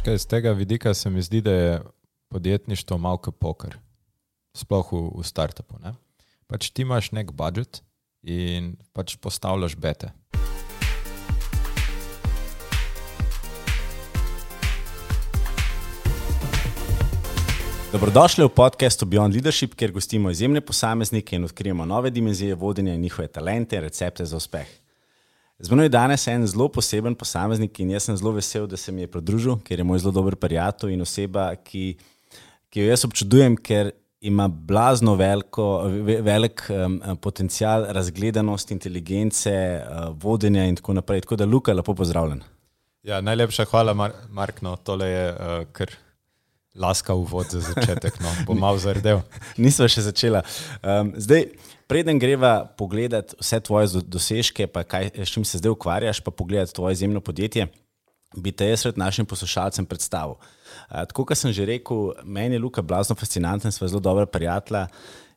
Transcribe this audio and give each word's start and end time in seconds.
Škaj, 0.00 0.18
z 0.18 0.26
tega 0.26 0.52
vidika 0.56 0.94
se 0.94 1.10
mi 1.10 1.22
zdi, 1.22 1.40
da 1.40 1.52
je 1.52 1.80
podjetništvo 2.32 2.96
malce 2.98 3.30
poker, 3.36 3.74
sploh 4.56 4.92
v, 4.92 5.00
v 5.20 5.24
startupu. 5.28 5.76
Ne? 5.76 5.92
Pač 6.48 6.70
ti 6.72 6.88
imaš 6.88 7.10
nek 7.12 7.34
budžet 7.36 7.82
in 8.24 8.78
pač 8.96 9.18
postavljaš 9.20 9.76
bete. 9.76 10.08
Dobrodošli 17.92 18.48
v 18.48 18.54
podkastu 18.56 19.04
Beyond 19.04 19.36
Leadership, 19.36 19.76
kjer 19.76 19.92
gostimo 19.92 20.32
izjemne 20.32 20.64
posameznike 20.64 21.36
in 21.36 21.44
odkrijemo 21.44 21.84
nove 21.84 22.08
dimenzije 22.10 22.56
vodenja 22.56 22.96
in 22.96 23.04
njihove 23.04 23.28
talente 23.28 23.76
in 23.76 23.84
recepte 23.84 24.24
za 24.24 24.40
uspeh. 24.40 24.80
Z 25.60 25.68
menoj 25.68 25.90
je 25.90 25.92
danes 25.92 26.26
en 26.26 26.46
zelo 26.48 26.68
poseben 26.72 27.14
posameznik 27.14 27.80
in 27.82 27.90
jaz 27.92 28.06
sem 28.08 28.16
zelo 28.16 28.32
vesel, 28.32 28.66
da 28.66 28.78
se 28.80 28.92
mi 28.92 29.04
je 29.04 29.10
pridružil, 29.12 29.58
ker 29.64 29.78
je 29.78 29.84
moj 29.84 29.98
zelo 30.00 30.12
dober 30.16 30.36
prijatelj 30.40 30.94
in 30.94 31.04
oseba, 31.04 31.50
ki, 31.64 31.98
ki 32.72 32.80
jo 32.80 32.86
jaz 32.88 33.04
občudujem, 33.04 33.58
ker 33.60 33.92
ima 34.20 34.48
blazno 34.48 35.14
veliko, 35.20 35.66
velik 36.24 36.64
um, 36.72 36.96
potencial 37.20 37.84
razgledanosti, 37.92 38.74
inteligence, 38.74 39.52
uh, 39.52 40.08
vodenja 40.22 40.64
in 40.64 40.76
tako 40.80 40.96
naprej. 40.96 41.26
Tako 41.26 41.36
da, 41.40 41.48
Luka, 41.48 41.76
lepo 41.76 41.94
pozdravljen. 41.94 42.40
Ja, 43.02 43.20
najlepša 43.20 43.64
hvala, 43.68 43.94
Mar 43.94 44.12
Mark. 44.28 44.62
No, 44.64 44.76
tole 44.76 45.08
je 45.08 45.26
uh, 45.32 45.64
kar 45.72 45.92
laska 46.74 47.14
uvod 47.14 47.52
za 47.52 47.60
začetek. 47.60 48.20
No. 48.20 48.32
Bom 48.46 48.58
malo 48.60 48.78
zardel. 48.78 49.20
Nisva 49.64 49.88
še 49.88 50.04
začela. 50.08 50.44
Um, 50.80 51.12
zdaj, 51.16 51.48
preden 51.90 52.18
greva 52.22 52.54
pogledat 52.78 53.34
vse 53.40 53.58
tvoje 53.66 54.02
dosežke, 54.06 54.68
pa 54.70 54.84
kaj, 54.86 55.10
s 55.18 55.34
čim 55.34 55.44
se 55.44 55.58
zdaj 55.58 55.74
ukvarjaš, 55.74 56.20
pa 56.22 56.30
pogledat 56.30 56.70
tvoje 56.76 56.94
izjemno 56.98 57.20
podjetje, 57.20 57.66
bi 58.36 58.52
te 58.54 58.68
jaz 58.70 58.84
pred 58.86 58.98
našim 58.98 59.26
poslušalcem 59.26 59.86
predstavil. 59.90 60.36
Uh, 60.38 61.02
tako 61.10 61.26
kot 61.26 61.38
sem 61.38 61.52
že 61.52 61.66
rekel, 61.66 62.12
meni 62.22 62.54
je 62.54 62.62
Luka 62.62 62.82
blazno 62.82 63.16
fascinanten, 63.18 63.74
sva 63.74 63.88
zelo 63.90 64.00
dobra 64.00 64.26
prijatelja. 64.26 64.86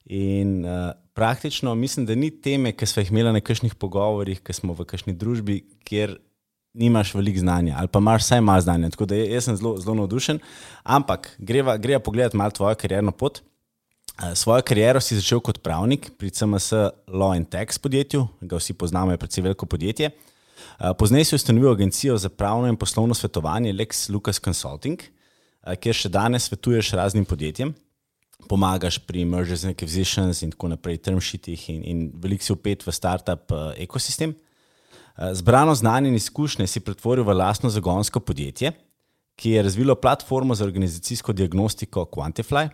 In 0.06 0.66
uh, 0.66 0.92
praktično 1.14 1.73
mislim, 1.76 2.06
da 2.06 2.16
ni 2.16 2.30
teme, 2.30 2.76
ki 2.78 2.86
smo 2.86 3.02
jih 3.02 3.12
imeli 3.12 3.34
na 3.34 3.42
kakšnih 3.42 3.73
pogovorih, 3.76 4.44
ki 4.44 4.54
smo 4.54 4.76
v 4.78 4.86
kakšni 4.86 5.16
družbi, 5.17 5.64
kjer 5.88 6.20
nimaš 6.73 7.14
veliko 7.14 7.40
znanja 7.40 7.76
ali 7.78 7.88
pa 7.88 8.00
imaš 8.00 8.23
vsaj 8.23 8.42
malo 8.42 8.62
znanja. 8.62 8.90
Tako 8.94 9.06
da 9.06 9.16
jaz 9.16 9.50
sem 9.50 9.58
zelo, 9.58 9.78
zelo 9.82 9.95
navdušen. 9.95 10.40
Ampak 10.84 11.36
greva, 11.38 11.78
greva 11.78 12.00
pogledati 12.00 12.38
malo 12.38 12.52
tvojo 12.52 12.76
karjerno 12.76 13.12
pot. 13.12 13.42
Eh, 14.14 14.36
svojo 14.36 14.61
kariero 14.61 15.02
si 15.02 15.17
začel 15.17 15.39
kot 15.42 15.58
pravnik 15.66 16.11
pri 16.22 16.30
CMS 16.30 16.69
Law 17.09 17.33
and 17.33 17.50
Tax 17.50 17.81
podjetju, 17.81 18.28
ga 18.45 18.59
vsi 18.61 18.75
poznamo, 18.78 19.11
je 19.11 19.17
predvsej 19.17 19.44
veliko 19.44 19.66
podjetje. 19.66 20.11
Eh, 20.14 20.94
pozneje 20.94 21.25
si 21.25 21.36
ustanovil 21.36 21.72
agencijo 21.72 22.17
za 22.17 22.30
pravno 22.30 22.70
in 22.70 22.78
poslovno 22.78 23.17
svetovanje 23.17 23.73
Lex 23.73 24.09
Lucas 24.14 24.38
Consulting, 24.38 25.02
eh, 25.02 25.75
kjer 25.75 25.95
še 25.95 26.09
danes 26.14 26.45
svetuješ 26.45 26.92
raznim 26.92 27.25
podjetjem, 27.25 27.73
pomagaš 28.50 29.00
pri 29.02 29.25
mergers 29.25 29.64
and 29.64 29.73
acquisitions 29.73 30.44
in 30.44 30.52
tako 30.52 30.70
naprej, 30.75 31.02
term 31.02 31.17
sheetih 31.17 31.70
in, 31.70 31.81
in 31.83 32.11
veliko 32.14 32.44
si 32.44 32.53
upet 32.53 32.86
v 32.86 32.94
startup 32.94 33.50
ekosistem. 33.77 34.36
Zbrano 35.33 35.75
znanje 35.75 36.09
in 36.09 36.16
izkušnje 36.16 36.67
si 36.67 36.80
pretvoril 36.80 37.23
v 37.23 37.33
lastno 37.33 37.70
zagonsko 37.70 38.20
podjetje, 38.20 38.73
ki 39.36 39.50
je 39.50 39.64
razvilo 39.64 39.95
platformo 39.95 40.55
za 40.55 40.66
organizacijsko 40.66 41.33
diagnostiko 41.33 42.05
Quantify 42.05 42.70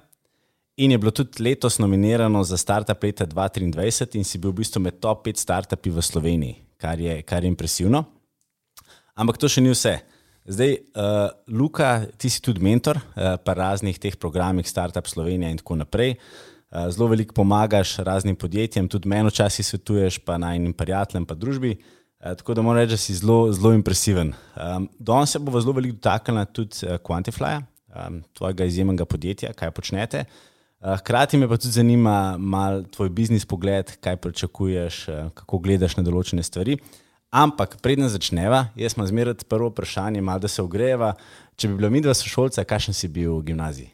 in 0.80 0.92
je 0.92 0.98
bilo 0.98 1.12
tudi 1.12 1.44
letos 1.44 1.78
nominirano 1.78 2.44
za 2.44 2.58
Startup 2.58 3.04
leta 3.04 3.26
2023 3.26 4.16
in 4.16 4.24
si 4.24 4.40
bil 4.40 4.54
v 4.54 4.62
bistvu 4.64 4.80
med 4.80 5.00
top 5.04 5.26
5 5.28 5.42
startupi 5.42 5.92
v 5.92 6.02
Sloveniji, 6.02 6.56
kar 6.80 7.00
je, 7.00 7.20
kar 7.28 7.44
je 7.44 7.52
impresivno. 7.52 8.06
Ampak 9.20 9.36
to 9.36 9.50
še 9.52 9.60
ni 9.60 9.74
vse. 9.74 9.98
Zdaj, 10.48 10.72
uh, 10.96 11.28
Luka, 11.52 12.08
ti 12.16 12.32
si 12.32 12.40
tudi 12.40 12.64
mentor 12.64 12.96
uh, 12.96 13.36
pa 13.44 13.54
raznih 13.60 14.00
teh 14.00 14.16
programih 14.16 14.64
Startup 14.64 15.04
Slovenija 15.04 15.52
in 15.52 15.60
tako 15.60 15.76
naprej. 15.84 16.16
Uh, 16.72 16.88
zelo 16.88 17.10
veliko 17.12 17.36
pomagaš 17.36 17.98
raznim 18.00 18.40
podjetjem, 18.40 18.88
tudi 18.88 19.12
meni 19.12 19.28
včasih 19.28 19.68
svetuješ, 19.68 20.24
pa 20.24 20.40
najnim 20.40 20.72
prijateljem, 20.72 21.26
pa 21.28 21.36
družbi. 21.36 21.76
Uh, 22.24 22.38
tako 22.40 22.56
da 22.56 22.64
moram 22.64 22.80
reči, 22.80 22.96
da 22.96 23.02
si 23.04 23.18
zelo, 23.20 23.52
zelo 23.52 23.74
impresiven. 23.76 24.32
Um, 24.56 24.88
Danes 24.96 25.36
se 25.36 25.44
bo 25.44 25.60
zelo 25.60 25.76
veliko 25.76 26.00
dotaknila 26.00 26.48
tudi 26.48 26.88
uh, 26.88 26.96
Quantify, 27.04 27.58
um, 27.92 28.24
tvojega 28.32 28.70
izjemnega 28.72 29.04
podjetja, 29.04 29.52
kaj 29.60 29.76
počnete. 29.76 30.24
Uh, 30.24 30.46
hkrati 30.80 31.38
me 31.38 31.48
pa 31.48 31.58
tudi 31.58 31.72
zanima 31.72 32.38
mal 32.38 32.84
tvoj 32.84 33.10
biznis 33.10 33.46
pogled, 33.46 33.98
kaj 34.00 34.18
pričakuješ, 34.18 35.08
uh, 35.08 35.30
kako 35.34 35.60
gledaš 35.60 35.98
na 35.98 36.04
določene 36.04 36.44
stvari. 36.44 36.78
Ampak 37.30 37.78
preden 37.84 38.10
začneva, 38.10 38.70
jaz 38.80 38.96
imam 38.98 39.08
zmeraj 39.08 39.44
prvo 39.50 39.70
vprašanje, 39.70 40.22
malo 40.22 40.42
da 40.42 40.50
se 40.50 40.64
ogreva. 40.64 41.14
Če 41.60 41.70
bi 41.70 41.78
bila 41.78 41.92
mi 41.94 42.02
dva 42.02 42.16
sošolca, 42.18 42.66
kakšen 42.66 42.96
si 42.98 43.12
bil 43.12 43.36
v 43.38 43.52
gimnaziji? 43.52 43.92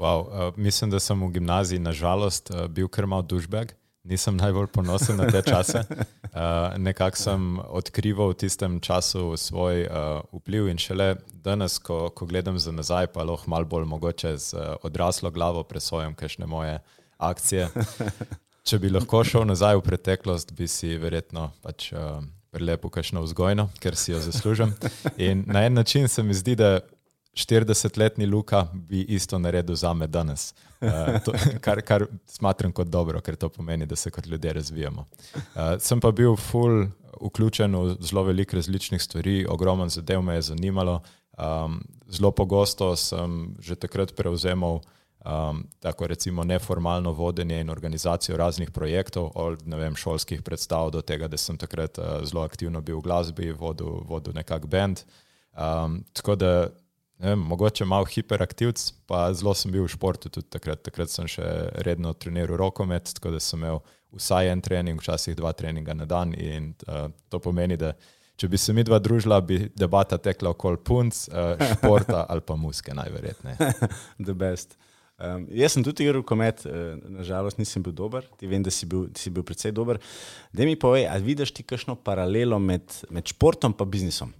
Wow, 0.00 0.24
uh, 0.24 0.56
mislim, 0.56 0.90
da 0.90 1.00
sem 1.02 1.20
v 1.20 1.32
gimnaziji 1.36 1.82
nažalost 1.82 2.50
uh, 2.50 2.66
bil 2.66 2.88
kar 2.88 3.06
mal 3.10 3.22
dušbeg 3.22 3.74
nisem 4.04 4.36
najbolj 4.36 4.66
ponosen 4.66 5.16
na 5.16 5.26
te 5.30 5.42
čase. 5.42 5.84
Uh, 5.88 6.76
Nekako 6.86 7.16
sem 7.16 7.46
odkrival 7.58 8.34
v 8.34 8.38
tistem 8.44 8.78
času 8.80 9.36
svoj 9.36 9.86
uh, 9.86 10.20
vpliv 10.32 10.68
in 10.68 10.78
šele 10.78 11.14
danes, 11.44 11.78
ko, 11.78 12.10
ko 12.10 12.26
gledam 12.26 12.58
za 12.58 12.72
nazaj, 12.72 13.08
pa 13.16 13.24
lahko 13.24 13.50
malo 13.50 13.64
bolj 13.64 13.88
mogoče 13.88 14.36
z 14.36 14.54
uh, 14.54 14.76
odraslo 14.82 15.30
glavo 15.30 15.62
presojam, 15.62 16.14
kakšne 16.14 16.46
moje 16.46 16.78
akcije. 17.18 17.68
Če 18.68 18.78
bi 18.80 18.92
lahko 18.92 19.24
šel 19.24 19.44
nazaj 19.48 19.80
v 19.80 19.86
preteklost, 19.88 20.54
bi 20.56 20.68
si 20.68 20.96
verjetno 21.00 21.50
pač. 21.62 21.92
Uh, 21.92 22.22
Lepo, 22.54 22.86
kajšno 22.86 23.18
vzgojno, 23.24 23.64
ker 23.82 23.96
si 23.98 24.12
jo 24.12 24.20
zaslužim. 24.22 24.76
In 25.18 25.40
na 25.50 25.64
en 25.66 25.74
način 25.74 26.06
se 26.08 26.22
mi 26.22 26.34
zdi, 26.38 26.54
da 26.54 26.84
40-letni 27.34 28.26
Luka 28.26 28.66
bi 28.72 29.00
isto 29.02 29.38
naredil 29.38 29.74
za 29.74 29.94
me 29.94 30.06
danes, 30.06 30.54
uh, 30.80 30.88
to, 31.24 31.32
kar, 31.60 31.82
kar 31.82 32.06
smatram 32.26 32.72
kot 32.72 32.88
dobro, 32.88 33.20
ker 33.20 33.36
to 33.36 33.48
pomeni, 33.48 33.86
da 33.86 33.96
se 33.96 34.10
kot 34.10 34.26
ljudje 34.26 34.52
razvijamo. 34.52 35.06
Uh, 35.34 35.74
sem 35.78 36.00
pa 36.00 36.12
bil 36.12 36.36
full 36.36 36.86
vključen 37.20 37.76
v 37.76 37.96
zelo 38.00 38.22
veliko 38.22 38.56
različnih 38.56 39.02
stvari, 39.02 39.46
ogromno 39.48 39.88
zadev 39.88 40.22
me 40.22 40.34
je 40.34 40.42
zanimalo. 40.42 41.00
Um, 41.38 41.80
zelo 42.08 42.30
pogosto 42.30 42.96
sem 42.96 43.56
že 43.58 43.74
takrat 43.74 44.14
prevzemal 44.14 44.80
um, 45.24 45.64
tako 45.80 46.06
recimo 46.06 46.44
neformalno 46.44 47.12
vodenje 47.12 47.60
in 47.60 47.70
organizacijo 47.70 48.36
raznih 48.36 48.70
projektov, 48.70 49.30
od 49.34 49.62
vem, 49.66 49.96
šolskih 49.96 50.42
predstav 50.42 50.90
do 50.90 51.02
tega, 51.02 51.28
da 51.28 51.36
sem 51.36 51.58
takrat 51.58 51.98
uh, 51.98 52.04
zelo 52.24 52.44
aktivno 52.44 52.80
bil 52.80 52.98
v 52.98 53.02
glasbi, 53.02 53.52
vodil, 53.52 54.04
vodil 54.06 54.34
nekak 54.34 54.66
bend. 54.66 55.02
Um, 55.54 56.04
tako 56.12 56.34
da 56.36 56.68
vem, 57.24 57.44
mogoče 57.50 57.84
malo 57.84 58.06
hiperaktivc, 58.10 58.86
pa 59.08 59.26
zelo 59.34 59.54
sem 59.56 59.72
bil 59.72 59.84
v 59.84 59.92
športu 59.92 60.30
tudi 60.32 60.48
takrat. 60.52 60.82
Takrat 60.86 61.12
sem 61.12 61.28
še 61.30 61.44
redno 61.86 62.14
treniral 62.14 62.58
rokomet, 62.60 63.14
tako 63.16 63.34
da 63.34 63.42
sem 63.42 63.62
imel 63.62 63.80
vsaj 64.14 64.50
en 64.52 64.62
trening, 64.62 65.00
včasih 65.00 65.36
dva 65.38 65.52
treninga 65.56 65.96
na 65.96 66.06
dan. 66.08 66.34
In 66.38 66.72
uh, 66.86 67.08
to 67.32 67.40
pomeni, 67.42 67.78
da 67.80 67.94
če 68.40 68.50
bi 68.50 68.60
se 68.60 68.74
mi 68.76 68.84
dva 68.86 69.00
družila, 69.02 69.40
bi 69.44 69.64
debata 69.78 70.18
tekla 70.22 70.54
okoli 70.54 70.80
punc, 70.84 71.26
uh, 71.30 71.54
športa 71.76 72.26
ali 72.28 72.44
pa 72.46 72.58
muske, 72.58 72.94
najverjetneje. 72.94 73.72
The 74.26 74.34
best. 74.34 74.78
Um, 75.14 75.44
jaz 75.54 75.76
sem 75.76 75.84
tudi 75.86 76.02
igral 76.02 76.24
komet, 76.26 76.64
uh, 76.66 76.94
nažalost 77.14 77.60
nisem 77.60 77.82
bil 77.86 77.94
dober, 77.94 78.26
ti 78.38 78.50
vem, 78.50 78.64
da 78.66 78.72
si 78.74 78.86
bil, 78.90 79.06
si 79.18 79.30
bil 79.30 79.46
precej 79.46 79.74
dober. 79.74 80.00
Da 80.52 80.66
mi 80.66 80.74
povej, 80.74 81.06
ali 81.10 81.30
vidiš 81.32 81.54
ti 81.54 81.62
kakšno 81.62 81.94
paralelo 82.02 82.58
med, 82.58 82.90
med 83.14 83.30
športom 83.30 83.76
in 83.78 83.90
biznisom? 83.90 84.34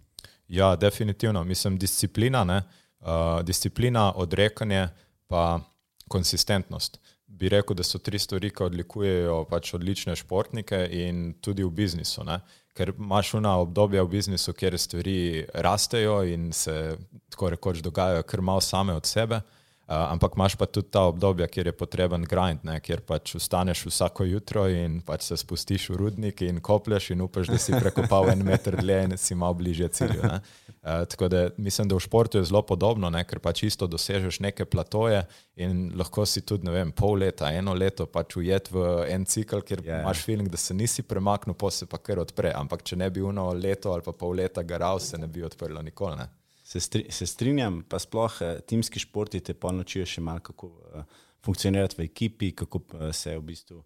Ja, 0.48 0.76
definitivno. 0.76 1.44
Mislim, 1.44 1.78
disciplina, 1.78 2.44
ne? 2.44 2.62
Uh, 3.00 3.42
disciplina, 3.42 4.12
odrekanje, 4.16 4.88
pa 5.26 5.60
konsistentnost. 6.08 7.00
Bi 7.26 7.48
rekel, 7.48 7.76
da 7.76 7.82
so 7.82 7.98
tri 7.98 8.18
stvari, 8.18 8.50
ki 8.54 8.62
odlikujejo 8.68 9.40
pač 9.50 9.72
odlične 9.74 10.14
športnike 10.16 10.84
in 10.92 11.32
tudi 11.42 11.64
v 11.64 11.72
biznisu. 11.74 12.22
Ne? 12.24 12.38
Ker 12.74 12.92
imaš 12.94 13.34
una 13.34 13.56
obdobja 13.62 14.04
v 14.04 14.12
biznisu, 14.12 14.54
kjer 14.54 14.78
stvari 14.78 15.18
rastejo 15.54 16.20
in 16.30 16.52
se 16.52 16.96
tako 17.30 17.50
rekoč 17.56 17.82
dogajajo 17.82 18.22
kar 18.22 18.40
malo 18.40 18.60
same 18.60 18.94
od 18.94 19.06
sebe. 19.06 19.40
Uh, 19.84 20.12
ampak 20.12 20.32
imaš 20.36 20.54
pa 20.56 20.64
tudi 20.66 20.88
ta 20.88 21.02
obdobja, 21.10 21.44
kjer 21.46 21.66
je 21.66 21.72
potreben 21.76 22.22
grind, 22.24 22.62
ne, 22.64 22.78
kjer 22.80 23.02
pač 23.04 23.34
vstaneš 23.36 23.82
vsako 23.90 24.24
jutro 24.24 24.62
in 24.72 25.02
pač 25.04 25.26
se 25.26 25.36
spustiš 25.36 25.90
v 25.92 25.98
rudnik 26.00 26.40
in 26.40 26.62
koplješ 26.64 27.10
in 27.12 27.20
upaš, 27.20 27.50
da 27.52 27.58
si 27.60 27.74
prekopal 27.76 28.30
en 28.32 28.40
meter 28.48 28.78
dlje 28.80 28.96
in 29.04 29.16
si 29.20 29.36
malo 29.36 29.58
bližje 29.60 29.90
cilju. 29.98 30.22
Uh, 30.24 31.04
tako 31.12 31.28
da 31.28 31.42
mislim, 31.56 31.88
da 31.88 31.98
v 31.98 32.00
športu 32.00 32.40
je 32.40 32.46
zelo 32.48 32.62
podobno, 32.64 33.10
ne, 33.12 33.26
ker 33.28 33.42
pač 33.44 33.62
isto 33.68 33.86
dosežeš 33.86 34.38
neke 34.40 34.64
platoje 34.64 35.26
in 35.60 35.90
lahko 36.00 36.24
si 36.24 36.40
tudi 36.40 36.72
vem, 36.72 36.88
pol 36.92 37.20
leta, 37.20 37.52
eno 37.52 37.74
leto 37.76 38.06
pač 38.06 38.38
ujet 38.40 38.70
v 38.72 38.86
en 39.12 39.28
cikl, 39.28 39.60
kjer 39.60 39.82
yeah. 39.82 39.98
Ja. 39.98 40.00
imaš 40.00 40.22
feeling, 40.24 40.48
da 40.48 40.56
se 40.56 40.74
nisi 40.74 41.04
premaknil, 41.04 41.58
pa 41.60 41.68
se 41.70 41.84
pa 41.84 42.00
kar 42.00 42.24
odpre. 42.24 42.54
Ampak 42.56 42.82
če 42.88 42.96
ne 42.96 43.10
bi 43.12 43.20
uno 43.20 43.50
leto 43.52 43.92
ali 43.92 44.04
pa 44.06 44.16
pol 44.16 44.32
leta 44.40 44.64
garal, 44.64 44.96
se 45.00 45.20
ne 45.20 45.28
bi 45.28 45.44
odprlo 45.44 45.84
nikoli. 45.84 46.22
Ne. 46.24 46.28
Se, 46.74 46.80
stri, 46.80 47.04
se 47.10 47.26
strinjam, 47.26 47.84
pa 47.86 48.00
sploh 48.02 48.40
eh, 48.42 48.56
timski 48.66 48.98
športi 48.98 49.38
te 49.46 49.54
ponočijo 49.54 50.02
še 50.10 50.22
malo, 50.26 50.42
kako 50.42 50.66
uh, 50.66 51.04
funkcionirati 51.46 52.00
v 52.00 52.06
ekipi, 52.08 52.48
kako 52.50 52.80
uh, 52.80 53.04
se 53.14 53.36
v 53.36 53.44
bistvu 53.46 53.78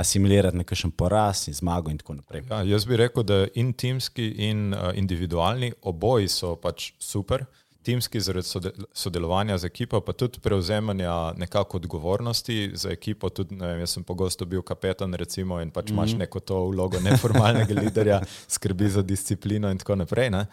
asimilirati 0.00 0.56
na 0.56 0.64
kakšen 0.64 0.94
poraz 0.96 1.42
in 1.52 1.58
zmago 1.58 1.92
in 1.92 2.00
tako 2.00 2.16
naprej. 2.22 2.46
Ja, 2.48 2.62
jaz 2.64 2.88
bi 2.88 2.96
rekel, 2.96 3.26
da 3.28 3.42
in 3.60 3.74
timski 3.76 4.30
in 4.48 4.72
uh, 4.72 4.88
individualni 4.96 5.74
oboji 5.82 6.32
so 6.32 6.54
pač 6.56 6.94
super. 6.96 7.44
Timski 7.84 8.20
zaradi 8.20 8.48
sodelovanja 8.92 9.58
z 9.58 9.68
ekipo, 9.68 10.00
pa 10.00 10.12
tudi 10.12 10.40
prevzemanja 10.40 11.32
nekako 11.36 11.76
odgovornosti 11.76 12.70
za 12.74 12.90
ekipo. 12.90 13.28
Tudi, 13.28 13.56
vem, 13.60 13.80
jaz 13.84 13.96
sem 13.96 14.04
pogosto 14.04 14.44
bil 14.44 14.62
kapetan 14.62 15.14
recimo, 15.14 15.60
in 15.60 15.70
pač 15.70 15.84
mm 15.84 15.88
-hmm. 15.88 15.98
imaš 15.98 16.10
mhm. 16.10 16.18
neko 16.18 16.40
to 16.40 16.60
vlogo 16.66 17.00
neformalnega 17.00 17.74
liderja, 17.80 18.20
skrbi 18.48 18.88
za 18.88 19.02
disciplino 19.02 19.70
in 19.70 19.78
tako 19.78 19.96
naprej, 19.96 20.30
ne? 20.30 20.46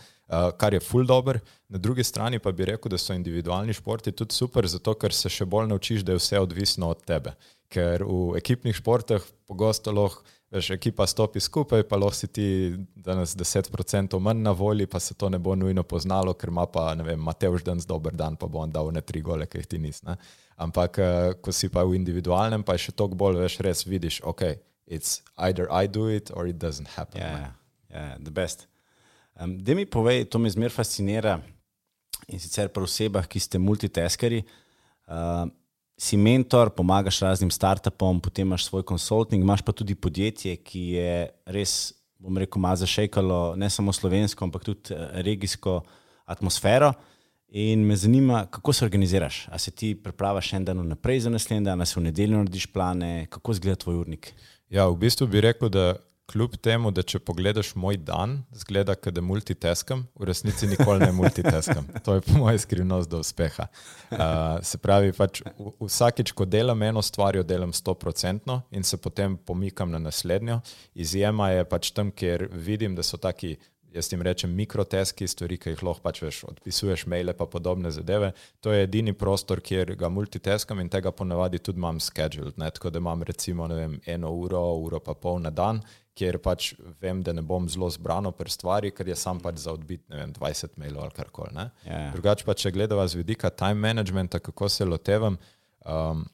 kar 0.58 0.74
je 0.74 0.80
full 0.80 1.06
dobro. 1.06 1.40
Na 1.70 1.78
drugi 1.78 2.04
strani 2.04 2.40
pa 2.40 2.52
bi 2.52 2.66
rekel, 2.66 2.90
da 2.90 2.98
so 2.98 3.14
individualni 3.14 3.74
športi 3.74 4.12
tudi 4.12 4.34
super, 4.34 4.68
zato 4.68 4.94
ker 4.94 5.14
se 5.14 5.30
še 5.30 5.46
bolj 5.46 5.68
naučiš, 5.68 6.02
da 6.02 6.12
je 6.12 6.18
vse 6.18 6.40
odvisno 6.40 6.90
od 6.90 7.04
tebe. 7.04 7.34
Ker 7.70 8.04
v 8.04 8.38
ekipnih 8.38 8.76
športih 8.76 9.22
pogosto 9.48 9.92
lahko 9.92 10.24
veš, 10.52 10.70
ekipa 10.76 11.08
stopi 11.08 11.40
skupaj, 11.40 11.84
pa 11.88 11.98
lahko 11.98 12.16
si 12.16 12.28
ti 12.28 12.48
danes 12.96 13.36
10% 13.38 14.20
manj 14.20 14.44
na 14.44 14.52
volji, 14.52 14.86
pa 14.88 15.00
se 15.00 15.14
to 15.14 15.30
ne 15.30 15.40
bo 15.40 15.56
nujno 15.56 15.84
poznalo, 15.84 16.34
ker 16.34 16.52
ima 16.52 16.66
pa, 16.68 16.92
ne 16.96 17.04
vem, 17.08 17.20
Mateoš 17.20 17.64
danes 17.64 17.88
dober 17.88 18.16
dan, 18.16 18.36
pa 18.36 18.48
bo 18.48 18.60
on 18.60 18.72
dal 18.72 18.92
ne 18.92 19.02
tri 19.02 19.22
gole, 19.22 19.48
ki 19.48 19.62
jih 19.62 19.70
ti 19.72 19.80
nis. 19.80 20.02
Ne? 20.04 20.18
Ampak, 20.62 21.00
eh, 21.00 21.34
ko 21.42 21.52
si 21.56 21.70
pa 21.70 21.84
v 21.88 21.96
individualnem, 21.96 22.64
pa 22.64 22.76
je 22.76 22.90
še 22.90 22.98
toliko 22.98 23.18
bolj, 23.24 23.40
veš, 23.46 23.60
res 23.66 23.86
vidiš, 23.88 24.22
ok, 24.28 24.44
it's 24.88 25.22
either 25.38 25.72
I 25.72 25.88
do 25.88 26.08
it 26.08 26.32
or 26.36 26.48
it 26.48 26.60
doesn't 26.60 26.98
happen. 26.98 27.22
Ja, 27.22 27.32
yeah, 27.32 27.52
yeah, 27.90 28.18
the 28.20 28.32
best. 28.32 28.68
Um, 29.40 29.58
da 29.58 29.76
mi 29.76 29.86
povej, 29.86 30.28
to 30.30 30.40
me 30.40 30.52
zmer 30.52 30.70
fascinira 30.70 31.40
in 32.28 32.40
sicer 32.40 32.70
pri 32.70 32.84
osebah, 32.84 33.26
ki 33.28 33.40
ste 33.40 33.58
multitaskeri. 33.58 34.44
Uh, 35.08 35.48
si 36.02 36.18
mentor, 36.18 36.72
pomagaš 36.74 37.20
raznim 37.22 37.52
startupom, 37.54 38.20
potem 38.20 38.48
imaš 38.48 38.66
svoj 38.66 38.84
konsulting, 38.84 39.44
imaš 39.44 39.62
pa 39.62 39.72
tudi 39.72 39.96
podjetje, 39.96 40.56
ki 40.58 40.82
je 40.96 41.14
res, 41.46 41.94
bom 42.18 42.38
rekel, 42.42 42.62
malo 42.62 42.80
zašejkalo 42.82 43.56
ne 43.62 43.70
samo 43.70 43.94
slovensko, 43.94 44.48
ampak 44.48 44.66
tudi 44.66 44.96
eh, 44.96 45.22
regijsko 45.22 45.82
atmosfero. 46.26 46.94
In 47.52 47.84
me 47.86 47.96
zanima, 48.00 48.46
kako 48.50 48.74
se 48.74 48.86
organiziraš. 48.86 49.46
A 49.52 49.60
se 49.60 49.72
ti 49.72 49.92
pripravaš 49.96 50.54
en 50.54 50.66
dan 50.66 50.82
naprej 50.88 51.20
za 51.20 51.30
naslednji 51.30 51.66
dan, 51.66 51.82
a 51.82 51.86
se 51.86 52.00
v 52.00 52.04
nedeljo 52.04 52.38
narediš 52.38 52.66
plane, 52.72 53.28
kako 53.30 53.52
izgleda 53.52 53.76
tvoj 53.76 54.02
urnik? 54.02 54.34
Ja, 54.70 54.88
v 54.88 54.96
bistvu 55.04 55.28
bi 55.28 55.42
rekel, 55.44 55.70
da 55.70 55.98
kljub 56.32 56.56
temu, 56.64 56.92
da 56.92 57.04
če 57.04 57.20
pogledaš 57.20 57.74
moj 57.76 57.98
dan, 58.08 58.38
zgleda, 58.56 58.96
da 58.96 59.22
multitaskam, 59.22 60.06
v 60.20 60.28
resnici 60.30 60.70
nikoli 60.70 61.04
ne 61.04 61.12
multitaskam. 61.16 61.88
To 62.06 62.16
je 62.18 62.24
po 62.28 62.38
mojem 62.40 62.60
skrivnost 62.60 63.10
do 63.10 63.20
uspeha. 63.20 63.68
Uh, 64.12 64.20
se 64.64 64.80
pravi, 64.82 65.12
pač 65.18 65.42
vsakeč, 65.80 66.32
ko 66.38 66.46
delam 66.46 66.84
eno 66.88 67.04
stvar, 67.04 67.36
jo 67.36 67.44
delam 67.44 67.74
stoprocentno 67.74 68.62
in 68.72 68.84
se 68.88 68.98
potem 68.98 69.38
pomikam 69.38 69.92
na 69.92 70.00
naslednjo. 70.00 70.62
Izjema 70.96 71.52
je 71.52 71.68
pač 71.68 71.92
tam, 71.96 72.12
kjer 72.12 72.48
vidim, 72.52 72.96
da 72.96 73.04
so 73.04 73.20
taki 73.20 73.58
jaz 73.94 74.12
jim 74.14 74.22
rečem 74.22 74.52
mikroteski, 74.56 75.28
stvari, 75.28 75.58
ki 75.60 75.74
jih 75.74 75.84
lahko 75.84 76.04
pač 76.06 76.22
veš, 76.24 76.42
odpisuješ 76.52 77.06
maile 77.12 77.34
pa 77.38 77.48
podobne 77.52 77.92
zadeve. 77.92 78.32
To 78.64 78.74
je 78.74 78.86
edini 78.86 79.14
prostor, 79.14 79.62
kjer 79.62 79.96
ga 80.00 80.10
multitaskam 80.10 80.80
in 80.80 80.90
tega 80.92 81.12
ponavadi 81.12 81.60
tudi 81.60 81.82
imam 81.82 82.00
scheduled. 82.00 82.58
Ne? 82.62 82.72
Tako 82.72 82.90
da 82.90 83.02
imam 83.04 83.24
recimo 83.28 83.68
vem, 83.68 84.00
eno 84.06 84.32
uro, 84.32 84.64
uro 84.86 85.00
pa 85.04 85.14
pol 85.14 85.42
na 85.44 85.52
dan, 85.52 85.82
kjer 86.18 86.38
pač 86.44 86.74
vem, 87.02 87.22
da 87.24 87.34
ne 87.34 87.44
bom 87.46 87.68
zelo 87.72 87.90
zbrano 87.90 88.34
pri 88.36 88.52
stvari, 88.52 88.92
ker 88.92 89.08
je 89.08 89.16
sam 89.16 89.40
pač 89.40 89.62
za 89.64 89.72
odbit 89.74 90.04
vem, 90.12 90.34
20 90.36 90.78
mailov 90.82 91.08
ali 91.08 91.16
karkoli. 91.16 91.54
Yeah. 91.56 91.72
Ja. 91.88 92.04
Drugače 92.16 92.48
pa, 92.48 92.56
če 92.58 92.74
gledava 92.76 93.08
z 93.08 93.22
vidika 93.22 93.50
time 93.50 93.80
managementa, 93.80 94.42
kako 94.44 94.70
se 94.70 94.86
lotevam. 94.86 95.40
Um, 95.86 96.28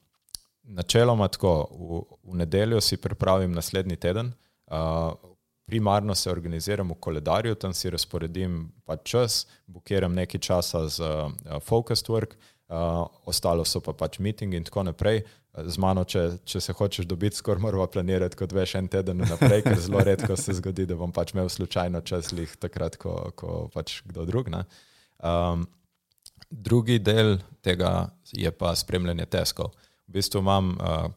Načeloma 0.68 1.30
tako, 1.32 1.52
v, 1.72 1.98
v 2.28 2.34
nedeljo 2.42 2.82
si 2.84 2.98
pripravim 3.00 3.54
naslednji 3.56 3.96
teden, 3.96 4.34
uh, 4.68 5.14
primarno 5.68 6.12
se 6.14 6.28
organiziram 6.30 6.90
v 6.92 6.98
koledarju, 7.00 7.56
tam 7.56 7.72
si 7.72 7.88
razporedim 7.92 8.66
pač 8.84 9.06
čas, 9.08 9.38
bukiram 9.66 10.12
nekaj 10.16 10.42
časa 10.44 10.82
za 10.92 11.10
uh, 11.28 11.56
focused 11.64 12.12
work, 12.12 12.36
uh, 12.68 13.06
ostalo 13.24 13.64
so 13.64 13.80
pa 13.80 13.96
pač 13.96 14.18
meeting 14.20 14.58
in 14.58 14.68
tako 14.68 14.84
naprej. 14.90 15.22
Z 15.66 15.80
mano, 15.82 16.04
če, 16.04 16.24
če 16.48 16.60
se 16.62 16.74
hočeš 16.76 17.06
dobiti, 17.08 17.38
skoraj 17.40 17.62
moramo 17.62 17.86
planirati, 17.90 18.36
kot 18.38 18.52
veš, 18.54 18.76
en 18.80 18.88
teden 18.92 19.24
naprej, 19.24 19.64
ker 19.66 19.80
zelo 19.80 20.02
redko 20.04 20.36
se 20.36 20.54
zgodi, 20.58 20.86
da 20.88 20.98
bom 20.98 21.12
pač 21.14 21.34
imel 21.34 21.50
slučajno 21.52 22.02
čas, 22.06 22.30
lih 22.36 22.52
takrat, 22.60 22.98
ko, 23.00 23.16
ko 23.38 23.58
pač 23.74 24.00
kdo 24.08 24.26
drug. 24.28 24.50
Um, 25.18 25.66
drugi 26.50 26.98
del 27.02 27.38
tega 27.64 28.10
je 28.32 28.52
pa 28.54 28.74
spremljanje 28.76 29.26
teskov. 29.32 29.74
V 30.08 30.18
bistvu 30.18 30.44
imam, 30.44 30.74
uh, 30.78 31.08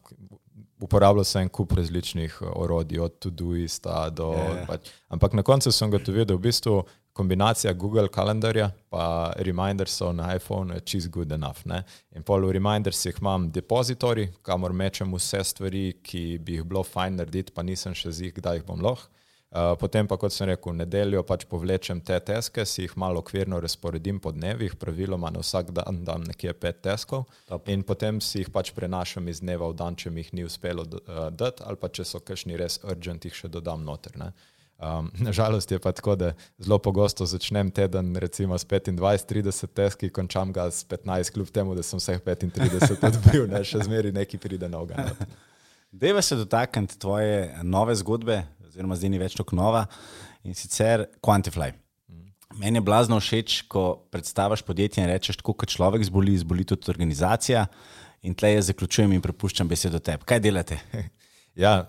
uporabljal 0.82 1.24
sem 1.24 1.48
kup 1.48 1.72
različnih 1.72 2.38
eh, 2.40 2.46
orodij, 2.54 2.98
od 2.98 3.18
Todoista 3.18 4.10
do. 4.10 4.32
Yeah. 4.32 4.58
Ja. 4.58 4.66
Pač, 4.66 4.90
ampak 5.08 5.32
na 5.38 5.42
koncu 5.46 5.72
sem 5.72 5.90
gotovil, 5.90 6.26
da 6.26 6.34
v 6.34 6.44
bistvu 6.48 6.82
kombinacija 7.12 7.72
Google 7.72 8.08
kalendarja 8.08 8.70
in 8.92 9.44
Remindersov 9.44 10.14
na 10.14 10.34
iPhonu 10.36 10.74
je 10.74 10.80
čist 10.80 11.10
good 11.10 11.32
enough. 11.32 11.64
Ne? 11.64 11.82
In 12.16 12.22
pol 12.22 12.46
v 12.46 12.52
Remindersih 12.52 13.20
imam 13.20 13.50
depozitorij, 13.52 14.30
kamor 14.42 14.72
mečem 14.72 15.12
vse 15.14 15.44
stvari, 15.44 15.92
ki 16.02 16.38
bi 16.38 16.58
jih 16.58 16.64
bilo 16.64 16.82
fajn 16.82 17.20
narediti, 17.20 17.52
pa 17.52 17.62
nisem 17.62 17.94
še 17.94 18.12
zig, 18.12 18.34
kdaj 18.36 18.60
jih 18.60 18.66
bom 18.66 18.80
lahko. 18.80 19.08
Eh, 19.52 19.74
potem 19.76 20.06
pa, 20.08 20.16
kot 20.16 20.32
sem 20.32 20.48
rekel, 20.48 20.72
nedeljo 20.72 21.20
pač 21.28 21.42
povlečem 21.44 21.98
te 22.00 22.16
teske, 22.24 22.64
si 22.64 22.86
jih 22.86 22.94
malo 22.96 23.20
okvirno 23.20 23.58
razporedim 23.60 24.16
po 24.16 24.30
dnevih, 24.32 24.78
praviloma 24.80 25.28
na 25.28 25.42
vsak 25.44 25.74
dan 25.76 25.98
dam 26.06 26.24
nekje 26.24 26.54
pet 26.56 26.80
teskov 26.80 27.26
Top. 27.50 27.68
in 27.68 27.82
potem 27.84 28.20
si 28.24 28.40
jih 28.40 28.48
pač 28.48 28.70
prenašam 28.72 29.28
iz 29.28 29.42
dneva 29.44 29.68
v 29.68 29.76
dan, 29.76 29.92
če 29.92 30.08
mi 30.08 30.24
jih 30.24 30.32
ni 30.32 30.46
uspelo 30.48 30.86
uh, 30.88 31.28
dati, 31.28 31.60
ali 31.68 31.76
pa 31.76 31.92
če 31.92 32.08
so 32.08 32.22
kakšni 32.24 32.56
res 32.56 32.78
urgent, 32.80 33.28
jih 33.28 33.36
še 33.36 33.52
dodam 33.52 33.84
noter. 33.84 34.16
Ne. 34.16 34.30
Um, 34.98 35.10
nažalost 35.14 35.70
je 35.70 35.78
pa 35.78 35.92
tako, 35.92 36.16
da 36.16 36.32
zelo 36.58 36.78
pogosto 36.78 37.26
začnem 37.26 37.70
teden 37.70 38.16
recimo 38.16 38.58
s 38.58 38.66
25-30 38.66 39.66
teski, 39.66 40.10
končam 40.10 40.52
ga 40.52 40.70
s 40.70 40.86
15, 40.88 41.30
kljub 41.32 41.50
temu, 41.54 41.74
da 41.74 41.82
sem 41.82 42.02
vseh 42.02 42.18
35 42.18 43.06
odbil, 43.06 43.46
ne, 43.46 43.60
še 43.64 43.84
zmeri 43.86 44.10
neki 44.12 44.40
pride 44.42 44.68
na 44.68 44.80
ogan. 44.82 45.12
Deva 46.02 46.22
se 46.22 46.36
dotakniti 46.36 46.98
tvoje 46.98 47.54
nove 47.62 47.94
zgodbe, 47.94 48.40
oziroma 48.66 48.98
zdaj 48.98 49.14
ni 49.14 49.22
več 49.22 49.38
tako 49.38 49.60
nova 49.60 49.84
in 50.42 50.58
sicer 50.58 51.06
Quantify. 51.22 51.70
Meni 52.58 52.82
je 52.82 52.84
blazno 52.84 53.20
všeč, 53.22 53.62
ko 53.70 54.02
predstaviš 54.10 54.66
podjetje 54.66 55.04
in 55.04 55.10
rečeš, 55.12 55.38
tako 55.44 55.54
kot 55.62 55.70
človek 55.70 56.02
zboli, 56.10 56.34
zboli 56.42 56.66
tudi 56.66 56.90
organizacija. 56.90 57.68
In 58.26 58.34
tle 58.34 58.56
jaz 58.56 58.72
zaključujem 58.72 59.14
in 59.14 59.22
prepuščam 59.22 59.70
besedo 59.70 60.02
tebi. 60.02 60.26
Kaj 60.26 60.42
delate? 60.42 60.82
Ja, 61.54 61.86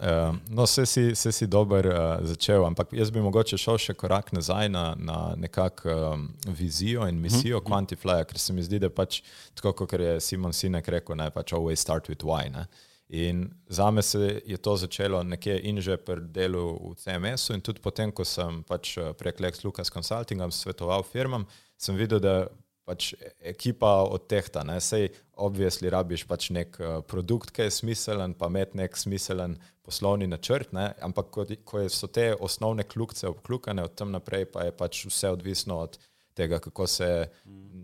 no, 0.50 0.66
vse 0.68 0.84
si, 0.86 1.16
si 1.16 1.48
dober 1.48 1.88
začel, 2.28 2.66
ampak 2.68 2.92
jaz 2.92 3.12
bi 3.16 3.22
mogoče 3.24 3.56
šel 3.58 3.78
še 3.80 3.94
korak 3.96 4.34
nazaj 4.36 4.68
na, 4.70 4.90
na 5.00 5.20
nekakšno 5.40 6.52
vizijo 6.52 7.08
in 7.08 7.22
misijo 7.22 7.58
mm 7.58 7.64
-hmm. 7.64 7.70
Quantify, 7.72 8.26
ker 8.26 8.40
se 8.40 8.54
mi 8.54 8.64
zdi, 8.64 8.80
da 8.80 8.90
pač 8.90 9.22
tako, 9.54 9.74
kot 9.74 9.94
je 9.94 10.20
Simon 10.22 10.54
Sinek 10.54 10.88
rekel, 10.88 11.16
naj 11.16 11.30
pač 11.30 11.54
always 11.54 11.76
start 11.76 12.10
with 12.10 12.24
why. 12.24 12.52
Ne? 12.52 12.66
In 13.10 13.50
za 13.68 13.92
me 13.92 14.02
se 14.02 14.42
je 14.46 14.58
to 14.58 14.78
začelo 14.78 15.24
nekje 15.24 15.60
in 15.64 15.82
že 15.82 15.98
pri 15.98 16.22
delu 16.22 16.92
v 16.92 16.96
CMS-u, 16.96 17.54
in 17.54 17.62
tudi 17.62 17.80
potem, 17.80 18.12
ko 18.12 18.26
sem 18.26 18.64
pač 18.64 18.98
eh, 18.98 19.14
prek 19.14 19.40
Lex 19.40 19.64
Lucas 19.64 19.92
Consultingom 19.92 20.52
svetoval 20.52 21.04
firmam, 21.04 21.46
sem 21.78 21.96
videl, 21.96 22.20
da 22.20 22.48
pač 22.86 23.14
ekipa 23.40 24.04
od 24.04 24.28
tehta, 24.28 24.64
ne, 24.64 24.82
sej 24.82 25.12
obvisli 25.36 25.90
rabiš 25.90 26.26
pač 26.30 26.50
nek 26.54 26.78
eh, 26.80 26.96
produkt, 27.08 27.52
ki 27.52 27.68
je 27.68 27.76
smiselen, 27.80 28.34
pa 28.38 28.50
imeti 28.52 28.78
nek 28.78 28.98
smiselen 28.98 29.58
poslovni 29.84 30.28
načrt, 30.28 30.72
ne, 30.74 30.92
ampak 31.04 31.30
ko, 31.34 31.46
ko 31.66 31.84
so 31.90 32.08
te 32.08 32.32
osnovne 32.40 32.86
kljukce 32.88 33.28
obklukane, 33.28 33.84
od 33.84 33.96
tam 33.96 34.12
naprej 34.12 34.46
pa 34.52 34.68
je 34.68 34.76
pač 34.78 35.06
vse 35.10 35.34
odvisno 35.34 35.80
od 35.84 35.98
tega, 36.34 36.60
kako 36.60 36.88
se 36.88 37.10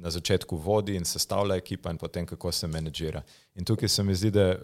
na 0.02 0.10
začetku 0.10 0.58
vodi 0.58 0.96
in 0.96 1.06
sestavlja 1.06 1.60
ekipa 1.60 1.92
in 1.92 1.98
potem 1.98 2.26
kako 2.26 2.52
se 2.52 2.68
menedžira. 2.68 3.22
In 3.56 3.66
tukaj 3.66 3.90
se 3.90 4.04
mi 4.04 4.16
zdi, 4.16 4.32
da 4.32 4.56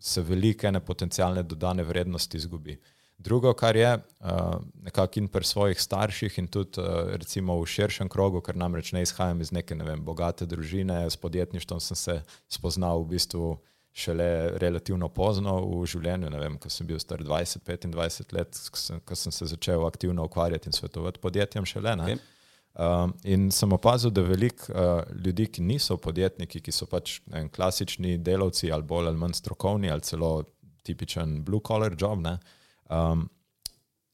se 0.00 0.22
velike 0.22 0.72
nepotencialne 0.72 1.42
dodane 1.42 1.84
vrednosti 1.84 2.36
izgubi. 2.36 2.78
Drugo, 3.20 3.52
kar 3.52 3.76
je 3.76 3.88
uh, 3.96 4.30
nekako 4.82 5.20
in 5.20 5.26
pri 5.28 5.44
svojih 5.44 5.80
starših, 5.80 6.38
in 6.38 6.46
tudi 6.48 6.80
uh, 6.80 7.10
recimo 7.20 7.58
v 7.60 7.66
širšem 7.68 8.08
krogu, 8.08 8.40
ker 8.40 8.56
namreč 8.56 8.94
ne 8.96 9.02
izhajam 9.04 9.40
iz 9.44 9.52
neke 9.52 9.76
ne 9.76 9.84
vem, 9.84 10.00
bogate 10.04 10.46
družine, 10.48 11.02
s 11.10 11.20
podjetništvom 11.20 11.80
sem 11.84 11.96
se 11.96 12.14
spoznal 12.48 13.02
v 13.02 13.10
bistvu 13.12 13.58
šele 13.92 14.56
relativno 14.62 15.08
pozno 15.12 15.58
v 15.66 15.84
življenju, 15.92 16.30
ne 16.32 16.40
vem, 16.40 16.56
ko 16.58 16.70
sem 16.72 16.86
bil 16.88 17.00
star 17.02 17.20
20-25 17.20 18.32
let, 18.32 18.60
ko 18.70 18.80
sem, 18.80 19.00
ko 19.04 19.18
sem 19.18 19.34
se 19.34 19.48
začel 19.50 19.84
aktivno 19.84 20.24
ukvarjati 20.24 20.70
in 20.70 20.76
svetovati 20.76 21.20
podjetjem 21.20 21.66
šele. 21.68 21.96
Okay. 22.00 22.20
Um, 22.80 23.12
in 23.26 23.50
sem 23.52 23.72
opazil, 23.76 24.14
da 24.14 24.22
veliko 24.24 24.70
uh, 24.70 25.02
ljudi, 25.26 25.48
ki 25.58 25.66
niso 25.66 25.98
podjetniki, 26.00 26.62
ki 26.64 26.72
so 26.72 26.88
pač 26.88 27.18
vem, 27.26 27.50
klasični 27.52 28.16
delavci 28.22 28.70
ali 28.72 28.86
bolj 28.86 29.10
ali 29.10 29.20
manj 29.20 29.36
strokovni 29.42 29.90
ali 29.90 30.06
celo 30.06 30.30
tipičen 30.86 31.42
blue 31.44 31.60
collar 31.66 31.98
job, 31.98 32.22
ne, 32.24 32.38
um, 32.90 33.28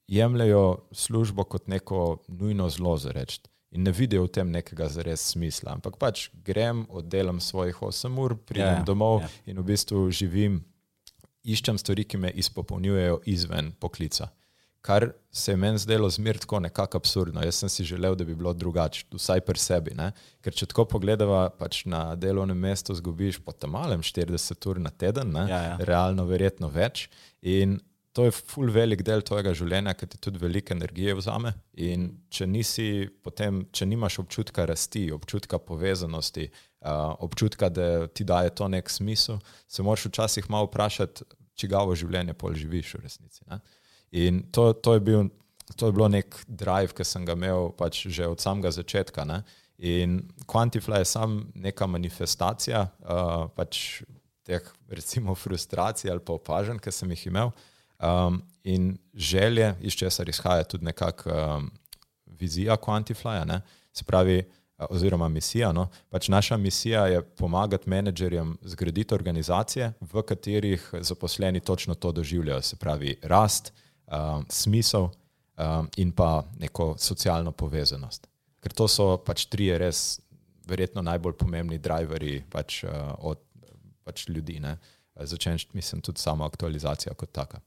jemljajo 0.06 0.88
službo 0.92 1.44
kot 1.44 1.68
neko 1.68 2.22
nujno 2.28 2.68
zlo 2.70 2.96
za 2.96 3.12
reči. 3.12 3.40
In 3.70 3.82
ne 3.82 3.90
vidijo 3.92 4.24
v 4.24 4.30
tem 4.32 4.50
nekega 4.50 4.86
zares 4.88 5.24
smisla. 5.32 5.74
Ampak 5.74 5.98
pač 5.98 6.28
grem, 6.44 6.86
oddelam 6.88 7.40
svojih 7.40 7.76
8 7.82 8.20
ur, 8.22 8.36
pridem 8.36 8.66
yeah, 8.66 8.78
ja, 8.78 8.86
domov 8.86 9.20
yeah. 9.20 9.32
Ja. 9.44 9.52
in 9.52 9.60
v 9.60 9.66
bistvu 9.72 10.06
živim, 10.10 10.60
iščem 11.42 11.78
stvari, 11.78 12.06
ki 12.06 12.20
me 12.22 12.30
izpopolnjujejo 12.30 13.20
izven 13.26 13.72
poklica 13.80 14.30
kar 14.86 15.10
se 15.30 15.52
je 15.52 15.56
meni 15.56 15.78
zdelo 15.78 16.10
zmer 16.10 16.38
tako 16.38 16.60
nekako 16.60 16.96
absurdno. 16.96 17.42
Jaz 17.42 17.54
sem 17.54 17.68
si 17.68 17.84
želel, 17.84 18.14
da 18.14 18.24
bi 18.24 18.34
bilo 18.34 18.52
drugače, 18.54 19.04
vsaj 19.12 19.40
pri 19.40 19.58
sebi. 19.58 19.94
Ne? 19.98 20.12
Ker 20.40 20.54
če 20.54 20.68
tako 20.70 20.84
pogledava, 20.92 21.48
pač 21.58 21.82
na 21.90 22.14
delovnem 22.14 22.58
mestu 22.68 22.94
zgubiš 22.94 23.40
po 23.42 23.52
tam 23.52 23.74
malem 23.74 24.04
40 24.06 24.68
ur 24.70 24.80
na 24.80 24.90
teden, 24.90 25.34
ja, 25.50 25.62
ja. 25.72 25.74
realno 25.90 26.28
verjetno 26.30 26.70
več. 26.70 27.08
In 27.42 27.80
to 28.16 28.24
je 28.24 28.32
full 28.32 28.72
velik 28.72 29.02
del 29.04 29.20
tvojega 29.20 29.52
življenja, 29.52 29.92
ki 29.92 30.06
ti 30.08 30.18
tudi 30.24 30.40
veliko 30.40 30.72
energije 30.72 31.12
vzame. 31.18 31.52
In 31.84 32.06
če, 32.32 32.46
nisi, 32.48 32.86
potem, 33.20 33.66
če 33.76 33.84
nimaš 33.90 34.22
občutka 34.22 34.64
rasti, 34.70 35.10
občutka 35.12 35.60
povezanosti, 35.60 36.46
uh, 36.48 37.12
občutka, 37.26 37.68
da 37.68 38.06
ti 38.08 38.24
daje 38.24 38.54
to 38.56 38.70
nek 38.72 38.88
smisel, 38.88 39.42
se 39.68 39.84
moraš 39.84 40.08
včasih 40.08 40.48
malo 40.48 40.70
vprašati, 40.70 41.28
čigavo 41.60 41.92
življenje 41.92 42.38
pol 42.40 42.56
živiš 42.56 42.94
v 42.96 43.02
resnici. 43.04 43.44
Ne? 43.52 43.60
In 44.16 44.40
to, 44.48 44.70
to, 44.72 44.96
je 44.96 45.04
bil, 45.04 45.28
to 45.76 45.92
je 45.92 45.98
bilo 46.00 46.08
nek 46.08 46.40
drive, 46.48 46.96
ki 46.96 47.04
sem 47.04 47.28
ga 47.28 47.36
imel 47.36 47.68
pač 47.76 48.06
že 48.08 48.32
od 48.32 48.40
samega 48.40 48.72
začetka. 48.72 49.28
Ne? 49.28 49.42
In 49.84 50.22
Quantify 50.48 51.04
je 51.04 51.12
sam 51.12 51.42
neka 51.52 51.84
manifestacija 51.84 52.86
uh, 52.88 53.48
pač 53.52 54.00
teh, 54.46 54.64
recimo, 54.88 55.34
frustracij 55.36 56.08
ali 56.08 56.24
pa 56.24 56.40
opažanj, 56.40 56.80
ki 56.80 56.92
sem 56.94 57.12
jih 57.12 57.28
imel. 57.28 57.52
Um, 57.98 58.42
in 58.64 58.98
želje, 59.14 59.74
iz 59.80 59.92
česar 59.92 60.28
izhaja 60.28 60.64
tudi 60.64 60.84
nekakšna 60.84 61.56
um, 61.56 61.70
vizija 62.26 62.76
Quantifyja, 62.76 63.60
se 63.92 64.04
pravi, 64.04 64.42
oziroma 64.78 65.28
misija. 65.28 65.72
No? 65.72 65.88
Pač 66.10 66.28
naša 66.28 66.56
misija 66.56 67.06
je 67.06 67.22
pomagati 67.22 67.90
menedžerjem 67.90 68.58
zgraditi 68.62 69.14
organizacije, 69.14 69.92
v 70.00 70.22
katerih 70.22 70.90
zaposleni 71.00 71.60
točno 71.60 71.94
to 71.94 72.12
doživljajo, 72.12 72.62
se 72.62 72.76
pravi, 72.76 73.16
rast, 73.22 73.72
um, 74.06 74.46
smisel 74.48 75.02
um, 75.02 75.88
in 75.96 76.12
pa 76.12 76.44
neko 76.58 76.94
socialno 76.98 77.52
povezanost. 77.52 78.26
Ker 78.60 78.72
to 78.72 78.88
so 78.88 79.16
pač 79.16 79.46
tri 79.46 79.70
res, 79.78 80.20
verjetno 80.66 81.02
najbolj 81.02 81.36
pomembni 81.38 81.78
driverji 81.78 82.42
pač, 82.50 82.82
uh, 82.84 83.14
od 83.18 83.40
pač 84.04 84.28
ljudi. 84.28 84.60
Ne? 84.60 84.76
Začenš, 85.24 85.68
mislim, 85.72 86.00
tudi 86.00 86.20
sama 86.20 86.46
aktualizacija 86.46 87.14
kot 87.14 87.32
taka. 87.32 87.60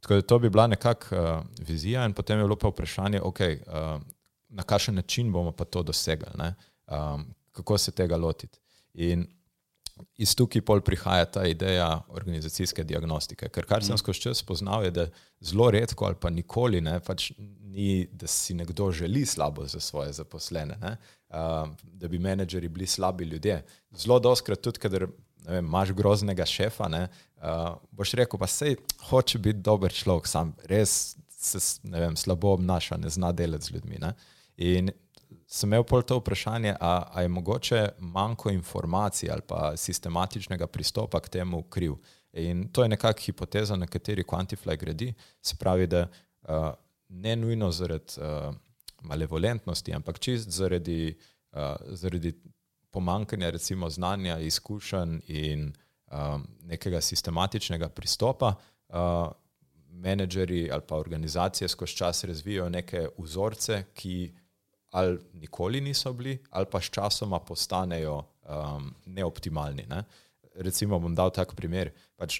Tako 0.00 0.14
da 0.14 0.22
to 0.22 0.38
bi 0.38 0.50
bila 0.50 0.66
nekakšna 0.66 1.38
uh, 1.38 1.44
vizija, 1.58 2.04
in 2.04 2.12
potem 2.12 2.38
je 2.38 2.44
bilo 2.44 2.56
pa 2.56 2.68
vprašanje, 2.68 3.20
okay, 3.20 3.58
uh, 3.66 4.02
na 4.48 4.62
kakšen 4.62 4.94
način 4.94 5.32
bomo 5.32 5.52
pa 5.52 5.64
to 5.64 5.82
dosegli, 5.82 6.28
um, 6.86 7.24
kako 7.52 7.78
se 7.78 7.90
tega 7.90 8.16
lotiti. 8.16 8.58
In 8.94 9.26
iz 10.18 10.34
tukaj 10.36 10.62
pol 10.66 10.80
prihaja 10.80 11.24
ta 11.24 11.44
ideja 11.46 11.88
organizacijske 12.08 12.84
diagnostike. 12.84 13.48
Ker 13.48 13.66
kar 13.66 13.84
sem 13.84 13.94
mm. 13.94 14.02
skozi 14.02 14.20
čas 14.20 14.42
spoznal, 14.42 14.84
je, 14.84 14.90
da 14.90 15.06
zelo 15.40 15.70
redko 15.70 16.08
ali 16.08 16.18
pa 16.20 16.30
nikoli 16.30 16.80
ne, 16.80 16.98
pač 17.00 17.30
ni, 17.38 18.06
da 18.12 18.26
si 18.26 18.54
nekdo 18.54 18.90
želi 18.92 19.24
slabo 19.26 19.66
za 19.66 19.80
svoje 19.80 20.12
zaposlene, 20.12 20.76
ne, 20.82 20.96
uh, 21.28 21.68
da 21.82 22.08
bi 22.08 22.18
menedžeri 22.18 22.68
bili 22.68 22.86
slabi 22.86 23.24
ljudje. 23.24 23.62
Zelo 23.90 24.18
doskrat 24.18 24.62
tudi, 24.62 24.82
ker 24.82 25.08
vem, 25.46 25.64
imaš 25.64 25.92
groznega 25.92 26.46
šefa, 26.46 26.88
ne, 26.88 27.08
uh, 27.36 27.76
boš 27.90 28.14
rekel, 28.20 28.40
pa 28.40 28.46
sej 28.46 28.76
hoče 29.08 29.38
biti 29.38 29.62
dober 29.64 29.92
človek, 29.92 30.28
sam 30.30 30.54
res 30.70 31.16
se 31.44 31.60
vem, 31.82 32.16
slabo 32.16 32.54
obnaša, 32.56 32.96
ne 32.96 33.10
zna 33.10 33.32
delati 33.32 33.64
z 33.64 33.74
ljudmi. 33.74 33.98
Ne. 34.00 34.14
In 34.56 34.90
sem 35.46 35.68
imel 35.68 35.84
pol 35.84 36.02
to 36.02 36.18
vprašanje, 36.18 36.76
a, 36.80 36.92
a 37.12 37.22
je 37.22 37.28
mogoče 37.28 37.88
manjko 37.98 38.50
informacij 38.50 39.30
ali 39.30 39.42
pa 39.46 39.76
sistematičnega 39.76 40.66
pristopa 40.66 41.20
k 41.20 41.28
temu 41.28 41.62
kriv. 41.62 41.98
In 42.32 42.68
to 42.72 42.82
je 42.82 42.88
nekakšna 42.88 43.26
hipoteza, 43.26 43.76
na 43.76 43.86
kateri 43.86 44.24
Quantify 44.24 44.78
gradi. 44.78 45.12
Se 45.42 45.56
pravi, 45.56 45.86
da 45.86 46.08
uh, 46.08 46.72
ne 47.08 47.36
nujno 47.36 47.70
zaradi 47.70 48.18
uh, 48.18 48.54
malevolentnosti, 49.02 49.94
ampak 49.94 50.18
čist 50.18 50.50
zaradi, 50.50 51.14
uh, 51.52 51.76
zaradi 51.90 52.32
pomankanja 52.94 53.50
recimo 53.50 53.90
znanja, 53.90 54.38
izkušenj 54.38 55.18
in 55.26 55.66
um, 55.66 56.46
nekega 56.62 57.00
sistematičnega 57.00 57.88
pristopa, 57.90 58.54
uh, 58.54 59.32
menedžeri 60.04 60.68
ali 60.72 60.82
pa 60.86 60.96
organizacije 60.96 61.68
skozi 61.68 61.96
čas 61.96 62.24
razvijajo 62.24 62.68
neke 62.70 63.08
vzorce, 63.18 63.82
ki 63.94 64.34
ali 64.94 65.18
nikoli 65.32 65.80
niso 65.80 66.12
bili, 66.12 66.38
ali 66.50 66.66
pa 66.70 66.80
s 66.80 66.90
časoma 66.94 67.40
postanejo 67.40 68.20
um, 68.22 68.92
neoptimalni. 69.06 69.86
Ne? 69.90 70.04
Recimo 70.54 70.98
bom 71.02 71.14
dal 71.14 71.32
tak 71.34 71.54
primer. 71.58 71.90
Pač 72.16 72.38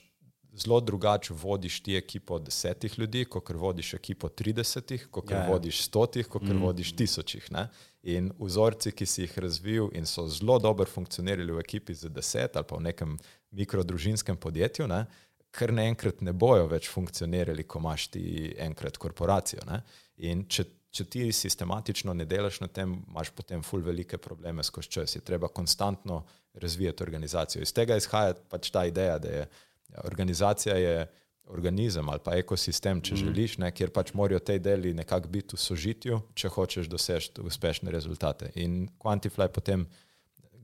Zelo 0.54 0.80
drugače 0.80 1.34
vodiš 1.34 1.80
ti 1.82 1.96
ekipo 1.96 2.38
desetih 2.38 2.98
ljudi, 2.98 3.24
kot 3.24 3.50
vodiš 3.50 3.94
ekipo 3.94 4.28
tridesetih, 4.28 5.08
kot 5.10 5.30
ja, 5.30 5.38
ja. 5.42 5.48
vodiš 5.50 5.82
stotih, 5.82 6.28
kot 6.30 6.42
mm. 6.42 6.62
vodiš 6.62 6.92
tisočih. 6.96 7.48
Ne? 7.52 7.68
In 8.02 8.30
vzorci, 8.38 8.92
ki 8.92 9.06
si 9.06 9.24
jih 9.24 9.38
razvil 9.38 9.88
in 9.98 10.06
so 10.06 10.28
zelo 10.28 10.58
dobro 10.58 10.86
funkcionirali 10.86 11.52
v 11.52 11.64
ekipi 11.64 11.94
za 11.94 12.08
deset 12.08 12.56
ali 12.56 12.68
pa 12.68 12.76
v 12.76 12.86
nekem 12.86 13.16
mikrodružinskem 13.50 14.36
podjetju, 14.36 14.86
ne, 14.86 15.06
kar 15.50 15.72
naenkrat 15.72 16.22
ne 16.22 16.32
bojo 16.32 16.68
več 16.70 16.88
funkcionirali, 16.90 17.66
ko 17.66 17.82
imaš 17.82 18.08
ti 18.14 18.54
enkrat 18.58 18.98
korporacijo. 18.98 19.66
Ne. 19.66 19.82
In 20.28 20.46
če, 20.46 20.66
če 20.94 21.10
ti 21.10 21.26
sistematično 21.32 22.14
ne 22.14 22.26
delaš 22.30 22.60
na 22.62 22.70
tem, 22.70 22.96
imaš 23.08 23.34
potem 23.34 23.62
ful 23.66 23.82
velike 23.82 24.18
probleme 24.22 24.62
skozi 24.62 24.96
čas. 24.98 25.16
Je 25.16 25.22
treba 25.26 25.48
konstantno 25.48 26.22
razvijati 26.54 27.02
organizacijo. 27.02 27.62
Iz 27.62 27.74
tega 27.74 27.98
izhaja 27.98 28.34
pač 28.50 28.70
ta 28.70 28.84
ideja, 28.86 29.18
da 29.18 29.38
je 29.38 29.46
organizacija 30.04 30.76
je 30.76 31.06
organizem 31.46 32.08
ali 32.08 32.20
pa 32.24 32.36
ekosistem, 32.40 33.00
če 33.04 33.14
mm. 33.14 33.20
želiš, 33.20 33.56
ne, 33.60 33.70
kjer 33.72 33.92
pač 33.92 34.14
morajo 34.16 34.40
te 34.40 34.58
deli 34.58 34.94
nekako 34.96 35.28
biti 35.28 35.56
v 35.56 35.60
sožitju, 35.60 36.20
če 36.34 36.48
hočeš 36.48 36.88
doseči 36.88 37.44
uspešne 37.44 37.92
rezultate. 37.92 38.50
In 38.54 38.86
Quantify 38.98 39.50
potem 39.52 39.84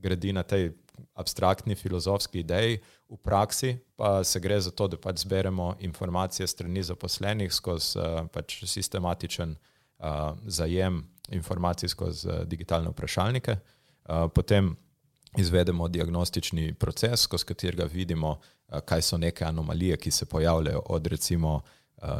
gradi 0.01 0.33
na 0.33 0.43
tej 0.43 0.71
abstraktni 1.13 1.75
filozofski 1.75 2.41
ideji, 2.41 2.79
v 3.09 3.17
praksi 3.21 3.75
pa 3.95 4.23
se 4.23 4.39
gre 4.39 4.57
za 4.61 4.71
to, 4.71 4.87
da 4.87 4.97
pač 4.97 5.21
zberemo 5.25 5.75
informacije 5.79 6.47
strani 6.47 6.83
zaposlenih 6.83 7.53
skozi 7.53 7.99
uh, 7.99 8.25
pač 8.33 8.63
sistematičen 8.65 9.53
uh, 9.53 10.37
zajem 10.45 11.03
informacij 11.29 11.91
skozi 11.93 12.27
uh, 12.29 12.41
digitalne 12.47 12.89
vprašalnike. 12.89 13.57
Uh, 13.57 14.25
potem 14.33 14.73
izvedemo 15.37 15.87
diagnostični 15.87 16.73
proces, 16.73 17.27
skozi 17.27 17.45
katerega 17.45 17.85
vidimo, 17.85 18.39
kaj 18.85 19.01
so 19.01 19.17
neke 19.17 19.45
anomalije, 19.45 19.97
ki 19.97 20.11
se 20.11 20.25
pojavljajo 20.25 20.81
od 20.85 21.07
recimo 21.07 21.61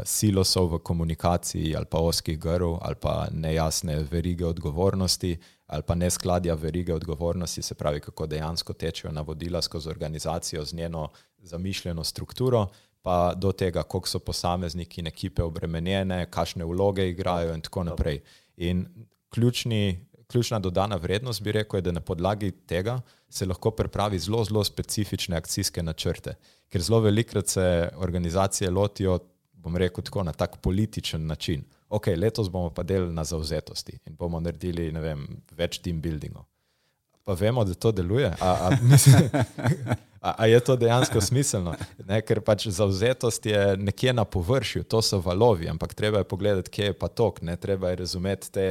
silosov 0.05 0.75
v 0.75 0.79
komunikaciji 0.79 1.75
ali 1.75 1.85
pa 1.85 1.97
oskih 1.97 2.39
grl 2.39 2.75
ali 2.81 2.95
pa 2.95 3.27
nejasne 3.31 3.95
verige 4.11 4.45
odgovornosti 4.45 5.37
ali 5.71 5.83
pa 5.87 5.95
neskladja 5.95 6.53
verige 6.53 6.93
odgovornosti, 6.93 7.61
se 7.61 7.75
pravi, 7.75 7.99
kako 7.99 8.27
dejansko 8.27 8.73
tečejo 8.73 9.11
navodila 9.11 9.61
skozi 9.61 9.89
organizacijo 9.89 10.65
z 10.65 10.75
njeno 10.75 11.09
zamišljeno 11.37 12.03
strukturo, 12.03 12.67
pa 13.01 13.33
do 13.35 13.51
tega, 13.51 13.83
koliko 13.83 14.07
so 14.07 14.19
posamezniki 14.19 15.01
in 15.01 15.07
ekipe 15.07 15.43
obremenjene, 15.43 16.25
kakšne 16.29 16.65
vloge 16.65 17.09
igrajo 17.09 17.53
in 17.53 17.61
tako 17.61 17.83
naprej. 17.83 18.19
In 18.57 18.85
ključni 19.29 20.05
ključna 20.31 20.59
dodana 20.59 20.95
vrednost, 20.95 21.41
bi 21.41 21.51
rekel, 21.51 21.77
je, 21.77 21.81
da 21.81 21.91
na 21.91 22.01
podlagi 22.01 22.51
tega 22.51 23.01
se 23.29 23.45
lahko 23.45 23.71
pripravi 23.71 24.19
zelo, 24.19 24.43
zelo 24.43 24.63
specifične 24.63 25.37
akcijske 25.37 25.83
načrte. 25.83 26.35
Ker 26.69 26.81
zelo 26.81 26.99
velikrat 26.99 27.47
se 27.47 27.89
organizacije 27.97 28.69
lotijo, 28.69 29.19
bom 29.53 29.77
rekel, 29.77 30.03
tako 30.03 30.23
na 30.23 30.33
tak 30.33 30.57
političen 30.61 31.27
način. 31.27 31.63
Ok, 31.89 32.07
letos 32.17 32.49
bomo 32.49 32.69
pa 32.69 32.83
delali 32.83 33.13
na 33.13 33.23
zauzetosti 33.23 33.99
in 34.05 34.15
bomo 34.15 34.39
naredili 34.39 34.91
vem, 34.91 35.27
več 35.51 35.81
team 35.83 36.01
buildingov. 36.01 36.45
Pa 37.23 37.33
vemo, 37.33 37.63
da 37.63 37.73
to 37.73 37.91
deluje. 37.91 38.31
A, 38.39 38.51
a, 38.67 38.69
mislim, 38.81 39.29
a, 40.27 40.33
a 40.37 40.45
je 40.45 40.59
to 40.59 40.75
dejansko 40.75 41.21
smiselno? 41.21 41.75
Ne, 42.07 42.21
ker 42.25 42.41
pač 42.41 42.67
zauzetost 42.67 43.45
je 43.45 43.75
nekje 43.77 44.13
na 44.13 44.25
površju, 44.25 44.83
to 44.83 45.01
so 45.05 45.19
valovi, 45.21 45.69
ampak 45.69 45.93
treba 45.93 46.23
je 46.23 46.29
pogledati, 46.31 46.71
kje 46.71 46.85
je 46.85 46.97
pa 46.97 47.07
tok, 47.07 47.41
ne 47.41 47.57
treba 47.57 47.91
je 47.91 48.01
razumeti 48.01 48.51
te 48.51 48.67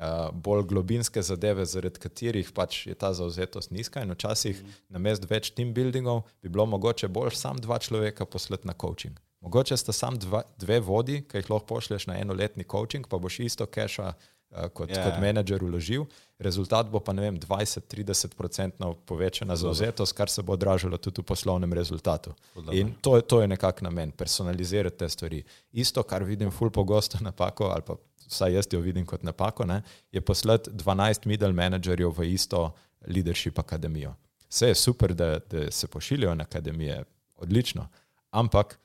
uh, 0.00 0.30
bolj 0.32 0.62
globinske 0.62 1.22
zadeve, 1.22 1.66
zaradi 1.66 2.00
katerih 2.00 2.52
pač 2.54 2.86
je 2.86 2.94
ta 2.94 3.12
zauzetost 3.12 3.70
nizka. 3.70 4.02
In 4.02 4.14
včasih 4.14 4.62
mm. 4.62 4.76
na 4.94 5.02
mest 5.02 5.26
več 5.30 5.50
team 5.50 5.74
buildingov 5.74 6.24
bi 6.42 6.48
bilo 6.48 6.66
mogoče 6.66 7.08
bolj 7.08 7.34
sam 7.36 7.58
dva 7.58 7.78
človeka 7.78 8.26
poslati 8.26 8.68
na 8.68 8.74
coaching. 8.80 9.18
Mogoče 9.40 9.76
sta 9.76 9.92
sam 9.94 10.18
dva, 10.18 10.42
dve 10.58 10.80
vodi, 10.82 11.22
ki 11.22 11.42
jih 11.42 11.50
lahko 11.50 11.74
pošleš 11.74 12.08
na 12.10 12.18
enoletni 12.18 12.66
coaching, 12.66 13.06
pa 13.06 13.20
boš 13.22 13.38
isto 13.46 13.66
keša 13.66 14.08
uh, 14.10 14.66
kot, 14.74 14.90
yeah. 14.90 15.04
kot 15.04 15.20
menedžer 15.22 15.62
uložil. 15.64 16.08
Rezultat 16.38 16.90
bo 16.90 17.00
pa 17.02 17.12
20-30% 17.14 18.90
povečana 19.06 19.56
zauzetost, 19.58 20.14
kar 20.14 20.30
se 20.30 20.42
bo 20.42 20.54
odražalo 20.54 20.98
tudi 20.98 21.22
v 21.22 21.26
poslovnem 21.26 21.72
rezultatu. 21.74 22.34
Podobno. 22.54 22.78
In 22.78 22.94
to, 23.02 23.20
to 23.20 23.40
je 23.42 23.48
nekako 23.50 23.86
namen, 23.86 24.10
personalizirati 24.10 24.98
te 24.98 25.08
stvari. 25.08 25.42
Isto, 25.72 26.02
kar 26.02 26.22
vidim, 26.22 26.50
ful 26.50 26.70
pogosto 26.70 27.18
napako 27.20 27.72
ali 27.74 27.82
pa 27.86 27.98
vsaj 28.28 28.54
jaz 28.54 28.68
jo 28.72 28.80
vidim 28.80 29.06
kot 29.06 29.22
napako, 29.22 29.66
ne, 29.66 29.82
je 30.12 30.20
poslati 30.20 30.70
12 30.70 31.26
middle 31.26 31.52
managerjev 31.52 32.12
v 32.16 32.32
isto 32.32 32.70
leadership 33.06 33.58
akademijo. 33.58 34.14
Vse 34.48 34.68
je 34.68 34.74
super, 34.74 35.14
da, 35.14 35.38
da 35.38 35.70
se 35.70 35.86
pošiljajo 35.86 36.34
na 36.34 36.44
akademije, 36.44 37.02
odlično, 37.36 37.88
ampak 38.30 38.78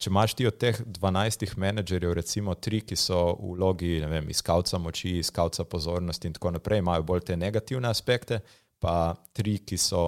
če 0.00 0.08
imaš 0.10 0.34
ti 0.34 0.46
od 0.48 0.56
teh 0.56 0.80
12 0.80 1.56
menedžerjev, 1.60 2.14
recimo 2.16 2.54
tri, 2.54 2.80
ki 2.80 2.96
so 2.96 3.34
v 3.36 3.52
vlogi 3.58 3.98
vem, 4.08 4.30
iskalca 4.32 4.78
moči, 4.80 5.18
iskalca 5.20 5.64
pozornosti 5.64 6.30
in 6.30 6.36
tako 6.36 6.54
naprej, 6.56 6.80
imajo 6.80 7.04
bolj 7.04 7.26
te 7.28 7.36
negativne 7.36 7.88
aspekte, 7.88 8.40
pa 8.80 9.12
tri, 9.36 9.58
ki 9.60 9.76
so 9.76 10.04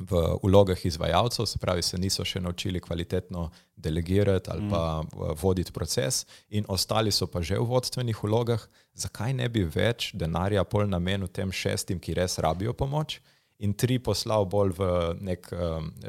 v 0.00 0.38
vlogah 0.42 0.86
izvajalcev, 0.86 1.46
se 1.46 1.58
pravi, 1.58 1.82
se 1.82 1.98
niso 1.98 2.24
še 2.24 2.40
naučili 2.40 2.80
kvalitetno 2.80 3.50
delegirati 3.76 4.50
ali 4.50 4.68
pa 4.70 5.02
voditi 5.42 5.72
proces, 5.72 6.26
in 6.48 6.64
ostali 6.68 7.12
so 7.12 7.26
pa 7.26 7.42
že 7.42 7.58
v 7.58 7.66
vodstvenih 7.66 8.22
vlogah, 8.22 8.68
zakaj 8.94 9.34
ne 9.34 9.48
bi 9.48 9.64
več 9.64 10.12
denarja 10.14 10.64
pol 10.64 10.88
namenil 10.88 11.28
tem 11.28 11.52
šestim, 11.52 12.00
ki 12.00 12.14
res 12.14 12.38
rabijo 12.38 12.72
pomoč? 12.72 13.20
In 13.60 13.74
tri 13.76 13.98
poslal 13.98 14.46
bolj 14.48 14.72
v 14.78 14.84
nek 15.20 15.50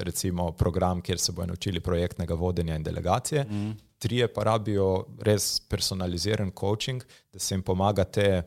recimo, 0.08 0.52
program, 0.56 1.02
kjer 1.02 1.20
se 1.20 1.34
bodo 1.36 1.52
naučili 1.52 1.80
projektnega 1.84 2.34
vodenja 2.34 2.78
in 2.80 2.84
delegacije, 2.84 3.44
mm. 3.44 3.72
tri 4.00 4.24
pa 4.32 4.44
rabijo 4.44 5.06
res 5.20 5.60
personaliziran 5.60 6.52
coaching, 6.52 7.04
da 7.32 7.40
se 7.40 7.56
jim 7.56 7.64
pomaga 7.64 8.04
te 8.04 8.44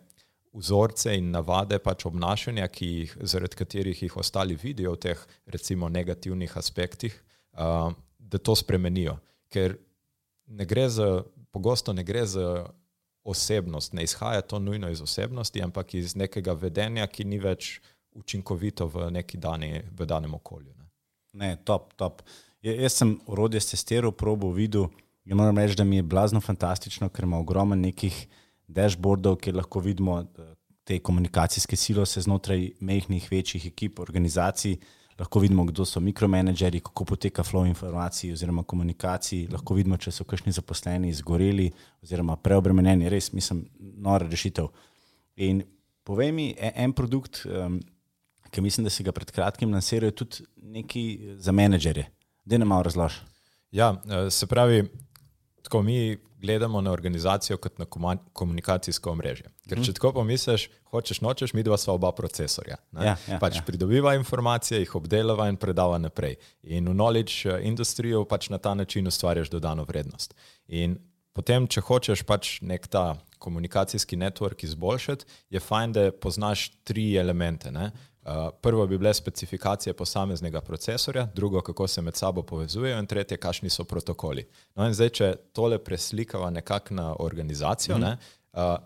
vzorce 0.54 1.16
in 1.18 1.32
navade 1.34 1.78
pač 1.82 2.06
obnašanja, 2.06 2.68
ki 2.70 2.86
jih, 2.86 3.16
zaradi 3.26 3.58
katerih 3.58 4.02
jih 4.02 4.16
ostali 4.16 4.56
vidijo 4.56 4.94
v 4.94 5.02
teh 5.08 5.24
recimo 5.50 5.88
negativnih 5.88 6.56
aspektih, 6.56 7.16
uh, 7.58 7.90
da 8.18 8.38
to 8.38 8.54
spremenijo. 8.56 9.18
Ker 9.50 9.76
ne 10.46 10.66
gre 10.66 10.88
za, 10.88 11.24
pogosto 11.50 11.92
ne 11.92 12.04
gre 12.04 12.26
za 12.26 12.66
osebnost, 13.24 13.92
ne 13.92 14.04
izhaja 14.04 14.40
to 14.40 14.58
nujno 14.58 14.90
iz 14.90 15.00
osebnosti, 15.00 15.62
ampak 15.62 15.94
iz 15.94 16.14
nekega 16.16 16.52
vedenja, 16.52 17.06
ki 17.06 17.24
ni 17.24 17.40
več 17.40 17.80
učinkovito 18.14 18.86
v 18.86 19.10
neki 19.10 19.40
dani, 19.40 19.80
v 19.90 20.06
danem 20.06 20.34
okolju. 20.34 20.70
Ne, 20.78 20.90
ne 21.32 21.56
top, 21.64 21.94
top. 21.98 22.22
Ja, 22.62 22.72
jaz 22.84 23.00
sem 23.00 23.16
urodje 23.26 23.60
testiral, 23.72 24.12
probo 24.12 24.52
videl. 24.54 24.86
Ja 25.24 25.34
moram 25.34 25.58
reči, 25.58 25.76
da 25.76 25.84
mi 25.84 25.96
je 25.96 26.06
blazno 26.06 26.40
fantastično, 26.40 27.08
ker 27.08 27.24
ima 27.24 27.40
ogromno 27.40 27.74
nekih 27.74 28.26
dashboardov, 28.74 29.38
kjer 29.42 29.56
lahko 29.56 29.80
vidimo 29.84 30.20
te 30.84 30.98
komunikacijske 31.00 31.76
silose 31.76 32.20
znotraj 32.20 32.68
mehkih, 32.80 33.30
večjih 33.30 33.66
ekip, 33.72 34.00
organizacij. 34.00 34.76
Lahko 35.18 35.40
vidimo, 35.40 35.62
kdo 35.64 35.84
so 35.86 36.00
mikromenedžeri, 36.02 36.80
kako 36.82 37.04
poteka 37.12 37.44
flow 37.46 37.68
informacij 37.68 38.32
oziroma 38.32 38.64
komunikacij. 38.66 39.46
Lahko 39.52 39.76
vidimo, 39.78 39.96
če 39.96 40.10
so 40.10 40.26
kakšni 40.26 40.52
zaposleni 40.52 41.12
izgoreli 41.12 41.68
oziroma 42.02 42.36
preobremenjeni. 42.36 43.08
Res, 43.12 43.30
mislim, 43.32 43.62
nora 43.78 44.26
rešitev. 44.26 44.72
In 45.46 45.62
povej 46.04 46.32
mi, 46.34 46.48
e, 46.58 46.72
en 46.82 46.92
produkt, 46.92 47.44
um, 47.46 47.78
ki 48.50 48.62
mislim, 48.62 48.88
da 48.88 48.90
si 48.90 49.06
ga 49.06 49.14
pred 49.14 49.30
kratkim 49.34 49.72
lansirajo, 49.72 50.16
tudi 50.18 50.48
neki 50.56 51.04
za 51.38 51.54
menedžerje. 51.54 52.08
Da 52.44 52.58
ne 52.58 52.66
malo 52.68 52.82
razloži. 52.90 53.22
Ja, 53.70 53.94
e, 54.02 54.26
se 54.34 54.50
pravi, 54.50 54.82
tako 55.62 55.82
mi 55.86 56.18
gledamo 56.44 56.80
na 56.80 56.92
organizacijo 56.92 57.56
kot 57.56 57.78
na 57.78 57.86
komunikacijsko 58.32 59.10
omrežje. 59.10 59.48
Ker 59.68 59.78
če 59.78 59.90
mhm. 59.90 59.96
tako 59.96 60.12
pomisliš, 60.18 60.68
hočeš 60.92 61.20
nočeš, 61.24 61.54
mi 61.56 61.64
dva 61.64 61.78
sva 61.80 61.96
oba 61.96 62.12
procesorja. 62.12 62.76
Ja, 62.92 63.16
ja, 63.16 63.38
pač 63.40 63.58
ja. 63.60 63.64
pridobiva 63.66 64.14
informacije, 64.18 64.82
jih 64.82 64.94
obdelava 65.00 65.48
in 65.48 65.56
predava 65.60 65.98
naprej. 65.98 66.36
In 66.62 66.90
v 66.92 66.96
knowledge 66.96 67.48
eh, 67.48 67.64
industrijo 67.70 68.24
pač 68.28 68.50
na 68.52 68.60
ta 68.60 68.74
način 68.74 69.08
ustvarjaš 69.08 69.50
dodano 69.56 69.86
vrednost. 69.88 70.36
In 70.68 70.98
potem, 71.32 71.66
če 71.66 71.82
hočeš 71.84 72.26
pač 72.28 72.58
nek 72.62 72.90
ta 72.92 73.14
komunikacijski 73.44 74.16
network 74.16 74.64
izboljšati, 74.64 75.26
je 75.52 75.60
fajn, 75.60 75.92
da 75.92 76.10
poznaš 76.12 76.68
tri 76.84 77.12
elemente. 77.20 77.72
Ne? 77.72 77.90
Uh, 78.24 78.30
prvo 78.60 78.86
bi 78.86 78.98
bile 78.98 79.14
specifikacije 79.14 79.92
posameznega 79.92 80.60
procesorja, 80.60 81.28
drugo, 81.34 81.60
kako 81.60 81.86
se 81.86 82.02
med 82.02 82.16
sabo 82.16 82.42
povezujejo, 82.42 82.98
in 82.98 83.06
tretje, 83.06 83.36
kakšni 83.36 83.70
so 83.70 83.84
protokoli. 83.84 84.46
No, 84.74 84.86
in 84.88 84.94
zdaj, 84.96 85.08
če 85.08 85.26
tole 85.52 85.76
preslikava 85.78 86.48
nekako 86.50 86.94
na 86.94 87.16
organizacijo, 87.18 87.98
mm 87.98 88.02
-hmm. 88.02 88.16
ne, 88.16 88.16
uh, 88.52 88.78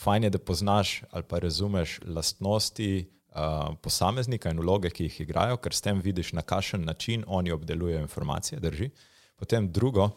fajn 0.00 0.24
je, 0.24 0.30
da 0.30 0.38
poznaš 0.38 1.02
ali 1.10 1.22
pa 1.22 1.38
razumeš 1.38 2.00
lastnosti 2.06 3.10
uh, 3.28 3.74
posameznika 3.82 4.50
in 4.50 4.60
vloge, 4.60 4.90
ki 4.90 5.04
jih 5.04 5.20
igrajo, 5.20 5.56
ker 5.56 5.74
s 5.74 5.80
tem 5.80 6.00
vidiš, 6.00 6.32
na 6.32 6.42
kakšen 6.42 6.84
način 6.84 7.24
oni 7.26 7.52
obdelujejo 7.52 8.00
informacije. 8.00 8.60
Drži. 8.60 8.90
Potem 9.36 9.72
drugo, 9.72 10.04
uh, 10.04 10.10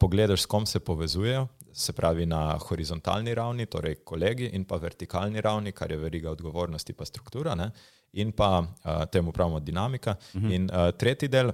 pogledaš, 0.00 0.42
s 0.42 0.46
kom 0.46 0.66
se 0.66 0.80
povezujejo, 0.80 1.46
se 1.72 1.92
pravi 1.92 2.26
na 2.26 2.58
horizontalni 2.58 3.34
ravni, 3.34 3.66
torej 3.66 3.94
kolegi, 3.94 4.46
in 4.46 4.64
pa 4.64 4.76
vertikalni 4.76 5.40
ravni, 5.40 5.72
kar 5.72 5.90
je 5.90 5.96
veriga 5.98 6.30
odgovornosti, 6.30 6.92
pa 6.92 7.04
struktura. 7.04 7.54
Ne 7.54 7.70
in 8.12 8.32
pa 8.32 8.58
uh, 8.60 9.04
temu 9.12 9.32
pravimo 9.32 9.60
dinamika. 9.60 10.16
Uh 10.34 10.40
mhm. 10.40 10.48
-huh. 10.48 10.54
In 10.54 10.70
uh, 10.72 10.90
tretji 10.96 11.28
del, 11.28 11.52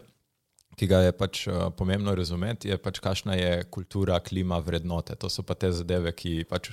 ki 0.76 0.86
ga 0.86 0.98
je 1.04 1.12
pač 1.12 1.46
uh, 1.46 1.68
pomembno 1.76 2.14
razumeti, 2.14 2.68
je 2.68 2.78
pač 2.78 2.98
kakšna 2.98 3.34
je 3.34 3.64
kultura, 3.64 4.20
klima, 4.20 4.58
vrednote. 4.58 5.14
To 5.14 5.28
so 5.28 5.42
pa 5.42 5.54
te 5.54 5.72
zadeve, 5.72 6.12
ki 6.12 6.44
pač 6.48 6.70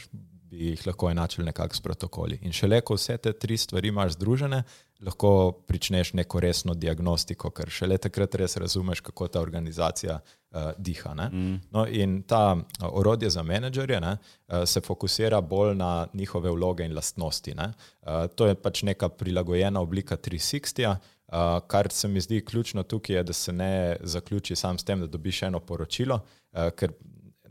bi 0.50 0.70
jih 0.70 0.88
lahko 0.88 1.10
enačili 1.12 1.46
nekako 1.46 1.76
s 1.76 1.82
protokoli. 1.82 2.40
In 2.42 2.54
šele, 2.56 2.82
ko 2.82 2.98
vse 2.98 3.18
te 3.18 3.34
tri 3.34 3.58
stvari 3.58 3.88
imaš 3.88 4.16
združene, 4.18 4.64
lahko 5.06 5.52
pričneš 5.68 6.14
neko 6.14 6.40
resno 6.40 6.74
diagnostiko, 6.74 7.52
ker 7.56 7.70
šele 7.70 7.98
takrat 7.98 8.36
res 8.36 8.58
razumeš, 8.58 9.02
kako 9.06 9.28
ta 9.28 9.42
organizacija 9.42 10.20
uh, 10.20 10.72
diha. 10.78 11.14
Mm. 11.14 11.60
No, 11.72 11.86
in 11.88 12.22
ta 12.28 12.56
uh, 12.56 12.90
orodje 12.90 13.30
za 13.30 13.44
menedžerje 13.44 14.02
ne, 14.02 14.18
uh, 14.18 14.66
se 14.66 14.82
fokusira 14.82 15.42
bolj 15.42 15.76
na 15.76 16.08
njihove 16.14 16.52
vloge 16.52 16.86
in 16.86 16.96
lastnosti. 16.96 17.56
Uh, 17.56 18.28
to 18.36 18.48
je 18.48 18.56
pač 18.56 18.84
neka 18.84 19.10
prilagojena 19.10 19.82
oblika 19.82 20.18
360. 20.18 20.84
-ja. 20.84 20.98
Uh, 21.30 21.68
kar 21.68 21.92
se 21.92 22.08
mi 22.08 22.22
zdi 22.22 22.46
ključno 22.46 22.84
tukaj, 22.84 23.16
je, 23.16 23.24
da 23.24 23.34
se 23.34 23.54
ne 23.54 23.98
zaključi 24.02 24.56
sam 24.56 24.78
s 24.78 24.84
tem, 24.84 25.00
da 25.00 25.08
dobiš 25.08 25.44
eno 25.44 25.60
poročilo, 25.60 26.16
uh, 26.16 26.70
ker 26.76 26.92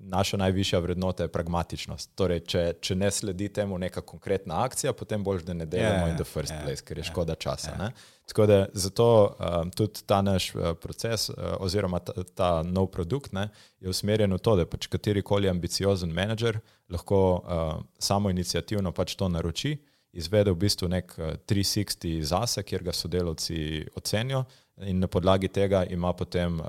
naša 0.09 0.37
najvišja 0.37 0.79
vrednota 0.79 1.23
je 1.23 1.33
pragmatičnost. 1.33 2.11
Torej, 2.17 2.41
če, 2.49 2.63
če 2.81 2.97
ne 2.97 3.11
sledi 3.13 3.49
temu 3.53 3.79
neka 3.79 4.01
konkretna 4.01 4.63
akcija, 4.65 4.93
potem 4.97 5.25
boš, 5.25 5.45
da 5.47 5.55
ne 5.55 5.67
delamo 5.67 6.07
yeah, 6.07 6.07
ja, 6.07 6.13
in 6.13 6.17
the 6.17 6.25
first 6.25 6.53
yeah, 6.53 6.61
ja, 6.61 6.65
place, 6.65 6.85
ker 6.85 6.99
je 6.99 7.03
yeah, 7.03 7.09
ja, 7.09 7.13
škoda 7.13 7.35
časa. 7.35 7.75
Yeah. 7.77 8.07
Tako 8.29 8.47
da 8.47 8.59
zato 8.73 9.09
um, 9.29 9.71
tudi 9.71 10.05
ta 10.07 10.21
naš 10.23 10.51
uh, 10.55 10.73
proces 10.81 11.29
uh, 11.31 11.37
oziroma 11.65 11.99
ta, 11.99 12.25
ta 12.35 12.51
nov 12.63 12.91
produkt 12.93 13.33
ne, 13.33 13.49
je 13.81 13.89
usmerjen 13.89 14.33
v 14.37 14.41
to, 14.43 14.57
da 14.57 14.67
pač 14.69 14.89
katerikoli 14.93 15.49
ambiciozen 15.49 16.13
menedžer 16.13 16.61
lahko 16.93 17.21
uh, 17.39 17.85
samo 17.99 18.31
inicijativno 18.31 18.93
pač 18.93 19.17
to 19.17 19.29
naroči, 19.29 19.77
izvede 20.13 20.53
v 20.53 20.63
bistvu 20.65 20.89
nek 20.89 21.15
uh, 21.19 21.35
360 21.49 22.23
zase, 22.23 22.63
kjer 22.63 22.83
ga 22.83 22.93
sodelavci 22.93 23.87
ocenijo 23.97 24.45
in 24.87 24.99
na 24.99 25.07
podlagi 25.07 25.49
tega 25.49 25.85
ima 25.85 26.13
potem 26.13 26.61
uh, 26.61 26.67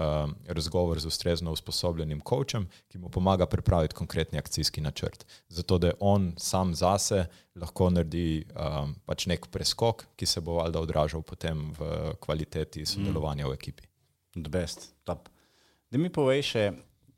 razgovor 0.47 0.99
z 0.99 1.05
ustrezno 1.05 1.51
usposobljenim 1.51 2.21
coachem, 2.29 2.67
ki 2.87 2.97
mu 2.97 3.09
pomaga 3.09 3.45
pripraviti 3.45 3.95
konkretni 3.95 4.39
akcijski 4.39 4.81
načrt. 4.81 5.25
Zato, 5.47 5.77
da 5.77 5.91
on 5.99 6.33
sam 6.37 6.75
zase 6.75 7.25
lahko 7.55 7.89
naredi 7.89 8.45
um, 8.55 8.95
pač 9.05 9.27
nek 9.27 9.47
preskok, 9.51 10.05
ki 10.15 10.25
se 10.25 10.41
bo 10.41 10.57
valjda 10.59 10.81
odražal 10.81 11.21
potem 11.21 11.71
v 11.79 12.13
kvaliteti 12.19 12.85
sodelovanja 12.85 13.45
mm. 13.45 13.49
v 13.49 13.53
ekipi. 13.53 13.87
Best, 14.35 14.93
da 15.05 15.97
mi 15.97 16.09
povej 16.09 16.43
še, 16.45 16.65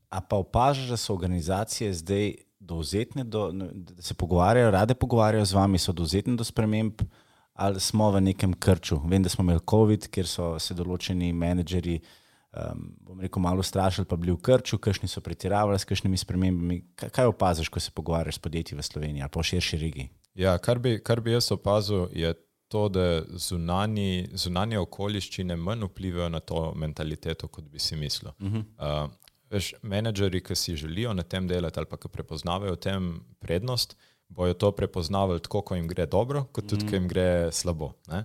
a 0.09 0.21
pa 0.21 0.39
opažaš, 0.41 0.89
da 0.91 0.97
so 0.97 1.13
organizacije 1.13 1.93
zdaj 1.93 2.33
dovzetne, 2.61 3.23
do, 3.23 3.49
da 3.51 4.01
se 4.01 4.13
pogovarjajo, 4.13 4.71
rade 4.71 4.95
pogovarjajo 4.95 5.45
z 5.45 5.57
vami, 5.57 5.79
so 5.81 5.93
dovzetne 5.93 6.37
do 6.37 6.45
sprememb 6.45 7.01
ali 7.53 7.79
smo 7.79 8.09
v 8.11 8.21
nekem 8.21 8.53
krču. 8.53 9.01
Vem, 9.05 9.23
da 9.23 9.29
smo 9.29 9.43
imeli 9.43 9.59
COVID, 9.69 10.07
kjer 10.09 10.27
so 10.27 10.53
se 10.59 10.73
določeni 10.73 11.33
menedžeri, 11.35 11.97
um, 12.57 12.85
bom 13.05 13.19
rekel, 13.21 13.43
malo 13.43 13.63
strašili, 13.63 14.07
pa 14.09 14.17
bili 14.17 14.33
v 14.33 14.39
krču, 14.41 14.79
kakšni 14.81 15.09
so 15.11 15.21
pretiravali 15.21 15.79
s 15.79 15.85
kakšnimi 15.85 16.17
spremembami. 16.17 16.79
Kaj, 16.95 17.29
opaziš, 17.29 17.69
ko 17.69 17.83
se 17.83 17.93
pogovarjaš 17.93 18.39
s 18.39 18.43
podjetji 18.45 18.77
v 18.79 18.85
Sloveniji 18.87 19.25
ali 19.25 19.33
pa 19.33 19.43
v 19.43 19.49
širši 19.51 19.81
regiji? 19.83 20.09
Ja, 20.39 20.55
kar 20.63 20.79
bi, 20.79 20.95
kar 21.03 21.21
bi 21.21 21.35
jaz 21.35 21.51
opazil, 21.51 22.07
je 22.15 22.33
to, 22.71 22.87
da 22.89 23.05
zunani, 23.35 24.29
zunanje 24.33 24.79
okoliščine 24.79 25.57
manj 25.59 25.89
vplivajo 25.89 26.29
na 26.31 26.39
to 26.39 26.69
mentaliteto, 26.79 27.51
kot 27.51 27.67
bi 27.67 27.79
si 27.83 27.99
mislil. 27.99 28.31
Uh 28.39 28.47
-huh. 28.47 28.63
uh, 28.79 29.11
veš, 29.51 29.73
menedžeri, 29.81 30.41
ki 30.43 30.55
si 30.55 30.75
želijo 30.79 31.13
na 31.13 31.23
tem 31.23 31.47
delati 31.47 31.79
ali 31.79 31.89
pa 31.89 31.97
ki 31.97 32.09
prepoznavajo 32.09 32.75
tem 32.75 33.13
prednost, 33.39 33.97
bojo 34.31 34.53
to 34.53 34.71
prepoznavali 34.71 35.41
tako, 35.43 35.61
ko 35.61 35.75
jim 35.75 35.87
gre 35.87 36.05
dobro, 36.05 36.45
kot 36.51 36.69
tudi, 36.69 36.87
ko 36.87 36.95
jim 36.95 37.07
gre 37.07 37.51
slabo. 37.51 37.91
Uh, 38.07 38.23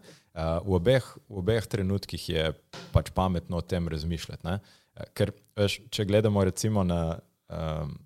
v, 0.62 0.76
obeh, 0.78 1.06
v 1.28 1.40
obeh 1.42 1.66
trenutkih 1.66 2.28
je 2.28 2.50
pač 2.92 3.10
pametno 3.14 3.58
o 3.58 3.64
tem 3.64 3.88
razmišljati. 3.88 4.46
Ne? 4.46 4.58
Ker, 5.18 5.32
veš, 5.58 5.80
če 5.90 6.06
gledamo 6.06 6.44
recimo 6.46 6.84
na, 6.86 7.18
um, 7.50 7.96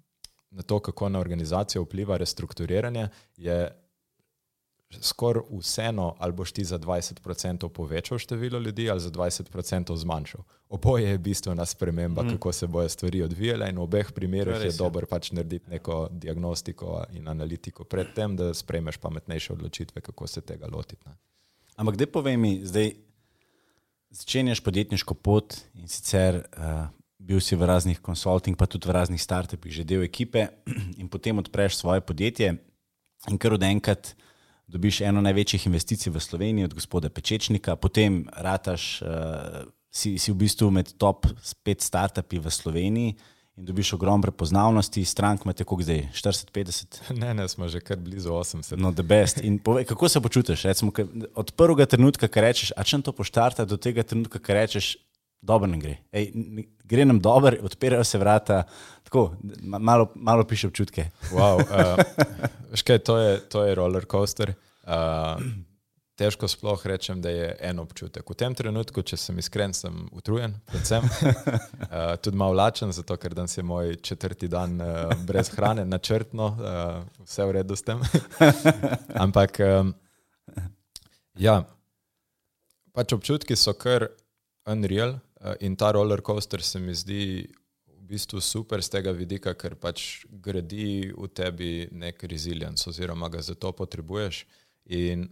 na 0.50 0.62
to, 0.62 0.80
kako 0.80 1.12
na 1.12 1.20
organizacijo 1.20 1.84
vpliva 1.84 2.16
restrukturiranje, 2.16 3.08
je 3.36 3.60
skoraj 5.00 5.44
vseeno, 5.60 6.14
ali 6.18 6.32
boš 6.32 6.52
ti 6.52 6.64
za 6.64 6.78
20% 6.78 7.68
povečal 7.68 8.18
število 8.18 8.58
ljudi 8.58 8.90
ali 8.90 9.00
za 9.00 9.10
20% 9.10 9.96
zmanjšal. 9.96 10.42
Oboje 10.70 11.08
je 11.10 11.18
bistvena 11.18 11.66
sprememba, 11.66 12.22
mm. 12.22 12.28
kako 12.28 12.52
se 12.52 12.66
bojo 12.66 12.88
stvari 12.88 13.22
odvijale, 13.22 13.68
in 13.70 13.78
v 13.78 13.82
obeh 13.82 14.12
primerih 14.14 14.60
je 14.64 14.72
dobro 14.78 15.06
pač 15.06 15.32
narediti 15.34 15.70
neko 15.70 16.08
diagnostiko 16.12 17.04
in 17.12 17.28
analitiko 17.28 17.84
predtem, 17.84 18.36
da 18.36 18.54
sprejmeš 18.54 18.96
pametnejše 19.02 19.52
odločitve, 19.52 20.00
kako 20.00 20.26
se 20.26 20.40
tega 20.40 20.68
lotiti. 20.72 21.08
Ne. 21.08 21.16
Ampak, 21.76 21.96
da 21.96 22.06
povej 22.06 22.36
mi, 22.36 22.60
zdaj 22.62 22.92
začenjaš 24.10 24.60
podjetniško 24.60 25.14
pot 25.14 25.56
in 25.74 25.88
sicer 25.88 26.38
uh, 26.38 26.86
bil 27.18 27.40
si 27.40 27.56
v 27.56 27.66
raznih 27.66 27.98
konsulting, 27.98 28.56
pa 28.56 28.66
tudi 28.66 28.88
v 28.88 28.94
raznih 28.94 29.22
startupih, 29.22 29.72
že 29.72 29.84
del 29.84 30.06
ekipe 30.06 30.46
in 31.02 31.08
potem 31.08 31.38
odpreš 31.38 31.82
svoje 31.82 32.00
podjetje 32.00 32.54
in 33.28 33.38
kar 33.38 33.58
od 33.58 33.62
enkrat 33.62 34.14
dobiš 34.70 35.00
eno 35.00 35.20
največjih 35.20 35.66
investicij 35.66 36.12
v 36.12 36.22
Sloveniji 36.22 36.64
od 36.64 36.74
gospoda 36.74 37.10
Pečečnika, 37.10 37.74
potem 37.76 38.22
rataš, 38.36 39.02
uh, 39.02 39.66
si, 39.90 40.18
si 40.18 40.32
v 40.32 40.38
bistvu 40.46 40.70
med 40.70 40.94
top 40.98 41.26
5 41.66 41.82
startupi 41.82 42.38
v 42.38 42.50
Sloveniji 42.50 43.14
in 43.60 43.66
dobiš 43.66 43.92
ogromno 43.98 44.22
prepoznavnosti, 44.22 45.04
strank 45.04 45.44
imate 45.44 45.64
koliko 45.64 45.84
zdaj, 45.84 46.08
40-50? 46.14 47.00
Ne, 47.20 47.34
ne, 47.34 47.48
smo 47.48 47.68
že 47.68 47.82
kar 47.84 47.98
blizu 47.98 48.32
80. 48.32 48.78
No, 48.78 48.94
the 48.94 49.02
best. 49.02 49.42
In 49.44 49.58
povej, 49.58 49.84
kako 49.84 50.08
se 50.08 50.20
počutiš? 50.20 50.64
Recimo, 50.64 50.92
od 51.34 51.52
prvega 51.52 51.86
trenutka, 51.86 52.28
ki 52.28 52.40
rečeš, 52.40 52.72
a 52.76 52.86
če 52.86 53.02
to 53.02 53.12
poštarta, 53.12 53.66
do 53.68 53.76
tega 53.76 54.06
trenutka, 54.06 54.38
ki 54.38 54.56
rečeš, 54.56 54.94
dobro 55.42 55.68
ne 55.68 55.80
gre. 55.82 55.98
Ej, 56.12 56.30
gre 56.84 57.04
nam 57.04 57.20
dobro, 57.20 57.56
odpirajo 57.66 58.04
se 58.04 58.18
vrata, 58.18 58.62
tako 59.04 59.32
malo, 59.60 60.12
malo 60.14 60.44
piše 60.44 60.70
občutke. 60.70 61.10
Wow, 61.32 61.60
uh, 61.60 62.00
škaj, 62.80 62.98
to, 62.98 63.18
je, 63.18 63.40
to 63.48 63.64
je 63.64 63.74
roller 63.74 64.06
coaster. 64.08 64.54
Uh, 64.84 65.42
težko 66.20 66.48
sploh 66.48 66.84
rečem, 66.86 67.22
da 67.24 67.32
je 67.32 67.48
en 67.70 67.80
občutek. 67.80 68.28
V 68.28 68.36
tem 68.36 68.54
trenutku, 68.56 69.02
če 69.06 69.16
sem 69.20 69.40
iskren, 69.40 69.72
sem 69.76 70.04
utrujen, 70.16 70.54
predvsem 70.68 71.08
uh, 71.08 72.14
tudi 72.22 72.40
malo 72.40 72.58
lačen, 72.60 72.92
zato 72.96 73.16
ker 73.20 73.34
danes 73.36 73.56
je 73.56 73.64
moj 73.64 73.96
četrti 74.04 74.50
dan 74.52 74.76
uh, 74.84 75.14
brez 75.26 75.52
hrane, 75.56 75.86
načrtno, 75.88 76.52
uh, 76.54 77.24
vse 77.24 77.48
v 77.48 77.56
redu 77.60 77.78
s 77.78 77.86
tem. 77.88 78.04
Ampak 79.24 79.62
um, 79.64 79.94
ja, 81.40 81.62
pač 82.92 83.16
občutki 83.16 83.56
so 83.56 83.74
kar 83.78 84.10
unreal. 84.68 85.18
Eh, 85.40 85.56
in 85.60 85.76
ta 85.76 85.90
roller 85.90 86.20
coaster 86.20 86.62
se 86.62 86.78
mi 86.78 86.94
zdi 86.94 87.48
v 87.86 88.02
bistvu 88.12 88.40
super 88.40 88.82
z 88.82 88.90
tega 88.90 89.12
vidika, 89.16 89.54
ker 89.54 89.76
pač 89.80 90.26
gradi 90.28 91.12
v 91.16 91.28
tebi 91.32 91.88
nek 91.92 92.20
resilience, 92.28 92.88
oziroma 92.90 93.30
ga 93.32 93.40
za 93.40 93.54
to 93.54 93.72
potrebuješ. 93.72 94.44
In 94.90 95.30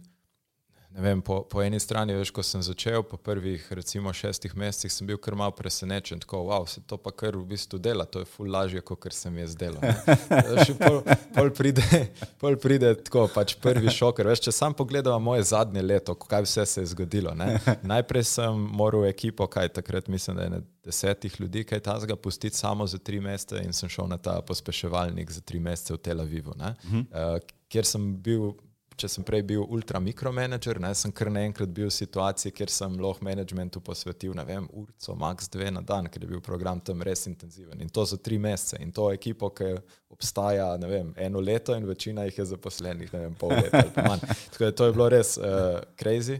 vem, 0.89 1.21
po, 1.21 1.41
po 1.43 1.61
eni 1.63 1.79
strani, 1.79 2.13
veš, 2.17 2.31
ko 2.33 2.43
sem 2.43 2.61
začel, 2.65 3.03
po 3.03 3.17
prvih 3.17 3.67
recimo 3.73 4.13
šestih 4.13 4.55
mesecih, 4.57 4.91
sem 4.91 5.07
bil 5.07 5.19
kar 5.21 5.35
malo 5.37 5.53
presenečen, 5.55 6.19
tako 6.19 6.43
wow, 6.49 6.65
se 6.67 6.81
to 6.87 6.97
pa 6.97 7.11
kar 7.11 7.37
v 7.37 7.45
bistvu 7.53 7.79
dela, 7.79 8.05
to 8.05 8.23
je 8.23 8.29
ful 8.29 8.49
lažje, 8.51 8.81
kot 8.81 9.07
sem 9.13 9.37
jaz 9.37 9.55
delal. 9.57 9.83
Pol, 10.79 11.01
pol, 11.35 11.49
pride, 11.55 11.83
pol 12.39 12.55
pride 12.59 12.91
tako, 13.03 13.25
pač 13.33 13.55
prvi 13.59 13.91
šok. 13.93 14.21
Veš, 14.25 14.41
če 14.47 14.53
sam 14.55 14.73
pogledam 14.77 15.21
moje 15.23 15.43
zadnje 15.49 15.81
leto, 15.83 16.15
kaj 16.15 16.45
vse 16.45 16.65
se 16.65 16.83
je 16.83 16.91
zgodilo. 16.93 17.33
Ne? 17.37 17.57
Najprej 17.83 18.25
sem 18.29 18.61
moral 18.79 19.05
ekipo, 19.09 19.47
kaj 19.51 19.73
takrat 19.75 20.07
mislim, 20.07 20.37
da 20.37 20.47
je 20.47 20.53
ne 20.53 20.61
desetih 20.85 21.35
ljudi, 21.41 21.63
kaj 21.63 21.83
ta 21.85 21.99
zga 21.99 22.15
pustiti 22.15 22.57
samo 22.57 22.87
za 22.87 22.97
tri 22.97 23.19
mesece 23.19 23.61
in 23.65 23.73
sem 23.73 23.89
šel 23.89 24.07
na 24.07 24.17
ta 24.17 24.39
pospeševalnik 24.41 25.31
za 25.31 25.41
tri 25.41 25.59
mesece 25.59 25.93
v 25.93 25.97
Tel 25.97 26.21
Avivu, 26.21 26.55
uh, 26.55 27.37
kjer 27.69 27.85
sem 27.85 28.09
bil 28.23 28.53
če 28.99 29.09
sem 29.11 29.25
prej 29.25 29.43
bil 29.47 29.63
ultra 29.63 29.99
mikromanager, 30.03 30.79
ne, 30.83 30.91
sem 30.97 31.11
kar 31.15 31.31
naenkrat 31.33 31.71
bil 31.75 31.87
v 31.87 31.93
situaciji, 31.95 32.53
kjer 32.55 32.71
sem 32.73 32.97
lahko 33.01 33.25
managementu 33.25 33.81
posvetil, 33.83 34.33
ne 34.37 34.45
vem, 34.47 34.67
urco, 34.81 35.15
max 35.19 35.49
dve 35.51 35.71
na 35.73 35.83
dan, 35.85 36.09
ker 36.11 36.25
je 36.25 36.31
bil 36.33 36.43
program 36.43 36.81
tam 36.83 37.03
res 37.05 37.25
intenziven. 37.31 37.79
In 37.83 37.91
to 37.93 38.05
za 38.09 38.19
tri 38.21 38.39
mesece. 38.41 38.79
In 38.83 38.93
to 38.95 39.09
ekipo, 39.15 39.51
ki 39.55 39.71
obstaja, 40.11 40.71
ne 40.81 40.91
vem, 40.91 41.11
eno 41.17 41.43
leto 41.43 41.75
in 41.77 41.87
večina 41.87 42.27
jih 42.27 42.41
je 42.41 42.49
zaposlenih, 42.53 43.11
ne 43.15 43.25
vem, 43.25 43.35
pol 43.39 43.55
leta 43.55 43.83
ali 43.85 44.07
manj. 44.07 44.25
Tako 44.53 44.65
da 44.65 44.71
to 44.81 44.89
je 44.89 44.97
bilo 44.97 45.09
res 45.15 45.35
uh, 45.39 45.79
crazy. 45.99 46.39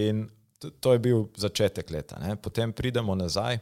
In 0.00 0.26
to, 0.60 0.72
to 0.72 0.96
je 0.96 1.04
bil 1.04 1.26
začetek 1.40 1.92
leta. 1.92 2.20
Ne. 2.22 2.36
Potem 2.40 2.72
pridemo 2.72 3.16
nazaj. 3.18 3.60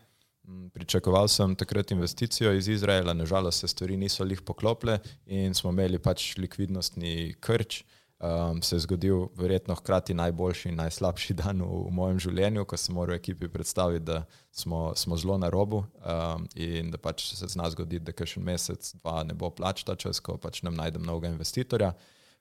Mm, 0.48 0.70
pričakoval 0.72 1.28
sem 1.28 1.52
takrat 1.58 1.90
investicijo 1.92 2.54
iz 2.56 2.70
Izraela, 2.72 3.12
nažalost 3.12 3.60
se 3.60 3.68
stvari 3.68 3.98
niso 4.00 4.24
lih 4.24 4.40
poklopile 4.40 4.96
in 5.26 5.52
smo 5.54 5.74
imeli 5.74 6.00
pač 6.00 6.30
likvidnostni 6.40 7.34
krč. 7.44 7.82
Uh, 7.82 7.97
um, 8.18 8.62
se 8.62 8.76
je 8.76 8.80
zgodil 8.80 9.26
verjetno 9.36 9.74
hkrati 9.74 10.14
najboljši 10.14 10.68
in 10.68 10.74
najslabši 10.74 11.34
dan 11.42 11.62
v, 11.62 11.68
v 11.86 11.94
mojem 11.94 12.18
življenju, 12.18 12.64
ko 12.64 12.76
sem 12.76 12.94
moral 12.94 13.16
ekipi 13.16 13.48
predstaviti, 13.48 14.04
da 14.04 14.24
smo, 14.50 14.92
smo 14.96 15.16
zelo 15.16 15.38
na 15.38 15.50
robu 15.50 15.84
um, 15.84 16.46
in 16.54 16.90
da 16.90 16.98
pač 16.98 17.30
se 17.34 17.46
zna 17.46 17.70
zgoditi, 17.70 18.04
da 18.04 18.26
še 18.26 18.40
en 18.40 18.46
mesec, 18.50 18.92
dva 19.02 19.22
ne 19.24 19.34
bo 19.34 19.50
plač 19.50 19.84
ta 19.84 19.96
čas, 19.96 20.20
ko 20.20 20.38
pač 20.38 20.62
nam 20.62 20.76
najdem 20.78 21.06
novega 21.06 21.32
investitorja. 21.32 21.94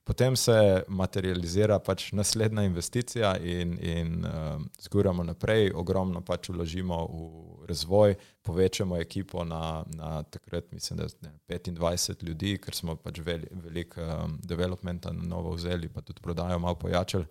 Potem 0.08 0.36
se 0.40 0.84
materializira 0.88 1.76
pač 1.84 2.06
naslednja 2.16 2.62
investicija 2.64 3.34
in, 3.44 3.74
in 3.84 4.24
um, 4.24 4.62
zguramo 4.80 5.20
naprej, 5.28 5.68
ogromno 5.76 6.22
pač 6.24 6.48
vložimo 6.48 7.02
v 7.12 7.68
razvoj, 7.68 8.14
povečamo 8.42 8.96
ekipo 8.96 9.44
na, 9.44 9.82
na 9.92 10.22
takrat, 10.22 10.72
mislim, 10.72 11.02
da 11.02 11.10
je 11.52 11.60
25 11.60 12.24
ljudi, 12.24 12.54
ker 12.56 12.74
smo 12.74 12.96
pač 12.96 13.20
velik, 13.20 13.52
velik 13.52 13.98
um, 14.00 14.38
developmenta 14.40 15.12
na 15.12 15.28
novo 15.28 15.52
vzeli, 15.58 15.92
pa 15.92 16.00
tudi 16.00 16.24
prodajo 16.24 16.56
malo 16.58 16.80
pojačali. 16.80 17.28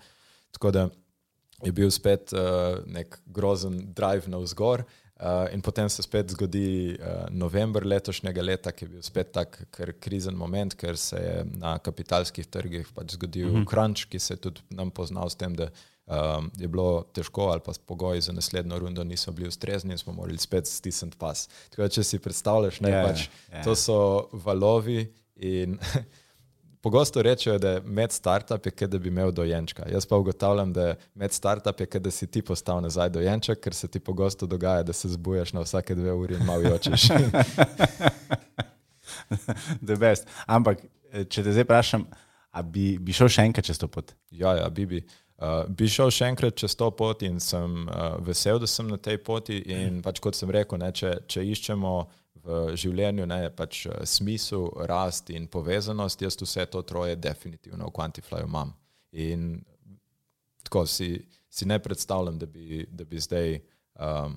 Tako 0.54 0.72
da 0.72 0.88
je 1.66 1.74
bil 1.74 1.90
spet 1.90 2.30
uh, 2.38 2.78
nek 2.86 3.18
grozen 3.26 3.88
drive 3.98 4.30
na 4.30 4.38
vzgor. 4.38 4.86
Uh, 5.18 5.48
in 5.54 5.62
potem 5.66 5.90
se 5.90 6.04
spet 6.06 6.30
zgodi 6.30 6.94
uh, 6.94 7.26
november 7.34 7.86
letošnjega 7.86 8.42
leta, 8.42 8.72
ki 8.72 8.86
je 8.86 8.90
bil 8.90 9.02
spet 9.02 9.32
tak 9.34 9.58
krizen 10.00 10.38
moment, 10.38 10.76
ker 10.78 10.98
se 10.98 11.18
je 11.18 11.46
na 11.58 11.80
kapitalskih 11.82 12.46
trgih 12.46 12.92
pač 12.94 13.16
zgodil 13.18 13.48
mhm. 13.48 13.64
-huh. 13.64 13.70
crunch, 13.70 14.06
ki 14.06 14.20
se 14.20 14.34
je 14.34 14.38
tudi 14.38 14.62
nam 14.70 14.92
poznal 14.92 15.30
s 15.30 15.36
tem, 15.36 15.56
da 15.56 15.72
um, 16.06 16.52
je 16.58 16.68
bilo 16.68 17.04
težko 17.14 17.50
ali 17.50 17.62
pa 17.66 17.74
pogoji 17.86 18.22
za 18.22 18.34
naslednjo 18.34 18.80
rundo 18.80 19.04
niso 19.04 19.32
bili 19.32 19.48
ustrezni 19.48 19.92
in 19.92 19.98
smo 19.98 20.14
morali 20.14 20.38
spet 20.38 20.68
stisniti 20.68 21.18
pas. 21.18 21.48
Tako 21.70 21.82
da, 21.82 21.90
če 21.90 22.04
si 22.04 22.20
predstavljaš, 22.20 22.80
ne, 22.80 22.90
yeah, 22.90 23.02
ja, 23.02 23.08
pač, 23.08 23.20
yeah. 23.20 23.58
Ja. 23.58 23.64
to 23.64 23.76
so 23.76 24.30
valovi 24.32 25.14
in 25.36 25.80
Pogosto 26.88 27.22
rečejo, 27.22 27.58
da 27.60 27.82
med 27.84 28.12
startup 28.12 28.66
je, 28.66 28.88
da 28.88 28.98
bi 28.98 29.10
imel 29.10 29.32
dojenčka. 29.32 29.84
Jaz 29.92 30.06
pa 30.06 30.16
ugotavljam, 30.16 30.74
da 30.74 30.96
med 31.16 31.34
startup 31.34 31.80
je, 31.80 32.00
da 32.00 32.12
si 32.12 32.28
ti 32.32 32.42
postal 32.42 32.80
nazaj 32.82 33.10
dojenček, 33.10 33.60
ker 33.60 33.74
se 33.74 33.88
ti 33.88 34.00
pogosto 34.00 34.48
dogaja, 34.48 34.84
da 34.84 34.94
se 34.94 35.10
zbujaš 35.10 35.54
na 35.54 35.62
vsake 35.66 35.96
dve 35.96 36.14
uri 36.14 36.36
in 36.40 36.46
malo 36.46 36.62
jočeš. 36.62 37.10
Ampak, 40.48 40.80
eh, 41.12 41.26
če 41.28 41.44
te 41.44 41.52
zdaj 41.52 41.68
vprašam, 41.68 42.08
bi, 42.72 42.86
bi 43.04 43.12
šel 43.12 43.36
še 43.36 43.50
enkrat 43.52 43.68
čez 43.68 43.84
to 43.84 43.92
pot? 43.92 44.16
Ja, 44.32 44.56
ja 44.56 44.70
bi. 44.70 44.86
bi. 44.86 45.04
Uh, 45.38 45.68
bi 45.70 45.86
šel 45.92 46.08
še 46.10 46.32
enkrat 46.32 46.56
čez 46.58 46.74
to 46.74 46.88
pot 46.98 47.22
in 47.22 47.36
sem 47.44 47.84
uh, 47.84 48.16
vesel, 48.26 48.58
da 48.64 48.66
sem 48.66 48.88
na 48.88 48.98
tej 48.98 49.20
poti. 49.28 49.60
In 49.76 50.00
pač 50.02 50.24
kot 50.24 50.40
sem 50.40 50.50
rekel, 50.56 50.80
ne, 50.80 50.88
če, 50.96 51.12
če 51.28 51.44
iščemo 51.52 51.92
v 52.48 52.76
življenju, 52.80 53.28
ne 53.28 53.40
pač 53.56 53.86
eh, 53.86 54.02
smisel, 54.08 54.70
rast 54.90 55.32
in 55.36 55.50
povezanost, 55.52 56.22
jaz 56.24 56.40
vse 56.40 56.68
to 56.72 56.84
troje 56.88 57.18
definitivno 57.20 57.90
v 57.90 57.96
Quantifyju 57.96 58.48
imam. 58.48 58.74
In 59.12 59.58
tako 60.64 60.86
si, 60.88 61.14
si 61.50 61.68
ne 61.68 61.80
predstavljam, 61.80 62.40
da 62.40 62.46
bi, 62.46 62.86
da 62.92 63.06
bi 63.08 63.20
zdaj, 63.24 63.60
um, 64.04 64.36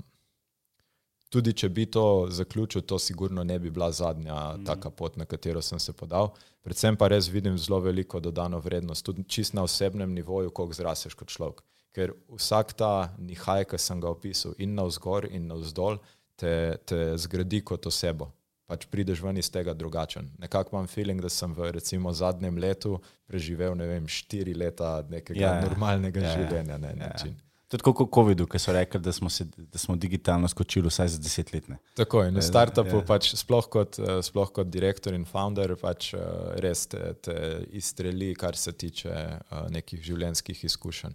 tudi 1.30 1.54
če 1.54 1.68
bi 1.74 1.86
to 1.90 2.04
zaključil, 2.30 2.82
to 2.82 2.98
sigurno 2.98 3.44
ne 3.44 3.58
bi 3.58 3.70
bila 3.70 3.90
zadnja 3.92 4.38
mm. 4.56 4.64
taka 4.66 4.90
pot, 4.90 5.16
na 5.18 5.26
katero 5.26 5.62
sem 5.62 5.78
se 5.78 5.92
podal. 5.92 6.32
Predvsem 6.66 6.98
pa 6.98 7.08
res 7.10 7.30
vidim 7.30 7.58
zelo 7.58 7.80
veliko 7.80 8.20
dodano 8.20 8.60
vrednost, 8.60 9.04
tudi 9.06 9.24
čist 9.26 9.54
na 9.54 9.66
osebnem 9.66 10.14
nivoju, 10.14 10.50
koliko 10.50 10.76
zraseš 10.76 11.14
kot 11.18 11.30
človek. 11.30 11.62
Ker 11.94 12.12
vsak 12.30 12.74
ta 12.78 13.10
nihaj, 13.18 13.66
ki 13.70 13.78
sem 13.78 14.02
ga 14.02 14.10
opisal, 14.10 14.54
in 14.58 14.76
na 14.78 14.86
vzgor, 14.86 15.26
in 15.26 15.48
na 15.50 15.58
vzdolj, 15.58 15.98
te, 16.40 16.54
te 16.84 17.00
zgradi 17.20 17.62
kot 17.66 17.86
osebo. 17.90 18.30
Pač 18.70 18.86
prideš 18.86 19.18
ven 19.24 19.40
iz 19.40 19.48
tega 19.50 19.74
drugačen. 19.74 20.28
Nekako 20.38 20.76
imam 20.76 20.86
feeling, 20.86 21.18
da 21.22 21.28
sem 21.32 21.54
v 21.54 21.72
recimo, 21.74 22.12
zadnjem 22.14 22.58
letu 22.62 23.00
preživel 23.26 23.74
ne 23.74 23.88
vem, 23.88 24.06
štiri 24.06 24.54
leta 24.54 25.00
nekega 25.10 25.40
ja, 25.40 25.54
ja. 25.58 25.62
normalnega 25.66 26.22
ja, 26.22 26.28
ja. 26.28 26.34
življenja. 26.38 26.76
Ne, 26.78 26.92
ja, 27.00 27.08
ja. 27.10 27.32
Tudi 27.70 27.86
kot 27.86 28.10
COVID-u, 28.14 28.46
ki 28.50 28.58
so 28.62 28.72
rekli, 28.74 28.98
da 29.02 29.12
smo, 29.14 29.30
se, 29.30 29.44
da 29.58 29.78
smo 29.78 29.94
digitalno 29.98 30.48
skočili 30.50 30.90
vsaj 30.90 31.10
za 31.14 31.18
deset 31.22 31.50
let. 31.54 31.66
Tako 31.98 32.24
je, 32.24 32.32
na 32.34 32.42
startupu, 32.42 33.00
ja. 33.00 33.06
pač, 33.06 33.32
sploh, 33.38 33.66
kot, 33.70 33.98
eh, 34.02 34.18
sploh 34.26 34.50
kot 34.54 34.70
direktor 34.70 35.14
in 35.14 35.26
founder, 35.26 35.74
pač, 35.78 36.12
eh, 36.14 36.22
res 36.62 36.86
te, 36.90 37.12
te 37.22 37.36
izstreli, 37.78 38.32
kar 38.38 38.58
se 38.58 38.74
tiče 38.74 39.14
uh, 39.14 39.66
nekih 39.70 40.02
življenjskih 40.02 40.62
izkušenj. 40.70 41.14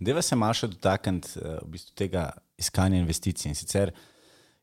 Deva 0.00 0.20
se 0.24 0.36
malo 0.36 0.56
še 0.56 0.68
dotakniti 0.72 1.40
v 1.40 1.68
bistvu 1.72 1.96
tega 1.96 2.26
iskanja 2.60 3.00
investicij. 3.00 3.48
In 3.48 3.56
sicer 3.56 3.92
uh, 3.92 4.08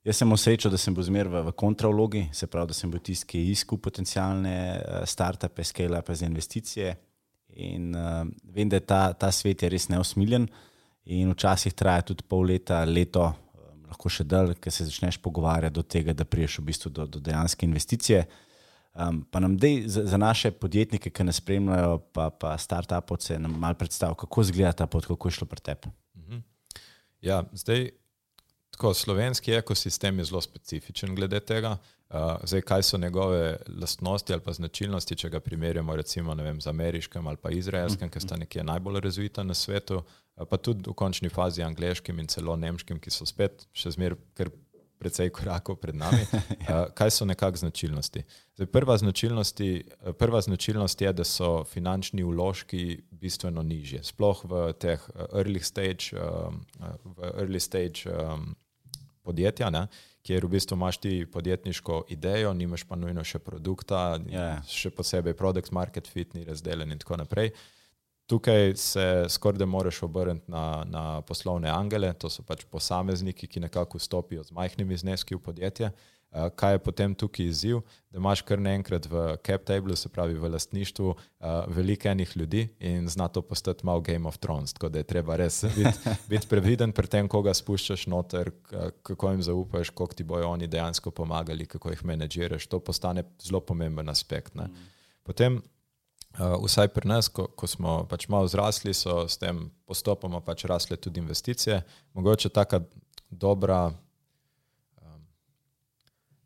Jaz 0.09 0.17
sem 0.23 0.31
osrečen, 0.33 0.71
da 0.73 0.77
sem 0.81 0.93
bil 0.97 1.05
zmeraj 1.05 1.29
v, 1.29 1.39
v 1.45 1.51
kontravlogi, 1.53 2.23
se 2.33 2.47
pravi, 2.49 2.71
da 2.71 2.73
sem 2.73 2.89
bil 2.89 3.01
tisti, 3.05 3.27
ki 3.29 3.41
je 3.43 3.51
iskal 3.53 3.77
potencijalne 3.77 4.53
uh, 4.79 5.03
start-upe, 5.05 5.61
scale-upe 5.67 6.15
za 6.17 6.25
investicije. 6.25 6.95
In 7.61 7.91
uh, 7.93 8.23
vem, 8.55 8.71
da 8.71 8.79
je 8.79 8.85
ta, 8.89 9.01
ta 9.13 9.29
svet 9.35 9.61
je 9.61 9.69
res 9.69 9.85
neusmiljen 9.91 10.47
in 11.13 11.29
včasih 11.35 11.75
traja 11.77 12.07
tudi 12.09 12.25
pol 12.25 12.49
leta, 12.49 12.79
leto, 12.89 13.27
uh, 13.27 13.69
lahko 13.91 14.09
še 14.09 14.25
dalj, 14.25 14.55
ker 14.57 14.73
se 14.73 14.87
začneš 14.89 15.19
pogovarjati 15.21 15.77
do 15.77 15.85
tega, 15.85 16.17
da 16.17 16.25
priješ 16.25 16.57
v 16.57 16.65
bistvu 16.71 16.93
do, 16.95 17.05
do 17.05 17.21
dejanske 17.29 17.69
investicije. 17.69 18.25
Um, 18.97 19.21
pa 19.29 19.43
nam 19.45 19.59
dej 19.61 19.83
za, 19.93 20.07
za 20.09 20.17
naše 20.17 20.55
podjetnike, 20.57 21.13
ki 21.13 21.29
nas 21.29 21.37
spremljajo, 21.43 21.99
pa, 22.17 22.31
pa 22.33 22.57
start-upovce, 22.57 23.37
nam 23.37 23.61
malo 23.61 23.77
predstav, 23.77 24.17
kako 24.17 24.49
izgleda 24.49 24.73
ta 24.81 24.89
pot, 24.89 25.05
kako 25.05 25.29
je 25.29 25.37
šlo 25.37 25.51
pri 25.53 25.67
tebi. 25.69 25.93
Mhm. 26.17 26.45
Ja, 27.29 27.43
zdaj 27.53 27.91
tako, 28.79 28.93
slovenski 28.93 29.51
ekosistem 29.51 30.19
je 30.19 30.25
zelo 30.25 30.41
specifičen 30.41 31.15
glede 31.15 31.39
tega. 31.39 31.77
Uh, 32.09 32.15
zdaj, 32.43 32.61
kaj 32.61 32.83
so 32.83 32.97
njegove 32.97 33.57
lastnosti 33.81 34.33
ali 34.33 34.41
pa 34.41 34.53
značilnosti, 34.53 35.15
če 35.15 35.29
ga 35.29 35.39
primerjamo 35.39 35.95
recimo 35.95 36.33
vem, 36.33 36.61
z 36.61 36.67
ameriškim 36.67 37.27
ali 37.27 37.37
pa 37.37 37.51
izraelskim, 37.51 38.09
ki 38.09 38.19
sta 38.19 38.37
nekje 38.37 38.63
najbolj 38.63 38.99
razvita 38.99 39.43
na 39.43 39.53
svetu, 39.53 39.97
uh, 39.97 40.47
pa 40.49 40.57
tudi 40.57 40.89
v 40.89 40.93
končni 40.93 41.29
fazi 41.29 41.63
angliškim 41.63 42.19
in 42.19 42.27
celo 42.27 42.55
nemškim, 42.55 42.99
ki 42.99 43.11
so 43.11 43.27
spet 43.27 43.67
še 43.73 43.91
zmeraj 43.91 44.47
precej 44.99 45.29
korakov 45.29 45.75
pred 45.83 45.95
nami. 45.95 46.23
Uh, 46.23 46.87
kaj 46.97 47.11
so 47.11 47.27
nekakšne 47.27 47.67
značilnosti? 47.67 48.23
Zdaj, 48.55 48.71
prva, 48.71 48.97
značilnosti 48.97 49.69
prva 50.17 50.41
značilnost 50.41 51.01
je, 51.01 51.13
da 51.13 51.27
so 51.27 51.65
finančni 51.67 52.23
vložki 52.23 53.01
bistveno 53.11 53.61
nižje, 53.63 54.05
sploh 54.07 54.45
v 54.47 54.71
teh 54.79 55.03
early 55.33 55.59
stage, 55.59 56.15
v 57.03 57.35
early 57.35 57.59
stage 57.59 58.07
podjetja. 59.29 59.71
Ne? 59.73 59.85
Ker 60.25 60.45
v 60.45 60.51
bistvu 60.57 60.75
imaš 60.77 60.99
ti 60.99 61.13
podjetniško 61.31 62.03
idejo, 62.11 62.53
nimaš 62.57 62.83
pa 62.89 62.97
nujno 62.99 63.23
še 63.23 63.39
produkta, 63.39 64.19
yeah. 64.27 64.59
Ja. 64.59 64.61
še 64.67 64.91
posebej 64.91 65.37
produkt, 65.39 65.71
market 65.71 66.09
fit, 66.11 66.35
ni 66.35 66.43
razdeljen 66.47 66.91
in 66.91 67.01
tako 67.01 67.21
naprej. 67.23 67.53
Tukaj 68.29 68.75
se 68.77 69.05
skoraj 69.33 69.57
da 69.57 69.65
moraš 69.65 70.03
obrniti 70.05 70.51
na, 70.53 70.83
na 70.85 71.03
poslovne 71.25 71.71
angele, 71.71 72.11
to 72.13 72.29
so 72.29 72.43
pač 72.45 72.67
posamezniki, 72.69 73.47
ki 73.49 73.63
nekako 73.63 73.97
vstopijo 73.97 74.43
z 74.45 74.53
majhnimi 74.53 74.99
zneski 75.01 75.39
v 75.39 75.41
podjetje. 75.47 75.89
Uh, 75.89 76.18
kaj 76.55 76.73
je 76.73 76.79
potem 76.79 77.15
tukaj 77.15 77.45
izziv, 77.45 77.79
da 78.09 78.17
imaš 78.17 78.41
kar 78.45 78.61
naenkrat 78.61 79.05
v 79.09 79.23
cap 79.45 79.63
tablu, 79.65 79.95
se 79.95 80.09
pravi 80.09 80.33
v 80.37 80.51
lastništvu, 80.53 81.09
uh, 81.09 81.47
veliko 81.73 82.09
enih 82.09 82.37
ljudi 82.37 82.67
in 82.79 83.07
zna 83.09 83.27
to 83.27 83.41
postati 83.41 83.85
malo 83.85 84.01
Game 84.01 84.27
of 84.27 84.37
Thrones, 84.37 84.73
tako 84.73 84.89
da 84.89 84.99
je 84.99 85.07
treba 85.09 85.35
res 85.35 85.63
biti 85.77 86.13
bit 86.29 86.49
previden 86.49 86.91
pri 86.91 87.07
tem, 87.07 87.27
koga 87.27 87.53
spuščaš 87.53 88.05
noter, 88.07 88.51
kako 89.03 89.31
jim 89.31 89.41
zaupaš, 89.43 89.89
koliko 89.89 90.15
ti 90.15 90.23
bojo 90.23 90.49
oni 90.49 90.67
dejansko 90.67 91.11
pomagali, 91.11 91.65
kako 91.65 91.89
jih 91.89 92.05
menedžiraš. 92.05 92.67
To 92.67 92.79
postane 92.79 93.23
zelo 93.41 93.59
pomemben 93.59 94.09
aspekt. 94.09 94.55
Mm. 94.55 94.87
Potem 95.23 95.61
Uh, 96.37 96.61
vsaj 96.61 96.91
pri 96.93 97.09
nas, 97.09 97.27
ko, 97.33 97.47
ko 97.57 97.67
smo 97.67 98.03
pač 98.05 98.27
malo 98.29 98.45
zrasli, 98.47 98.93
so 98.93 99.23
s 99.25 99.39
tem 99.41 99.63
postopoma 99.89 100.37
pač 100.45 100.61
rasle 100.69 100.93
tudi 100.93 101.17
investicije. 101.19 101.81
Mogoče 102.13 102.51
taka 102.53 102.83
dobra, 103.29 103.89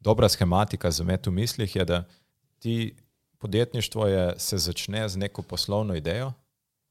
dobra 0.03 0.29
schematika 0.29 0.91
za 0.91 1.03
met 1.03 1.27
v 1.27 1.31
mislih 1.31 1.75
je, 1.75 1.85
da 1.85 2.03
ti 2.59 2.95
podjetništvo 3.37 4.07
je, 4.07 4.33
se 4.37 4.57
začne 4.57 5.09
z 5.09 5.17
neko 5.17 5.41
poslovno 5.41 5.95
idejo 5.95 6.33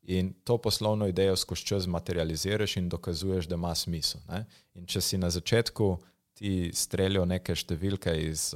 in 0.03 0.33
to 0.45 0.59
poslovno 0.59 1.07
idejo 1.07 1.37
skozi 1.37 1.65
čas 1.65 1.87
materializiraš 1.87 2.77
in 2.77 2.89
dokazuješ, 2.89 3.47
da 3.47 3.55
ima 3.55 3.75
smisel. 3.75 4.21
Ne? 4.29 4.45
In 4.75 4.87
če 4.87 5.01
si 5.01 5.19
na 5.19 5.31
začetku 5.31 5.97
ti 6.35 6.71
streljajo 6.75 7.25
neke 7.29 7.55
številke 7.55 8.15
iz 8.25 8.55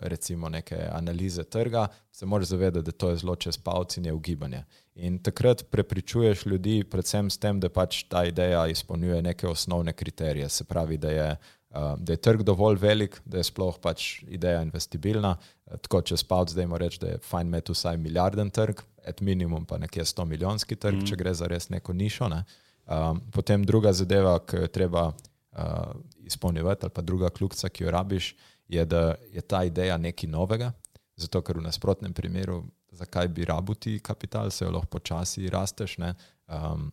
recimo 0.00 0.48
neke 0.48 0.78
analize 0.92 1.44
trga, 1.44 1.88
se 2.12 2.26
moraš 2.26 2.54
zavedati, 2.54 2.86
da 2.86 2.92
to 2.92 3.10
je 3.10 3.16
zelo 3.20 3.36
čez 3.36 3.58
palce 3.58 4.00
in 4.00 4.06
je 4.06 4.14
ugibanje. 4.14 4.62
In 4.94 5.18
takrat 5.18 5.66
prepričuješ 5.70 6.46
ljudi, 6.46 6.84
predvsem 6.84 7.30
s 7.30 7.38
tem, 7.38 7.60
da 7.60 7.68
pač 7.68 8.04
ta 8.08 8.24
ideja 8.24 8.66
izpolnjuje 8.72 9.20
neke 9.22 9.48
osnovne 9.48 9.92
kriterije. 9.92 10.48
Se 10.48 10.64
pravi, 10.64 10.96
da 10.96 11.10
je, 11.10 11.30
uh, 11.32 11.55
da 11.98 12.12
je 12.12 12.16
trg 12.16 12.42
dovolj 12.42 12.78
velik, 12.80 13.20
da 13.24 13.40
je 13.40 13.44
sploh 13.44 13.78
pač 13.82 14.22
ideja 14.28 14.62
investibilna. 14.62 15.36
Tako 15.82 16.00
čez 16.06 16.22
palce, 16.24 16.54
da 16.54 16.62
jim 16.62 16.74
reč, 16.78 16.98
da 17.02 17.14
je 17.14 17.22
fajn 17.22 17.46
imeti 17.46 17.74
vsaj 17.74 17.96
milijarden 18.00 18.50
trg, 18.50 18.80
et 19.06 19.20
minimum 19.20 19.64
pa 19.66 19.78
nekje 19.78 20.04
100 20.04 20.24
milijonski 20.24 20.76
trg, 20.76 21.00
mm. 21.00 21.06
če 21.10 21.16
gre 21.16 21.34
za 21.34 21.48
res 21.50 21.68
neko 21.70 21.92
nišo. 21.92 22.28
Ne? 22.32 22.44
Um, 22.86 23.20
potem 23.34 23.64
druga 23.66 23.92
zadeva, 23.92 24.38
ki 24.46 24.62
jo 24.62 24.70
treba 24.72 25.08
uh, 25.10 25.92
izpolnjevati, 26.24 26.86
ali 26.86 26.94
pa 26.94 27.02
druga 27.02 27.30
ključa, 27.30 27.68
ki 27.68 27.84
jo 27.84 27.90
rabiš, 27.90 28.34
je, 28.68 28.84
da 28.86 29.14
je 29.32 29.42
ta 29.42 29.64
ideja 29.64 29.98
nekaj 29.98 30.30
novega. 30.30 30.72
Zato, 31.16 31.42
ker 31.42 31.58
v 31.58 31.66
nasprotnem 31.66 32.14
primeru, 32.14 32.62
zakaj 32.92 33.28
bi 33.28 33.44
rabuti 33.44 33.98
kapital, 34.04 34.50
se 34.50 34.64
jo 34.64 34.70
lahko 34.70 34.98
počasi 34.98 35.50
rasteš. 35.50 35.96
Um, 35.98 36.90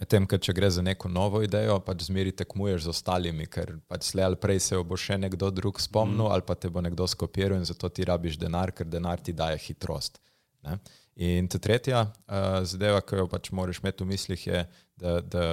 Medtem, 0.00 0.24
če 0.24 0.54
gre 0.56 0.70
za 0.72 0.80
neko 0.80 1.10
novo 1.12 1.42
idejo, 1.44 1.74
pač 1.84 2.06
zmeri 2.06 2.32
tekmuješ 2.32 2.86
z 2.86 2.92
ostalimi, 2.94 3.44
ker 3.52 3.74
pač 3.90 4.06
slej 4.08 4.30
ali 4.30 4.38
prej 4.40 4.62
se 4.64 4.78
bo 4.80 4.96
še 4.96 5.18
nekdo 5.20 5.50
drug 5.52 5.80
spomnil, 5.82 6.24
mm. 6.24 6.32
ali 6.32 6.46
pa 6.48 6.56
te 6.56 6.70
bo 6.72 6.80
nekdo 6.80 7.04
skopiral 7.10 7.60
in 7.60 7.68
zato 7.68 7.90
ti 7.92 8.06
rabiš 8.08 8.38
denar, 8.40 8.72
ker 8.72 8.88
denar 8.88 9.20
ti 9.20 9.34
daje 9.36 9.58
hitrost. 9.60 10.16
Ne? 10.64 10.78
In 11.20 11.50
ta 11.52 11.60
tretja 11.60 12.06
uh, 12.06 12.62
zadeva, 12.64 13.02
ki 13.04 13.20
jo 13.20 13.26
pač 13.28 13.50
moraš 13.52 13.82
imeti 13.82 14.06
v 14.06 14.08
mislih, 14.14 14.46
je, 14.46 14.62
da, 14.96 15.18
da 15.20 15.44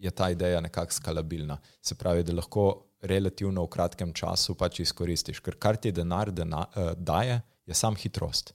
je 0.00 0.12
ta 0.16 0.30
ideja 0.32 0.62
nekako 0.64 0.96
skalabilna. 0.96 1.58
Se 1.84 1.98
pravi, 2.00 2.24
da 2.24 2.38
lahko 2.38 2.70
relativno 3.04 3.66
v 3.66 3.72
kratkem 3.74 4.14
času 4.16 4.56
pač 4.56 4.80
izkoristiš. 4.86 5.42
Ker 5.44 5.60
kar 5.60 5.76
ti 5.76 5.92
denar 5.92 6.32
dena, 6.32 6.64
uh, 6.72 6.94
daje, 6.96 7.42
je 7.68 7.76
sam 7.76 8.00
hitrost. 8.00 8.54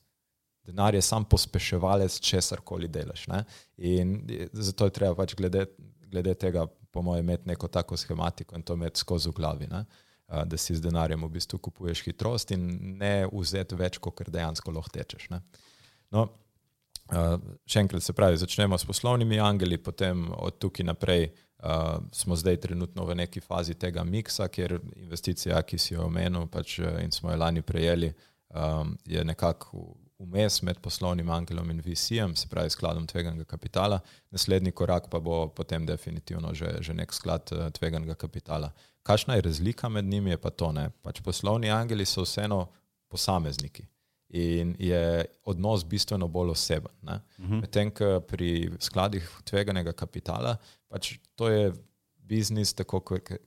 Denar 0.65 0.95
je 0.95 1.01
sam 1.05 1.25
pospeševalec, 1.29 2.19
česar 2.19 2.61
koli 2.65 2.87
delaš. 2.87 3.27
Ne? 3.27 3.43
In 3.77 4.17
zato 4.53 4.89
je 4.89 4.95
treba 4.95 5.15
pač 5.15 5.35
glede, 5.35 5.67
glede 6.11 6.33
tega, 6.33 6.65
po 6.91 7.03
mojem, 7.05 7.25
imeti 7.25 7.49
neko 7.49 7.67
tako 7.67 7.97
schematiko 7.97 8.55
in 8.55 8.63
to 8.63 8.73
imeti 8.73 8.99
skozi 8.99 9.29
v 9.29 9.37
glavi. 9.37 9.67
Ne? 9.71 9.83
Da 10.25 10.57
si 10.57 10.75
z 10.75 10.81
denarjem 10.81 11.21
v 11.21 11.29
bistvu 11.35 11.59
kupuješ 11.67 12.01
hitrost 12.07 12.51
in 12.55 12.65
ne 12.97 13.27
vzeti 13.29 13.77
več, 13.77 13.99
kot 14.01 14.25
dejansko 14.29 14.73
lahko 14.73 14.97
tečeš. 14.97 15.29
No, 16.11 16.27
Uh, 17.05 17.35
še 17.69 17.83
enkrat 17.83 18.01
se 18.01 18.15
pravi, 18.17 18.37
začnemo 18.41 18.79
s 18.81 18.87
poslovnimi 18.89 19.37
angeli, 19.37 19.77
potem 19.77 20.23
od 20.41 20.55
tukaj 20.57 20.87
naprej 20.87 21.27
uh, 21.29 21.99
smo 22.09 22.33
zdaj 22.33 22.57
trenutno 22.63 23.05
v 23.05 23.19
neki 23.19 23.43
fazi 23.45 23.75
tega 23.77 24.01
miksa, 24.01 24.47
kjer 24.49 24.79
investicija, 25.03 25.59
ki 25.69 25.77
si 25.77 25.93
jo 25.93 26.07
omenil 26.07 26.47
pač, 26.49 26.79
in 26.81 27.13
smo 27.13 27.29
jo 27.29 27.37
lani 27.37 27.61
prejeli, 27.61 28.09
um, 28.49 28.95
je 29.05 29.21
nekako 29.21 29.83
vmes 30.19 30.61
med 30.61 30.79
poslovnim 30.81 31.29
angelom 31.29 31.69
in 31.71 31.81
VC-jem, 31.83 32.35
se 32.35 32.47
pravi 32.47 32.69
skladom 32.69 33.07
tveganega 33.07 33.45
kapitala. 33.45 33.99
Naslednji 34.31 34.71
korak 34.71 35.09
pa 35.11 35.19
bo 35.19 35.47
potem 35.47 35.85
definitivno 35.85 36.53
že, 36.53 36.77
že 36.81 36.93
nek 36.93 37.13
sklad 37.13 37.51
tveganega 37.79 38.15
kapitala. 38.15 38.71
Kakšna 39.03 39.35
je 39.35 39.41
razlika 39.41 39.89
med 39.89 40.05
njimi, 40.05 40.29
je 40.29 40.37
pa 40.37 40.49
to 40.49 40.71
ne. 40.71 40.89
Pač 41.01 41.21
poslovni 41.21 41.71
angeli 41.71 42.05
so 42.05 42.23
vseeno 42.23 42.67
posamezniki 43.07 43.85
in 44.35 44.75
je 44.79 45.25
odnos 45.45 45.85
bistveno 45.85 46.27
bolj 46.27 46.49
oseben. 46.49 46.91
Uh 47.01 47.13
mhm. 47.37 47.53
-huh. 47.53 47.61
Medtem, 47.61 47.91
ko 47.91 48.19
pri 48.19 48.71
skladih 48.79 49.29
tveganega 49.43 49.91
kapitala, 49.93 50.57
pač 50.87 51.17
to 51.35 51.49
je 51.49 51.73
biznis, 52.17 52.73
tako 52.73 52.99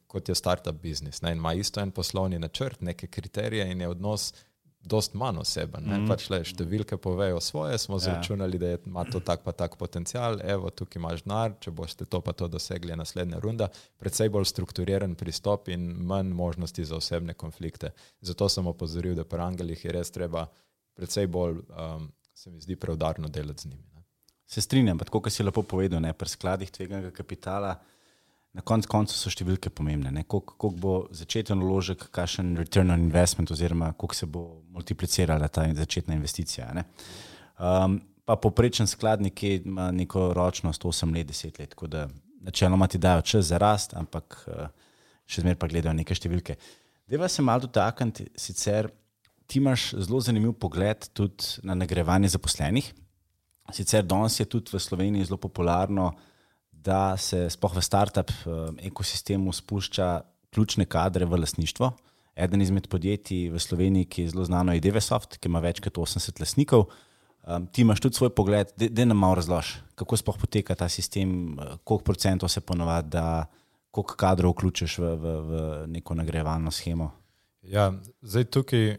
kot 0.06 0.28
je 0.28 0.34
startup 0.34 0.82
biznis. 0.82 1.22
Ne? 1.22 1.32
In 1.32 1.38
ima 1.38 1.52
isto 1.52 1.80
en 1.80 1.90
poslovni 1.90 2.38
načrt, 2.38 2.80
neke 2.80 3.06
kriterije 3.06 3.70
in 3.70 3.80
je 3.80 3.88
odnos. 3.88 4.34
Dost 4.80 5.14
manj 5.14 5.38
oseben, 5.38 5.84
mm 5.84 5.90
-hmm. 5.90 6.08
pač 6.08 6.30
le 6.30 6.44
številke 6.44 6.96
povejo 6.96 7.40
svoje, 7.40 7.78
smo 7.78 7.96
ja. 7.96 7.98
zračunali, 7.98 8.58
da 8.58 8.76
ima 8.86 9.04
to 9.04 9.20
tak 9.20 9.42
pa 9.42 9.52
tak 9.52 9.76
potencial, 9.76 10.38
evo, 10.44 10.70
tukaj 10.70 11.00
imaš 11.00 11.22
denar, 11.22 11.52
če 11.60 11.70
boste 11.70 12.04
to 12.04 12.20
pa 12.20 12.32
to 12.32 12.48
dosegli, 12.48 12.90
je 12.90 12.96
naslednja 12.96 13.38
runda. 13.38 13.68
Predvsej 13.98 14.28
bolj 14.28 14.44
strukturiran 14.44 15.14
pristop 15.14 15.68
in 15.68 16.06
manj 16.06 16.32
možnosti 16.32 16.84
za 16.84 16.96
osebne 16.96 17.34
konflikte. 17.34 17.90
Zato 18.20 18.48
sem 18.48 18.66
opozoril, 18.66 19.14
da 19.14 19.24
pri 19.24 19.42
Angelih 19.42 19.84
je 19.84 19.92
res 19.92 20.10
treba 20.10 20.46
precej 20.94 21.26
bolj, 21.26 21.60
um, 21.68 22.12
se 22.34 22.50
mi 22.50 22.60
zdi, 22.60 22.76
preudarno 22.76 23.28
delati 23.28 23.62
z 23.62 23.66
njimi. 23.66 23.84
Ne. 23.94 24.02
Se 24.46 24.60
strinjam, 24.60 24.98
tako 24.98 25.20
kot 25.20 25.32
si 25.32 25.42
lepo 25.42 25.62
povedal, 25.62 26.00
ne, 26.00 26.12
pri 26.12 26.28
skladih 26.28 26.70
tveganega 26.70 27.10
kapitala. 27.10 27.78
Na 28.58 28.64
koncu 28.66 28.90
konca 28.90 29.14
so 29.14 29.30
številke 29.30 29.70
pomembne. 29.70 30.10
Kako 30.26 30.72
bo 30.74 30.94
začeten 31.14 31.60
naložek, 31.62 32.08
kakšen 32.14 32.56
return 32.58 32.90
on 32.90 33.04
investment, 33.06 33.52
oziroma 33.54 33.92
kako 33.94 34.18
se 34.18 34.26
bo 34.26 34.42
multiplicirala 34.74 35.46
ta 35.46 35.68
začetna 35.78 36.16
investicija. 36.18 36.72
Um, 36.74 38.00
pa 38.26 38.34
poprečen 38.36 38.90
skladnik 38.90 39.44
ima 39.46 39.92
neko 39.94 40.32
ročnost 40.34 40.82
8 40.82 41.14
let, 41.14 41.30
10 41.30 41.60
let, 41.62 41.70
tako 41.76 41.86
da 41.86 42.08
načeloma 42.42 42.90
ti 42.90 42.98
dajo 42.98 43.22
čas 43.22 43.46
za 43.52 43.62
rast, 43.62 43.94
ampak 43.94 44.42
uh, 44.50 44.66
še 45.30 45.44
zmeraj 45.44 45.60
pa 45.62 45.70
gledajo 45.70 45.94
neke 45.94 46.18
številke. 46.18 46.58
Deva 47.08 47.30
se 47.30 47.46
malo 47.46 47.68
dotakniti 47.68 48.26
sicer 48.36 48.90
ti 49.48 49.62
imaš 49.62 49.92
zelo 49.96 50.20
zanimiv 50.20 50.52
pogled 50.60 51.08
tudi 51.16 51.62
na 51.62 51.74
nagrajevanje 51.74 52.28
zaposlenih. 52.34 52.90
Sicer 53.72 54.04
danes 54.04 54.36
je 54.40 54.44
tudi 54.44 54.74
v 54.74 54.80
Sloveniji 54.80 55.28
zelo 55.28 55.38
popularno, 55.40 56.10
da 56.84 57.16
se 57.16 57.46
spoh 57.50 57.76
v 57.76 57.82
startup 57.82 58.30
eh, 58.30 58.86
ekosistemu 58.90 59.52
spušča 59.52 60.20
ključne 60.54 60.84
kadre 60.84 61.26
v 61.26 61.40
lasništvo. 61.40 61.92
Eden 62.38 62.62
izmed 62.62 62.86
podjetij 62.88 63.48
v 63.50 63.58
Sloveniji, 63.58 64.06
ki 64.06 64.22
je 64.22 64.32
zelo 64.32 64.44
znano, 64.44 64.72
je 64.72 64.80
Devesoft, 64.80 65.36
ki 65.38 65.50
ima 65.50 65.60
več 65.60 65.82
kot 65.82 65.98
80 65.98 66.40
lasnikov. 66.40 66.86
Um, 67.48 67.66
ti 67.66 67.82
imaš 67.82 68.00
tudi 68.04 68.18
svoj 68.18 68.30
pogled, 68.34 68.70
da 68.76 69.04
nam 69.04 69.18
malo 69.18 69.38
razložiš, 69.38 69.78
kako 69.96 70.16
spoh 70.16 70.38
poteka 70.38 70.74
ta 70.74 70.88
sistem, 70.88 71.58
eh, 71.58 71.76
koliko 71.84 72.04
procentov 72.04 72.48
se 72.48 72.60
ponovadi, 72.60 73.10
da 73.16 73.46
koliko 73.90 74.14
kadrov 74.14 74.54
vključiš 74.54 74.98
v, 74.98 75.12
v, 75.16 75.36
v 75.40 75.60
neko 75.96 76.14
nagrajevalno 76.14 76.70
schemo. 76.70 77.10
Ja, 77.62 77.92
zdaj 78.22 78.44
tukaj 78.44 78.96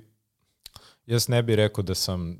Jaz 1.10 1.26
ne 1.28 1.42
bi 1.44 1.56
rekel, 1.58 1.84
da 1.84 1.96
sem 1.98 2.36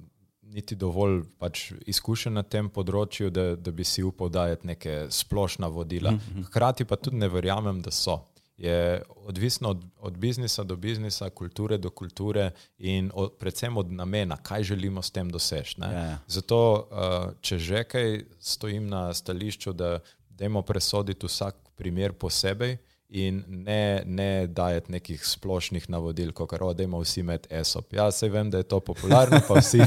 niti 0.54 0.76
dovolj 0.76 1.24
pač 1.38 1.72
izkušen 1.88 2.34
na 2.34 2.44
tem 2.44 2.70
področju, 2.74 3.30
da, 3.34 3.54
da 3.56 3.72
bi 3.72 3.86
si 3.86 4.04
upal 4.06 4.32
dajati 4.34 4.68
neke 4.68 4.96
splošna 5.14 5.70
vodila. 5.74 6.16
Mhm, 6.16 6.34
mhm. 6.34 6.50
Hkrati 6.50 6.86
pa 6.90 6.98
tudi 6.98 7.22
ne 7.22 7.30
verjamem, 7.30 7.82
da 7.86 7.92
so. 7.92 8.22
je 8.60 9.02
odvisno 9.24 9.70
od, 9.70 9.84
od 10.04 10.18
biznisa 10.20 10.64
do 10.68 10.76
biznisa, 10.76 11.30
kulture 11.30 11.78
do 11.78 11.90
kulture 11.90 12.50
in 12.78 13.08
od, 13.14 13.38
predvsem 13.40 13.78
od 13.78 13.92
namena, 13.92 14.36
kaj 14.36 14.64
želimo 14.64 15.02
s 15.02 15.12
tem 15.16 15.30
doseči. 15.32 15.78
Ja, 15.80 15.92
ja. 15.92 16.18
Zato, 16.28 16.60
uh, 16.92 17.32
če 17.42 17.58
že 17.58 17.84
kaj 17.88 18.20
stojim 18.40 18.90
na 18.92 19.14
stališču, 19.14 19.74
da 19.74 20.00
dajmo 20.30 20.62
presoditi 20.62 21.26
vsak 21.26 21.56
primer 21.80 22.14
posebej 22.14 22.78
in 23.10 23.44
ne, 23.48 24.04
ne 24.06 24.48
dajati 24.48 24.92
nekih 24.92 25.26
splošnih 25.26 25.90
navodil, 25.90 26.32
kot 26.34 26.52
kar 26.52 26.64
odemo 26.64 27.00
vsi 27.02 27.24
med 27.26 27.48
ESOP. 27.50 27.94
Ja, 27.98 28.12
se 28.14 28.30
vem, 28.30 28.52
da 28.54 28.62
je 28.62 28.68
to 28.70 28.80
popularno, 28.80 29.40
pa 29.48 29.58
vsi 29.58 29.82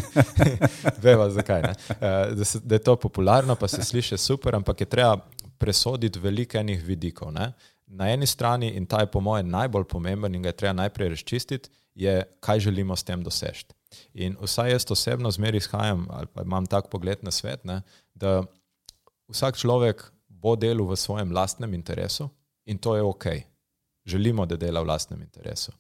vemo 1.05 1.29
zakaj. 1.31 1.63
Uh, 1.63 2.07
da, 2.37 2.45
se, 2.45 2.61
da 2.65 2.75
je 2.75 2.83
to 2.83 2.97
popularno, 2.97 3.55
pa 3.57 3.69
se 3.69 3.85
sliši 3.85 4.19
super, 4.19 4.57
ampak 4.59 4.81
je 4.81 4.89
treba 4.91 5.21
presoditi 5.59 6.19
veliko 6.19 6.59
enih 6.59 6.83
vidikov. 6.85 7.31
Ne? 7.33 7.53
Na 7.87 8.11
eni 8.11 8.27
strani, 8.27 8.73
in 8.75 8.87
ta 8.87 9.05
je 9.05 9.11
po 9.11 9.21
mojem 9.21 9.49
najbolj 9.49 9.85
pomemben 9.85 10.35
in 10.35 10.43
ga 10.43 10.51
je 10.51 10.59
treba 10.65 10.75
najprej 10.83 11.15
razčistiti, 11.15 11.71
je, 11.95 12.23
kaj 12.41 12.61
želimo 12.67 12.97
s 12.97 13.05
tem 13.05 13.23
doseči. 13.23 13.71
In 14.15 14.35
vsaj 14.41 14.73
jaz 14.73 14.91
osebno 14.91 15.31
zmeraj 15.31 15.63
izhajam, 15.63 16.07
ali 16.11 16.27
pa 16.27 16.43
imam 16.43 16.67
tak 16.67 16.89
pogled 16.91 17.23
na 17.23 17.31
svet, 17.31 17.65
ne, 17.65 17.83
da 18.15 18.41
vsak 19.29 19.57
človek 19.61 20.09
bo 20.27 20.57
delal 20.57 20.89
v 20.89 20.97
svojem 20.97 21.31
lastnem 21.33 21.75
interesu 21.75 22.31
in 22.65 22.79
to 22.79 22.97
je 22.97 23.03
ok. 23.03 23.25
Želimo, 24.05 24.47
da 24.47 24.57
dela 24.57 24.81
v 24.83 24.87
lastnem 24.87 25.23
interesu. 25.23 25.73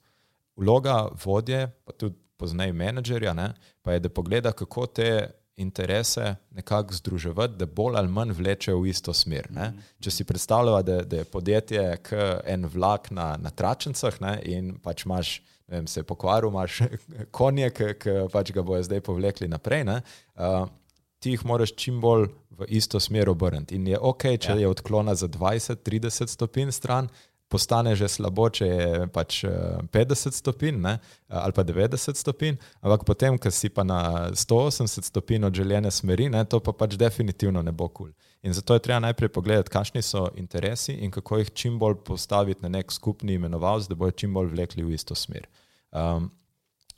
Vloga 0.57 1.09
vodje, 1.25 1.66
pa 1.85 1.92
tudi 1.92 2.16
poznaj 2.37 2.73
menedžerja, 2.73 3.33
ne, 3.35 3.53
pa 3.83 3.92
je, 3.92 4.03
da 4.03 4.11
pogleda, 4.11 4.53
kako 4.53 4.87
te 4.87 5.31
interese 5.57 6.35
nekako 6.51 6.95
združevati, 6.95 7.55
da 7.61 7.66
bolj 7.66 7.97
ali 7.97 8.09
manj 8.09 8.33
vlečejo 8.33 8.81
v 8.81 8.88
isto 8.90 9.14
smer. 9.14 9.51
Ne. 9.51 9.73
Če 10.01 10.11
si 10.11 10.25
predstavljamo, 10.25 10.83
da, 10.83 11.03
da 11.05 11.21
je 11.21 11.29
podjetje 11.29 11.85
en 12.45 12.66
vlak 12.66 13.11
na, 13.11 13.37
na 13.38 13.51
tračnicah 13.51 14.21
ne, 14.21 14.37
in 14.45 14.77
pač 14.83 15.07
imaš. 15.07 15.40
Vem, 15.73 15.87
se 15.88 16.03
je 16.03 16.05
pokvaril, 16.05 16.51
imaš 16.51 16.83
konje, 17.38 17.71
ki 17.73 18.16
pač 18.33 18.51
ga 18.53 18.64
bojo 18.66 18.83
zdaj 18.85 19.01
povlekli 19.07 19.47
naprej. 19.49 19.87
Uh, 19.88 20.66
ti 21.23 21.33
jih 21.33 21.45
moraš 21.49 21.73
čim 21.79 22.01
bolj 22.03 22.27
v 22.58 22.68
isto 22.68 23.00
smer 23.00 23.30
obrniti. 23.30 23.76
In 23.76 23.86
je 23.86 23.98
ok, 23.98 24.24
če 24.40 24.56
ja. 24.56 24.62
je 24.64 24.68
odklona 24.68 25.14
za 25.14 25.28
20-30 25.28 26.26
stopinj 26.26 26.72
stran, 26.72 27.08
postane 27.52 27.92
že 27.96 28.08
slabo, 28.08 28.48
če 28.48 28.66
je 28.66 29.06
pač 29.12 29.42
50 29.44 30.36
stopinj 30.36 30.78
ne, 30.80 30.96
ali 31.28 31.52
pa 31.52 31.64
90 31.68 32.16
stopinj, 32.16 32.56
ampak 32.80 33.04
potem, 33.08 33.36
ko 33.36 33.52
si 33.52 33.68
pa 33.68 33.84
na 33.84 34.00
180 34.32 35.04
stopinj 35.04 35.50
od 35.50 35.60
željene 35.60 35.92
smeri, 35.92 36.30
ne, 36.32 36.44
to 36.48 36.62
pa 36.64 36.72
pač 36.72 36.96
definitivno 37.00 37.62
ne 37.62 37.72
bo 37.72 37.88
kul. 37.88 38.12
Cool. 38.12 38.32
In 38.42 38.52
zato 38.52 38.74
je 38.74 38.82
treba 38.82 38.98
najprej 39.00 39.28
pogledati, 39.28 39.70
kakšni 39.70 40.02
so 40.02 40.26
interesi 40.36 40.96
in 41.04 41.12
kako 41.14 41.38
jih 41.38 41.50
čim 41.54 41.78
bolj 41.78 42.00
postaviti 42.04 42.64
na 42.64 42.68
nek 42.68 42.92
skupni 42.92 43.36
imenovalec, 43.38 43.86
da 43.86 43.94
bojo 43.94 44.16
čim 44.18 44.34
bolj 44.34 44.50
vlekli 44.50 44.82
v 44.82 44.96
isto 44.96 45.14
smer. 45.14 45.46
Um, 45.92 46.30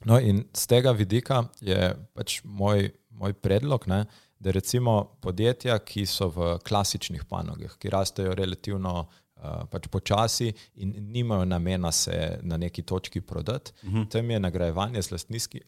no, 0.08 0.18
in 0.20 0.44
z 0.56 0.66
tega 0.70 0.94
vidika 0.96 1.42
je 1.60 1.92
pač 2.16 2.38
moj, 2.44 2.88
moj 3.10 3.36
predlog, 3.44 3.84
ne, 3.92 4.04
da 4.44 4.50
recimo 4.50 5.04
podjetja, 5.20 5.78
ki 5.78 6.06
so 6.06 6.28
v 6.28 6.56
klasičnih 6.68 7.24
panogah, 7.24 7.78
ki 7.80 7.90
rastejo 7.90 8.34
relativno 8.36 8.92
uh, 9.00 9.62
pač 9.72 9.88
počasi 9.88 10.50
in 10.84 10.92
nimajo 11.14 11.46
namena 11.48 11.92
se 11.92 12.38
na 12.42 12.58
neki 12.60 12.82
točki 12.82 13.20
prodati, 13.20 13.72
uh 13.82 13.92
-huh. 13.92 14.08
tam 14.08 14.30
je 14.30 14.40
nagrajevanje 14.40 15.02
z 15.02 15.10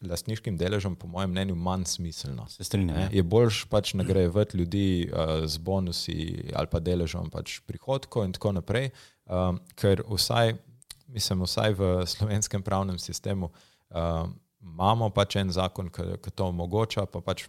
lastniškim 0.01 0.57
deležem, 0.57 0.95
po 0.95 1.07
mojem 1.07 1.31
mnenju, 1.31 1.55
manj 1.55 1.85
smiselno. 1.85 2.47
Se 2.49 2.63
strinjam. 2.63 2.99
Ja. 2.99 3.09
Je 3.11 3.23
boljš 3.23 3.65
pač 3.65 3.93
nagrajevati 3.93 4.57
ljudi 4.57 5.09
uh, 5.11 5.45
z 5.45 5.57
bonusi 5.57 6.51
ali 6.55 6.67
pa 6.67 6.79
deležom 6.79 7.29
pač 7.29 7.59
prihodkov 7.59 8.25
in 8.25 8.33
tako 8.33 8.51
naprej, 8.51 8.89
um, 9.25 9.59
ker 9.75 10.03
vsaj, 10.09 10.53
mislim, 11.07 11.41
vsaj 11.41 11.73
v 11.73 12.05
slovenskem 12.05 12.61
pravnem 12.61 12.99
sistemu. 12.99 13.49
Uh, 13.89 14.29
Imamo 14.61 15.09
pač 15.09 15.35
en 15.35 15.51
zakon, 15.51 15.89
ki 15.89 16.31
to 16.35 16.45
omogoča, 16.45 17.05
pa 17.05 17.21
pač 17.21 17.45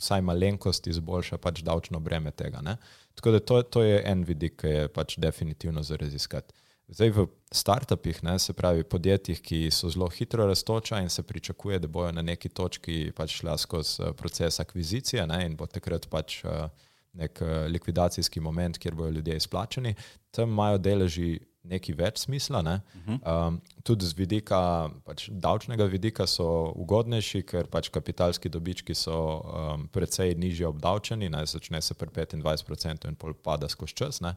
vsaj 0.00 0.24
malenkost 0.24 0.86
izboljša 0.86 1.38
pač 1.38 1.62
davčno 1.66 2.00
breme 2.00 2.32
tega. 2.32 2.62
Ne? 2.64 2.76
Tako 3.14 3.36
da 3.36 3.40
to, 3.40 3.62
to 3.62 3.82
je 3.84 4.02
en 4.06 4.24
vidik, 4.24 4.60
ki 4.62 4.74
je 4.74 4.88
pač 4.88 5.18
definitivno 5.20 5.82
za 5.82 5.96
raziskati. 6.00 6.54
Zdaj 6.90 7.10
v 7.14 7.26
startupih, 7.54 8.18
ne, 8.26 8.38
se 8.42 8.52
pravi 8.52 8.82
podjetjih, 8.82 9.38
ki 9.46 9.58
so 9.70 9.90
zelo 9.94 10.08
hitro 10.10 10.46
raztoča 10.48 10.98
in 11.04 11.08
se 11.08 11.22
pričakuje, 11.22 11.78
da 11.78 11.88
bojo 11.88 12.10
na 12.12 12.22
neki 12.22 12.48
točki 12.48 13.12
pač 13.16 13.36
šla 13.42 13.54
skozi 13.58 14.02
eh, 14.02 14.12
proces 14.18 14.60
akvizicije 14.60 15.26
ne, 15.26 15.44
in 15.46 15.54
bo 15.56 15.68
takrat 15.70 16.08
pač 16.10 16.40
uh, 16.44 16.66
nek 17.12 17.38
uh, 17.42 17.68
likvidacijski 17.70 18.40
moment, 18.40 18.78
kjer 18.78 18.94
bojo 18.94 19.10
ljudje 19.10 19.36
izplačeni, 19.36 19.94
tam 20.30 20.50
imajo 20.50 20.78
deleži 20.78 21.38
nekaj 21.68 21.96
več 21.96 22.24
smisla. 22.24 22.62
Ne? 22.62 22.80
Uh 22.94 23.06
-huh. 23.06 23.48
um, 23.48 23.60
tudi 23.82 24.06
z 24.06 24.16
vidika, 24.16 24.90
pač 25.04 25.28
davčnega 25.32 25.84
vidika 25.84 26.26
so 26.26 26.72
ugodnejši, 26.76 27.42
ker 27.42 27.66
pač 27.66 27.88
kapitalski 27.88 28.48
dobički 28.48 28.94
so 28.94 29.16
um, 29.40 29.88
precej 29.88 30.34
nižje 30.34 30.66
obdavčeni, 30.66 31.28
ne? 31.28 31.46
začne 31.46 31.82
se 31.82 31.94
pri 31.94 32.08
25% 32.08 33.08
in 33.08 33.14
pol 33.14 33.34
pada 33.34 33.68
skozi 33.68 33.94
čas, 33.94 34.20
uh, 34.20 34.30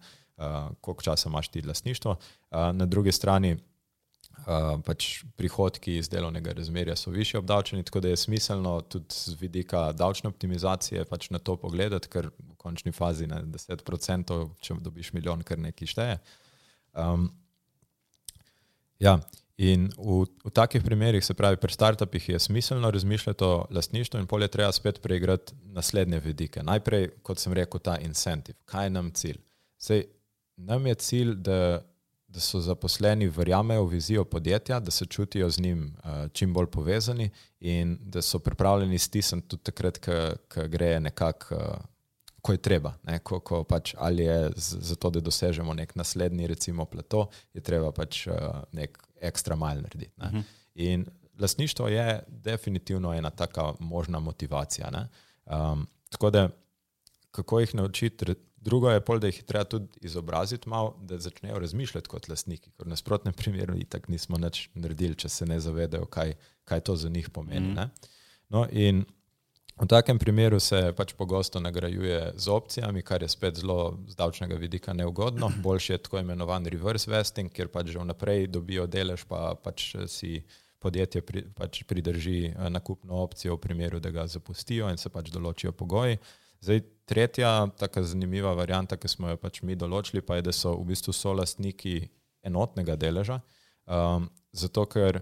koliko 0.81 1.01
časa 1.01 1.29
imaš 1.29 1.47
ti 1.47 1.61
lasništvo. 1.61 2.11
Uh, 2.11 2.57
na 2.73 2.85
drugi 2.85 3.11
strani. 3.11 3.57
Uh, 4.33 4.81
pač 4.81 5.23
prihodki 5.35 5.97
iz 5.97 6.09
delovnega 6.09 6.51
razmerja 6.51 6.95
so 6.95 7.11
više 7.11 7.37
obdavčeni, 7.37 7.83
tako 7.83 7.99
da 7.99 8.07
je 8.07 8.17
smiselno 8.17 8.81
tudi 8.81 9.05
z 9.09 9.35
vidika 9.39 9.91
davčne 9.91 10.27
optimizacije 10.27 11.05
pač 11.05 11.29
na 11.29 11.39
to 11.39 11.55
pogledati, 11.55 12.07
ker 12.07 12.27
v 12.27 12.55
končni 12.57 12.91
fazi 12.91 13.27
na 13.27 13.43
10%, 13.43 14.49
če 14.59 14.73
dobiš 14.73 15.13
milijon, 15.13 15.43
kar 15.43 15.59
nekaj 15.59 15.87
šteje. 15.87 16.13
Uh, 16.13 16.42
Um, 16.93 17.29
ja, 18.99 19.19
in 19.57 19.89
v, 19.97 20.25
v 20.45 20.51
takih 20.53 20.83
primerih, 20.83 21.25
se 21.25 21.33
pravi, 21.33 21.57
pri 21.57 21.73
startupih 21.73 22.29
je 22.29 22.39
smiselno 22.39 22.91
razmišljati 22.91 23.43
o 23.43 23.65
lastništvu, 23.69 24.19
in 24.19 24.27
polje 24.27 24.47
treba 24.47 24.71
spet 24.71 25.01
preigrati 25.01 25.53
naslednje 25.63 26.19
vidike. 26.19 26.63
Najprej, 26.63 27.09
kot 27.23 27.39
sem 27.39 27.53
rekel, 27.53 27.79
ta 27.79 27.97
incentiv. 28.01 28.55
Kaj 28.65 28.85
je 28.85 28.89
nam 28.89 29.11
cilj? 29.11 29.39
Sej, 29.77 30.05
nam 30.57 30.87
je 30.87 30.95
cilj, 30.95 31.33
da, 31.35 31.81
da 32.27 32.39
so 32.39 32.61
zaposleni 32.61 33.29
verjamejo 33.29 33.85
v 33.85 33.89
vizijo 33.97 34.25
podjetja, 34.25 34.79
da 34.79 34.91
se 34.91 35.05
čutijo 35.05 35.49
z 35.49 35.61
njim 35.61 35.95
uh, 36.03 36.27
čim 36.33 36.53
bolj 36.53 36.69
povezani 36.71 37.29
in 37.59 37.97
da 38.01 38.21
so 38.21 38.39
pripravljeni 38.39 38.99
stisniti 38.99 39.47
tudi 39.47 39.63
takrat, 39.63 39.99
ko 39.99 40.67
gre 40.67 40.99
nekako. 40.99 41.55
Uh, 41.55 41.92
ko 42.43 42.51
je 42.51 42.59
treba, 42.59 42.91
ne, 43.07 43.21
ko, 43.23 43.39
ko 43.39 43.61
pač 43.63 43.93
ali 43.97 44.25
je 44.27 44.51
za 44.57 44.95
to, 44.99 45.09
da 45.15 45.21
dosežemo 45.23 45.73
nek 45.73 45.95
naslednji, 45.95 46.47
recimo, 46.51 46.85
plato, 46.85 47.29
je 47.55 47.63
treba 47.63 47.91
pač 47.95 48.25
uh, 48.27 48.63
nek 48.75 48.99
ekstra 49.23 49.55
mal 49.55 49.79
narediti. 49.79 50.11
Ne. 50.17 50.27
Uh 50.27 50.33
mhm. 50.33 50.39
-huh. 50.39 50.59
In 50.75 51.05
lasništvo 51.39 51.87
je 51.87 52.23
definitivno 52.27 53.13
ena 53.13 53.29
taka 53.29 53.73
možna 53.79 54.19
motivacija. 54.19 55.07
Um, 55.45 55.87
tako 56.09 56.29
da, 56.29 56.49
kako 57.31 57.59
jih 57.59 57.75
naučiti, 57.75 58.35
drugo 58.55 58.89
je 58.89 59.01
pol, 59.01 59.19
da 59.19 59.27
jih 59.27 59.43
treba 59.43 59.63
tudi 59.63 59.87
izobraziti 60.01 60.69
malo, 60.69 60.97
da 61.01 61.17
začnejo 61.17 61.59
razmišljati 61.59 62.09
kot 62.09 62.29
lasniki, 62.29 62.71
ker 62.71 62.85
v 62.85 62.89
nasprotnem 62.89 63.33
primeru 63.33 63.77
itak 63.77 64.07
nismo 64.07 64.37
nič 64.37 64.69
naredili, 64.73 65.15
če 65.15 65.29
se 65.29 65.45
ne 65.45 65.59
zavedajo, 65.59 66.05
kaj, 66.05 66.33
kaj 66.63 66.79
to 66.79 66.95
za 66.95 67.09
njih 67.09 67.29
pomeni. 67.29 67.71
Uh 67.71 67.77
-huh. 67.77 67.89
No, 68.49 68.67
in 68.71 69.05
V 69.73 69.87
takem 69.89 70.19
primeru 70.19 70.59
se 70.61 70.93
pač 70.93 71.13
pogosto 71.17 71.59
nagrajuje 71.59 72.33
z 72.37 72.47
opcijami, 72.47 73.01
kar 73.01 73.21
je 73.21 73.29
spet 73.29 73.57
zelo 73.57 73.97
z 74.07 74.15
davčnega 74.15 74.55
vidika 74.55 74.93
neugodno. 74.93 75.49
Boljši 75.65 75.93
je 75.93 75.97
tako 75.97 76.19
imenovan 76.19 76.65
reverse 76.65 77.11
vesting, 77.11 77.51
kjer 77.51 77.71
pač 77.73 77.89
že 77.89 77.99
vnaprej 77.99 78.47
dobijo 78.47 78.85
delež, 78.87 79.25
pa 79.25 79.55
pač 79.55 79.95
si 80.07 80.43
podjetje 80.83 81.21
pri, 81.25 81.43
pač 81.55 81.83
pridrži 81.89 82.51
eh, 82.51 82.69
nakupno 82.69 83.23
opcijo 83.23 83.57
v 83.57 83.63
primeru, 83.65 83.99
da 83.99 84.11
ga 84.11 84.27
zapustijo 84.27 84.89
in 84.91 84.97
se 84.97 85.09
pač 85.09 85.31
določijo 85.33 85.71
pogoji. 85.71 86.19
Zdaj, 86.63 86.81
tretja 87.09 87.67
tako 87.79 88.03
zanimiva 88.07 88.53
varijanta, 88.53 88.97
ki 88.97 89.09
smo 89.09 89.33
jo 89.33 89.39
pač 89.41 89.63
mi 89.67 89.75
določili, 89.75 90.21
pa 90.21 90.37
je, 90.37 90.47
da 90.47 90.53
so 90.55 90.77
v 90.77 90.93
bistvu 90.93 91.15
so 91.15 91.33
lastniki 91.35 91.97
enotnega 92.43 92.95
deleža, 92.99 93.41
um, 93.87 94.29
zato 94.55 94.85
ker 94.87 95.19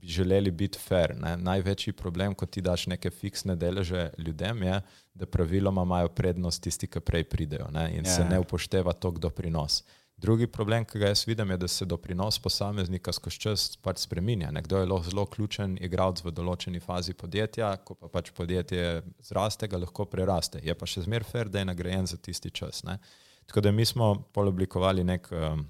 bi 0.00 0.06
želeli 0.06 0.50
biti 0.50 0.78
fair. 0.78 1.14
Ne? 1.16 1.36
Največji 1.36 1.92
problem, 1.92 2.34
ko 2.34 2.46
ti 2.46 2.62
daš 2.62 2.86
neke 2.86 3.10
fiksne 3.10 3.56
deleže 3.56 4.10
ljudem, 4.18 4.62
je, 4.62 4.80
da 5.14 5.26
praviloma 5.26 5.82
imajo 5.82 6.08
prednost 6.08 6.62
tisti, 6.62 6.86
ki 6.86 7.00
prej 7.00 7.24
pridejo 7.24 7.70
ne? 7.74 7.90
in 7.96 8.06
ja. 8.06 8.14
se 8.14 8.24
ne 8.24 8.38
upošteva 8.38 8.92
to, 8.92 9.10
kdo 9.10 9.30
prinos. 9.30 9.82
Drugi 10.18 10.46
problem, 10.50 10.82
ki 10.84 10.98
ga 10.98 11.12
jaz 11.12 11.22
vidim, 11.28 11.50
je, 11.50 11.56
da 11.62 11.68
se 11.68 11.86
doprinos 11.86 12.40
posameznika 12.42 13.12
skozi 13.14 13.38
čas 13.38 13.76
pač 13.82 14.02
spremenja. 14.02 14.50
Nekdo 14.50 14.80
je 14.80 14.88
zelo 15.10 15.26
ključen 15.30 15.76
igralec 15.80 16.24
v 16.24 16.32
določeni 16.34 16.80
fazi 16.82 17.14
podjetja, 17.14 17.76
ko 17.86 17.94
pa 17.94 18.10
pač 18.10 18.32
podjetje 18.34 19.02
zraste, 19.22 19.68
ga 19.70 19.78
lahko 19.78 20.08
preraste. 20.10 20.58
Je 20.62 20.74
pa 20.74 20.90
še 20.90 21.04
zmer 21.06 21.22
fair, 21.22 21.46
da 21.46 21.62
je 21.62 21.70
nagrajen 21.70 22.10
za 22.10 22.18
tisti 22.18 22.50
čas. 22.50 22.82
Ne? 22.82 22.98
Tako 23.46 23.62
da 23.68 23.72
mi 23.72 23.86
smo 23.86 24.14
poloblikovali 24.34 25.06
nek. 25.06 25.30
Um, 25.30 25.68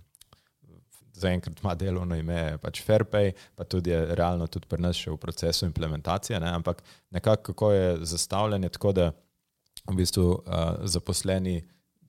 zaenkrat 1.21 1.62
ima 1.62 1.75
delovno 1.75 2.16
ime, 2.16 2.59
pač 2.62 2.83
Fairpay, 2.87 3.33
pa 3.57 3.64
tudi 3.64 3.91
je 3.91 4.14
realno 4.19 4.47
tudi 4.47 4.69
pri 4.71 4.83
nas 4.83 4.97
še 4.97 5.12
v 5.12 5.21
procesu 5.21 5.66
implementacije. 5.66 6.41
Ne? 6.41 6.53
Ampak 6.61 6.83
nekako 7.14 7.53
kako 7.53 7.73
je 7.73 7.97
zastavljen, 8.07 8.64
je 8.64 8.75
tako, 8.77 8.93
da 8.93 9.11
v 9.89 9.97
bistvu 9.97 10.29
uh, 10.31 10.41
zaposleni 10.85 11.62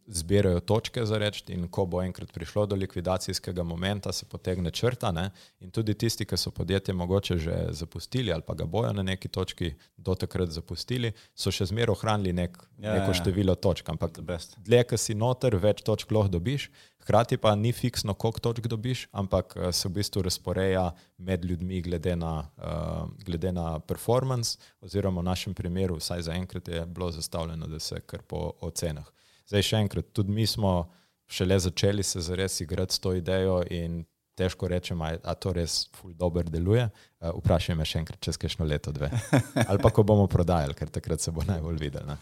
zbirajo 0.09 0.59
točke 0.59 1.05
za 1.05 1.17
reči, 1.17 1.43
in 1.53 1.67
ko 1.69 1.85
bo 1.85 2.01
enkrat 2.01 2.31
prišlo 2.33 2.65
do 2.65 2.75
likvidacijskega 2.75 3.63
momenta, 3.63 4.11
se 4.11 4.25
potegne 4.25 4.71
črta. 4.71 5.11
Ne? 5.11 5.29
In 5.59 5.71
tudi 5.71 5.93
tisti, 5.93 6.25
ki 6.25 6.37
so 6.37 6.51
podjetje 6.51 6.93
mogoče 6.93 7.37
že 7.37 7.57
zapustili 7.71 8.33
ali 8.33 8.41
pa 8.45 8.53
ga 8.53 8.65
bojo 8.65 8.93
na 8.93 9.03
neki 9.03 9.27
točki 9.27 9.73
do 9.97 10.15
takrat 10.15 10.49
zapustili, 10.49 11.13
so 11.35 11.51
še 11.51 11.69
zmeraj 11.69 11.93
ohranili 11.93 12.33
nek, 12.33 12.57
ja, 12.77 12.93
neko 12.93 13.11
ja, 13.11 13.13
ja. 13.13 13.19
število 13.21 13.55
točk. 13.55 13.89
Ampak 13.89 14.19
dlje, 14.57 14.83
ki 14.89 14.97
si 14.97 15.15
noter, 15.15 15.55
več 15.55 15.85
točk 15.85 16.11
lahko 16.11 16.39
dobiš. 16.39 16.69
Hkrati 16.99 17.37
pa 17.37 17.55
ni 17.55 17.71
fiksno, 17.73 18.13
koliko 18.13 18.39
točk 18.39 18.67
dobiš, 18.67 19.07
ampak 19.11 19.53
eh, 19.55 19.71
se 19.71 19.89
v 19.89 19.99
bistvu 20.01 20.25
razporeja 20.25 20.89
med 21.17 21.45
ljudmi, 21.45 21.81
glede 21.81 22.15
na, 22.15 22.33
uh, 22.57 23.07
glede 23.25 23.51
na 23.51 23.79
performance, 23.79 24.57
oziroma 24.81 25.21
v 25.21 25.29
našem 25.29 25.53
primeru, 25.53 25.97
vsaj 25.97 26.27
za 26.27 26.33
enkrat 26.33 26.67
je 26.67 26.85
bilo 26.85 27.11
zastavljeno, 27.11 27.67
da 27.67 27.79
se 27.79 28.01
kar 28.05 28.21
po 28.21 28.51
ocenah. 28.61 29.07
Zdaj, 29.49 29.65
še 29.65 29.81
enkrat, 29.83 30.11
tudi 30.13 30.33
mi 30.33 30.45
smo 30.47 30.91
šele 31.29 31.59
začeli 31.61 32.03
se 32.05 32.21
zares 32.25 32.59
igrati 32.61 32.95
s 32.95 33.01
to 33.01 33.13
idejo 33.17 33.59
in 33.69 34.03
težko 34.39 34.69
rečemo, 34.71 35.09
da 35.23 35.33
to 35.35 35.51
res 35.53 35.81
dobro 36.15 36.43
deluje. 36.47 36.85
Uh, 37.19 37.33
vprašaj 37.41 37.75
me 37.75 37.85
še 37.85 37.99
enkrat, 38.03 38.21
čez 38.23 38.37
kakšno 38.39 38.65
leto, 38.65 38.93
dve. 38.95 39.09
Ali 39.69 39.81
pa 39.83 39.91
ko 39.91 40.05
bomo 40.07 40.29
prodajali, 40.31 40.77
ker 40.77 40.93
takrat 40.93 41.21
se 41.21 41.33
bo 41.35 41.43
najbolj 41.47 41.81
videl. 41.81 42.13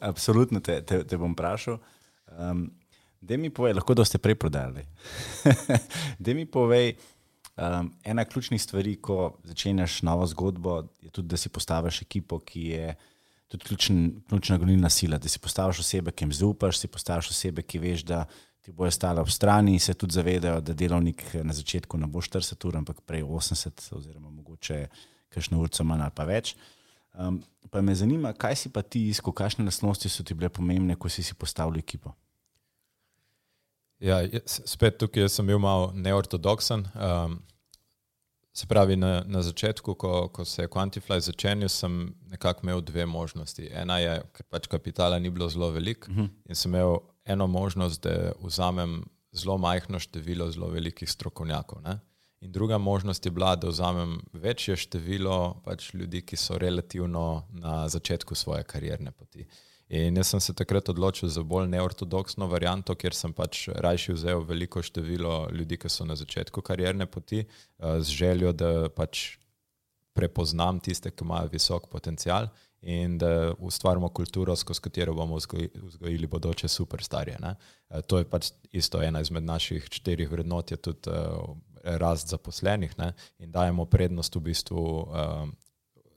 Absolutno 0.00 0.60
te, 0.64 0.80
te, 0.82 1.04
te 1.06 1.20
bom 1.20 1.36
vprašal. 1.36 1.78
Um, 2.34 2.66
Da 3.26 3.36
mi 3.36 3.50
povej, 3.50 3.74
lahko 3.74 3.94
da 3.94 4.04
ste 4.04 4.18
prej 4.18 4.34
prodali. 4.38 4.84
da 6.24 6.34
mi 6.34 6.44
povej, 6.46 6.92
um, 7.56 7.90
ena 8.04 8.24
ključnih 8.24 8.62
stvari, 8.62 8.96
ko 9.02 9.38
začenjaš 9.44 10.02
novo 10.02 10.26
zgodbo, 10.26 10.82
je 11.02 11.10
tudi, 11.10 11.28
da 11.28 11.36
si 11.36 11.48
postaviš 11.48 12.02
ekipo, 12.02 12.38
ki 12.38 12.62
je 12.68 12.94
tudi 13.48 13.64
ključn, 13.64 14.08
ključna 14.28 14.58
gonilna 14.58 14.90
sila. 14.90 15.18
Da 15.18 15.28
si 15.28 15.38
postaviš 15.38 15.80
osebe, 15.84 16.12
ki 16.12 16.24
jim 16.24 16.32
zaupaš, 16.32 16.78
si 16.78 16.88
postaviš 16.88 17.30
osebe, 17.30 17.62
ki 17.62 17.78
veš, 17.78 18.04
da 18.08 18.24
ti 18.60 18.72
bojo 18.72 18.90
stale 18.90 19.20
ob 19.20 19.28
strani 19.30 19.72
in 19.72 19.80
se 19.80 19.94
tudi 19.94 20.14
zavedajo, 20.14 20.60
da 20.60 20.74
delovnik 20.74 21.22
na 21.44 21.54
začetku 21.54 21.98
ne 21.98 22.06
bo 22.10 22.20
40 22.20 22.66
ur, 22.66 22.76
ampak 22.76 23.00
prej 23.06 23.22
80, 23.22 23.92
oziroma 23.94 24.30
mogoče 24.30 24.86
kakšno 25.30 25.60
urco 25.62 25.84
manj 25.84 26.02
ali 26.02 26.14
pa 26.16 26.26
več. 26.26 26.56
Um, 27.14 27.38
pa 27.70 27.80
me 27.80 27.94
zanima, 27.94 28.32
kaj 28.32 28.56
si 28.56 28.72
pa 28.72 28.82
ti 28.82 29.06
iskal, 29.08 29.32
kakšne 29.32 29.64
lastnosti 29.64 30.10
so 30.10 30.24
ti 30.26 30.34
bile 30.34 30.50
pomembne, 30.50 30.96
ko 30.98 31.08
si 31.08 31.22
si 31.22 31.34
postavil 31.34 31.78
ekipo. 31.78 32.12
Ja, 34.02 34.18
spet 34.44 34.98
tukaj 35.00 35.30
sem 35.32 35.46
bil 35.48 35.62
malo 35.62 35.92
neortodoksen. 35.94 36.84
Um, 36.92 37.38
se 38.56 38.66
pravi, 38.66 38.96
na, 38.96 39.22
na 39.26 39.42
začetku, 39.42 39.94
ko, 39.94 40.28
ko 40.28 40.44
se 40.44 40.62
je 40.62 40.68
Quantify 40.68 41.20
začenil, 41.20 41.68
sem 41.68 42.14
nekako 42.30 42.64
imel 42.64 42.80
dve 42.80 43.06
možnosti. 43.06 43.68
Ena 43.68 43.98
je, 44.00 44.14
ker 44.32 44.46
pač 44.48 44.68
kapitala 44.72 45.18
ni 45.20 45.30
bilo 45.30 45.48
zelo 45.52 45.70
veliko 45.70 46.10
uh 46.10 46.16
mhm. 46.16 46.24
-huh. 46.24 46.48
in 46.48 46.54
sem 46.54 46.74
imel 46.74 46.96
eno 47.24 47.46
možnost, 47.46 48.02
da 48.02 48.32
vzamem 48.42 49.04
zelo 49.32 49.58
majhno 49.58 49.98
število 49.98 50.50
zelo 50.50 50.68
velikih 50.68 51.10
strokovnjakov. 51.10 51.82
Ne? 51.82 51.98
In 52.40 52.52
druga 52.52 52.78
možnost 52.78 53.26
je 53.26 53.30
bila, 53.30 53.56
da 53.56 53.68
vzamem 53.68 54.20
večje 54.32 54.76
število 54.76 55.60
pač 55.64 55.94
ljudi, 55.94 56.22
ki 56.22 56.36
so 56.36 56.58
relativno 56.58 57.46
na 57.50 57.88
začetku 57.88 58.34
svoje 58.34 58.62
karierne 58.62 59.10
poti. 59.10 59.40
Uh, 59.40 59.46
In 59.88 60.16
jaz 60.18 60.32
sem 60.32 60.40
se 60.42 60.54
takrat 60.54 60.88
odločil 60.90 61.28
za 61.30 61.44
bolj 61.46 61.68
neortodoksno 61.70 62.48
varianto, 62.50 62.94
ker 62.98 63.14
sem 63.14 63.30
pač 63.32 63.68
rajši 63.70 64.16
vzel 64.16 64.42
veliko 64.42 64.82
število 64.82 65.46
ljudi, 65.54 65.78
ki 65.78 65.90
so 65.90 66.04
na 66.04 66.16
začetku 66.18 66.62
karierne 66.62 67.06
poti, 67.06 67.44
eh, 67.44 68.00
z 68.02 68.08
željo, 68.10 68.52
da 68.52 68.88
pač 68.88 69.38
prepoznam 70.16 70.80
tiste, 70.80 71.10
ki 71.10 71.22
imajo 71.24 71.52
visok 71.52 71.86
potencial 71.92 72.48
in 72.82 73.18
da 73.18 73.54
ustvarimo 73.58 74.08
kulturo, 74.08 74.56
skozi 74.56 74.80
katero 74.80 75.14
bomo 75.14 75.36
vzgojili 75.36 76.26
bodoče 76.26 76.68
superstarje. 76.68 77.38
Ne? 77.40 77.54
Eh, 77.90 78.02
to 78.02 78.18
je 78.18 78.24
pač 78.24 78.50
isto 78.72 79.02
ena 79.02 79.20
izmed 79.20 79.44
naših 79.44 79.86
štirih 79.86 80.30
vrednot, 80.30 80.70
je 80.70 80.76
tudi 80.76 81.10
uh, 81.10 81.54
rast 81.84 82.28
zaposlenih 82.28 82.98
ne? 82.98 83.12
in 83.38 83.52
dajemo 83.52 83.84
prednost 83.86 84.34
v 84.34 84.40
bistvu, 84.40 84.82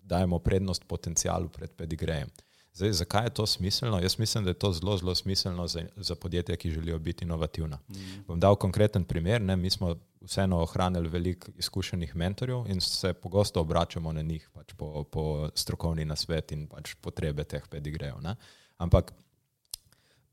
dajemo 0.01 0.39
prednost 0.39 0.88
potencialu 0.88 1.49
pred 1.53 1.70
pedigrejem. 1.78 2.30
Zdaj, 2.80 2.91
zakaj 2.91 3.25
je 3.25 3.30
to 3.30 3.45
smiselno? 3.45 3.99
Jaz 3.99 4.19
mislim, 4.19 4.43
da 4.43 4.49
je 4.49 4.53
to 4.53 4.71
zelo, 4.71 4.97
zelo 4.97 5.15
smiselno 5.15 5.67
za, 5.67 5.82
za 5.95 6.15
podjetja, 6.15 6.55
ki 6.55 6.71
želijo 6.71 6.99
biti 6.99 7.25
inovativna. 7.25 7.80
Mm. 7.89 8.23
Bom 8.27 8.39
dal 8.39 8.55
konkreten 8.55 9.03
primer. 9.03 9.41
Ne? 9.41 9.55
Mi 9.55 9.69
smo 9.69 9.95
vseeno 10.21 10.61
ohranili 10.61 11.09
veliko 11.09 11.51
izkušenih 11.57 12.15
mentorjev 12.15 12.67
in 12.67 12.82
se 12.82 13.13
pogosto 13.13 13.61
obračamo 13.61 14.13
na 14.13 14.21
njih 14.21 14.49
pač 14.53 14.73
po, 14.73 15.03
po 15.03 15.49
strokovni 15.55 16.05
nasvet 16.05 16.51
in 16.51 16.67
pač 16.67 16.95
potrebe 17.01 17.43
teh 17.43 17.67
pedigrejev. 17.69 18.15
Ampak 18.77 19.13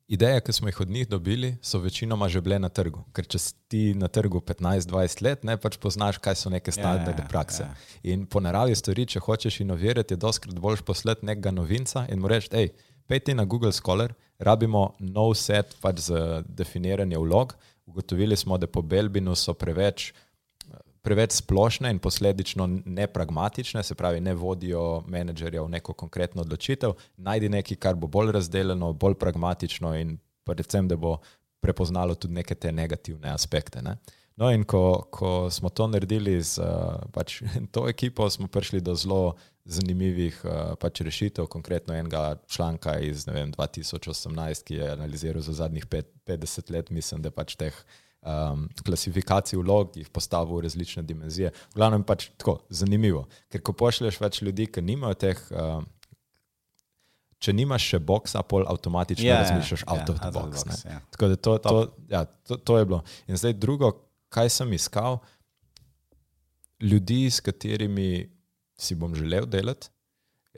Ideje, 0.08 0.40
ki 0.40 0.52
smo 0.52 0.68
jih 0.68 0.80
od 0.80 0.90
njih 0.90 1.08
dobili, 1.08 1.56
so 1.62 1.78
večinoma 1.78 2.28
že 2.28 2.40
bile 2.40 2.58
na 2.58 2.68
trgu. 2.68 3.00
Ker 3.12 3.26
če 3.26 3.38
si 3.38 3.80
na 3.94 4.06
trgu 4.08 4.38
15-20 4.38 5.22
let, 5.22 5.44
ne 5.44 5.56
pač 5.58 5.78
poznaš, 5.82 6.20
kaj 6.22 6.36
so 6.38 6.50
neke 6.50 6.70
standardne 6.72 7.10
yeah, 7.10 7.18
ja, 7.18 7.24
ja, 7.24 7.28
prakse. 7.28 7.62
Yeah. 7.64 7.88
Ja. 8.04 8.12
In 8.12 8.26
po 8.30 8.40
naravi 8.40 8.76
stvari, 8.78 9.06
če 9.06 9.24
hočeš 9.26 9.60
inovirati, 9.64 10.14
je 10.14 10.22
doskrat 10.22 10.54
boljš 10.62 10.84
poslati 10.86 11.26
nekega 11.26 11.50
novinca 11.50 12.04
in 12.06 12.22
mu 12.22 12.30
reči: 12.30 12.52
hej, 12.54 12.70
pejti 13.10 13.34
na 13.34 13.44
Google 13.44 13.72
Scholar, 13.72 14.14
rabimo 14.38 14.92
nov 15.00 15.34
set 15.34 15.74
pač 15.82 16.06
za 16.06 16.42
definiranje 16.46 17.18
vlog. 17.18 17.56
Ugotovili 17.86 18.36
smo, 18.36 18.58
da 18.58 18.70
po 18.70 18.82
Belbinu 18.82 19.34
so 19.34 19.54
preveč 19.54 20.12
preveč 21.06 21.38
splošne 21.38 21.90
in 21.94 22.00
posledično 22.02 22.66
nepragmatične, 22.84 23.82
se 23.86 23.94
pravi, 23.94 24.20
ne 24.20 24.34
vodijo 24.34 25.04
menedžerja 25.06 25.62
v 25.62 25.70
neko 25.78 25.94
konkretno 25.94 26.42
odločitev. 26.42 26.96
Najdi 27.22 27.50
nekaj, 27.54 27.78
kar 27.78 27.94
bo 27.94 28.10
bolj 28.10 28.32
razdeljeno, 28.34 28.90
bolj 28.92 29.14
pragmatično 29.20 29.94
in 30.00 30.16
predvsem, 30.46 30.88
da 30.90 30.98
bo 30.98 31.18
prepoznalo 31.62 32.14
tudi 32.14 32.34
neke 32.34 32.54
te 32.54 32.72
negativne 32.72 33.30
aspekte. 33.30 33.82
Ne? 33.82 33.96
No, 34.36 34.50
in 34.52 34.66
ko, 34.68 35.06
ko 35.10 35.50
smo 35.50 35.70
to 35.70 35.86
naredili 35.88 36.40
z 36.42 36.64
pač, 37.14 37.38
to 37.74 37.86
ekipo, 37.88 38.26
smo 38.30 38.50
prišli 38.50 38.82
do 38.82 38.94
zelo 38.98 39.36
zanimivih 39.64 40.40
pač, 40.82 41.00
rešitev, 41.06 41.46
konkretno 41.50 41.94
enega 41.94 42.36
članka 42.50 42.98
iz 42.98 43.24
vem, 43.26 43.54
2018, 43.54 44.66
ki 44.66 44.82
je 44.82 44.90
analiziral 44.90 45.42
za 45.42 45.54
zadnjih 45.62 45.86
50 45.86 46.74
let, 46.74 46.90
mislim, 46.90 47.22
da 47.22 47.30
pač 47.30 47.54
teh 47.58 47.78
um, 48.26 48.68
klasifikacij 48.84 49.58
vlog, 49.58 49.96
jih 49.96 50.08
postavil 50.12 50.58
v 50.58 50.66
različne 50.66 51.02
dimenzije. 51.06 51.52
V 51.72 51.78
glavnem 51.78 52.04
pač 52.06 52.28
tako 52.36 52.58
zanimivo, 52.68 53.26
ker 53.52 53.62
ko 53.62 53.74
pošlješ 53.76 54.20
več 54.22 54.42
ljudi, 54.42 54.68
ki 54.70 54.84
nimajo 54.84 55.20
teh. 55.26 55.44
Um, 55.52 55.86
Če 57.36 57.52
nimaš 57.52 57.84
še 57.92 57.98
boksa, 58.00 58.40
pol 58.48 58.64
avtomatično 58.64 59.26
yeah, 59.26 59.36
ja, 59.36 59.42
razmišljaš 59.44 59.82
yeah, 59.84 59.90
out 59.92 60.08
of 60.08 60.20
the 60.22 60.30
box. 60.32 60.62
box 60.64 60.86
yeah. 60.86 61.02
Tako 61.12 61.28
da 61.28 61.36
to, 61.36 61.56
to, 61.60 61.82
ja, 62.08 62.22
to, 62.24 62.56
to 62.56 62.78
je 62.80 62.86
bilo. 62.88 63.00
In 63.28 63.36
zdaj 63.36 63.52
drugo, 63.60 63.90
kaj 64.32 64.48
sem 64.54 64.72
iskal, 64.72 65.18
ljudi, 66.80 67.26
s 67.28 67.44
katerimi 67.44 68.24
si 68.80 68.96
bom 68.96 69.12
želel 69.14 69.44
delati, 69.52 69.92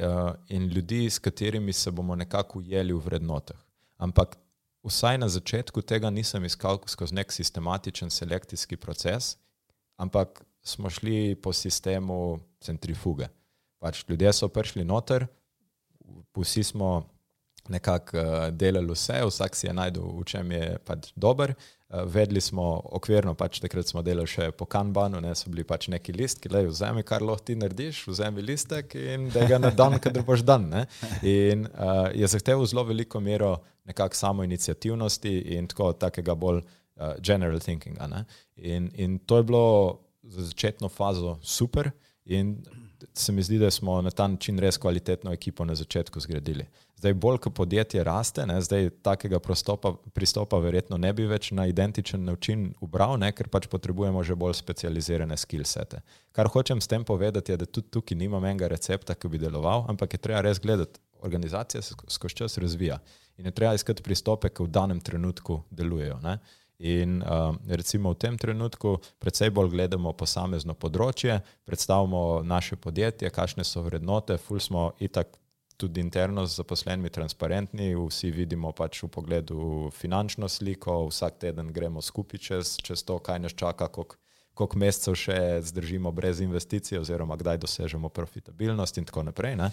uh, 0.07 0.31
in 0.55 0.71
ljudi, 0.71 1.11
s 1.11 1.19
katerimi 1.19 1.75
se 1.75 1.91
bomo 1.91 2.15
nekako 2.15 2.63
ujeli 2.63 2.95
v 2.95 3.03
vrednotah. 3.11 3.59
Ampak 3.99 4.39
vsaj 4.87 5.19
na 5.19 5.29
začetku 5.29 5.83
tega 5.83 6.11
nisem 6.11 6.45
iskal 6.45 6.81
skozi 6.87 7.15
nek 7.15 7.33
sistematičen 7.33 8.11
selekcijski 8.11 8.77
proces, 8.77 9.37
ampak 9.97 10.43
smo 10.63 10.91
šli 10.91 11.35
po 11.35 11.53
sistemu 11.53 12.39
centrifuge. 12.61 13.29
Pač 13.79 14.05
ljudje 14.09 14.33
so 14.33 14.49
prišli 14.49 14.85
noter, 14.85 15.27
vsi 16.37 16.65
smo 16.65 17.09
nekako 17.69 18.19
uh, 18.19 18.49
delali 18.51 18.93
vse, 18.93 19.21
vsak 19.27 19.57
si 19.57 19.67
je 19.67 19.75
najdel, 19.75 20.07
v 20.21 20.25
čem 20.29 20.53
je 20.53 20.79
pač 20.85 21.11
dober. 21.17 21.55
Uh, 21.89 22.03
vedeli 22.05 22.41
smo 22.41 22.65
okvirno, 22.99 23.35
pač 23.35 23.61
takrat 23.65 23.89
smo 23.89 24.03
delali 24.05 24.29
še 24.29 24.51
po 24.57 24.67
kanbanu, 24.69 25.21
ne 25.25 25.35
so 25.39 25.51
bili 25.53 25.65
pač 25.65 25.89
neki 25.93 26.13
listki, 26.17 26.51
le 26.53 26.67
vzemi, 26.69 27.05
kar 27.07 27.25
lahko 27.25 27.49
ti 27.49 27.57
narediš, 27.57 28.03
vzemi 28.11 28.45
listek 28.45 28.97
in 28.99 29.29
da 29.35 29.47
ga 29.49 29.61
na 29.63 29.71
dan, 29.71 29.99
kadar 30.03 30.27
boš 30.27 30.45
dan. 30.47 30.69
Ne? 30.73 30.85
In 31.23 31.69
uh, 31.69 32.09
je 32.17 32.29
zahteval 32.29 32.67
zelo 32.69 32.85
veliko 32.89 33.21
mero 33.25 33.57
nekako 33.89 34.17
samo 34.17 34.45
inicijativnosti 34.45 35.39
in 35.57 35.71
tako 35.71 35.95
takega 35.97 36.35
bolj 36.37 36.61
uh, 36.61 37.15
general 37.25 37.61
thinkinga. 37.61 38.25
In, 38.57 38.91
in 38.95 39.19
to 39.19 39.41
je 39.41 39.49
bilo 39.49 39.65
za 40.23 40.45
začetno 40.45 40.89
fazo 40.89 41.39
super. 41.43 41.91
In 42.25 42.59
se 43.19 43.33
mi 43.33 43.43
zdi, 43.43 43.59
da 43.59 43.71
smo 43.71 44.03
na 44.03 44.11
ta 44.11 44.27
način 44.29 44.59
res 44.59 44.77
kvalitetno 44.79 45.33
ekipo 45.33 45.65
na 45.65 45.75
začetku 45.75 46.21
zgradili. 46.21 46.67
Zdaj, 46.97 47.15
bolj 47.15 47.39
ko 47.39 47.51
podjetje 47.51 48.05
raste, 48.05 48.47
ne, 48.47 48.61
zdaj 48.63 48.91
takega 49.03 49.39
prostopa, 49.39 49.93
pristopa 50.15 50.59
verjetno 50.59 50.97
ne 50.99 51.13
bi 51.13 51.27
več 51.27 51.51
na 51.51 51.67
identičen 51.67 52.25
način 52.25 52.73
ubral, 52.81 53.17
ne, 53.19 53.31
ker 53.33 53.49
pač 53.49 53.69
potrebujemo 53.71 54.23
že 54.23 54.35
bolj 54.35 54.55
specializirane 54.59 55.37
skillsete. 55.37 56.01
Kar 56.33 56.51
hočem 56.51 56.81
s 56.81 56.91
tem 56.91 57.05
povedati, 57.05 57.53
je, 57.53 57.57
da 57.57 57.67
tudi 57.67 57.91
tukaj 57.91 58.19
nimam 58.19 58.45
enega 58.45 58.69
recepta, 58.69 59.15
ki 59.15 59.29
bi 59.29 59.39
deloval, 59.39 59.87
ampak 59.89 60.15
je 60.15 60.23
treba 60.27 60.43
res 60.43 60.59
gledati, 60.59 61.01
organizacija 61.23 61.83
se 61.83 61.95
skozi 62.09 62.35
čas 62.35 62.59
razvija 62.59 62.99
in 63.39 63.47
je 63.47 63.55
treba 63.55 63.75
iskati 63.75 64.03
pristope, 64.03 64.51
ki 64.51 64.67
v 64.67 64.73
danem 64.75 65.01
trenutku 65.01 65.63
delujejo. 65.71 66.19
Ne. 66.23 66.39
In 66.79 67.19
uh, 67.23 67.57
recimo 67.67 68.13
v 68.15 68.19
tem 68.23 68.39
trenutku 68.39 69.01
predvsej 69.19 69.51
bolj 69.51 69.73
gledamo 69.73 70.13
posamezno 70.15 70.77
področje, 70.79 71.41
predstavljamo 71.67 72.43
naše 72.47 72.79
podjetje, 72.79 73.33
kakšne 73.35 73.67
so 73.67 73.83
vrednote, 73.83 74.39
ful 74.39 74.63
smo 74.63 74.93
itak 75.03 75.35
tudi 75.79 76.03
interno 76.03 76.45
z 76.47 76.59
zaposlenimi 76.59 77.11
transparentni, 77.11 77.93
vsi 77.99 78.31
vidimo 78.35 78.71
pač 78.75 79.03
v 79.03 79.11
pogledu 79.11 79.91
finančno 79.95 80.47
sliko, 80.51 81.05
vsak 81.11 81.39
teden 81.43 81.75
gremo 81.75 82.03
skupaj 82.03 82.43
čez, 82.43 82.79
čez 82.83 83.03
to, 83.07 83.19
kaj 83.23 83.43
nas 83.43 83.59
čaka, 83.59 83.91
koliko 83.91 84.19
koliko 84.59 84.79
mesecev 84.83 85.15
še 85.19 85.39
zdržimo 85.71 86.11
brez 86.15 86.41
investicij, 86.43 86.99
oziroma 86.99 87.37
kdaj 87.39 87.61
dosežemo 87.63 88.11
profitabilnost, 88.11 88.99
in 88.99 89.07
tako 89.07 89.23
naprej. 89.29 89.55
Ne? 89.61 89.71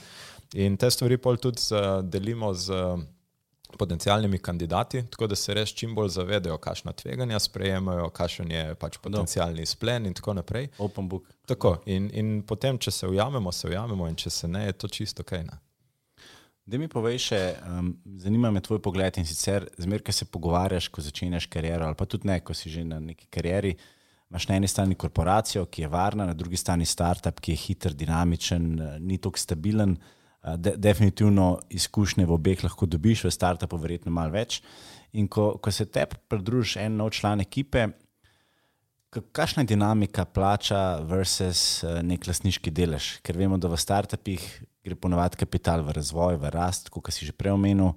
In 0.61 0.77
te 0.77 0.91
stvari 0.93 1.17
pol 1.17 1.39
tudi 1.41 1.63
delimo 2.05 2.53
z 2.53 2.77
potencijalnimi 3.77 4.39
kandidati, 4.39 5.03
tako 5.11 5.27
da 5.27 5.35
se 5.35 5.53
res 5.53 5.73
čim 5.75 5.95
bolj 5.95 6.09
zavedajo, 6.15 6.57
kakšna 6.57 6.93
tveganja 6.93 7.39
sprejemajo, 7.39 8.09
kakšen 8.15 8.51
je 8.51 8.75
pač 8.79 8.97
potencijalni 9.03 9.65
splen 9.65 10.05
in 10.05 10.13
tako 10.13 10.33
naprej. 10.33 10.69
Open 10.77 11.09
book. 11.09 11.29
Tako, 11.45 11.77
in, 11.85 12.09
in 12.13 12.41
potem, 12.47 12.77
če 12.77 12.91
se 12.91 13.07
ujamemo, 13.07 13.51
se 13.51 13.67
ujamemo, 13.69 14.09
in 14.09 14.15
če 14.15 14.29
se 14.29 14.47
ne, 14.47 14.65
je 14.65 14.77
to 14.81 14.87
čisto 14.87 15.23
kaj. 15.23 15.43
Ne? 15.49 15.59
Da 16.65 16.77
mi 16.81 16.87
povej 16.89 17.19
še, 17.21 17.41
um, 17.69 17.91
zanima 18.17 18.49
me 18.51 18.61
tvoj 18.61 18.79
pogled 18.81 19.19
in 19.21 19.27
sicer, 19.29 19.67
zmeraj, 19.77 20.07
ko 20.07 20.15
se 20.17 20.25
pogovarjaš, 20.25 20.89
ko 20.89 21.03
začneš 21.05 21.45
kariero, 21.53 21.85
ali 21.85 21.97
pa 21.97 22.07
tudi 22.09 22.29
ne, 22.29 22.39
ko 22.41 22.57
si 22.57 22.73
že 22.73 22.85
na 22.87 22.97
neki 22.99 23.29
karieri, 23.29 23.75
uh, 23.75 23.91
imaš 24.29 24.47
na 24.47 24.55
eni 24.55 24.67
strani 24.67 24.95
korporacijo, 24.95 25.65
ki 25.65 25.81
je 25.81 25.87
varna, 25.87 26.25
na 26.25 26.33
drugi 26.33 26.57
strani 26.57 26.85
startup, 26.85 27.39
ki 27.39 27.51
je 27.51 27.55
hiter, 27.55 27.93
dinamičen, 27.93 28.79
eh, 28.79 28.99
ni 28.99 29.17
tako 29.17 29.39
stabilen. 29.39 29.97
Eh, 30.45 30.57
de, 30.57 30.75
definitivno 30.77 31.59
izkušnje 31.69 32.25
v 32.25 32.33
obeh 32.37 32.63
lahko 32.63 32.85
dobiš, 32.85 33.23
v 33.25 33.33
startupu 33.33 33.77
verjetno 33.81 34.11
malo 34.13 34.35
več. 34.35 34.61
In 35.17 35.27
ko, 35.27 35.55
ko 35.57 35.71
se 35.71 35.87
te 35.89 36.05
pridružiš 36.05 36.77
en 36.83 36.99
nov 37.01 37.13
član 37.17 37.41
ekipe, 37.41 37.87
kakšna 39.15 39.63
je 39.63 39.71
dinamika 39.71 40.25
plača 40.25 40.99
versus 41.07 41.83
eh, 41.83 42.01
nek 42.03 42.27
lasniški 42.27 42.71
delež? 42.71 43.15
Ker 43.25 43.39
vemo, 43.39 43.57
da 43.57 43.71
v 43.71 43.79
startupih 43.79 44.43
gre 44.85 44.99
ponovadi 44.99 45.41
kapital 45.41 45.81
v 45.81 45.97
razvoj, 45.97 46.37
v 46.37 46.51
rast, 46.53 46.91
kot 46.93 47.09
si 47.09 47.25
že 47.25 47.33
prej 47.33 47.55
omenil, 47.55 47.95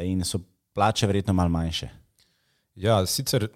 in 0.00 0.24
so 0.24 0.40
plače 0.72 1.04
verjetno 1.06 1.34
malo 1.36 1.52
manjše. 1.52 1.90
Ja, 2.80 3.02
sicer 3.04 3.50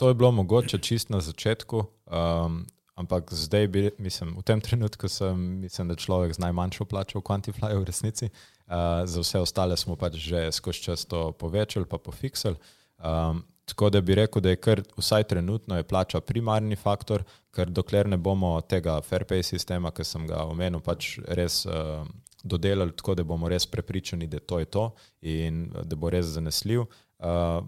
To 0.00 0.08
je 0.08 0.14
bilo 0.14 0.30
mogoče 0.32 0.78
čist 0.78 1.10
na 1.10 1.20
začetku, 1.20 1.84
um, 2.08 2.66
ampak 3.00 3.32
zdaj, 3.32 3.66
bi, 3.72 3.82
mislim, 3.98 4.34
v 4.38 4.44
tem 4.46 4.60
trenutku 4.60 5.08
sem, 5.08 5.60
mislim, 5.64 5.88
da 5.88 5.96
človek 5.96 6.34
z 6.36 6.42
najmanjšo 6.44 6.84
plačo 6.84 7.20
v 7.20 7.26
Quantifyju 7.26 7.80
v 7.80 7.88
resnici. 7.88 8.30
Uh, 8.70 9.02
za 9.08 9.24
vse 9.24 9.40
ostale 9.42 9.76
smo 9.76 9.96
pač 9.98 10.20
že 10.20 10.46
skozi 10.54 10.84
čas 10.84 11.04
to 11.08 11.32
povečali, 11.32 11.88
pa 11.88 11.98
pofiksali. 11.98 12.60
Um, 13.00 13.42
tako 13.64 13.90
da 13.90 14.00
bi 14.00 14.14
rekel, 14.14 14.42
da 14.42 14.52
je 14.52 14.60
kar 14.60 14.82
vsaj 14.96 15.24
trenutno 15.32 15.76
je 15.76 15.86
plača 15.86 16.20
primarni 16.20 16.76
faktor, 16.76 17.24
ker 17.54 17.70
dokler 17.70 18.08
ne 18.08 18.16
bomo 18.16 18.60
tega 18.60 19.00
fair 19.02 19.24
pay 19.24 19.42
sistema, 19.42 19.90
ki 19.90 20.04
sem 20.04 20.26
ga 20.26 20.44
omenil, 20.44 20.82
pač 20.84 21.16
res 21.26 21.64
uh, 21.66 22.04
dodelali 22.44 22.92
tako, 22.96 23.14
da 23.14 23.24
bomo 23.24 23.48
res 23.48 23.66
prepričani, 23.66 24.26
da 24.26 24.38
to 24.38 24.58
je 24.58 24.70
to 24.70 24.90
in 25.22 25.68
da 25.72 25.96
bo 25.96 26.10
res 26.10 26.34
zanesljiv. 26.36 26.86
Uh, 27.18 27.64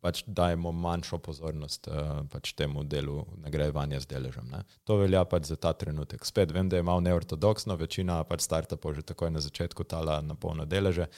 pač 0.00 0.22
dajemo 0.26 0.72
manjšo 0.72 1.18
pozornost 1.18 1.88
uh, 1.90 2.22
pač 2.30 2.52
temu 2.58 2.84
delu 2.84 3.24
nagrajevanja 3.42 4.00
z 4.04 4.10
deležem. 4.12 4.46
Ne. 4.52 4.62
To 4.86 4.98
velja 5.00 5.24
pač 5.26 5.50
za 5.50 5.56
ta 5.56 5.72
trenutek. 5.74 6.26
Spet 6.26 6.52
vem, 6.54 6.68
da 6.70 6.78
je 6.78 6.86
malo 6.86 7.02
neortodoksno, 7.04 7.76
večina 7.76 8.20
pač 8.28 8.46
startupov 8.46 8.94
že 8.94 9.02
takoj 9.02 9.32
na 9.34 9.42
začetku 9.42 9.84
tala 9.84 10.20
na 10.22 10.38
polno 10.38 10.68
deleže. 10.68 11.08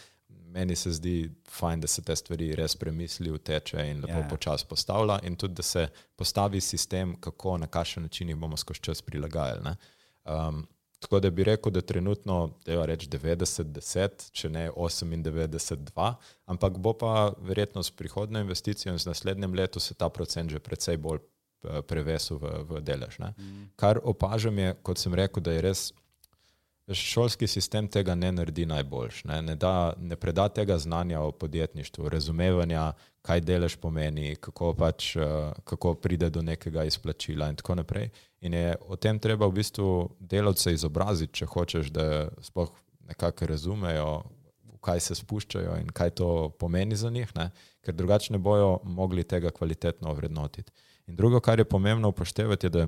Meni 0.51 0.75
se 0.77 0.91
zdi 0.91 1.31
fajn, 1.47 1.85
da 1.85 1.87
se 1.87 2.03
te 2.03 2.17
stvari 2.17 2.51
res 2.59 2.75
premisli, 2.77 3.31
uteče 3.31 3.85
in 3.87 4.01
lepo 4.03 4.17
yeah. 4.17 4.25
Ja. 4.25 4.31
počasi 4.31 4.67
postavlja, 4.67 5.21
in 5.23 5.37
tudi, 5.39 5.55
da 5.61 5.63
se 5.63 5.87
postavi 6.19 6.61
sistem, 6.61 7.15
kako 7.23 7.59
na 7.63 7.69
kakšen 7.71 8.09
način 8.09 8.33
jih 8.33 8.39
bomo 8.39 8.59
skozi 8.59 8.83
čas 8.89 9.03
prilagajali. 9.03 9.77
Um, 10.25 10.65
Tako 11.01 11.21
da 11.21 11.31
bi 11.31 11.45
rekel, 11.45 11.73
da 11.73 11.81
trenutno 11.81 12.51
je 12.67 12.77
reč 12.87 13.07
90-10, 13.09 14.27
če 14.37 14.49
ne 14.53 14.67
98-2, 14.71 16.09
ampak 16.45 16.77
bo 16.79 16.93
pa 16.93 17.33
verjetno 17.41 17.83
s 17.83 17.91
prihodno 17.91 18.41
investicijo 18.41 18.93
in 18.93 18.99
z 18.99 19.09
naslednjim 19.09 19.55
letom 19.55 19.81
se 19.81 19.95
ta 19.95 20.09
procent 20.09 20.51
že 20.51 20.61
precej 20.61 20.97
bolj 20.97 21.19
eh, 21.19 21.81
prevesil 21.83 22.37
v, 22.37 22.53
v 22.69 22.83
delež. 22.85 23.19
Mm. 23.19 23.71
Kar 23.77 24.01
opažam 24.05 24.59
je, 24.59 24.75
kot 24.83 25.01
sem 25.01 25.15
rekel, 25.15 25.43
da 25.43 25.57
je 25.57 25.65
res 25.65 25.89
šolski 26.95 27.47
sistem 27.47 27.89
tega 27.89 28.15
ne 28.15 28.33
naredi 28.33 28.67
najboljš. 28.67 29.25
Ne, 29.25 29.43
ne, 29.43 29.57
da, 29.57 29.93
ne 29.99 30.17
preda 30.17 30.49
tega 30.49 30.79
znanja 30.79 31.21
o 31.21 31.33
podjetništvu, 31.33 32.09
razumevanja, 32.09 32.93
kaj 33.23 33.41
delež 33.41 33.77
pomeni, 33.77 34.37
kako, 34.37 34.75
pač, 34.75 35.15
eh, 35.17 35.53
kako 35.65 35.95
pride 35.95 36.31
do 36.31 36.43
nekega 36.43 36.85
izplačila 36.85 37.49
in 37.49 37.57
tako 37.57 37.75
naprej. 37.75 38.11
In 38.41 38.55
je 38.55 38.77
o 38.89 38.97
tem 38.97 39.19
treba 39.21 39.47
v 39.47 39.59
bistvu 39.61 39.89
delavce 40.21 40.73
izobraziti, 40.73 41.43
če 41.43 41.49
hočeš, 41.51 41.91
da 41.93 42.29
sploh 42.45 42.71
nekako 43.11 43.51
razumejo, 43.51 44.23
v 44.65 44.79
kaj 44.81 45.03
se 45.05 45.17
spuščajo 45.19 45.77
in 45.83 45.91
kaj 45.93 46.15
to 46.23 46.29
pomeni 46.61 46.97
za 46.97 47.11
njih, 47.11 47.29
ne? 47.37 47.51
ker 47.85 47.95
drugače 47.97 48.33
ne 48.33 48.39
bojo 48.39 48.79
mogli 48.85 49.25
tega 49.25 49.51
kvalitetno 49.53 50.09
ovrednotiti. 50.11 50.73
In 51.09 51.17
drugo, 51.17 51.41
kar 51.41 51.59
je 51.59 51.69
pomembno 51.69 52.09
upoštevati, 52.09 52.67
je, 52.67 52.71
da 52.71 52.87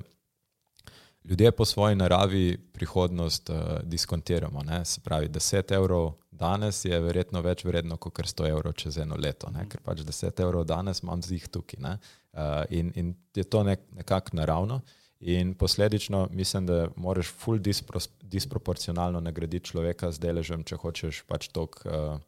ljudje 1.23 1.51
po 1.51 1.65
svoji 1.65 1.95
naravi 1.95 2.57
prihodnost 2.73 3.49
uh, 3.49 3.57
diskontiramo. 3.83 4.63
Ne? 4.63 4.85
Se 4.85 5.01
pravi, 5.01 5.29
10 5.29 5.73
evrov 5.73 6.13
danes 6.31 6.85
je 6.85 6.99
verjetno 6.99 7.41
več 7.41 7.65
vredno 7.65 7.97
kot 7.97 8.17
100 8.17 8.49
evrov 8.49 8.73
čez 8.73 8.97
eno 8.97 9.15
leto, 9.15 9.51
ne? 9.51 9.67
ker 9.69 9.81
pač 9.81 10.01
10 10.01 10.41
evrov 10.41 10.65
danes 10.65 11.03
imam 11.03 11.21
z 11.21 11.37
jih 11.37 11.47
tukaj. 11.47 11.79
Uh, 11.79 12.63
in, 12.69 12.91
in 12.95 13.15
je 13.35 13.43
to 13.43 13.63
nek, 13.63 13.85
nekako 13.93 14.37
naravno. 14.37 14.81
In 15.23 15.53
posledično 15.55 16.27
mislim, 16.31 16.65
da 16.67 16.87
moraš 16.95 17.29
ful 17.31 17.57
dispro, 17.63 17.99
disproporcionalno 18.21 19.21
nagraditi 19.23 19.69
človeka 19.71 20.11
z 20.11 20.19
deležem, 20.19 20.65
če 20.67 20.75
hočeš 20.81 21.23
pač 21.29 21.47
tok. 21.55 21.79
Uh, 21.85 22.19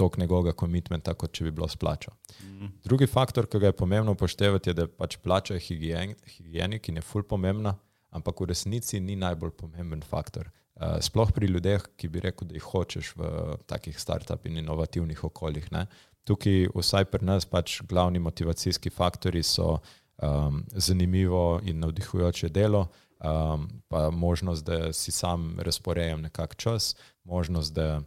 tok 0.00 0.16
njegovega 0.16 0.54
komitmenta, 0.56 1.12
kot 1.14 1.34
če 1.36 1.44
bi 1.44 1.50
bilo 1.52 1.68
splačo. 1.68 2.14
Mm. 2.40 2.70
Drugi 2.86 3.06
faktor, 3.10 3.46
ki 3.50 3.60
ga 3.60 3.68
je 3.68 3.76
pomembno 3.76 4.14
upoštevati, 4.16 4.70
je, 4.70 4.76
da 4.78 4.86
pač 4.88 5.18
plača 5.20 5.58
higien, 5.60 6.14
higienik 6.38 6.88
in 6.88 7.00
je 7.00 7.04
ful 7.04 7.26
pomembna, 7.26 7.74
ampak 8.16 8.40
v 8.40 8.48
resnici 8.50 9.00
ni 9.00 9.18
najbolj 9.20 9.52
pomemben 9.60 10.00
faktor. 10.06 10.48
Uh, 10.80 10.96
sploh 11.04 11.34
pri 11.36 11.50
ljudeh, 11.52 11.84
ki 12.00 12.08
bi 12.08 12.22
rekel, 12.24 12.48
da 12.48 12.56
jih 12.56 12.70
hočeš 12.72 13.12
v 13.18 13.58
takih 13.68 13.98
start-up 14.00 14.48
in 14.48 14.62
inovativnih 14.62 15.20
okoljih. 15.28 15.68
Ne? 15.74 15.84
Tukaj, 16.24 16.70
vsaj 16.76 17.10
pri 17.12 17.26
nas, 17.26 17.44
pač 17.44 17.80
glavni 17.88 18.22
motivacijski 18.22 18.92
faktori 18.94 19.42
so 19.44 19.78
um, 20.22 20.64
zanimivo 20.72 21.60
in 21.64 21.78
navdihujoče 21.78 22.48
delo, 22.48 22.86
um, 23.18 23.68
pa 23.88 24.10
možnost, 24.10 24.64
da 24.64 24.92
si 24.92 25.12
sam 25.12 25.56
razporejam 25.60 26.20
nekak 26.20 26.56
čas, 26.56 26.96
možnost, 27.24 27.74
da 27.74 28.00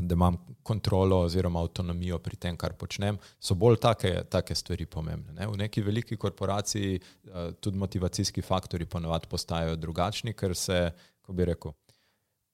da 0.00 0.14
imam 0.14 0.36
kontrolo 0.62 1.20
oziroma 1.20 1.60
avtonomijo 1.60 2.18
pri 2.18 2.36
tem, 2.36 2.56
kar 2.56 2.72
počnem, 2.72 3.18
so 3.40 3.54
bolj 3.54 3.76
take, 3.82 4.22
take 4.30 4.54
stvari 4.54 4.86
pomembne. 4.86 5.32
Ne? 5.32 5.46
V 5.46 5.56
neki 5.56 5.82
veliki 5.82 6.16
korporaciji 6.16 7.00
uh, 7.00 7.52
tudi 7.60 7.78
motivacijski 7.78 8.42
faktori 8.42 8.86
ponovadi 8.86 9.26
postajajo 9.30 9.76
drugačni, 9.76 10.32
ker 10.32 10.56
se, 10.56 10.90
ko 11.20 11.32
bi 11.32 11.44
rekel, 11.44 11.72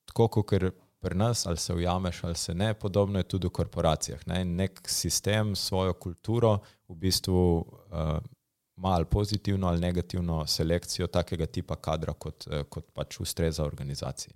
tako 0.05 0.29
kot 0.29 0.55
pri 1.01 1.17
nas, 1.17 1.47
ali 1.47 1.57
se 1.57 1.75
ujameš 1.75 2.25
ali 2.25 2.35
se 2.35 2.55
ne, 2.55 2.75
podobno 2.75 3.19
je 3.19 3.29
tudi 3.29 3.47
v 3.47 3.51
korporacijah. 3.51 4.27
Ne? 4.27 4.45
Nek 4.45 4.81
sistem, 4.89 5.57
svojo 5.57 5.95
kulturo 5.95 6.59
v 6.89 6.95
bistvu 6.95 7.41
uh, 7.59 8.19
ima 8.81 8.95
ali 8.97 9.05
pozitivno 9.05 9.69
ali 9.69 9.81
negativno 9.81 10.47
selekcijo 10.47 11.07
takega 11.07 11.47
tipa 11.47 11.77
kadra, 11.77 12.13
kot, 12.13 12.47
uh, 12.47 12.65
kot 12.69 12.87
pač 12.97 13.21
ustreza 13.21 13.65
organizaciji. 13.65 14.35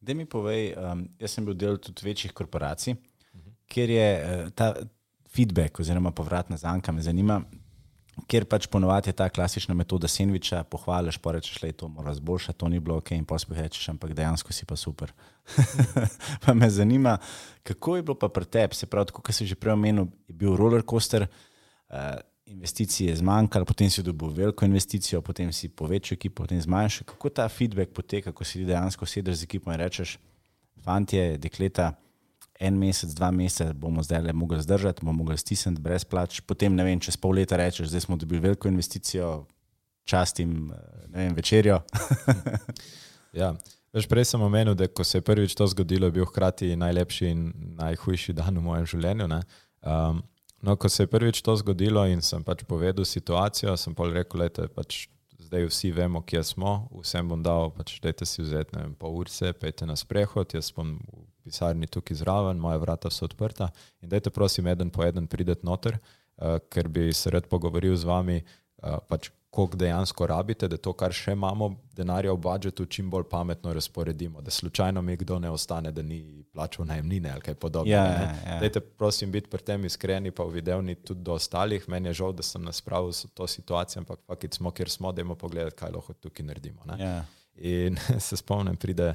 Da 0.00 0.14
mi 0.14 0.26
povej, 0.26 0.74
um, 0.76 1.06
jaz 1.18 1.32
sem 1.32 1.44
bil 1.44 1.56
del 1.56 1.78
tudi 1.80 2.04
večjih 2.04 2.32
korporacij, 2.32 2.92
uh 2.94 3.40
-huh. 3.40 3.52
kjer 3.68 3.90
je 3.90 4.08
uh, 4.20 4.50
ta 4.50 4.74
feedback 5.34 5.80
oziroma 5.80 6.10
povratna 6.10 6.56
zanka 6.56 6.92
me 6.92 7.02
zanima, 7.02 7.40
ker 8.28 8.44
pač 8.44 8.66
ponovadi 8.66 9.08
je 9.08 9.16
ta 9.18 9.28
klasična 9.28 9.74
metoda 9.74 10.08
sendviča, 10.08 10.62
pohvališ, 10.70 11.18
pa 11.18 11.32
rečeš, 11.32 11.60
da 11.60 11.66
je 11.66 11.72
to 11.72 11.88
mora 11.88 12.14
zboljšati, 12.14 12.58
to 12.58 12.68
ni 12.68 12.80
bilo 12.80 12.96
ok, 12.96 13.10
in 13.10 13.24
pospeh 13.24 13.58
rečeš, 13.58 13.88
ampak 13.88 14.12
dejansko 14.14 14.52
si 14.52 14.66
pa 14.66 14.76
super. 14.76 15.12
pa 16.46 16.54
me 16.54 16.70
zanima, 16.70 17.18
kako 17.62 17.96
je 17.96 18.02
bilo 18.02 18.18
pa 18.18 18.28
pri 18.28 18.44
tebi, 18.44 18.74
se 18.74 18.86
pravi, 18.86 19.12
kot 19.12 19.34
si 19.34 19.46
že 19.46 19.54
prej 19.54 19.72
omenil, 19.72 20.06
je 20.28 20.34
bil 20.34 20.56
roller 20.56 20.82
coaster. 20.90 21.26
Uh, 21.88 22.20
investicije 22.54 23.16
zmanjkalo, 23.16 23.66
potem 23.68 23.90
si 23.90 24.02
dobil 24.02 24.30
veliko 24.30 24.64
investicijo, 24.64 25.20
potem 25.22 25.52
si 25.52 25.68
povečal 25.68 26.16
ekipo, 26.16 26.42
potem 26.42 26.60
zmanjšal. 26.60 27.06
Kako 27.10 27.28
ta 27.28 27.48
feedback 27.48 27.92
poteka, 27.92 28.32
ko 28.32 28.44
si 28.44 28.64
dejansko 28.64 29.06
sediš 29.06 29.42
z 29.42 29.48
ekipo 29.48 29.72
in 29.72 29.80
rečeš, 29.82 30.16
fantje, 30.84 31.38
dekleta, 31.38 31.92
en 32.60 32.78
mesec, 32.78 33.10
dva 33.14 33.30
meseca 33.34 33.72
bomo 33.74 34.02
zdaj 34.02 34.22
le 34.22 34.32
mogli 34.32 34.62
zdržati, 34.62 35.02
bomo 35.02 35.24
mogli 35.24 35.38
stisniti 35.38 35.82
brez 35.82 36.04
plač, 36.04 36.40
potem 36.40 36.74
ne 36.74 36.84
vem, 36.86 37.00
čez 37.00 37.16
pol 37.18 37.34
leta 37.34 37.58
rečeš, 37.58 37.90
zdaj 37.90 38.06
smo 38.06 38.16
dobili 38.16 38.40
veliko 38.40 38.68
investicijo, 38.68 39.46
častim 40.04 40.72
vem, 41.08 41.34
večerjo. 41.34 41.80
ja. 43.40 43.54
Veš, 43.94 44.08
prej 44.10 44.26
sem 44.26 44.42
omenil, 44.42 44.74
da 44.74 44.88
ko 44.90 45.04
se 45.04 45.18
je 45.18 45.22
prvič 45.22 45.54
to 45.54 45.66
zgodilo, 45.70 46.08
je 46.10 46.16
bil 46.16 46.26
hkrati 46.26 46.76
najlepši 46.76 47.26
in 47.30 47.42
najhujši 47.78 48.32
dan 48.34 48.58
v 48.58 48.62
mojem 48.62 48.86
življenju. 48.90 49.28
Um, 49.30 50.22
No, 50.64 50.76
ko 50.76 50.88
se 50.88 51.02
je 51.02 51.06
prvič 51.06 51.42
to 51.44 51.56
zgodilo 51.60 52.06
in 52.08 52.22
sem 52.24 52.40
pač 52.40 52.62
povedal 52.64 53.04
situacijo, 53.04 53.76
sem 53.76 53.92
pa 53.94 54.06
rekel, 54.08 54.46
da 54.48 54.64
pač 54.72 55.08
zdaj 55.44 55.66
vsi 55.68 55.90
vemo, 55.92 56.22
kje 56.24 56.40
smo, 56.54 56.72
vsem 57.02 57.28
bom 57.28 57.42
dal, 57.44 57.68
pač 57.74 57.98
dajte 58.00 58.24
si 58.24 58.40
vzeti 58.40 58.72
vem, 58.78 58.94
pol 58.96 59.18
urce, 59.20 59.52
pejte 59.52 59.84
na 59.84 59.96
sprehod, 59.98 60.56
jaz 60.56 60.70
bom 60.72 60.96
v 60.96 61.24
pisarni 61.44 61.84
tukaj 61.90 62.16
zraven, 62.22 62.62
moja 62.62 62.80
vrata 62.80 63.12
so 63.12 63.28
odprta 63.28 63.68
in 64.00 64.08
dajte 64.08 64.32
prosim 64.32 64.66
eden 64.72 64.88
po 64.88 65.04
eden 65.04 65.28
prideti 65.28 65.68
noter, 65.68 65.98
uh, 66.00 66.56
ker 66.72 66.88
bi 66.88 67.10
se 67.12 67.34
rad 67.34 67.50
pogovoril 67.50 67.96
z 68.00 68.08
vami, 68.08 68.40
uh, 68.40 69.02
pač 69.04 69.28
koliko 69.54 69.76
dejansko 69.78 70.26
rabite, 70.26 70.66
da 70.68 70.76
to, 70.76 70.92
kar 70.92 71.12
še 71.14 71.32
imamo, 71.32 71.68
denarja 71.94 72.32
v 72.34 72.40
budžetu, 72.42 72.86
čim 72.86 73.06
bolj 73.10 73.28
pametno 73.30 73.70
razporedimo, 73.72 74.42
da 74.42 74.50
slučajno 74.50 75.02
mi 75.02 75.14
kdo 75.16 75.38
ne 75.38 75.50
ostane, 75.50 75.92
da 75.94 76.02
ni 76.02 76.18
plačal 76.52 76.86
najemnine 76.86 77.30
ali 77.30 77.40
kaj 77.40 77.54
podobnega. 77.54 77.98
Ja, 77.98 78.32
ja. 78.46 78.56
Dajte, 78.60 78.80
prosim, 78.98 79.30
biti 79.30 79.46
pri 79.48 79.62
tem 79.62 79.84
iskreni, 79.84 80.30
pa 80.30 80.42
uvidevni 80.44 80.94
tudi 80.96 81.22
do 81.22 81.36
ostalih. 81.38 81.86
Meni 81.88 82.10
je 82.10 82.16
žal, 82.20 82.32
da 82.32 82.42
sem 82.42 82.62
nas 82.62 82.82
spravil 82.82 83.14
v 83.14 83.30
to 83.34 83.46
situacijo, 83.46 84.02
ampak 84.02 84.24
fakit 84.26 84.58
smo, 84.58 84.72
kjer 84.74 84.90
smo, 84.90 85.12
da 85.12 85.22
imamo 85.22 85.38
pogled, 85.38 85.70
kaj 85.78 85.94
lahko 85.94 86.16
tukaj 86.18 86.46
naredimo. 86.46 86.82
ne. 86.86 86.98
Ja. 86.98 87.14
In 87.56 87.96
se 88.26 88.36
spomnim, 88.36 88.74
pride 88.76 89.12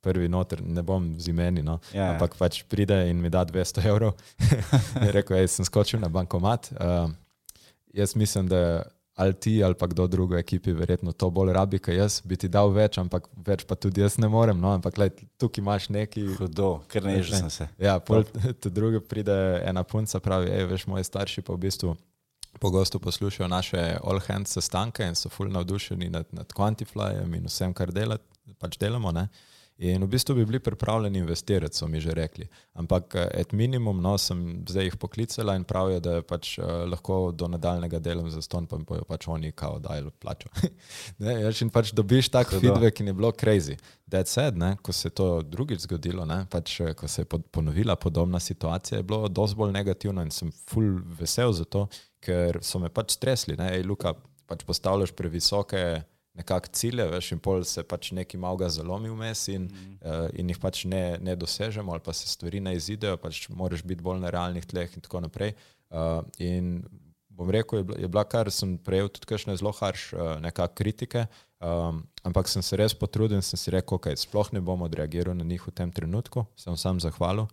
prvi 0.00 0.28
noter, 0.28 0.62
ne 0.62 0.82
bom 0.82 1.10
z 1.18 1.28
imeni, 1.28 1.62
no, 1.62 1.80
Ja. 1.92 2.12
ampak 2.14 2.38
pač 2.38 2.62
pride 2.64 3.02
in 3.10 3.18
mi 3.20 3.28
da 3.28 3.42
200 3.44 3.82
evrov. 3.84 4.14
In 5.02 5.10
rekel, 5.12 5.36
hej, 5.36 5.50
sem 5.50 5.66
skočil 5.66 6.00
na 6.00 6.08
bankomat. 6.08 6.70
Uh, 6.72 7.10
jaz 7.92 8.14
mislim, 8.16 8.46
da 8.48 8.62
ali 9.20 9.34
ti 9.34 9.64
ali 9.64 9.74
pa 9.74 9.86
kdo 9.86 10.06
drug 10.06 10.32
v 10.32 10.40
ekipi 10.40 10.72
verjetno 10.72 11.12
to 11.12 11.28
bolj 11.30 11.52
rabi, 11.52 11.78
kot 11.78 11.94
jaz, 11.94 12.20
bi 12.24 12.38
ti 12.40 12.48
dal 12.48 12.72
več, 12.72 12.96
ampak 13.02 13.26
več 13.46 13.66
pa 13.68 13.76
tudi 13.76 14.00
jaz 14.00 14.16
ne 14.22 14.30
morem. 14.32 14.56
No, 14.60 14.72
ampak 14.78 14.96
lej, 14.96 15.10
tukaj 15.40 15.60
imaš 15.60 15.88
neki. 15.92 16.24
Hudo, 16.38 16.70
ker 16.88 17.04
ne 17.04 17.18
že 17.20 17.42
sem 17.42 17.50
se. 17.52 17.68
Ja, 17.78 17.98
pol 18.00 18.24
tudi 18.62 18.72
druge 18.72 19.02
pride 19.04 19.36
ena 19.60 19.84
punca, 19.84 20.22
pravi, 20.24 20.48
hej, 20.54 20.64
veš, 20.72 20.86
moji 20.88 21.04
starši 21.04 21.44
pa 21.44 21.52
v 21.52 21.66
bistvu. 21.66 21.94
Pogosto 22.60 22.98
poslušajo 22.98 23.48
naše 23.48 23.82
all 24.00 24.24
hands 24.26 24.56
sestanke 24.56 25.04
in 25.06 25.14
so 25.14 25.28
fully 25.30 25.52
navdušeni 25.54 26.08
nad, 26.10 26.26
nad 26.32 26.48
Quantiflyjem 26.56 27.36
in 27.36 27.46
vsem, 27.46 27.76
kar 27.76 27.92
delat, 27.94 28.24
pač 28.58 28.80
delamo. 28.80 29.12
Ne? 29.14 29.28
In 29.80 30.02
v 30.04 30.10
bistvu 30.12 30.34
bi 30.34 30.44
bili 30.44 30.58
pripravljeni 30.60 31.18
investirati, 31.18 31.76
so 31.76 31.86
mi 31.88 32.00
že 32.00 32.12
rekli. 32.12 32.44
Ampak 32.76 33.14
et 33.32 33.52
minimum, 33.52 34.02
no, 34.02 34.18
sem 34.20 34.60
zdaj 34.68 34.84
jih 34.84 34.96
poklicala 35.00 35.54
in 35.56 35.64
pravijo, 35.64 36.02
da 36.04 36.18
pač 36.22 36.58
uh, 36.58 36.66
lahko 36.84 37.30
do 37.32 37.48
nadaljnega 37.48 37.98
delam 37.98 38.28
za 38.30 38.42
ston, 38.44 38.66
pa 38.68 38.76
bojo 38.76 39.06
pač 39.08 39.24
oni 39.28 39.52
kao 39.56 39.78
dajali 39.80 40.12
plačo. 40.20 40.52
ne, 41.24 41.38
jaz 41.46 41.62
in 41.64 41.72
pač 41.72 41.94
dobiš 41.96 42.28
tak 42.28 42.52
Hudo. 42.52 42.60
feedback 42.60 43.00
in 43.00 43.08
je 43.08 43.16
bilo 43.16 43.32
crazy. 43.32 43.78
That 44.12 44.28
said, 44.28 44.58
ne, 44.60 44.74
ko 44.82 44.92
se 44.92 45.08
je 45.08 45.16
to 45.16 45.30
drugič 45.42 45.86
zgodilo, 45.88 46.28
ne, 46.28 46.42
pač, 46.50 46.76
eh, 46.84 46.92
ko 46.94 47.08
se 47.08 47.22
je 47.22 47.30
pod- 47.32 47.48
ponovila 47.48 47.96
podobna 47.96 48.40
situacija, 48.40 49.00
je 49.00 49.08
bilo 49.08 49.28
dosti 49.28 49.56
bolj 49.56 49.72
negativno 49.72 50.20
in 50.22 50.30
sem 50.30 50.52
full 50.68 51.00
vesel 51.16 51.56
za 51.56 51.64
to, 51.64 51.86
ker 52.20 52.60
so 52.60 52.78
me 52.78 52.92
pač 52.92 53.16
stresli. 53.16 53.56
Ne, 53.56 53.72
Ej, 53.78 53.88
Luka, 53.88 54.12
pač 54.46 54.66
postavljaš 54.68 55.16
previsoke 55.16 56.02
nekak 56.38 56.68
cilje, 56.72 57.04
veš, 57.10 57.32
in 57.34 57.40
pol 57.42 57.64
se 57.66 57.82
pač 57.86 58.12
neki 58.16 58.38
malga 58.40 58.68
zalomi 58.70 59.10
vmes 59.10 59.48
in, 59.50 59.66
mm. 59.66 59.98
uh, 60.00 60.26
in 60.38 60.50
jih 60.52 60.60
pač 60.62 60.84
ne, 60.88 61.18
ne 61.22 61.34
dosežemo, 61.36 61.92
ali 61.92 62.02
pa 62.04 62.14
se 62.16 62.28
stvari 62.30 62.62
ne 62.62 62.76
izidejo, 62.78 63.18
pač 63.20 63.48
moraš 63.50 63.82
biti 63.86 64.04
bolj 64.06 64.22
na 64.22 64.30
realnih 64.30 64.66
tleh 64.66 64.94
in 64.94 65.04
tako 65.04 65.24
naprej. 65.26 65.56
Uh, 65.90 66.22
in 66.38 66.84
bom 67.40 67.50
rekel, 67.50 67.80
je 67.80 67.88
bila, 67.88 67.98
je 68.04 68.08
bila 68.08 68.24
kar 68.28 68.50
sem 68.54 68.76
prejel 68.78 69.10
tudi 69.10 69.26
kakšne 69.30 69.56
zelo 69.58 69.72
harš 69.74 70.10
uh, 70.14 70.36
nekak 70.44 70.76
kritike, 70.78 71.26
um, 71.58 72.04
ampak 72.22 72.48
sem 72.52 72.62
se 72.62 72.78
res 72.78 72.94
potrudil 72.94 73.40
in 73.40 73.46
sem 73.46 73.58
si 73.58 73.74
rekel, 73.74 73.98
ok, 73.98 74.12
sploh 74.20 74.52
ne 74.54 74.62
bom 74.64 74.86
odreagiral 74.86 75.34
na 75.36 75.46
njih 75.46 75.66
v 75.66 75.74
tem 75.74 75.92
trenutku, 75.92 76.46
sem 76.54 76.76
sam 76.78 77.00
zahvalil, 77.02 77.48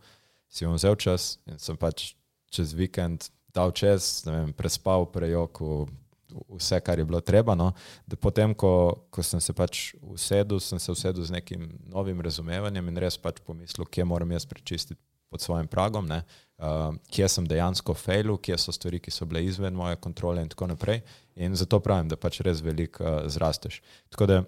si 0.52 0.68
bom 0.68 0.78
vzel 0.78 1.00
čas 1.02 1.38
in 1.50 1.58
sem 1.62 1.80
pač 1.80 2.12
čez 2.54 2.76
vikend 2.78 3.32
dal 3.56 3.74
čas, 3.74 4.26
ne 4.28 4.36
vem, 4.36 4.52
prespal, 4.56 5.08
prejokal, 5.10 5.88
vse, 6.30 6.80
kar 6.80 7.00
je 7.00 7.06
bilo 7.06 7.22
treba. 7.22 7.56
No, 7.56 7.72
da 8.08 8.16
potem, 8.16 8.54
ko, 8.54 8.72
ko 9.10 9.24
sem 9.24 9.42
se 9.44 9.54
pač 9.54 9.94
usedel, 10.02 10.60
sem 10.64 10.80
se 10.80 10.92
usedel 10.92 11.24
z 11.24 11.38
nekim 11.40 11.70
novim 11.92 12.22
razumevanjem 12.22 12.92
in 12.92 13.02
res 13.02 13.18
pač 13.22 13.42
pomislil, 13.46 13.88
kje 13.90 14.06
moram 14.06 14.32
jaz 14.36 14.46
prečistiti 14.50 15.02
pod 15.30 15.42
svojim 15.44 15.68
pragom, 15.68 16.08
ne, 16.08 16.22
uh, 16.58 16.96
kje 17.12 17.28
sem 17.30 17.48
dejansko 17.48 17.96
failil, 18.00 18.38
kje 18.40 18.58
so 18.62 18.72
stvari, 18.72 19.02
ki 19.04 19.12
so 19.12 19.28
bile 19.28 19.44
izven 19.44 19.76
moje 19.76 20.00
kontrole 20.00 20.44
in 20.44 20.50
tako 20.52 20.70
naprej. 20.72 21.02
In 21.36 21.56
zato 21.56 21.82
pravim, 21.84 22.08
da 22.08 22.16
pač 22.20 22.40
res 22.48 22.64
veliko 22.64 23.04
uh, 23.04 23.20
zrasteš. 23.32 23.82
Tako 24.14 24.30
da, 24.30 24.40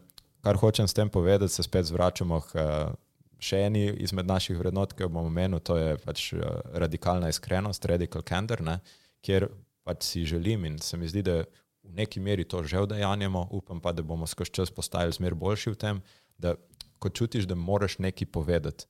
kar 0.46 0.60
hočem 0.62 0.88
s 0.88 0.96
tem 0.96 1.12
povedati, 1.12 1.52
se 1.54 1.68
spet 1.68 1.90
zvračamo 1.92 2.42
k 2.48 2.64
uh, 2.64 2.96
še 3.40 3.64
eni 3.68 3.86
izmed 4.04 4.28
naših 4.28 4.60
vrednot, 4.60 4.94
ki 4.96 5.06
jo 5.06 5.12
bom 5.12 5.28
omenil, 5.28 5.60
to 5.64 5.78
je 5.80 5.96
pač 6.04 6.30
uh, 6.36 6.60
radikalna 6.80 7.32
iskrenost, 7.32 7.88
radical 7.88 8.24
candor, 8.28 8.64
ne, 8.64 8.80
kjer 9.26 9.50
pač 9.88 10.06
si 10.06 10.26
želim 10.28 10.66
in 10.68 10.80
se 10.84 10.98
mi 10.98 11.08
zdi, 11.12 11.24
da 11.26 11.42
v 11.90 11.98
neki 11.98 12.20
meri 12.20 12.46
to 12.46 12.64
že 12.64 12.82
udejanjamo, 12.82 13.48
upam 13.52 13.82
pa, 13.82 13.92
da 13.92 14.04
bomo 14.04 14.28
skozi 14.28 14.52
čas 14.52 14.72
postajali 14.72 15.12
zmer 15.12 15.36
boljši 15.36 15.74
v 15.74 15.76
tem, 15.76 16.02
da 16.38 16.56
ko 17.00 17.10
čutiš, 17.10 17.48
da 17.50 17.56
moraš 17.56 17.98
nekaj 18.00 18.28
povedati, 18.32 18.86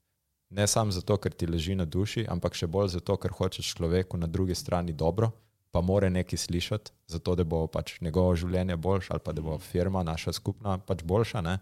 ne 0.50 0.68
samo 0.68 0.92
zato, 0.92 1.18
ker 1.18 1.34
ti 1.34 1.48
leži 1.48 1.76
na 1.76 1.86
duši, 1.86 2.26
ampak 2.30 2.58
še 2.58 2.68
bolj 2.68 2.96
zato, 2.98 3.18
ker 3.18 3.32
hočeš 3.32 3.76
človeku 3.78 4.18
na 4.18 4.28
drugi 4.28 4.56
strani 4.56 4.94
dobro, 4.94 5.32
pa 5.72 5.82
more 5.82 6.10
nekaj 6.10 6.38
slišati, 6.38 6.92
zato 7.08 7.36
da 7.36 7.44
bo 7.44 7.68
pač 7.68 8.00
njegovo 8.02 8.36
življenje 8.36 8.78
boljše 8.78 9.14
ali 9.14 9.24
pa 9.24 9.34
da 9.34 9.42
bo 9.46 9.58
firma 9.62 10.04
naša 10.04 10.34
skupna 10.34 10.78
pač 10.78 11.04
boljša, 11.06 11.42
ne, 11.46 11.60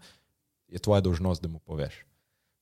je 0.68 0.80
tvoja 0.80 1.04
dolžnost, 1.04 1.42
da 1.42 1.48
mu 1.48 1.60
poveš. 1.60 2.04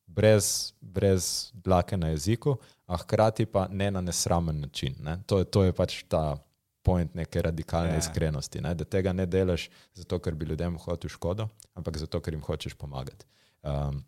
Brez, 0.07 0.73
brez 0.81 1.51
dlake 1.55 1.97
na 1.97 2.13
jeziku, 2.13 2.57
a 2.87 2.99
hkrati 2.99 3.47
pa 3.47 3.67
ne 3.69 3.91
na 3.91 4.01
nesramen 4.01 4.61
način. 4.61 4.95
Ne. 5.03 5.19
To, 5.27 5.43
to 5.45 5.65
je 5.67 5.73
pač 5.75 6.05
ta 6.09 6.39
point 6.87 7.15
neke 7.19 7.43
radikalne 7.43 7.95
Ja. 7.95 7.99
yeah. 7.99 8.05
iskrenosti. 8.05 8.63
Ne. 8.63 8.75
Da 8.75 8.85
tega 8.85 9.13
ne 9.13 9.27
delaš 9.27 9.69
zato, 9.95 10.19
ker 10.23 10.35
bi 10.35 10.47
ljudem 10.47 10.79
hotel 10.79 11.11
škodo, 11.11 11.49
ampak 11.75 11.99
zato, 11.99 12.21
ker 12.21 12.35
jim 12.35 12.45
hočeš 12.47 12.79
pomagati. 12.79 13.27
Um, 13.63 14.05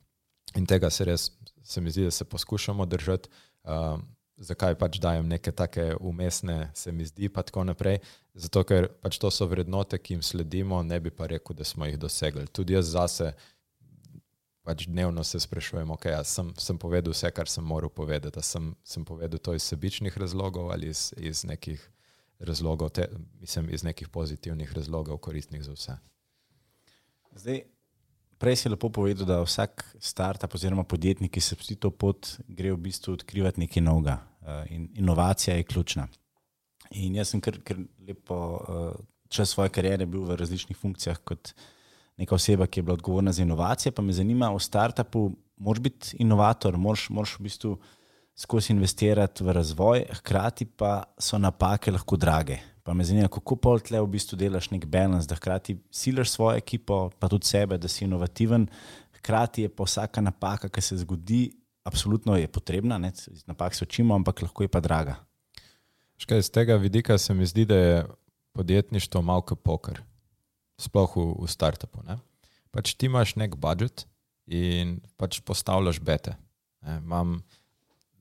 in 0.57 0.67
tega 0.67 0.91
se 0.91 1.05
res, 1.05 1.31
se 1.63 1.81
mi 1.81 1.91
zdi, 1.91 2.07
da 2.09 2.15
se 2.15 2.25
poskušamo 2.25 2.87
držati. 2.87 3.29
Um, 3.65 4.07
zakaj 4.39 4.77
pač 4.79 5.01
dajem 5.03 5.27
neke 5.29 5.53
take 5.53 5.93
umestne, 6.01 6.71
se 6.75 6.93
mi 6.93 7.05
zdi, 7.05 7.29
pa 7.29 7.43
tako 7.43 7.65
naprej. 7.67 7.99
Zato, 8.39 8.63
ker 8.65 8.87
pač 9.03 9.19
to 9.19 9.31
so 9.35 9.49
vrednote, 9.51 9.99
ki 9.99 10.15
jim 10.15 10.23
sledimo, 10.23 10.83
ne 10.87 11.01
bi 11.03 11.11
pa 11.11 11.27
rekel, 11.27 11.57
da 11.59 11.67
smo 11.67 11.89
jih 11.89 11.99
dosegli. 11.99 12.47
Tudi 12.55 12.79
jaz 12.79 12.95
zase 12.95 13.33
pač 14.69 14.85
dnevno 14.87 15.25
se 15.25 15.41
sprašujem, 15.41 15.91
ok, 15.91 16.07
a 16.13 16.25
sem, 16.29 16.53
sem 16.61 16.77
povedal 16.79 17.15
vse, 17.15 17.31
kar 17.33 17.49
sem 17.49 17.65
moral 17.65 17.89
povedati, 17.89 18.43
sem, 18.45 18.75
sem 18.85 19.05
povedal 19.09 19.41
to 19.41 19.55
iz 19.57 19.65
sebičnih 19.65 20.19
razlogov 20.21 20.69
ali 20.75 20.91
iz, 20.93 21.09
iz 21.17 21.41
nekih 21.49 21.81
razlogov, 22.39 22.91
te, 22.91 23.09
mislim, 23.41 23.71
iz 23.75 23.83
nekih 23.85 24.09
pozitivnih 24.09 24.73
razlogov, 24.73 25.19
koristnih 25.19 25.63
za 25.63 25.73
vse. 25.73 25.97
Zdaj, 27.33 27.63
prej 28.39 28.57
si 28.57 28.69
lepo 28.69 28.91
povedal, 28.91 29.27
da 29.27 29.41
vsak 29.43 29.85
startup 30.01 30.55
oziroma 30.55 30.85
podjetnik, 30.85 31.33
ki 31.35 31.41
se 31.41 31.57
pusti 31.57 31.77
to 31.77 31.91
pot, 31.91 32.37
gre 32.49 32.73
v 32.73 32.81
bistvu 32.89 33.17
odkrivati 33.19 33.61
nekaj 33.61 33.83
novega. 33.83 34.19
eh, 34.43 34.67
In 34.71 34.89
inovacija 34.95 35.57
je 35.57 35.65
ključna. 35.65 36.09
In 36.91 37.15
jaz 37.15 37.29
sem 37.35 37.41
kar, 37.41 37.59
kar 37.65 37.77
lepo 38.07 38.39
eh, 38.69 39.03
čas 39.29 39.51
svoje 39.51 39.71
kariere 39.71 40.07
bil 40.07 40.25
v 40.25 40.37
različnih 40.37 40.77
funkcijah 40.77 41.19
kot 41.19 41.53
neka 42.17 42.35
oseba, 42.35 42.67
ki 42.67 42.81
je 42.81 42.83
bila 42.83 42.95
odgovorna 42.95 43.33
za 43.33 43.43
inovacije. 43.43 43.93
Pa 43.93 44.03
me 44.03 44.13
zanima, 44.13 44.51
v 44.55 44.61
startupu 44.61 45.31
moraš 45.57 45.83
biti 45.83 46.17
inovator, 46.19 46.77
moraš, 46.77 47.09
moraš 47.11 47.39
v 47.39 47.43
bistvu 47.43 47.79
skozi 48.39 48.73
investirati 48.73 49.45
v 49.45 49.53
razvoj, 49.53 50.05
hkrati 50.21 50.65
pa 50.65 51.03
so 51.19 51.39
napake 51.39 51.91
lahko 51.91 52.17
drage. 52.17 52.59
Pa 52.83 52.95
me 52.95 53.05
zanima, 53.05 53.29
kako 53.29 53.57
pol 53.59 53.83
tle 53.85 54.01
v 54.01 54.09
bistvu 54.15 54.39
delaš 54.39 54.71
nek 54.71 54.87
balans, 54.89 55.27
da 55.29 55.37
hkrati 55.37 55.77
siliš 55.91 56.31
svojo 56.37 56.57
ekipo, 56.57 57.09
pa 57.19 57.29
tudi 57.29 57.51
sebe, 57.51 57.79
da 57.79 57.89
si 57.89 58.07
inovativen, 58.07 58.69
hkrati 59.19 59.67
je 59.67 59.73
pa 59.75 59.85
vsaka 59.85 60.23
napaka, 60.23 60.71
ki 60.71 60.81
se 60.81 61.01
zgodi, 61.03 61.51
absolutno 61.85 62.37
je 62.39 62.49
potrebna, 62.49 62.99
ne? 62.99 63.13
napak 63.47 63.75
se 63.75 63.85
učimo, 63.85 64.15
ampak 64.15 64.43
lahko 64.43 64.65
je 64.65 64.71
pa 64.73 64.81
draga. 64.81 65.19
Škaj, 66.19 66.43
z 66.43 66.51
tega 66.55 66.79
vidika 66.79 67.19
se 67.19 67.35
mi 67.35 67.47
zdi, 67.47 67.67
da 67.67 67.77
je 67.77 68.07
podjetništvo 68.55 69.23
malo 69.23 69.43
kot 69.43 69.61
poker, 69.63 70.01
sploh 70.79 71.17
v, 71.17 71.27
v 71.43 71.51
startupu. 71.51 72.03
Ne? 72.07 72.19
Pač 72.71 72.95
ti 72.95 73.11
imaš 73.11 73.35
nek 73.37 73.59
budžet 73.59 74.07
in 74.47 75.01
pač 75.19 75.43
postavljaš 75.43 76.01
bete. 76.01 76.39
Ne? 76.87 77.01
Mam, 77.01 77.41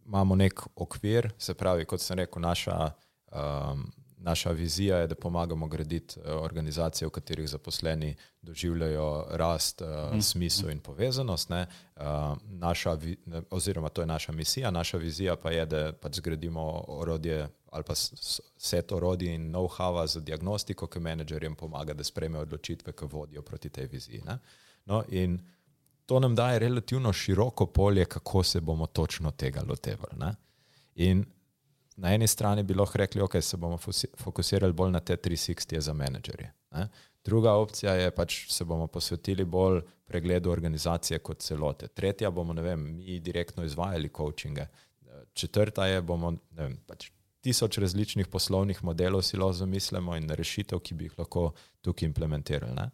imamo 0.07 0.35
nek 0.35 0.61
okvir, 0.75 1.31
se 1.37 1.53
pravi, 1.53 1.85
kot 1.85 2.01
sem 2.01 2.17
rekel, 2.19 2.41
naša, 2.41 2.91
um, 3.31 3.91
naša 4.17 4.51
vizija 4.51 4.97
je, 4.97 5.07
da 5.07 5.15
pomagamo 5.15 5.67
graditi 5.67 6.19
eh, 6.19 6.31
organizacije, 6.31 7.07
v 7.07 7.11
katerih 7.11 7.49
zaposleni 7.49 8.15
doživljajo 8.41 9.25
rast, 9.29 9.81
uh, 9.81 9.87
smisel 10.21 10.69
in 10.69 10.79
povezanost. 10.79 11.49
ne. 11.49 11.65
Uh, 11.95 12.03
naša, 12.43 12.93
vi- 12.93 13.17
oziroma, 13.49 13.89
to 13.89 14.01
je 14.01 14.05
naša 14.07 14.31
misija, 14.31 14.71
naša 14.71 14.97
vizija 14.97 15.35
pa 15.35 15.51
je, 15.51 15.65
da 15.65 15.93
pač 15.93 16.15
zgradimo 16.15 16.83
orodje 16.87 17.47
ali 17.71 17.83
pa 17.83 17.95
set 17.95 18.91
orodij 18.91 19.33
in 19.35 19.51
know-howa 19.51 20.07
za 20.07 20.19
diagnostiko, 20.19 20.87
ki 20.87 20.99
menedžerjem 20.99 21.55
pomaga, 21.55 21.93
da 21.93 22.03
sprejmejo 22.03 22.41
odločitve, 22.41 22.93
ki 22.93 23.05
vodijo 23.05 23.41
proti 23.41 23.69
tej 23.69 23.85
viziji. 23.87 24.21
ne. 24.25 24.37
No, 24.85 25.03
in 25.09 25.39
to 26.07 26.19
nam 26.19 26.35
daje 26.35 26.59
relativno 26.59 27.13
široko 27.13 27.65
polje, 27.65 28.05
kako 28.05 28.43
se 28.43 28.61
bomo 28.61 28.85
točno 28.85 29.31
tega 29.31 29.61
lotevali. 29.69 30.31
In 30.95 31.25
na 31.97 32.13
eni 32.13 32.27
strani 32.27 32.63
bi 32.63 32.73
lahko 32.73 32.97
rekli, 32.97 33.19
da 33.19 33.25
okay, 33.25 33.41
se 33.41 33.57
bomo 33.57 33.77
fokusirali 34.17 34.73
bolj 34.73 34.91
na 34.91 34.99
te 34.99 35.17
360 35.17 35.79
za 35.79 35.93
menedžerje. 35.93 36.53
Ne? 36.71 36.87
Druga 37.25 37.53
opcija 37.53 37.93
je 37.93 38.11
pač 38.15 38.37
se 38.51 38.65
bomo 38.65 38.87
posvetili 38.87 39.45
bolj 39.45 39.81
pregledu 40.05 40.51
organizacije 40.51 41.19
kot 41.19 41.41
celote. 41.43 41.87
Tretja 41.87 42.31
bomo, 42.31 42.53
ne 42.53 42.61
vem, 42.61 42.85
mi 42.95 43.19
direktno 43.19 43.63
izvajali 43.63 44.09
coachinge. 44.17 44.65
Četrta 45.33 45.87
je, 45.87 46.01
bomo, 46.01 46.31
ne 46.31 46.63
vem, 46.63 46.77
pač 46.87 47.09
tisoč 47.41 47.77
različnih 47.77 48.27
poslovnih 48.27 48.83
modelov 48.83 49.21
si 49.21 49.37
lahko 49.37 49.59
zamislimo 49.59 50.15
in 50.15 50.29
rešitev, 50.29 50.79
ki 50.79 50.95
bi 50.95 51.09
jih 51.09 51.19
lahko 51.19 51.51
tukaj 51.81 52.07
implementirali. 52.07 52.75
Ne? 52.75 52.89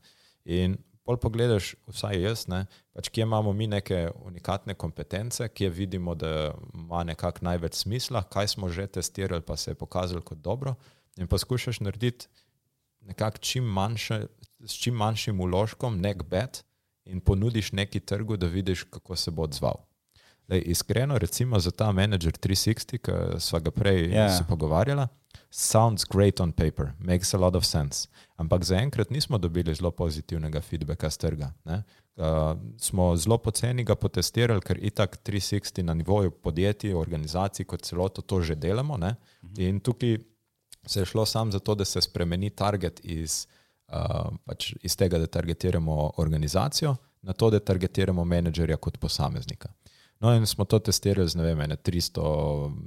In 0.46 0.78
pol 1.04 1.18
pogledaš, 1.20 1.74
vsaj 1.92 2.22
jaz, 2.22 2.46
ne, 2.48 2.66
pač 2.96 3.10
kje 3.12 3.26
imamo 3.28 3.54
mi 3.54 3.68
neke 3.68 4.08
unikatne 4.24 4.76
kompetence, 4.80 5.48
kje 5.50 5.70
vidimo, 5.70 6.16
da 6.16 6.54
ima 6.74 7.04
nekako 7.04 7.46
največ 7.50 7.82
smisla, 7.84 8.24
kaj 8.24 8.54
smo 8.56 8.70
že 8.70 8.88
testirali, 8.88 9.42
pa 9.42 9.58
se 9.58 9.72
je 9.72 9.76
pokazalo 9.76 10.22
kot 10.22 10.38
dobro, 10.38 10.76
in 11.18 11.28
poskušaš 11.28 11.80
narediti 11.80 12.28
nekako 13.02 13.38
čim 13.38 13.64
manjše, 13.64 14.26
s 14.60 14.80
čim 14.80 14.96
manjšim 14.96 15.40
uložkom, 15.40 16.00
nek 16.02 16.24
bet, 16.24 16.64
in 17.06 17.20
ponudiš 17.20 17.72
neki 17.72 18.00
trgu, 18.00 18.38
da 18.38 18.48
vidiš, 18.48 18.84
kako 18.84 19.16
se 19.16 19.32
bo 19.32 19.44
odzval. 19.44 19.84
Lej, 20.50 20.64
iskreno, 20.66 21.18
recimo 21.18 21.60
za 21.60 21.72
ta 21.72 21.92
Manager 21.92 22.32
360, 22.32 22.98
ki 22.98 23.40
smo 23.40 23.60
ga 23.60 23.72
prej 23.72 24.08
yeah. 24.08 24.38
se 24.38 24.44
pogovarjali, 24.48 25.08
sounds 25.50 26.04
great 26.04 26.40
on 26.40 26.52
paper, 26.52 26.94
makes 27.00 27.34
a 27.34 27.38
lot 27.38 27.56
of 27.56 27.66
sense. 27.66 28.08
Ampak 28.38 28.64
zaenkrat 28.64 29.10
nismo 29.10 29.38
dobili 29.38 29.76
zelo 29.76 29.92
pozitivnega 29.92 30.62
feedbacka 30.62 31.10
z 31.10 31.18
trga. 31.18 31.52
Uh, 31.66 32.58
smo 32.78 33.16
zelo 33.16 33.38
poceni 33.38 33.84
ga 33.84 33.96
potestirali, 33.96 34.62
ker 34.62 34.78
itak 34.82 35.18
360 35.24 35.84
na 35.84 35.94
nivoju 35.94 36.32
podjetij, 36.32 36.94
organizacij 36.94 37.66
kot 37.66 37.82
celoto 37.82 38.22
to 38.22 38.42
že 38.42 38.56
delamo. 38.56 38.98
Ne? 38.98 39.16
In 39.58 39.80
tukaj 39.80 40.18
se 40.88 41.00
je 41.00 41.06
šlo 41.06 41.26
samo 41.26 41.52
zato, 41.52 41.76
da 41.76 41.86
se 41.86 42.02
spremeni 42.02 42.50
target 42.50 43.00
iz, 43.04 43.48
uh, 43.88 44.34
pač 44.46 44.74
iz 44.82 44.96
tega, 44.96 45.18
da 45.18 45.28
targetiramo 45.28 46.12
organizacijo, 46.18 46.96
na 47.22 47.34
to, 47.34 47.50
da 47.50 47.60
targetiramo 47.60 48.26
menedžerja 48.26 48.78
kot 48.78 48.98
posameznika. 48.98 49.70
No, 50.24 50.32
in 50.36 50.46
smo 50.48 50.64
to 50.66 50.80
testirali 50.80 51.28
z 51.28 51.36
ne 51.36 51.44
vem, 51.44 51.60
300 51.60 52.22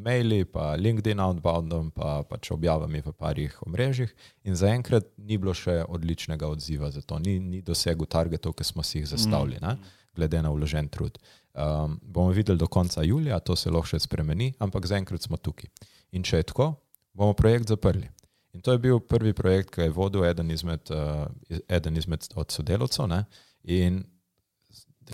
maili, 0.05 0.45
pa 0.49 0.73
LinkedIn 0.81 1.21
outboundom, 1.21 1.91
pa 1.93 2.23
pač 2.25 2.49
objavami 2.55 3.03
v 3.05 3.13
parih 3.13 3.59
omrežjih, 3.67 4.15
in 4.49 4.57
zaenkrat 4.57 5.11
ni 5.21 5.37
bilo 5.37 5.53
še 5.53 5.83
odličnega 5.85 6.49
odziva 6.49 6.89
za 6.91 7.05
to, 7.05 7.19
ni, 7.21 7.37
ni 7.37 7.61
dosegel 7.61 8.09
targetov, 8.09 8.57
ki 8.57 8.65
smo 8.65 8.81
si 8.81 9.03
jih 9.03 9.11
zastavili, 9.13 9.61
ne, 9.61 9.77
glede 10.17 10.41
na 10.41 10.55
vložen 10.55 10.89
trud. 10.89 11.21
Um, 11.53 12.01
bomo 12.01 12.33
videli 12.33 12.57
do 12.57 12.71
konca 12.73 13.05
julija, 13.05 13.43
to 13.45 13.53
se 13.57 13.69
lahko 13.69 13.93
še 13.93 14.01
spremeni, 14.09 14.55
ampak 14.57 14.89
zaenkrat 14.89 15.29
smo 15.29 15.37
tukaj. 15.37 15.69
In 16.17 16.25
če 16.25 16.41
je 16.41 16.51
tako, 16.55 16.73
bomo 17.13 17.37
projekt 17.37 17.69
zaprli. 17.69 18.09
In 18.57 18.65
to 18.65 18.73
je 18.73 18.81
bil 18.81 19.05
prvi 19.05 19.37
projekt, 19.37 19.75
ki 19.77 19.91
je 19.91 19.93
vodil 19.93 20.25
eden 20.25 20.49
izmed, 20.57 20.89
uh, 20.89 21.29
eden 21.69 22.01
izmed 22.01 22.25
od 22.33 22.49
sodelovcev. 22.49 23.13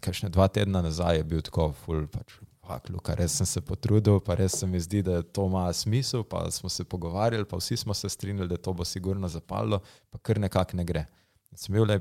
Kakšne 0.00 0.30
dva 0.32 0.48
tedna 0.48 0.82
nazaj 0.82 1.20
je 1.20 1.24
bil 1.28 1.42
tako, 1.44 1.72
ful, 1.84 2.06
pač, 2.08 2.38
kar 3.02 3.18
res 3.18 3.34
sem 3.36 3.46
se 3.46 3.60
potrudil, 3.60 4.20
pa 4.24 4.36
res 4.38 4.56
se 4.60 4.66
mi 4.66 4.80
zdi, 4.80 5.02
da 5.02 5.22
to 5.22 5.46
ima 5.50 5.66
smisel. 5.72 6.24
Pa 6.24 6.46
smo 6.50 6.68
se 6.68 6.84
pogovarjali, 6.84 7.44
pa 7.44 7.56
vsi 7.56 7.76
smo 7.76 7.94
se 7.94 8.08
strinjali, 8.08 8.48
da 8.48 8.56
to 8.56 8.72
bo 8.72 8.84
sigurno 8.84 9.28
zapalo, 9.28 9.82
pa 10.10 10.18
kar 10.18 10.40
nekako 10.40 10.76
ne 10.76 10.84
gre. 10.84 11.04
Sem 11.54 11.74
bil 11.74 11.84
le, 11.88 12.00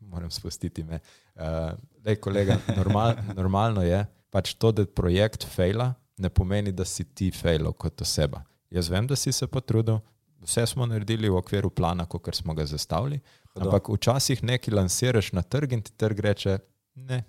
moram 0.00 0.30
spustiti 0.30 0.84
me. 0.84 1.00
Uh, 1.34 1.72
lej, 2.04 2.18
kolega, 2.20 2.58
normal, 2.76 3.14
normalno 3.38 3.82
je, 3.86 4.04
pač 4.30 4.54
to, 4.54 4.72
da 4.72 4.84
projekt 4.86 5.46
fejla, 5.48 5.92
ne 6.18 6.28
pomeni, 6.28 6.72
da 6.72 6.84
si 6.84 7.04
ti 7.04 7.30
fejlo 7.32 7.72
kot 7.72 8.02
oseba. 8.04 8.42
Jaz 8.72 8.88
vem, 8.92 9.06
da 9.06 9.16
si 9.16 9.32
se 9.32 9.46
potrudil, 9.46 10.00
vse 10.42 10.66
smo 10.66 10.86
naredili 10.86 11.30
v 11.30 11.38
okviru 11.38 11.70
plana, 11.70 12.06
kot 12.06 12.34
smo 12.34 12.54
ga 12.54 12.66
zastavili, 12.66 13.20
ampak 13.54 13.88
včasih 13.92 14.42
nekaj 14.42 14.74
lansiraš 14.74 15.32
na 15.36 15.42
trg 15.42 15.72
in 15.76 15.82
ti 15.84 15.92
trg 15.96 16.20
reče, 16.20 16.58
Ne. 16.94 17.24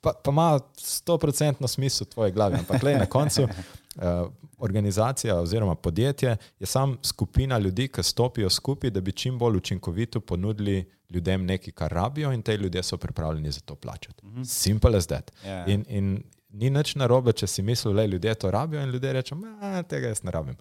Pa, 0.00 0.12
pa 0.24 0.30
ima 0.30 0.60
sto 0.76 1.18
procentno 1.18 1.68
smisel 1.68 2.04
v 2.04 2.10
tvoji 2.10 2.32
glavi, 2.32 2.58
ampak 2.58 2.82
le 2.82 2.96
na 2.98 3.06
koncu. 3.06 3.42
Uh, 3.42 4.32
organizacija 4.62 5.40
oziroma 5.40 5.74
podjetje 5.74 6.36
je 6.58 6.66
samo 6.66 6.96
skupina 7.02 7.58
ljudi, 7.58 7.88
ki 7.88 8.02
stopijo 8.02 8.50
skupaj, 8.50 8.90
da 8.90 9.00
bi 9.00 9.12
čim 9.12 9.38
bolj 9.38 9.56
učinkovito 9.56 10.20
ponudili 10.20 10.90
ljudem 11.10 11.46
nekaj, 11.46 11.72
kar 11.72 11.92
rabijo, 11.92 12.32
in 12.32 12.42
te 12.42 12.56
ljudje 12.56 12.82
so 12.82 12.96
pripravljeni 12.96 13.50
za 13.50 13.60
to 13.60 13.74
plačati. 13.74 14.26
Mm 14.26 14.34
-hmm. 14.34 14.44
Simple 14.44 14.96
as 14.96 15.06
that. 15.06 15.32
Yeah. 15.44 15.48
Ja. 15.48 15.66
In, 15.66 15.84
in 15.88 16.22
ni 16.48 16.70
nič 16.70 16.94
narobe, 16.94 17.32
če 17.32 17.46
si 17.46 17.62
misliš, 17.62 17.94
da 17.94 18.04
ljudje 18.04 18.34
to 18.34 18.50
rabijo, 18.50 18.82
in 18.82 18.90
ljudje 18.90 19.12
rečejo, 19.12 19.40
da 19.60 19.82
tega 19.82 20.08
jaz 20.08 20.22
ne 20.22 20.30
rabim. 20.30 20.56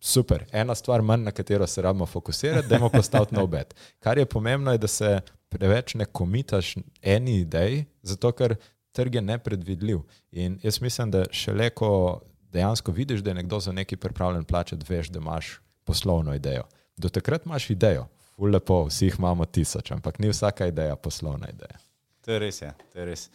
Super, 0.00 0.44
ena 0.52 0.74
stvar 0.74 1.02
manj, 1.02 1.22
na 1.22 1.30
katero 1.30 1.66
se 1.66 1.82
rabimo 1.82 2.06
fokusirati, 2.06 2.68
da 2.68 2.76
imamo 2.76 2.90
postaviti 3.00 3.34
nov 3.34 3.46
bet. 3.46 3.74
Kar 3.98 4.18
je 4.18 4.26
pomembno, 4.26 4.72
je, 4.72 4.78
da 4.78 4.86
se 4.86 5.20
preveč 5.54 5.94
ne 5.94 6.04
komitaš 6.04 6.74
eni 7.02 7.38
ideji, 7.44 7.84
zato 8.02 8.32
ker 8.34 8.56
trg 8.94 9.20
je 9.20 9.22
nepredvidljiv. 9.22 10.02
In 10.32 10.58
jaz 10.62 10.80
mislim, 10.82 11.10
da 11.10 11.24
šele 11.30 11.70
ko 11.70 12.20
dejansko 12.52 12.92
vidiš, 12.92 13.20
da 13.20 13.30
je 13.30 13.34
nekdo 13.34 13.60
za 13.60 13.72
nekaj 13.72 13.98
pripravljen 13.98 14.44
plačati, 14.44 14.86
veš, 14.88 15.08
da 15.14 15.18
imaš 15.18 15.60
poslovno 15.84 16.34
idejo. 16.34 16.66
Do 16.96 17.08
takrat 17.08 17.46
imaš 17.46 17.70
idejo, 17.70 18.06
ful 18.34 18.50
lepo, 18.50 18.84
vsi 18.88 19.08
jih 19.08 19.16
imamo 19.18 19.44
tisoč, 19.44 19.90
ampak 19.90 20.18
ni 20.18 20.30
vsaka 20.30 20.66
ideja 20.66 20.96
poslovna 20.96 21.48
ideja. 21.50 21.78
To 22.24 22.32
je 22.32 22.38
res. 22.38 22.62
Je. 22.62 22.70
To 22.92 22.98
je 22.98 23.06
res. 23.06 23.28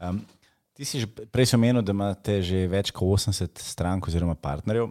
Um, 0.00 0.20
ti 0.74 0.84
si 0.84 1.00
že 1.00 1.06
prej 1.06 1.54
omenil, 1.54 1.82
da 1.82 1.94
imate 1.94 2.42
že 2.42 2.66
več 2.68 2.90
kot 2.92 3.06
80 3.18 3.62
strank 3.62 4.08
oziroma 4.10 4.34
partnerjev, 4.34 4.90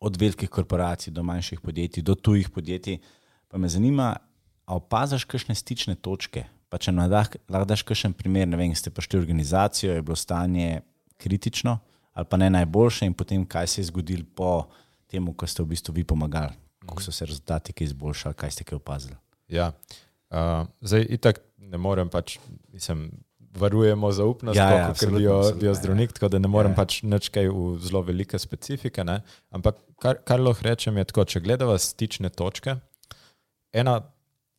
od 0.00 0.16
velikih 0.20 0.50
korporacij 0.50 1.12
do 1.12 1.22
manjših 1.22 1.60
podjetij, 1.60 2.02
do 2.02 2.14
tujih 2.14 2.50
podjetij. 2.50 2.98
Pa 3.48 3.58
me 3.58 3.68
zanima, 3.68 4.16
A 4.66 4.76
opaziš 4.76 5.24
kakšne 5.24 5.54
stične 5.54 5.94
točke? 5.94 6.46
Pa 6.66 6.78
če 6.82 6.90
lahko 6.92 7.64
daš 7.64 7.84
kakšen 7.86 8.14
primer, 8.18 8.48
ne 8.50 8.58
vem, 8.58 8.74
ste 8.74 8.90
prišli 8.90 9.20
v 9.20 9.22
organizacijo, 9.22 9.94
je 9.94 10.02
bilo 10.02 10.18
stanje 10.18 10.82
kritično 11.22 11.78
ali 12.16 12.24
pa 12.24 12.36
ne 12.40 12.48
najboljše, 12.50 13.06
in 13.06 13.12
potem 13.12 13.44
kaj 13.44 13.66
se 13.68 13.80
je 13.80 13.90
zgodilo 13.90 14.24
po 14.34 14.50
tem, 15.04 15.26
ko 15.36 15.46
ste 15.46 15.60
v 15.60 15.74
bistvu 15.74 15.92
vi 15.98 16.04
pomagali, 16.08 16.54
kako 16.80 17.02
so 17.04 17.12
se 17.12 17.26
rezultati 17.28 17.74
kaj 17.76 17.90
izboljšali, 17.90 18.34
kaj 18.34 18.50
ste 18.50 18.64
kaj 18.64 18.78
opazili. 18.78 19.16
Ja, 19.52 19.66
uh, 20.32 20.64
zdaj 20.80 21.04
itak 21.18 21.42
ne 21.60 21.78
morem 21.78 22.08
pač, 22.08 22.38
mislim. 22.72 23.10
Varujemo 23.56 24.10
zaupnost, 24.12 24.58
ja, 24.58 24.64
ja, 24.68 24.88
kot 24.92 25.12
bi 25.56 25.64
jo 25.64 25.72
zdravnik, 25.72 26.10
tako 26.12 26.28
da 26.28 26.38
ne 26.38 26.48
morem 26.48 26.72
ja, 26.72 26.74
ja. 26.74 26.76
pač 26.76 26.98
nič 27.08 27.30
kaj 27.32 27.46
v 27.48 27.78
zelo 27.80 28.02
velike 28.04 28.36
specifike. 28.36 29.00
Ne? 29.00 29.22
Ampak 29.48 29.78
kar, 29.96 30.18
kar 30.28 30.42
lahko 30.44 30.66
rečem, 30.66 30.98
je 31.00 31.06
tako, 31.08 31.24
če 31.24 31.40
gledamo 31.40 31.76
stične 31.80 32.28
točke. 32.28 32.74
Ena 33.72 33.94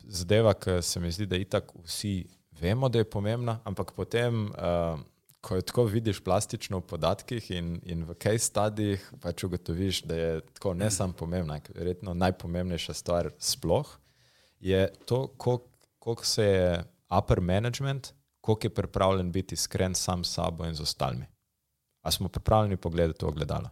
zadeva, 0.09 0.53
ki 0.53 0.79
se 0.81 0.99
mi 0.99 1.11
zdi, 1.11 1.25
da 1.25 1.37
itak 1.37 1.71
vsi 1.85 2.25
vemo, 2.59 2.89
da 2.89 2.99
je 2.99 3.09
pomembna, 3.09 3.59
ampak 3.65 3.91
potem, 3.95 4.47
uh, 4.49 4.99
ko 5.41 5.55
jo 5.55 5.61
tako 5.61 5.85
vidiš 5.91 6.19
plastično 6.23 6.81
v 6.81 6.87
podatkih 6.89 7.51
in, 7.51 7.77
in 7.85 8.03
v 8.07 8.15
case 8.19 8.49
studijih, 8.49 9.03
pač 9.21 9.43
ugotoviš, 9.43 10.01
da 10.09 10.15
je 10.15 10.41
tako 10.57 10.73
ne 10.73 10.91
samo 10.91 11.13
pomembna, 11.13 11.59
verjetno 11.75 12.13
najpomembnejša 12.13 12.93
stvar 12.93 13.31
sploh, 13.39 13.97
je 14.59 14.87
to, 15.05 15.27
koliko 15.37 16.25
se 16.25 16.43
je 16.43 16.83
upper 17.19 17.41
management, 17.41 18.13
koliko 18.41 18.67
je 18.67 18.73
pripravljen 18.73 19.31
biti 19.31 19.53
iskren 19.53 19.95
sam 19.95 20.23
s 20.23 20.33
sabo 20.33 20.65
in 20.65 20.75
z 20.75 20.81
ostalimi. 20.81 21.25
A 22.01 22.11
smo 22.11 22.29
pripravljeni 22.29 22.77
pogledati 22.77 23.19
to 23.19 23.27
ogledalo? 23.27 23.69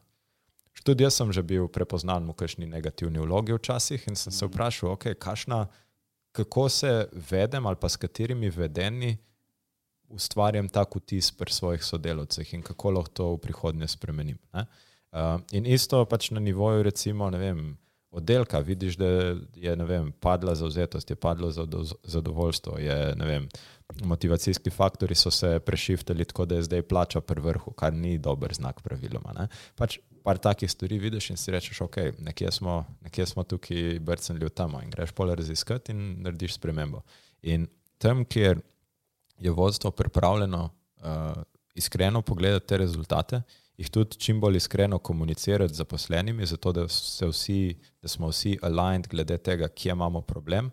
Tudi 0.84 1.04
jaz 1.04 1.16
sem 1.16 1.32
že 1.32 1.42
bil 1.42 1.68
prepoznan 1.72 2.28
v 2.30 2.36
kakšni 2.36 2.68
negativni 2.68 3.20
vlogi 3.24 3.56
včasih 3.56 4.04
in 4.08 4.16
sem 4.16 4.34
se 4.34 4.46
vprašal, 4.46 4.92
ok, 4.92 5.16
kašna 5.20 5.66
kako 6.36 6.70
se 6.70 7.08
vedem 7.30 7.66
ali 7.66 7.80
pa 7.80 7.90
s 7.90 7.96
katerimi 7.96 8.50
vedenji 8.50 9.18
ustvarjam 10.08 10.70
tak 10.70 10.96
vtis 10.96 11.32
pri 11.32 11.52
svojih 11.52 11.84
sodelovcih 11.84 12.54
in 12.54 12.62
kako 12.62 12.92
lahko 12.92 13.12
to 13.14 13.30
v 13.34 13.40
prihodnje 13.48 13.88
spremenim. 13.88 14.38
Uh, 14.54 15.40
in 15.52 15.66
isto 15.66 16.04
pač 16.06 16.30
na 16.32 16.40
nivoju, 16.40 16.84
recimo, 16.84 17.30
vem, 17.30 17.78
oddelka, 18.12 18.60
vidiš, 18.60 18.98
da 19.00 19.08
je 19.56 19.76
vem, 19.76 20.12
padla 20.20 20.56
zauzetost, 20.56 21.10
je 21.10 21.16
padlo 21.16 21.52
zadovoljstvo, 22.04 22.78
je, 22.80 22.98
vem, 23.20 23.48
motivacijski 24.04 24.70
faktori 24.70 25.16
so 25.16 25.32
se 25.32 25.60
prešiftali 25.60 26.26
tako, 26.26 26.46
da 26.46 26.56
je 26.56 26.68
zdaj 26.68 26.82
plača 26.82 27.22
pri 27.22 27.42
vrhu, 27.42 27.72
kar 27.72 27.94
ni 27.94 28.18
dober 28.18 28.54
znak, 28.54 28.82
praviloma. 28.82 29.48
Pač 29.76 30.00
par 30.26 30.38
takih 30.42 30.72
stvari 30.72 30.98
vidiš 31.00 31.30
in 31.30 31.38
si 31.38 31.52
rečeš, 31.54 31.82
ok, 31.86 31.98
nekje 32.20 32.52
smo, 32.52 32.80
nekje 33.06 33.26
smo 33.30 33.44
tukaj 33.44 34.00
brcnili 34.02 34.48
v 34.48 34.50
tamo 34.50 34.82
in 34.82 34.90
greš 34.90 35.12
pole 35.14 35.36
raziskati 35.36 35.94
in 35.94 36.00
narediš 36.26 36.56
spremembo. 36.58 37.04
In 37.42 37.68
tam, 38.02 38.24
kjer 38.26 38.62
je 39.38 39.52
vodstvo 39.52 39.92
pripravljeno 39.92 40.64
uh, 40.64 41.44
iskreno 41.76 42.22
pogledati 42.22 42.68
te 42.68 42.78
rezultate, 42.78 43.42
jih 43.78 43.90
tudi 43.90 44.18
čim 44.18 44.42
bolj 44.42 44.58
iskreno 44.58 44.98
komunicirati 44.98 45.74
z 45.74 45.78
zaposlenimi, 45.78 46.46
zato 46.46 46.72
da, 46.72 46.88
vsi, 47.30 47.78
da 48.02 48.08
smo 48.08 48.34
vsi 48.34 48.58
aligned 48.62 49.08
glede 49.08 49.38
tega, 49.38 49.68
kje 49.68 49.92
imamo 49.92 50.22
problem, 50.22 50.72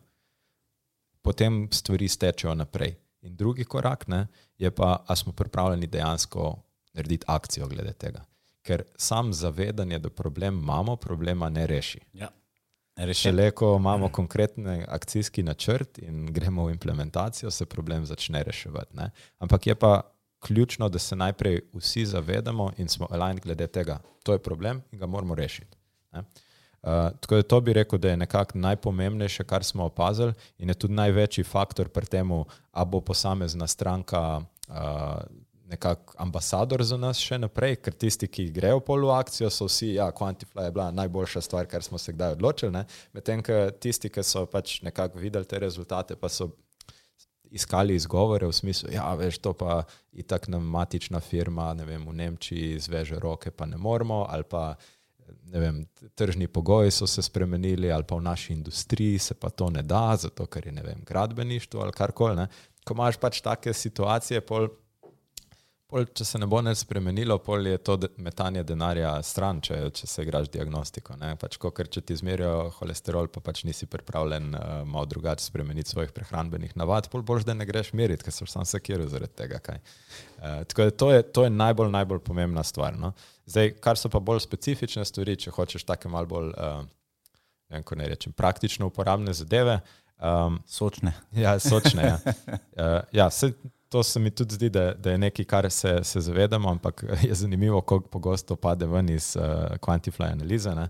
potem 1.22 1.68
stvari 1.72 2.08
stečejo 2.08 2.54
naprej. 2.54 2.96
In 3.22 3.36
drugi 3.36 3.64
korak 3.64 4.08
ne, 4.08 4.26
je 4.58 4.70
pa, 4.70 5.04
ali 5.06 5.16
smo 5.16 5.32
pripravljeni 5.32 5.86
dejansko 5.86 6.56
narediti 6.94 7.24
akcijo 7.28 7.68
glede 7.68 7.92
tega 7.92 8.31
ker 8.62 8.82
sam 8.96 9.32
zavedanje, 9.32 9.98
da 9.98 10.10
problem 10.10 10.58
imamo, 10.58 10.96
problema 10.96 11.48
ne 11.48 11.66
reši. 11.66 12.00
Ja. 12.12 12.28
Šele 13.14 13.50
ko 13.50 13.76
imamo 13.76 14.08
konkretni 14.08 14.84
akcijski 14.88 15.42
načrt 15.42 15.98
in 15.98 16.26
gremo 16.26 16.66
v 16.66 16.70
implementacijo, 16.70 17.50
se 17.50 17.66
problem 17.66 18.06
začne 18.06 18.42
reševati. 18.42 18.96
Ne? 18.96 19.10
Ampak 19.38 19.66
je 19.66 19.74
pa 19.74 20.00
ključno, 20.40 20.88
da 20.88 20.98
se 20.98 21.16
najprej 21.16 21.60
vsi 21.72 22.06
zavedamo 22.06 22.72
in 22.76 22.88
smo 22.88 23.06
aligned 23.10 23.40
glede 23.40 23.66
tega. 23.66 23.98
To 24.22 24.32
je 24.32 24.38
problem 24.38 24.82
in 24.92 24.98
ga 24.98 25.06
moramo 25.06 25.34
rešiti. 25.34 25.76
Ne? 26.12 26.18
Uh, 26.18 26.88
tako 27.20 27.36
da 27.36 27.42
to 27.42 27.60
bi 27.60 27.72
rekel, 27.72 27.98
da 27.98 28.10
je 28.10 28.16
nekako 28.16 28.58
najpomembnejše, 28.58 29.44
kar 29.44 29.64
smo 29.64 29.84
opazili, 29.84 30.32
in 30.58 30.68
je 30.68 30.74
tudi 30.74 30.94
največji 30.94 31.44
faktor 31.44 31.88
pri 31.88 32.06
tem, 32.06 32.32
ali 32.72 32.86
bo 32.86 33.00
posamezna 33.00 33.66
stranka 33.66 34.42
uh, 34.68 34.74
nekako 35.72 36.14
ambasador 36.20 36.84
za 36.84 36.96
nas 37.00 37.20
še 37.20 37.38
naprej, 37.40 37.78
ker 37.82 37.96
tisti, 37.96 38.28
ki 38.28 38.50
grejo 38.54 38.82
pol 38.84 39.06
v 39.08 39.14
akcijo, 39.16 39.50
so 39.50 39.68
vsi, 39.70 39.94
ja, 39.96 40.10
Quantify 40.12 40.68
je 40.68 40.74
bila 40.76 40.90
najboljša 40.94 41.42
stvar, 41.48 41.68
kar 41.70 41.84
smo 41.84 41.98
se 41.98 42.12
kdaj 42.12 42.36
odločili. 42.36 42.84
Medtem, 43.16 43.42
ker 43.42 43.72
tisti, 43.80 44.12
ki 44.12 44.24
so 44.26 44.44
pač 44.50 44.80
nekako 44.86 45.22
videli 45.22 45.48
te 45.48 45.60
rezultate, 45.62 46.16
pa 46.20 46.30
so 46.32 46.52
iskali 47.52 47.94
izgovore 47.94 48.48
v 48.48 48.56
smislu, 48.56 48.92
ja, 48.94 49.10
veš, 49.18 49.38
to 49.44 49.52
pa 49.52 49.82
je 50.12 50.24
tako 50.24 50.54
nam 50.54 50.64
matična 50.72 51.20
firma, 51.20 51.72
ne 51.76 51.84
vem, 51.84 52.04
v 52.08 52.16
Nemčiji 52.16 52.80
zveže 52.80 53.20
roke, 53.20 53.52
pa 53.52 53.68
ne 53.68 53.76
moramo, 53.76 54.24
ali 54.28 54.48
pa 54.48 54.72
vem, 55.52 55.82
tržni 56.16 56.48
pogoji 56.48 56.90
so 56.90 57.06
se 57.06 57.22
spremenili, 57.22 57.92
ali 57.92 58.04
pa 58.08 58.16
v 58.16 58.24
naši 58.24 58.52
industriji 58.52 59.18
se 59.18 59.34
pa 59.34 59.50
to 59.50 59.70
ne 59.70 59.82
da, 59.82 60.16
zato 60.16 60.46
ker 60.46 60.66
je 60.66 60.72
vem, 60.82 61.04
gradbeništvo 61.06 61.82
ali 61.82 61.92
karkoli. 61.92 62.46
Ko 62.84 62.94
imaš 62.94 63.16
pač 63.20 63.40
take 63.40 63.72
situacije, 63.72 64.40
pol 64.40 64.68
Pol, 65.92 66.06
če 66.16 66.24
se 66.24 66.38
ne 66.40 66.46
bo 66.48 66.56
nič 66.64 66.86
spremenilo, 66.86 67.34
pol 67.44 67.66
je 67.68 67.76
to 67.84 67.98
metanje 68.24 68.62
denarja 68.64 69.10
stran, 69.28 69.58
če, 69.60 69.76
če 69.92 70.06
se 70.08 70.22
igraš 70.24 70.46
diagnostiko. 70.54 71.18
Pač, 71.36 71.58
ko, 71.60 71.68
ker 71.76 71.90
če 71.92 72.00
ti 72.00 72.14
izmerijo 72.16 72.70
holesterol, 72.78 73.28
pa 73.28 73.42
pač 73.44 73.60
nisi 73.68 73.84
pripravljen 73.92 74.46
uh, 74.56 74.70
malo 74.88 75.04
drugače 75.10 75.44
spremeniti 75.44 75.92
svojih 75.92 76.14
prehranbenih 76.16 76.72
navad, 76.80 77.10
pol 77.12 77.20
boš, 77.28 77.44
da 77.44 77.52
ne 77.52 77.66
greš 77.68 77.90
meriti, 77.98 78.24
ker 78.24 78.32
so 78.32 78.48
sam 78.48 78.64
sekiral 78.64 79.10
zaradi 79.12 79.36
tega. 79.36 79.60
Uh, 79.68 80.62
tako 80.70 80.88
da 80.88 80.96
to 81.02 81.10
je, 81.12 81.26
to 81.28 81.44
je 81.44 81.52
najbolj, 81.58 81.92
najbolj 81.98 82.22
pomembna 82.24 82.64
stvar. 82.64 82.96
No? 82.96 83.12
Zdaj, 83.52 83.74
kar 83.84 84.00
so 84.00 84.08
pa 84.08 84.22
bolj 84.24 84.40
specifične 84.46 85.04
stvari, 85.04 85.36
če 85.44 85.52
hočeš 85.52 85.84
take 85.92 86.08
malo 86.08 86.32
bolj, 86.32 86.54
uh, 86.56 86.88
ne, 87.68 87.84
ne 88.00 88.08
rečem, 88.14 88.32
praktično 88.32 88.88
uporabne 88.88 89.36
zadeve. 89.36 89.82
Um, 90.16 90.56
sočne. 90.64 91.12
Ja, 91.36 91.58
sočne. 91.60 92.14
Ja. 92.14 92.18
Uh, 92.24 92.98
ja, 93.20 93.28
se, 93.28 93.52
to 93.92 94.02
se 94.02 94.20
mi 94.20 94.30
tudi 94.30 94.54
zdi, 94.54 94.68
da, 94.70 94.94
da 94.94 95.10
je 95.10 95.18
nekaj, 95.18 95.44
kar 95.44 95.70
se, 95.70 95.98
se 96.02 96.20
zavedamo, 96.20 96.70
ampak 96.70 97.04
je 97.28 97.34
zanimivo, 97.34 97.80
kako 97.80 98.08
pogosto 98.08 98.56
pade 98.56 98.86
ven 98.86 99.08
iz 99.08 99.36
uh, 99.36 99.42
Quantify 99.80 100.32
analize. 100.32 100.70
Uh, 100.70 100.86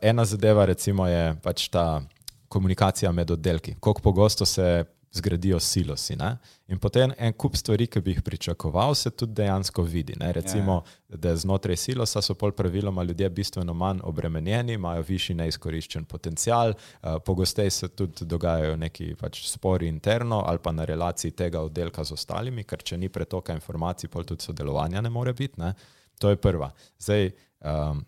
ena 0.00 0.24
zadeva, 0.24 0.64
recimo, 0.64 1.06
je 1.06 1.36
pač 1.42 1.68
ta 1.68 2.02
komunikacija 2.48 3.12
med 3.12 3.30
oddelki. 3.30 3.74
Kako 3.74 4.00
pogosto 4.02 4.46
se 4.46 4.84
zgradijo 5.18 5.58
silosi. 5.60 6.16
Ne? 6.16 6.30
In 6.72 6.78
potem 6.78 7.12
en 7.18 7.32
kup 7.32 7.56
stvari, 7.56 7.86
ki 7.90 8.00
bi 8.04 8.14
jih 8.14 8.22
pričakoval, 8.24 8.94
se 8.98 9.10
tudi 9.10 9.36
dejansko 9.40 9.82
vidi. 9.82 10.16
Ne? 10.20 10.32
Recimo, 10.32 10.80
ja. 11.08 11.18
da 11.24 11.34
znotraj 11.36 11.76
silosa 11.76 12.22
so 12.22 12.36
pol 12.38 12.52
praviloma 12.56 13.02
ljudje 13.02 13.30
bistveno 13.30 13.74
manj 13.74 14.02
obremenjeni, 14.08 14.76
imajo 14.78 15.04
višji 15.08 15.36
neizkoriščen 15.38 16.04
potencial, 16.08 16.74
uh, 16.74 17.16
pogosteje 17.24 17.70
se 17.70 17.88
tudi 17.88 18.26
dogajajo 18.26 18.76
neki 18.76 19.14
pač 19.20 19.44
spori 19.48 19.88
interno 19.88 20.42
ali 20.46 20.62
pa 20.62 20.72
na 20.72 20.84
relaciji 20.84 21.36
tega 21.36 21.62
oddelka 21.64 22.04
z 22.04 22.16
ostalimi, 22.16 22.64
ker 22.64 22.82
če 22.82 22.98
ni 22.98 23.08
pretoka 23.08 23.54
informacij, 23.56 24.10
pol 24.10 24.24
tudi 24.28 24.44
sodelovanja 24.44 25.02
ne 25.02 25.10
more 25.10 25.32
biti. 25.32 25.60
Ne? 25.60 25.74
To 26.18 26.30
je 26.30 26.36
prva. 26.36 26.70
Zdaj, 26.98 27.30
um, 27.64 28.04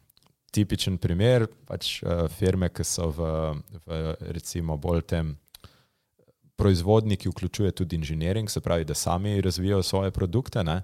tipičen 0.51 0.99
primer, 0.99 1.47
pač 1.67 2.01
uh, 2.03 2.27
firme, 2.33 2.71
ki 2.75 2.85
so 2.87 3.11
v, 3.15 3.31
v 3.87 4.01
recimo 4.35 4.77
bolj 4.81 5.07
tem 5.15 5.37
proizvodni, 6.61 7.17
ki 7.17 7.33
vključuje 7.33 7.73
tudi 7.73 7.97
inženiring, 7.97 8.51
se 8.51 8.61
pravi, 8.61 8.85
da 8.85 8.95
sami 8.95 9.41
razvijajo 9.41 9.83
svoje 9.83 10.11
produkte, 10.11 10.65
ne, 10.65 10.83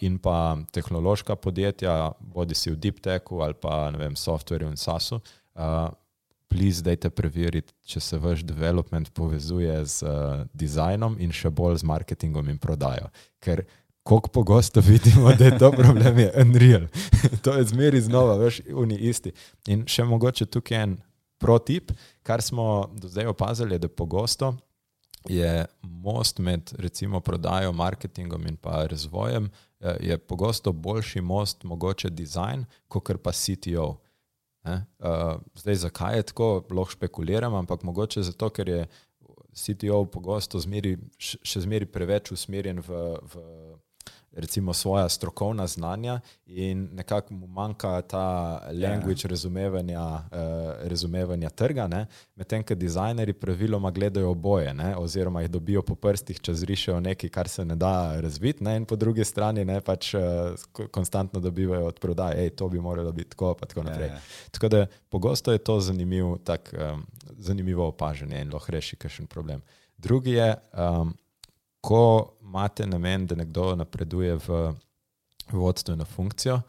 in 0.00 0.18
pa 0.18 0.56
tehnološka 0.72 1.36
podjetja, 1.36 2.12
bodi 2.20 2.54
si 2.54 2.70
v 2.70 2.76
Deep 2.76 3.00
Techu 3.00 3.40
ali 3.40 3.54
pa 3.54 3.90
vem, 3.96 4.16
softverju 4.16 4.68
in 4.68 4.76
SASu. 4.76 5.20
Please, 6.50 6.82
dajte 6.82 7.12
preveriti, 7.14 7.70
če 7.86 8.00
se 8.02 8.18
vaš 8.18 8.42
development 8.42 9.12
povezuje 9.14 9.74
z 9.86 10.02
uh, 10.02 10.40
dizajnom 10.50 11.14
in 11.22 11.30
še 11.30 11.46
bolj 11.54 11.78
z 11.78 11.86
marketingom 11.86 12.48
in 12.50 12.56
prodajo. 12.58 13.06
Ker, 13.38 13.62
koliko 14.02 14.32
pogosto 14.34 14.82
vidimo, 14.88 15.30
da 15.38 15.46
je 15.46 15.58
to 15.62 15.70
problem, 15.70 16.18
je 16.18 16.32
unreal. 16.42 16.88
to 17.46 17.54
je 17.54 17.68
zmeri 17.70 18.00
znova, 18.02 18.34
veš, 18.40 18.64
uni 18.74 18.98
isti. 18.98 19.30
In 19.70 19.86
še 19.86 20.02
mogoče 20.10 20.48
tukaj 20.50 20.82
en 20.82 20.96
protip, 21.38 21.94
kar 22.26 22.42
smo 22.42 22.90
do 22.98 23.08
zdaj 23.08 23.30
opazili, 23.30 23.78
da 23.78 23.88
pogosto 23.88 24.56
je 25.28 25.66
most 25.82 26.38
med 26.38 26.72
recimo 26.78 27.20
prodajo, 27.20 27.72
marketingom 27.72 28.46
in 28.46 28.56
pa 28.56 28.86
razvojem, 28.86 29.50
eh, 29.80 29.96
je 30.00 30.18
pogosto 30.18 30.72
boljši 30.72 31.20
most, 31.20 31.64
mogoče 31.64 32.10
dizajn, 32.10 32.64
kot 32.88 33.22
pa 33.22 33.32
CTO. 33.32 34.00
Ne? 34.64 34.86
Eh, 34.98 35.36
zdaj, 35.54 35.74
zakaj 35.74 36.16
je 36.16 36.22
tako, 36.22 36.64
lahko 36.70 36.90
špekuliram, 36.90 37.54
ampak 37.54 37.82
mogoče 37.82 38.22
zato, 38.22 38.50
ker 38.50 38.68
je 38.68 38.86
CTO 39.52 40.04
pogosto 40.04 40.60
zmeri, 40.60 40.96
še 41.18 41.60
zmeri 41.60 41.86
preveč 41.86 42.30
usmerjen 42.32 42.80
v, 42.80 43.00
v 43.32 43.69
recimo 44.32 44.72
svoja 44.72 45.08
strokovna 45.08 45.66
znanja 45.66 46.20
in 46.46 46.88
nekako 46.92 47.34
mu 47.34 47.46
manjka 47.46 48.02
ta 48.02 48.54
language 48.66 49.22
yeah. 49.22 49.30
razumevanja, 49.30 50.00
uh, 50.02 50.20
razumevanja 50.88 51.50
trga, 51.50 52.06
medtem 52.36 52.62
ko 52.62 52.74
dizajnerji 52.74 53.32
praviloma 53.32 53.90
gledajo 53.90 54.30
oboje, 54.30 54.74
ne? 54.74 54.96
oziroma 54.96 55.40
jih 55.40 55.50
dobijo 55.50 55.82
po 55.82 55.94
prstih, 55.94 56.40
če 56.40 56.54
zrišajo 56.54 57.00
nekaj, 57.00 57.30
kar 57.30 57.48
se 57.48 57.64
ne 57.64 57.76
da 57.76 58.20
razviti, 58.20 58.64
ne? 58.64 58.76
in 58.76 58.84
po 58.84 58.96
drugi 58.96 59.24
strani 59.24 59.64
ne 59.64 59.80
pač 59.80 60.14
uh, 60.14 60.20
konstantno 60.90 61.40
dobivajo 61.40 61.86
od 61.86 62.00
prodaje, 62.00 62.36
hej, 62.36 62.50
to 62.50 62.68
bi 62.68 62.80
moralo 62.80 63.12
biti 63.12 63.30
tako, 63.30 63.54
pa 63.54 63.66
tako 63.66 63.82
naprej. 63.82 64.08
Yeah. 64.08 64.14
Ja. 64.14 64.50
Tako 64.50 64.68
da 64.68 64.86
pogosto 65.08 65.52
je 65.52 65.58
to 65.58 65.80
zanimiv, 65.80 66.36
tak, 66.44 66.74
um, 66.92 67.06
zanimivo 67.38 67.88
opažanje 67.88 68.40
in 68.40 68.52
lahko 68.52 68.72
reši 68.72 68.96
kakšen 68.96 69.26
problem. 69.26 69.62
Drugi 69.98 70.30
je, 70.30 70.54
um, 70.72 71.14
ko 71.80 72.36
imate 72.42 72.86
namen, 72.86 73.26
da 73.26 73.34
nekdo 73.34 73.74
napreduje 73.76 74.36
v 74.46 74.60
vodstveno 75.52 76.04
funkcijo, 76.04 76.60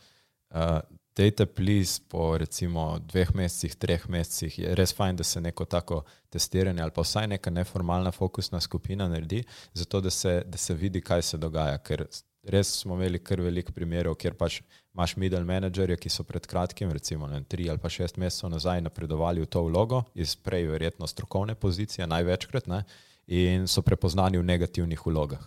uh, 0.50 0.80
dejte 1.16 1.46
plis 1.46 2.00
po 2.00 2.38
recimo 2.38 3.00
dveh 3.00 3.36
mesecih, 3.36 3.76
treh 3.76 4.08
mesecih, 4.10 4.60
je 4.60 4.76
res 4.76 4.94
fajn, 4.96 5.20
da 5.20 5.24
se 5.24 5.42
neko 5.42 5.66
tako 5.66 6.02
testiranje 6.30 6.82
ali 6.82 6.96
pa 6.96 7.04
vsaj 7.04 7.28
neka 7.28 7.52
neformalna 7.52 8.12
fokusna 8.12 8.62
skupina 8.62 9.08
naredi, 9.08 9.44
zato 9.74 10.02
da 10.02 10.10
se, 10.10 10.42
da 10.46 10.58
se 10.58 10.74
vidi, 10.74 11.02
kaj 11.02 11.22
se 11.22 11.38
dogaja. 11.38 11.78
Ker 11.78 12.06
res 12.44 12.72
smo 12.82 12.96
imeli 12.96 13.20
kar 13.20 13.42
veliko 13.42 13.74
primerov, 13.76 14.16
kjer 14.16 14.34
pač 14.40 14.62
imaš 14.96 15.16
middle 15.18 15.44
managerje, 15.46 15.98
ki 16.02 16.10
so 16.10 16.24
pred 16.24 16.48
kratkim, 16.48 16.92
recimo 16.92 17.28
ne, 17.28 17.44
tri 17.44 17.70
ali 17.70 17.80
pa 17.80 17.90
šest 17.90 18.18
mesecev 18.18 18.50
nazaj, 18.50 18.82
napredovali 18.82 19.44
v 19.44 19.52
to 19.52 19.64
vlogo 19.68 20.04
iz 20.16 20.36
prej 20.36 20.68
verjetno 20.72 21.08
strokovne 21.08 21.56
pozicije, 21.56 22.08
največkrat. 22.08 22.68
Ne, 22.72 22.84
in 23.32 23.68
so 23.68 23.82
prepoznani 23.82 24.38
v 24.38 24.44
negativnih 24.44 25.06
vlogah. 25.06 25.44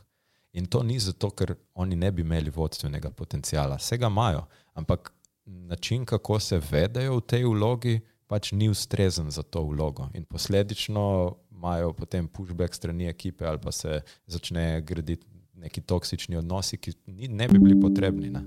In 0.52 0.66
to 0.66 0.82
ni 0.82 0.98
zato, 0.98 1.30
ker 1.30 1.54
oni 1.74 1.96
ne 1.96 2.10
bi 2.12 2.22
imeli 2.22 2.50
vodstvenega 2.50 3.10
potencijala, 3.10 3.76
vsega 3.76 4.06
imajo, 4.06 4.46
ampak 4.74 5.12
način, 5.44 6.04
kako 6.04 6.40
se 6.40 6.60
vedajo 6.70 7.16
v 7.16 7.26
tej 7.26 7.44
vlogi, 7.44 8.00
pač 8.26 8.52
ni 8.52 8.70
ustrezen 8.70 9.30
za 9.30 9.42
to 9.42 9.62
vlogo. 9.62 10.08
In 10.14 10.24
posledično 10.24 11.36
imajo 11.50 11.92
potem 11.92 12.28
pushback 12.28 12.74
strani 12.74 13.08
ekipe 13.08 13.46
ali 13.46 13.58
pa 13.58 13.72
se 13.72 14.00
začne 14.26 14.80
graditi 14.80 15.26
neki 15.54 15.80
toksični 15.80 16.36
odnosi, 16.36 16.76
ki 16.76 16.92
ne 17.28 17.48
bi 17.48 17.58
bili 17.58 17.80
potrebni. 17.80 18.30
Ne? 18.30 18.44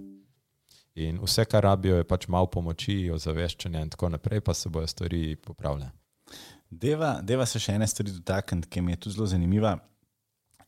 In 0.95 1.19
vse, 1.21 1.45
kar 1.45 1.63
rabijo, 1.63 1.97
je 1.97 2.07
pač 2.07 2.27
malo 2.27 2.49
pomoči, 2.49 3.09
ozaveščanja 3.13 3.81
in 3.85 3.89
tako 3.93 4.09
naprej, 4.09 4.41
pa 4.41 4.53
se 4.53 4.69
bojo 4.69 4.88
stvari 4.88 5.35
popravljale. 5.35 5.91
Deva, 6.70 7.18
deva 7.24 7.45
se 7.47 7.59
še 7.63 7.78
ene 7.78 7.88
stvari 7.88 8.11
dotakniti, 8.11 8.70
ki 8.70 8.82
mi 8.84 8.91
je 8.91 9.01
tu 9.05 9.11
zelo 9.13 9.28
zanimiva. 9.30 9.78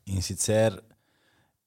In 0.10 0.24
sicer 0.24 0.78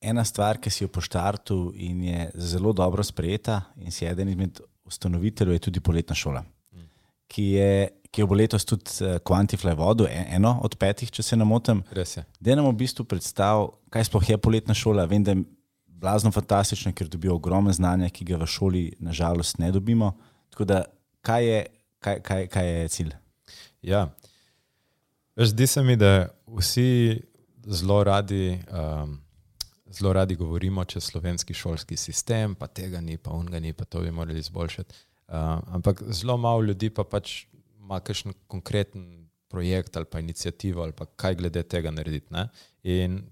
ena 0.02 0.24
stvar, 0.24 0.58
ki 0.58 0.70
si 0.72 0.82
jo 0.84 0.90
poštartu 0.90 1.72
in 1.76 2.02
je 2.08 2.28
zelo 2.52 2.72
dobro 2.72 3.04
sprejeta, 3.04 3.60
in 3.76 3.94
si 3.94 4.06
eden 4.08 4.32
izmed 4.32 4.60
ustanoviteljev, 4.88 5.56
je 5.56 5.64
tudi 5.68 5.80
poletna 5.80 6.16
šola, 6.18 6.44
ki 7.28 7.50
je. 7.56 7.74
Ki 8.12 8.20
je 8.20 8.26
bo 8.28 8.36
letos 8.36 8.66
tudi 8.68 8.92
eh, 9.00 9.14
Quantify 9.24 9.72
vodil, 9.72 10.04
e, 10.04 10.26
eno 10.36 10.50
od 10.66 10.74
petih, 10.76 11.08
če 11.08 11.22
se 11.24 11.36
ne 11.36 11.46
motim. 11.48 11.78
Da 12.44 12.52
nam 12.58 12.66
v 12.66 12.74
bistvu 12.82 13.06
predstavlja, 13.08 13.70
kaj 13.88 14.04
sploh 14.04 14.26
je 14.28 14.36
poletna 14.36 14.76
šola. 14.76 15.06
Vem, 15.08 15.24
da 15.24 15.32
je 15.32 15.40
blazno 16.02 16.28
fantastično, 16.28 16.92
ker 16.92 17.08
dobijo 17.08 17.38
ogromno 17.38 17.72
znanja, 17.72 18.10
ki 18.12 18.26
ga 18.28 18.36
v 18.36 18.50
šoli 18.52 18.82
nažalost 19.00 19.56
ne 19.64 19.70
dobimo. 19.72 20.10
Tako 20.52 20.68
da, 20.68 20.82
kaj 21.24 21.48
je, 21.48 21.64
kaj, 22.04 22.20
kaj, 22.26 22.44
kaj 22.52 22.68
je 22.68 22.92
cilj? 22.98 23.16
Ja, 23.80 24.04
Zdi 25.36 25.66
se 25.66 25.82
mi, 25.82 25.96
da 25.96 26.28
vsi 26.46 27.20
zelo 27.64 28.04
radi, 28.04 28.58
um, 29.02 29.20
zelo 29.90 30.12
radi 30.12 30.34
govorimo 30.36 30.84
čez 30.84 31.04
slovenski 31.04 31.54
šolski 31.54 31.96
sistem, 31.96 32.54
pa 32.54 32.66
tega 32.66 33.00
ni, 33.00 33.16
pa 33.16 33.30
unga 33.30 33.60
ni, 33.60 33.72
pa 33.72 33.84
to 33.84 34.00
bi 34.00 34.10
morali 34.10 34.38
izboljšati. 34.38 34.94
Uh, 35.28 35.34
ampak 35.66 36.02
zelo 36.08 36.36
malo 36.36 36.62
ljudi 36.62 36.90
pa 36.90 37.04
pač 37.04 37.46
ima 37.78 38.00
kakšen 38.00 38.32
konkreten 38.46 39.28
projekt 39.48 39.96
ali 39.96 40.04
pa 40.04 40.20
inicijativo 40.20 40.82
ali 40.82 40.92
pa 40.92 41.06
kaj 41.06 41.34
glede 41.34 41.62
tega 41.62 41.90
narediti. 41.90 42.32
Ne? 42.32 42.48
In 42.82 43.22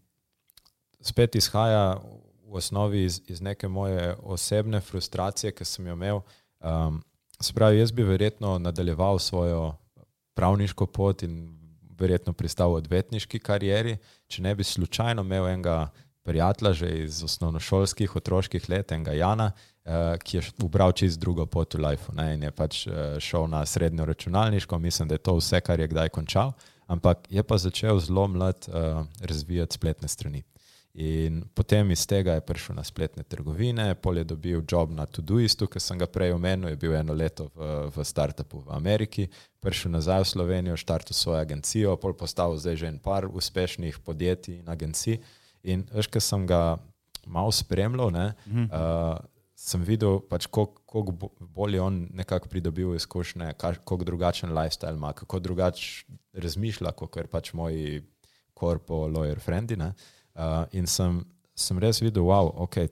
spet 1.01 1.35
izhaja 1.35 2.01
v 2.45 2.57
osnovi 2.57 3.05
iz, 3.05 3.21
iz 3.27 3.41
neke 3.41 3.69
moje 3.69 4.17
osebne 4.23 4.81
frustracije, 4.81 5.53
ki 5.53 5.65
sem 5.65 5.87
jo 5.87 5.93
imel. 5.93 6.21
Um, 6.61 7.03
se 7.41 7.53
pravi, 7.53 7.79
jaz 7.79 7.93
bi 7.93 8.03
verjetno 8.03 8.59
nadaljeval 8.59 9.19
svojo 9.19 9.77
pravniško 10.35 10.87
pot 10.87 11.23
in 11.23 11.60
verjetno 12.01 12.33
pristal 12.33 12.75
v 12.75 12.83
odvetniški 12.85 13.41
karieri, 13.45 13.99
če 14.29 14.43
ne 14.43 14.55
bi 14.55 14.65
slučajno 14.65 15.23
imel 15.27 15.49
enega 15.53 15.91
prijatelja 16.23 16.73
že 16.73 16.91
iz 17.05 17.23
osnovnošolskih, 17.25 18.17
otroških 18.17 18.69
let, 18.69 18.93
enega 18.93 19.15
Jana, 19.17 19.51
uh, 19.53 20.17
ki 20.23 20.37
je 20.37 20.43
ubral 20.63 20.93
čist 20.93 21.21
drugo 21.21 21.47
pot 21.47 21.75
v 21.75 21.83
lifeu 21.85 22.15
ne, 22.17 22.35
in 22.35 22.45
je 22.49 22.51
pač 22.51 22.85
uh, 22.87 23.17
šel 23.19 23.49
na 23.49 23.65
srednjo 23.67 24.05
računalniško, 24.05 24.79
mislim, 24.79 25.09
da 25.09 25.17
je 25.17 25.25
to 25.25 25.39
vse, 25.41 25.61
kar 25.61 25.81
je 25.81 25.89
kdaj 25.89 26.13
končal, 26.15 26.53
ampak 26.87 27.27
je 27.31 27.43
pa 27.43 27.59
začel 27.59 27.99
zelo 27.99 28.29
mlad 28.29 28.69
uh, 28.69 29.07
razvijati 29.21 29.75
spletne 29.75 30.09
strani. 30.09 30.45
In 31.01 31.45
potem 31.55 31.95
iz 31.95 32.03
tega 32.05 32.35
je 32.37 32.43
prišel 32.45 32.77
na 32.77 32.83
spletne 32.85 33.23
trgovine, 33.25 33.95
pol 33.97 34.21
je 34.21 34.25
dobil 34.29 34.61
job 34.69 34.91
na 34.93 35.07
Todoistu, 35.09 35.65
ki 35.65 35.81
sem 35.81 35.97
ga 35.97 36.05
prej 36.05 36.35
omenil, 36.37 36.75
je 36.75 36.81
bil 36.83 36.93
eno 36.99 37.17
leto 37.17 37.47
v, 37.57 37.89
v 37.89 38.05
startupu 38.05 38.61
v 38.67 38.75
Ameriki, 38.77 39.25
prišel 39.65 39.95
nazaj 39.97 40.27
v 40.27 40.31
Slovenijo, 40.35 40.77
štartil 40.77 41.17
svojo 41.17 41.41
agencijo, 41.41 41.97
pol 41.97 42.13
postavil 42.13 42.61
zdaj 42.61 42.77
že 42.77 42.91
en 42.93 43.01
par 43.01 43.25
uspešnih 43.25 43.97
podjetij 44.05 44.61
in 44.61 44.69
agencij. 44.69 45.23
In 45.65 45.89
veš, 45.89 46.11
ker 46.13 46.21
sem 46.21 46.45
ga 46.45 46.77
malo 47.25 47.49
spremljal, 47.49 48.13
ne, 48.13 48.27
mhm. 48.45 48.69
uh, 48.69 49.17
sem 49.57 49.81
videl, 49.81 50.21
pač, 50.21 50.53
kako 50.53 51.17
bolje 51.41 51.81
on 51.81 52.09
nekako 52.13 52.53
pridobil 52.53 52.93
izkušnje, 52.97 53.55
kako 53.57 54.05
drugačen 54.05 54.53
lifestyle 54.53 55.01
ima, 55.01 55.17
kako 55.17 55.41
drugače 55.41 56.05
razmišlja, 56.37 56.93
kot 56.93 57.25
pač 57.33 57.55
moji 57.57 58.03
korpo, 58.53 59.07
lawyer, 59.09 59.41
friendi. 59.41 59.81
Uh, 59.81 60.09
in 60.73 60.87
sem, 60.87 61.23
sem 61.55 61.79
res 61.79 62.01
videl, 62.03 62.25
wow, 62.27 62.53
okay, 62.65 62.89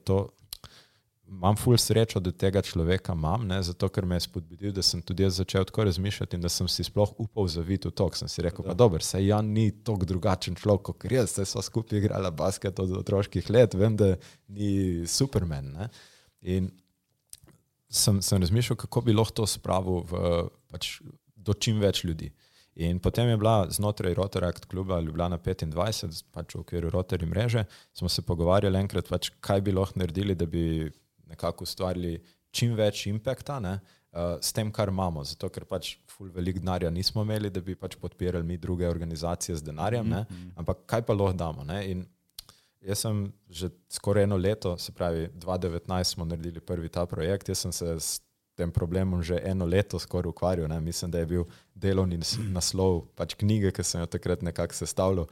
imam 1.29 1.57
ful 1.57 1.77
srečo, 1.79 2.21
da 2.21 2.33
tega 2.33 2.63
človeka 2.65 3.13
imam, 3.13 3.45
ne, 3.49 3.59
zato 3.63 3.89
ker 3.93 4.07
me 4.07 4.17
je 4.17 4.25
spodbudil, 4.25 4.73
da 4.73 4.83
sem 4.83 5.03
tudi 5.05 5.23
jaz 5.27 5.39
začel 5.43 5.67
tako 5.69 5.85
razmišljati 5.89 6.37
in 6.37 6.45
da 6.45 6.49
sem 6.53 6.69
si 6.69 6.85
sploh 6.85 7.13
upal 7.21 7.49
zaviti 7.53 7.89
v 7.89 7.95
to. 8.01 8.09
Sem 8.17 8.31
si 8.33 8.43
rekel, 8.43 8.65
da 8.65 8.75
dobro, 8.75 9.01
se 9.05 9.21
Jan 9.25 9.53
ni 9.53 9.71
tako 9.85 10.09
drugačen 10.09 10.57
človek 10.57 10.89
kot 10.89 11.07
jaz, 11.13 11.37
se 11.37 11.45
smo 11.45 11.63
skupaj 11.63 11.99
igrali 11.99 12.33
basket 12.33 12.81
od 12.81 12.97
otroških 13.03 13.51
let, 13.51 13.75
vem, 13.75 13.97
da 13.97 14.15
ni 14.49 15.07
supermen. 15.07 15.73
Ne. 15.77 15.89
In 16.41 16.71
sem, 17.89 18.23
sem 18.23 18.41
razmišljal, 18.41 18.77
kako 18.77 19.05
bi 19.05 19.17
lahko 19.17 19.43
to 19.43 19.47
spravil 19.47 20.05
v, 20.09 20.23
pač, 20.73 20.99
do 21.37 21.55
čim 21.55 21.81
več 21.81 22.05
ljudi. 22.05 22.33
In 22.79 23.01
potem 23.03 23.29
je 23.29 23.37
bila 23.37 23.67
znotraj 23.71 24.15
Rotaract 24.15 24.65
kluba 24.71 25.01
Ljubljana 25.01 25.39
25, 25.39 26.23
pač 26.31 26.55
v 26.55 26.61
okviru 26.63 26.91
Rotary 26.95 27.27
mreže, 27.27 27.65
smo 27.93 28.09
se 28.09 28.23
pogovarjali 28.23 28.79
enkrat, 28.79 29.09
pač, 29.11 29.33
kaj 29.43 29.65
bi 29.67 29.75
lahko 29.75 29.99
naredili, 29.99 30.37
da 30.39 30.47
bi 30.47 30.87
nekako 31.27 31.67
ustvarili 31.67 32.21
čim 32.55 32.77
več 32.79 33.07
impakta 33.11 33.59
ne, 33.61 33.73
uh, 34.15 34.37
s 34.41 34.55
tem, 34.55 34.71
kar 34.71 34.93
imamo. 34.95 35.25
Zato, 35.27 35.51
ker 35.51 35.67
pač 35.67 35.97
ful 36.07 36.31
velik 36.35 36.61
denarja 36.63 36.93
nismo 36.95 37.27
imeli, 37.27 37.51
da 37.51 37.61
bi 37.61 37.75
pač 37.75 37.99
podpirali 37.99 38.47
mi 38.47 38.61
druge 38.63 38.87
organizacije 38.89 39.59
z 39.59 39.67
denarjem, 39.67 40.07
mm 40.07 40.13
-hmm. 40.13 40.55
ampak 40.63 40.87
kaj 40.87 41.03
pa 41.03 41.19
lahko 41.19 41.35
damo. 41.37 41.65
Ne? 41.65 41.83
In 41.91 42.07
jaz 42.81 43.03
sem 43.03 43.33
že 43.51 43.71
skoraj 43.91 44.23
eno 44.23 44.37
leto, 44.37 44.79
se 44.79 44.93
pravi 44.93 45.29
2019 45.35 46.05
smo 46.05 46.25
naredili 46.25 46.61
prvi 46.61 46.89
ta 46.89 47.07
projekt, 47.07 47.49
jaz 47.49 47.59
sem 47.59 47.73
se 47.73 48.01
s 48.01 48.21
tem 48.59 48.75
problemom 48.75 49.23
že 49.23 49.39
eno 49.39 49.67
leto 49.67 50.01
skoraj 50.03 50.33
ukvarjal. 50.35 50.67
Ne. 50.69 50.81
Mislim, 50.83 51.11
da 51.15 51.23
je 51.23 51.31
bil 51.31 51.47
delovni 51.75 52.19
naslov 52.51 53.07
pač 53.15 53.39
knjige, 53.39 53.71
ki 53.75 53.87
sem 53.87 54.03
jo 54.03 54.11
takrat 54.11 54.43
nekako 54.43 54.75
sestavljal. 54.75 55.29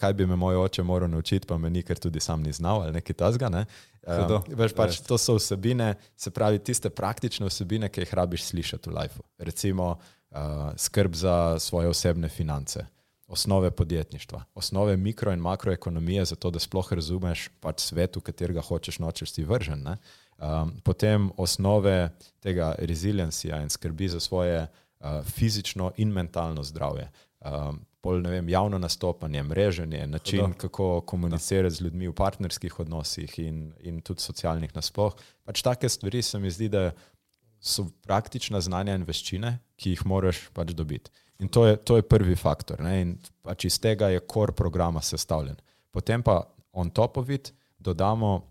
Kaj 0.00 0.14
bi 0.16 0.24
me 0.24 0.36
moj 0.40 0.56
oče 0.62 0.82
moral 0.82 1.10
naučiti, 1.12 1.44
pa 1.44 1.58
me 1.60 1.68
ni, 1.68 1.82
ker 1.84 1.98
tudi 2.00 2.22
sam 2.24 2.40
ni 2.40 2.54
znal 2.56 2.86
ali 2.86 2.96
nekaj 2.96 3.18
tasga. 3.20 3.50
Ne. 3.52 3.66
Um, 4.00 4.38
veš, 4.56 4.72
pač, 4.72 5.02
to 5.04 5.18
so 5.20 5.36
vsebine, 5.36 5.92
se 6.16 6.32
pravi, 6.32 6.62
tiste 6.64 6.88
praktične 6.88 7.50
vsebine, 7.50 7.90
ki 7.92 8.06
jih 8.06 8.14
rabiš 8.16 8.46
slišati 8.48 8.88
v 8.88 8.96
lifeu. 8.96 9.26
Recimo 9.36 9.90
uh, 9.98 10.72
skrb 10.80 11.20
za 11.20 11.60
svoje 11.60 11.92
osebne 11.92 12.32
finance, 12.32 12.86
osnove 13.28 13.68
podjetništva, 13.76 14.40
osnove 14.56 14.96
mikro- 14.96 15.36
in 15.36 15.44
makroekonomije, 15.44 16.24
zato 16.32 16.48
da 16.50 16.64
sploh 16.64 16.96
razumeš 16.96 17.50
pač 17.60 17.84
svet, 17.84 18.16
v 18.16 18.24
katerega 18.24 18.64
hočeš 18.64 19.02
nočeš 19.04 19.36
ti 19.36 19.44
vržen. 19.44 19.84
Uh, 19.84 20.16
Um, 20.40 20.72
potem 20.84 21.30
osnove 21.36 22.10
tega 22.40 22.74
reziliencija 22.78 23.60
in 23.60 23.68
skrbi 23.68 24.08
za 24.08 24.20
svoje 24.20 24.62
uh, 24.64 25.24
fizično 25.24 25.92
in 25.96 26.08
mentalno 26.08 26.62
zdravje. 26.64 27.10
Um, 27.40 27.82
pol, 28.00 28.22
vem, 28.24 28.48
javno 28.48 28.78
nastopanje, 28.78 29.42
mreženje, 29.42 30.06
način, 30.06 30.40
Hodo. 30.40 30.54
kako 30.56 31.00
komunicirati 31.00 31.74
z 31.74 31.80
ljudmi 31.80 32.08
v 32.08 32.14
partnerskih 32.14 32.80
odnosih 32.80 33.38
in, 33.38 33.72
in 33.80 34.00
tudi 34.00 34.20
socialnih 34.20 34.74
nasploh. 34.74 35.12
Pač 35.44 35.62
take 35.62 35.88
stvari 35.88 36.22
se 36.22 36.38
mi 36.38 36.50
zdi, 36.50 36.68
da 36.68 36.90
so 37.60 37.84
praktična 38.02 38.60
znanja 38.60 38.96
in 38.96 39.04
veščine, 39.04 39.58
ki 39.76 39.92
jih 39.92 40.06
moraš 40.08 40.46
pač 40.56 40.72
dobiti. 40.72 41.12
In 41.40 41.48
to 41.48 41.66
je, 41.66 41.76
to 41.76 41.96
je 41.96 42.04
prvi 42.08 42.36
faktor. 42.36 42.80
Ne? 42.80 43.00
In 43.00 43.16
pač 43.44 43.68
iz 43.68 43.76
tega 43.80 44.08
je 44.08 44.20
kor 44.20 44.52
programa 44.56 45.02
sestavljen. 45.04 45.60
Potem 45.90 46.22
pa 46.22 46.42
on 46.72 46.90
top 46.90 47.16
of 47.16 47.28
it 47.28 47.52
dodamo 47.78 48.49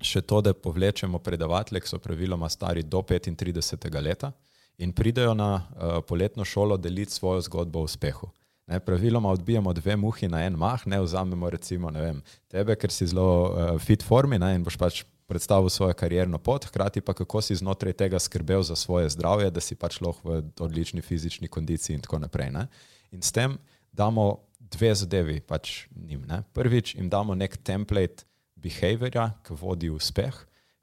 še 0.00 0.20
to, 0.20 0.40
da 0.40 0.54
povlečemo 0.54 1.18
predavatelje, 1.18 1.82
ki 1.84 1.88
so 1.88 1.98
praviloma 1.98 2.48
stari 2.48 2.82
do 2.82 3.02
35 3.02 4.00
leta 4.02 4.32
in 4.80 4.92
pridejo 4.96 5.34
na 5.34 5.50
uh, 5.54 6.00
poletno 6.08 6.44
šolo 6.44 6.76
deliti 6.76 7.12
svojo 7.12 7.40
zgodbo 7.40 7.80
o 7.80 7.88
uspehu. 7.88 8.30
Ne, 8.70 8.80
praviloma 8.80 9.30
odbijamo 9.30 9.72
dve 9.72 9.96
muhi 9.96 10.28
na 10.28 10.44
en 10.46 10.54
mah, 10.56 10.86
ne 10.86 11.00
vzamemo 11.00 11.50
recimo 11.50 11.90
ne 11.90 12.00
vem, 12.00 12.20
tebe, 12.48 12.76
ker 12.78 12.92
si 12.94 13.06
zelo 13.10 13.26
uh, 13.50 13.80
fit 13.82 14.02
formi 14.02 14.38
ne, 14.38 14.54
in 14.54 14.64
boš 14.64 14.78
pač 14.78 15.02
predstavil 15.30 15.70
svojo 15.70 15.94
karjerno 15.94 16.38
pot, 16.38 16.64
hkrati 16.66 17.00
pa 17.00 17.14
kako 17.14 17.42
si 17.42 17.54
znotraj 17.54 17.92
tega 17.92 18.18
skrbel 18.18 18.62
za 18.62 18.76
svoje 18.76 19.08
zdravje, 19.14 19.50
da 19.50 19.60
si 19.60 19.76
pač 19.78 20.00
lahko 20.02 20.26
v 20.28 20.40
odlični 20.60 21.02
fizični 21.02 21.48
kondiciji 21.48 21.94
in 21.98 22.02
tako 22.06 22.18
naprej. 22.18 22.50
Ne. 22.50 22.66
In 23.14 23.22
s 23.22 23.32
tem 23.32 23.58
damo 23.92 24.40
dve 24.58 24.94
zadevi 24.94 25.40
pač 25.40 25.86
njim. 25.94 26.24
Ne. 26.26 26.42
Prvič 26.52 26.94
jim 26.94 27.08
damo 27.10 27.34
nek 27.34 27.56
template, 27.62 28.26
behaviorja, 28.62 29.30
ki 29.46 29.56
vodi 29.60 29.90
v 29.90 29.98
uspeh, 29.98 30.36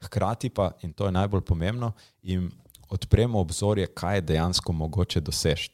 hkrati 0.04 0.50
pa, 0.54 0.72
in 0.82 0.92
to 0.92 1.06
je 1.06 1.12
najbolj 1.12 1.42
pomembno, 1.46 1.92
jim 2.22 2.50
odpremo 2.88 3.40
obzorje, 3.40 3.86
kaj 3.86 4.16
je 4.16 4.26
dejansko 4.32 4.72
mogoče 4.72 5.20
doseči. 5.20 5.70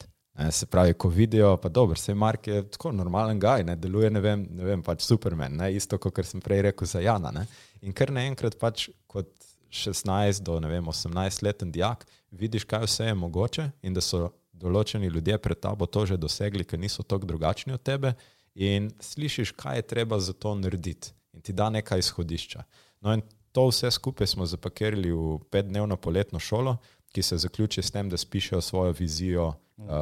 Se 0.51 0.65
pravi, 0.67 0.93
ko 0.93 1.07
vidijo, 1.09 1.53
pa 1.57 1.69
dobro, 1.69 1.95
se 1.95 2.13
Mark 2.13 2.47
je 2.47 2.65
tako 2.69 2.91
normalen 2.91 3.39
gaj, 3.39 3.63
ne 3.63 3.75
deluje, 3.75 4.09
ne 4.11 4.19
vem, 4.19 4.47
ne 4.51 4.65
vem 4.67 4.81
pač 4.83 5.05
supermen, 5.07 5.55
ne, 5.55 5.69
isto 5.73 5.97
kot 5.97 6.19
sem 6.27 6.41
prej 6.43 6.65
rekel 6.67 6.87
za 6.87 6.99
Jana. 6.99 7.31
Ne, 7.31 7.45
in 7.81 7.95
ker 7.95 8.11
naenkrat 8.11 8.57
pač 8.59 8.89
kot 9.07 9.31
16 9.71 10.43
do 10.43 10.59
vem, 10.59 10.83
18 10.91 11.43
leten 11.43 11.71
dijak 11.71 12.03
vidiš, 12.31 12.65
kaj 12.67 12.83
vse 12.83 13.07
je 13.11 13.15
mogoče 13.15 13.69
in 13.83 13.95
da 13.95 14.03
so 14.03 14.33
določeni 14.51 15.07
ljudje 15.07 15.37
pred 15.37 15.59
tabo 15.59 15.85
to 15.85 16.05
že 16.05 16.17
dosegli, 16.17 16.63
ker 16.67 16.79
niso 16.79 17.03
tako 17.03 17.31
drugačni 17.31 17.73
od 17.73 17.83
tebe 17.83 18.13
in 18.55 18.91
slišiš, 18.99 19.51
kaj 19.55 19.77
je 19.77 19.87
treba 19.87 20.19
za 20.19 20.33
to 20.33 20.55
narediti 20.55 21.11
in 21.35 21.41
ti 21.41 21.53
da 21.53 21.69
nekaj 21.69 21.99
izhodišča. 21.99 22.63
No, 23.01 23.13
in 23.13 23.21
to 23.51 23.67
vse 23.67 23.91
skupaj 23.91 24.27
smo 24.27 24.45
zapakirali 24.45 25.11
v 25.11 25.39
petdnevno 25.51 25.97
poletno 25.97 26.39
šolo, 26.39 26.77
ki 27.11 27.21
se 27.21 27.37
zaključi 27.37 27.81
s 27.81 27.91
tem, 27.91 28.09
da 28.09 28.17
spišejo 28.17 28.61
svojo 28.61 28.95
vizijo 28.99 29.47
uh, 29.47 29.55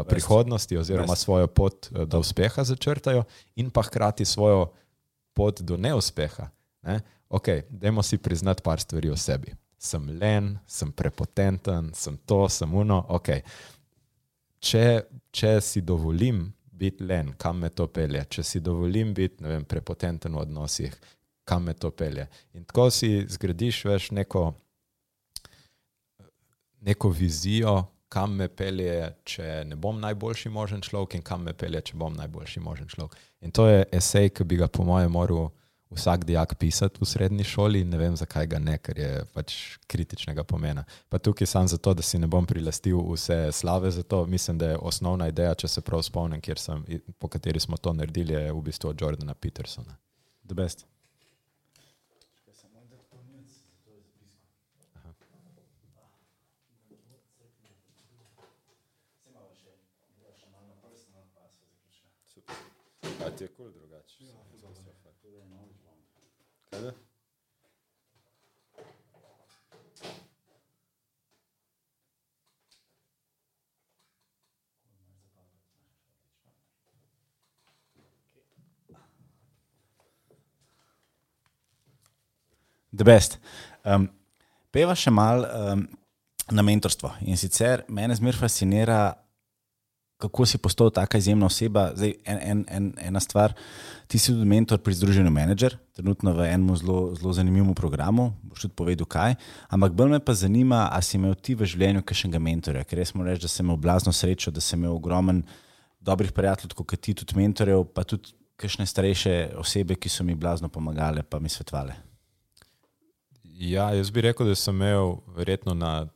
prihodnosti, 0.10 0.78
oziroma 0.78 1.14
Best. 1.14 1.24
svojo 1.24 1.48
pot 1.48 1.90
uh, 1.92 2.08
do 2.08 2.20
uspeha 2.20 2.64
začrtajo, 2.64 3.24
in 3.56 3.70
pa 3.70 3.84
hkrati 3.84 4.26
svojo 4.26 4.72
pot 5.34 5.62
do 5.62 5.78
neuspeha. 5.78 6.50
Ne? 6.82 7.00
Ok, 7.30 7.48
dajmo 7.70 8.04
si 8.04 8.18
priznati 8.18 8.64
par 8.64 8.80
stvari 8.80 9.10
o 9.10 9.18
sebi. 9.18 9.54
Sem 9.78 10.10
len, 10.20 10.58
sem 10.68 10.92
prepotenten, 10.92 11.92
sem 11.94 12.18
to, 12.26 12.50
sem 12.50 12.74
uno. 12.74 13.06
Okay. 13.10 13.42
Če, 14.60 15.02
če 15.32 15.58
si 15.62 15.82
dovolim 15.82 16.46
biti 16.72 17.04
len, 17.04 17.34
kam 17.38 17.60
me 17.60 17.70
to 17.70 17.88
pelje, 17.88 18.24
če 18.30 18.44
si 18.44 18.62
dovolim 18.64 19.14
biti 19.14 19.44
vem, 19.44 19.66
prepotenten 19.66 20.34
v 20.34 20.42
odnosih, 20.46 20.96
kam 21.44 21.64
me 21.64 21.74
to 21.74 21.92
pelje. 21.92 22.28
In 22.54 22.66
tako 22.66 22.90
si 22.92 23.26
zgradiš 23.30 23.86
veš, 23.86 24.12
neko, 24.12 24.54
neko 26.82 27.10
vizijo, 27.10 27.84
kam 28.14 28.36
me 28.38 28.48
pelje, 28.48 29.10
če 29.26 29.64
ne 29.66 29.76
bom 29.76 29.98
najboljši 30.02 30.52
možen 30.54 30.84
človek, 30.86 31.18
in 31.18 31.26
kam 31.26 31.48
me 31.48 31.56
pelje, 31.58 31.82
če 31.90 31.98
bom 31.98 32.14
najboljši 32.14 32.62
možen 32.62 32.88
človek. 32.92 33.18
In 33.42 33.52
to 33.52 33.68
je 33.68 33.84
esej, 33.92 34.30
ki 34.38 34.46
bi 34.48 34.60
ga, 34.62 34.70
po 34.70 34.86
mojem, 34.86 35.12
moral 35.12 35.50
vsak 35.94 36.26
dijak 36.26 36.56
pisati 36.62 37.02
v 37.02 37.08
srednji 37.10 37.46
šoli, 37.46 37.82
in 37.82 37.90
ne 37.94 37.98
vem, 37.98 38.16
zakaj 38.18 38.48
ga 38.54 38.62
ne, 38.62 38.78
ker 38.82 39.02
je 39.02 39.10
pač 39.34 39.58
kritičnega 39.90 40.46
pomena. 40.46 40.86
Pa 41.10 41.22
tukaj 41.22 41.50
sem 41.50 41.70
zato, 41.70 41.94
da 41.98 42.06
si 42.06 42.22
ne 42.22 42.30
bom 42.30 42.46
prilastil 42.50 43.02
vse 43.14 43.52
slave 43.54 43.92
za 43.94 44.04
to. 44.04 44.24
Mislim, 44.30 44.62
da 44.62 44.74
je 44.74 44.80
osnovna 44.82 45.30
ideja, 45.34 45.54
če 45.58 45.70
se 45.70 45.86
prav 45.86 46.06
spomnim, 46.06 46.42
sem, 46.58 46.86
po 47.18 47.30
kateri 47.30 47.62
smo 47.62 47.78
to 47.78 47.94
naredili, 47.94 48.34
je 48.34 48.54
v 48.54 48.66
bistvu 48.70 48.94
od 48.94 49.02
Jordana 49.02 49.34
Petersona. 49.34 49.98
The 50.46 50.58
best. 50.58 50.93
A 63.26 63.30
ti 63.32 63.44
je 63.44 63.48
kul 63.48 63.66
cool 63.66 63.72
drugače? 63.72 64.24
Kaj 66.70 66.82
da? 66.82 66.92
The 82.92 83.04
best. 83.04 83.40
Um, 83.84 84.10
peva 84.72 84.94
še 84.96 85.10
mal 85.10 85.48
um, 85.48 85.88
na 86.52 86.62
mentorstvo. 86.62 87.16
In 87.24 87.40
sicer 87.40 87.86
mene 87.88 88.16
zmer 88.20 88.36
fascinira, 88.38 89.14
kako 90.24 90.46
si 90.48 90.58
postal 90.58 90.90
tako 90.90 91.18
izjemna 91.20 91.46
oseba. 91.46 91.90
Zdaj, 91.96 92.14
en, 92.26 92.38
en, 92.42 92.66
en, 92.70 92.86
ena 93.10 93.20
stvar, 93.20 93.54
ti 94.08 94.20
si 94.20 94.32
tudi 94.32 94.46
mentor 94.48 94.80
pri 94.80 94.96
Združenju 94.96 95.32
Manager, 95.32 95.76
trenutno 95.92 96.32
v 96.38 96.48
enem 96.48 96.78
zelo, 96.80 97.16
zelo 97.20 97.34
zanimivem 97.36 97.74
programu, 97.76 98.30
boš 98.48 98.68
tudi 98.68 98.78
povedal 98.80 99.10
kaj. 99.10 99.36
Ampak 99.68 99.98
bolj 100.00 100.16
me 100.16 100.22
pa 100.24 100.34
zanima, 100.34 100.88
ali 100.92 101.04
si 101.04 101.18
imel 101.20 101.36
ti 101.36 101.58
v 101.60 101.68
življenju 101.68 102.06
kakšnega 102.08 102.40
mentorja, 102.40 102.86
ker 102.88 103.04
res 103.04 103.12
moram 103.18 103.34
reči, 103.34 103.44
da 103.44 103.52
sem 103.52 103.68
imel 103.68 103.82
blazno 103.84 104.16
srečo, 104.16 104.54
da 104.56 104.64
sem 104.64 104.80
imel 104.80 104.96
ogromen 104.96 105.44
dobrih 106.00 106.32
prijateljev, 106.32 106.80
kot 106.80 106.96
ti 107.04 107.18
tudi 107.20 107.36
mentorjev, 107.36 107.84
pa 107.92 108.08
tudi 108.08 108.32
kakšne 108.56 108.88
starejše 108.88 109.36
osebe, 109.60 110.00
ki 110.00 110.10
so 110.10 110.24
mi 110.24 110.40
blazno 110.40 110.72
pomagale, 110.72 111.24
pa 111.28 111.40
mi 111.40 111.52
svetovale. 111.52 112.00
Ja, 113.44 113.92
jaz 113.92 114.08
bi 114.12 114.24
rekel, 114.24 114.48
da 114.48 114.56
sem 114.56 114.76
imel 114.76 115.18
verjetno 115.36 115.76
na 115.76 116.08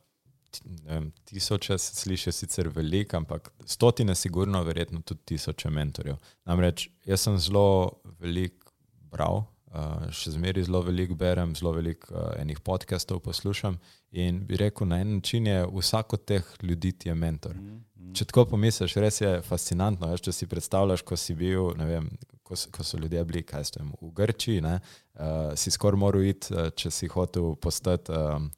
tisoče, 1.24 1.78
se 1.78 1.94
sliši 1.94 2.32
sicer 2.32 2.68
veliko, 2.74 3.16
ampak 3.16 3.50
stotine, 3.66 4.14
sigurno, 4.14 4.62
verjetno 4.64 5.00
tudi 5.00 5.20
tisoče 5.24 5.70
mentorjev. 5.70 6.16
Namreč 6.44 6.88
jaz 7.06 7.26
sem 7.26 7.38
zelo 7.38 8.00
veliko 8.20 8.72
bral, 9.12 9.44
uh, 9.72 10.08
še 10.12 10.34
zmeraj 10.36 10.68
zelo 10.68 10.82
veliko 10.86 11.16
berem, 11.18 11.54
zelo 11.56 11.72
veliko 11.76 12.12
uh, 12.14 12.30
enih 12.40 12.60
podcastov 12.60 13.20
poslušam 13.24 13.78
in 14.10 14.44
bi 14.48 14.56
rekel, 14.56 14.88
na 14.88 15.00
en 15.00 15.18
način 15.18 15.46
je 15.46 15.66
vsak 15.66 16.12
od 16.12 16.24
teh 16.24 16.54
ljudi 16.62 16.92
ti 16.92 17.08
je 17.08 17.14
mentor. 17.14 17.54
Mm 17.54 17.68
-hmm. 17.68 18.14
Če 18.16 18.24
tako 18.24 18.44
pomisliš, 18.44 18.94
res 18.96 19.20
je 19.20 19.40
fascinantno. 19.44 20.08
Veš, 20.10 20.20
če 20.20 20.32
si 20.32 20.46
predstavljaš, 20.46 21.02
ko 21.02 21.16
si 21.16 21.34
bil, 21.34 21.74
ne 21.76 21.86
vem, 21.86 22.08
ko, 22.42 22.56
ko 22.72 22.84
so 22.84 22.98
ljudje 22.98 23.24
bili 23.24 23.44
vem, 23.78 23.92
v 24.00 24.12
Grčiji, 24.14 24.60
ne, 24.60 24.80
uh, 25.14 25.52
si 25.54 25.70
skoraj 25.70 25.98
moral 25.98 26.24
iti, 26.24 26.54
uh, 26.54 26.70
če 26.70 26.90
si 26.90 27.08
hotel 27.08 27.54
postati. 27.56 28.12
Um, 28.12 28.50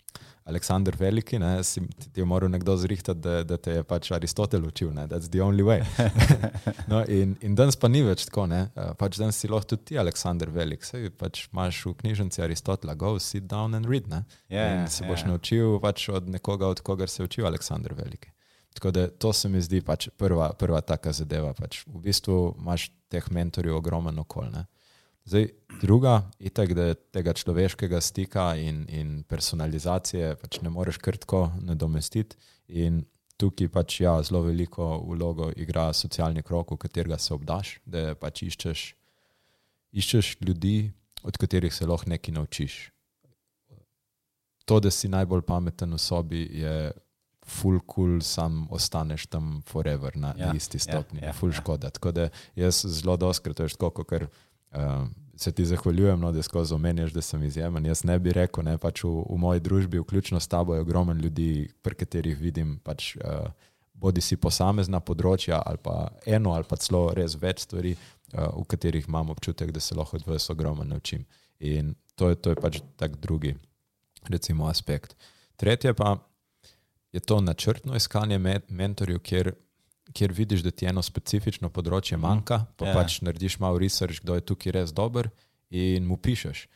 Aleksandr 0.51 0.97
Veliki, 0.99 1.39
ne, 1.39 1.53
si, 1.65 1.81
ti 2.13 2.21
je 2.21 2.27
moral 2.27 2.51
nekdo 2.51 2.75
zrihtati, 2.77 3.21
da, 3.23 3.43
da 3.47 3.57
te 3.57 3.79
je 3.79 3.85
pač 3.87 4.11
Aristotel 4.17 4.67
učil, 4.67 4.91
da 4.97 5.07
je 5.07 5.09
to 5.09 5.17
edini 5.31 5.63
način. 5.63 5.87
no, 6.91 7.05
in, 7.09 7.37
in 7.41 7.55
danes 7.55 7.79
pa 7.81 7.89
ni 7.89 8.03
več 8.07 8.27
tako, 8.29 8.49
ne, 8.51 8.65
pač 8.99 9.21
danes 9.21 9.39
si 9.39 9.51
lahko 9.51 9.75
tudi 9.75 9.93
ti, 9.93 10.01
Aleksandr 10.01 10.51
Velik, 10.55 10.85
sej 10.87 11.13
pač 11.15 11.47
imaš 11.53 11.85
v 11.87 11.95
knjižnici 12.03 12.43
Aristotela, 12.43 12.95
go 12.99 13.15
sit 13.23 13.47
down 13.51 13.79
and 13.79 13.89
read. 13.91 14.11
Ne, 14.11 14.25
yeah, 14.51 14.83
in 14.83 14.91
se 14.91 15.07
boš 15.07 15.23
yeah. 15.23 15.33
naučil 15.33 15.79
pač 15.83 16.09
od 16.11 16.29
nekoga, 16.29 16.69
od 16.69 16.83
koga 16.85 17.07
se 17.07 17.23
je 17.23 17.31
učil 17.31 17.47
Aleksandr 17.47 17.95
Veliki. 17.95 18.35
Tako 18.75 18.91
da 18.91 19.09
to 19.11 19.33
se 19.33 19.49
mi 19.49 19.63
zdi 19.63 19.81
pač 19.83 20.09
prva, 20.17 20.53
prva 20.59 20.81
taka 20.81 21.13
zadeva. 21.13 21.55
Pač 21.59 21.83
v 21.87 22.03
bistvu 22.05 22.55
imaš 22.59 22.91
teh 23.11 23.27
mentorjev 23.31 23.77
ogromno 23.77 24.23
okolje. 24.23 24.65
Zdaj, 25.31 25.45
druga, 25.83 26.25
itak, 26.43 26.73
da 26.75 26.89
tega 27.15 27.31
človeškega 27.39 28.01
stika 28.03 28.49
in, 28.59 28.81
in 28.91 29.11
personalizacije 29.31 30.33
pač 30.41 30.59
ne 30.65 30.73
moreš 30.75 30.99
krtko 30.99 31.45
nadomestiti. 31.63 32.35
In 32.83 33.05
tukaj 33.39 33.69
pač 33.71 34.01
ja, 34.03 34.17
zelo 34.27 34.41
veliko 34.49 34.89
vlogo 35.07 35.53
igra 35.55 35.93
socialni 35.95 36.43
krok, 36.43 36.73
v 36.75 36.81
katerega 36.83 37.19
se 37.19 37.31
obdaš, 37.37 37.77
da 37.87 38.17
pač 38.19 38.43
iščeš, 38.49 38.83
iščeš 40.03 40.33
ljudi, 40.43 40.91
od 41.23 41.39
katerih 41.39 41.79
se 41.79 41.87
lahko 41.87 42.11
nekaj 42.11 42.35
naučiš. 42.35 42.81
To, 44.67 44.81
da 44.83 44.91
si 44.91 45.13
najbolj 45.15 45.47
pameten 45.47 45.95
v 45.95 46.03
sobi, 46.03 46.43
je 46.59 46.75
full 47.47 47.79
cool, 47.87 48.19
sam 48.19 48.65
ostaneš 48.75 49.31
tam 49.31 49.63
forever 49.71 50.19
na 50.19 50.35
ja, 50.35 50.51
isti 50.59 50.83
ja, 50.83 50.89
stopni, 50.89 51.23
ja, 51.23 51.31
ja, 51.31 51.39
full 51.39 51.55
ja. 51.55 51.63
škoda. 51.63 51.95
Tako 51.95 52.17
da 52.19 52.29
jaz 52.59 52.83
zelo 52.99 53.15
doskrat, 53.15 53.63
to 53.63 53.71
je 53.71 53.79
tako, 53.79 54.03
ker. 54.03 54.27
Uh, 54.71 55.09
se 55.41 55.53
ti 55.53 55.65
zahvaljujem, 55.65 56.21
no, 56.21 56.33
da 56.33 56.43
skozi 56.43 56.75
omenjaš, 56.75 57.13
da 57.13 57.23
sem 57.23 57.43
izjemen. 57.43 57.87
Jaz 57.87 58.05
ne 58.05 58.19
bi 58.19 58.33
rekel, 58.37 58.65
ne, 58.65 58.77
pač 58.79 59.05
v, 59.05 59.13
v 59.25 59.39
moji 59.41 59.61
družbi, 59.65 60.03
vključno 60.03 60.41
s 60.41 60.49
tabo, 60.49 60.75
je 60.75 60.85
ogromen 60.85 61.19
ljudi, 61.19 61.71
pri 61.83 61.97
katerih 62.03 62.37
vidim, 62.39 62.75
pač, 62.85 63.15
uh, 63.17 63.49
bodi 63.95 64.21
si 64.21 64.37
posamezna 64.37 65.01
področja 65.01 65.63
ali 65.67 65.81
pa 65.83 66.11
eno 66.27 66.53
ali 66.57 66.65
pa 66.69 66.77
celo 66.81 67.07
res 67.17 67.39
več 67.41 67.65
stvari, 67.65 67.95
uh, 67.97 68.51
v 68.59 68.67
katerih 68.69 69.09
imam 69.09 69.33
občutek, 69.33 69.73
da 69.73 69.81
se 69.81 69.97
lahko 69.97 70.21
od 70.21 70.29
vas 70.29 70.51
ogromno 70.53 70.85
naučim. 70.85 71.25
In 71.61 71.95
to 72.21 72.29
je, 72.29 72.37
to 72.37 72.53
je 72.53 72.61
pač 72.61 72.83
tak 73.01 73.17
drugi, 73.17 73.55
recimo, 74.29 74.69
aspekt. 74.69 75.17
Tretje 75.57 75.95
pa 75.97 76.19
je 77.17 77.21
to 77.21 77.41
načrtno 77.41 77.97
iskanje 77.97 78.39
mentorjev, 78.69 79.25
kjer 79.25 79.55
kjer 80.13 80.33
vidiš, 80.33 80.63
da 80.67 80.71
ti 80.71 80.89
eno 80.91 81.03
specifično 81.03 81.71
področje 81.71 82.17
mhm. 82.19 82.27
manjka, 82.27 82.65
pa 82.77 82.87
yeah. 82.87 82.95
Ja. 82.95 83.01
pač 83.01 83.21
narediš 83.27 83.59
malo 83.63 83.79
research, 83.79 84.23
kdo 84.25 84.39
je 84.39 84.47
tukaj 84.53 84.77
res 84.79 84.95
dober 84.95 85.31
in 85.71 86.07
mu 86.07 86.19
pišeš. 86.19 86.67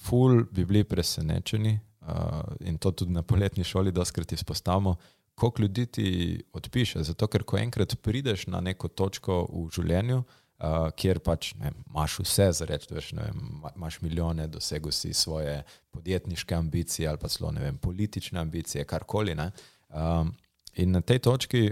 Ful 0.00 0.44
bi 0.48 0.64
bili 0.64 0.84
presenečeni 0.88 1.74
uh, 1.76 2.42
in 2.64 2.78
to 2.78 2.92
tudi 2.96 3.12
na 3.12 3.22
poletni 3.22 3.64
šoli 3.64 3.92
doskrat 3.92 4.32
izpostavimo, 4.32 4.96
koliko 5.34 5.62
ljudi 5.62 5.86
ti 5.86 6.06
odpiše. 6.52 7.02
Zato, 7.04 7.26
ker 7.26 7.44
ko 7.44 7.58
enkrat 7.58 7.96
prideš 8.02 8.46
na 8.46 8.60
neko 8.64 8.88
točko 8.88 9.42
v 9.48 9.66
življenju, 9.74 10.22
uh, 10.22 10.88
kjer 10.96 11.20
pač 11.24 11.52
ne, 11.60 11.72
imaš 11.88 12.20
vse 12.22 12.48
za 12.60 12.68
reči, 12.68 12.88
veš, 12.94 13.12
ne, 13.18 13.28
imaš 13.74 14.00
milijone, 14.04 14.48
dosegel 14.48 14.92
si 14.92 15.12
svoje 15.14 15.62
podjetniške 15.90 16.54
ambicije 16.54 17.08
ali 17.08 17.20
pa 17.20 17.28
celo 17.28 17.52
ne 17.52 17.64
vem, 17.64 17.78
politične 17.78 18.40
ambicije, 18.40 18.84
karkoli. 18.84 19.36
Um, 19.36 20.34
in 20.76 20.92
na 20.96 21.00
tej 21.00 21.18
točki 21.18 21.70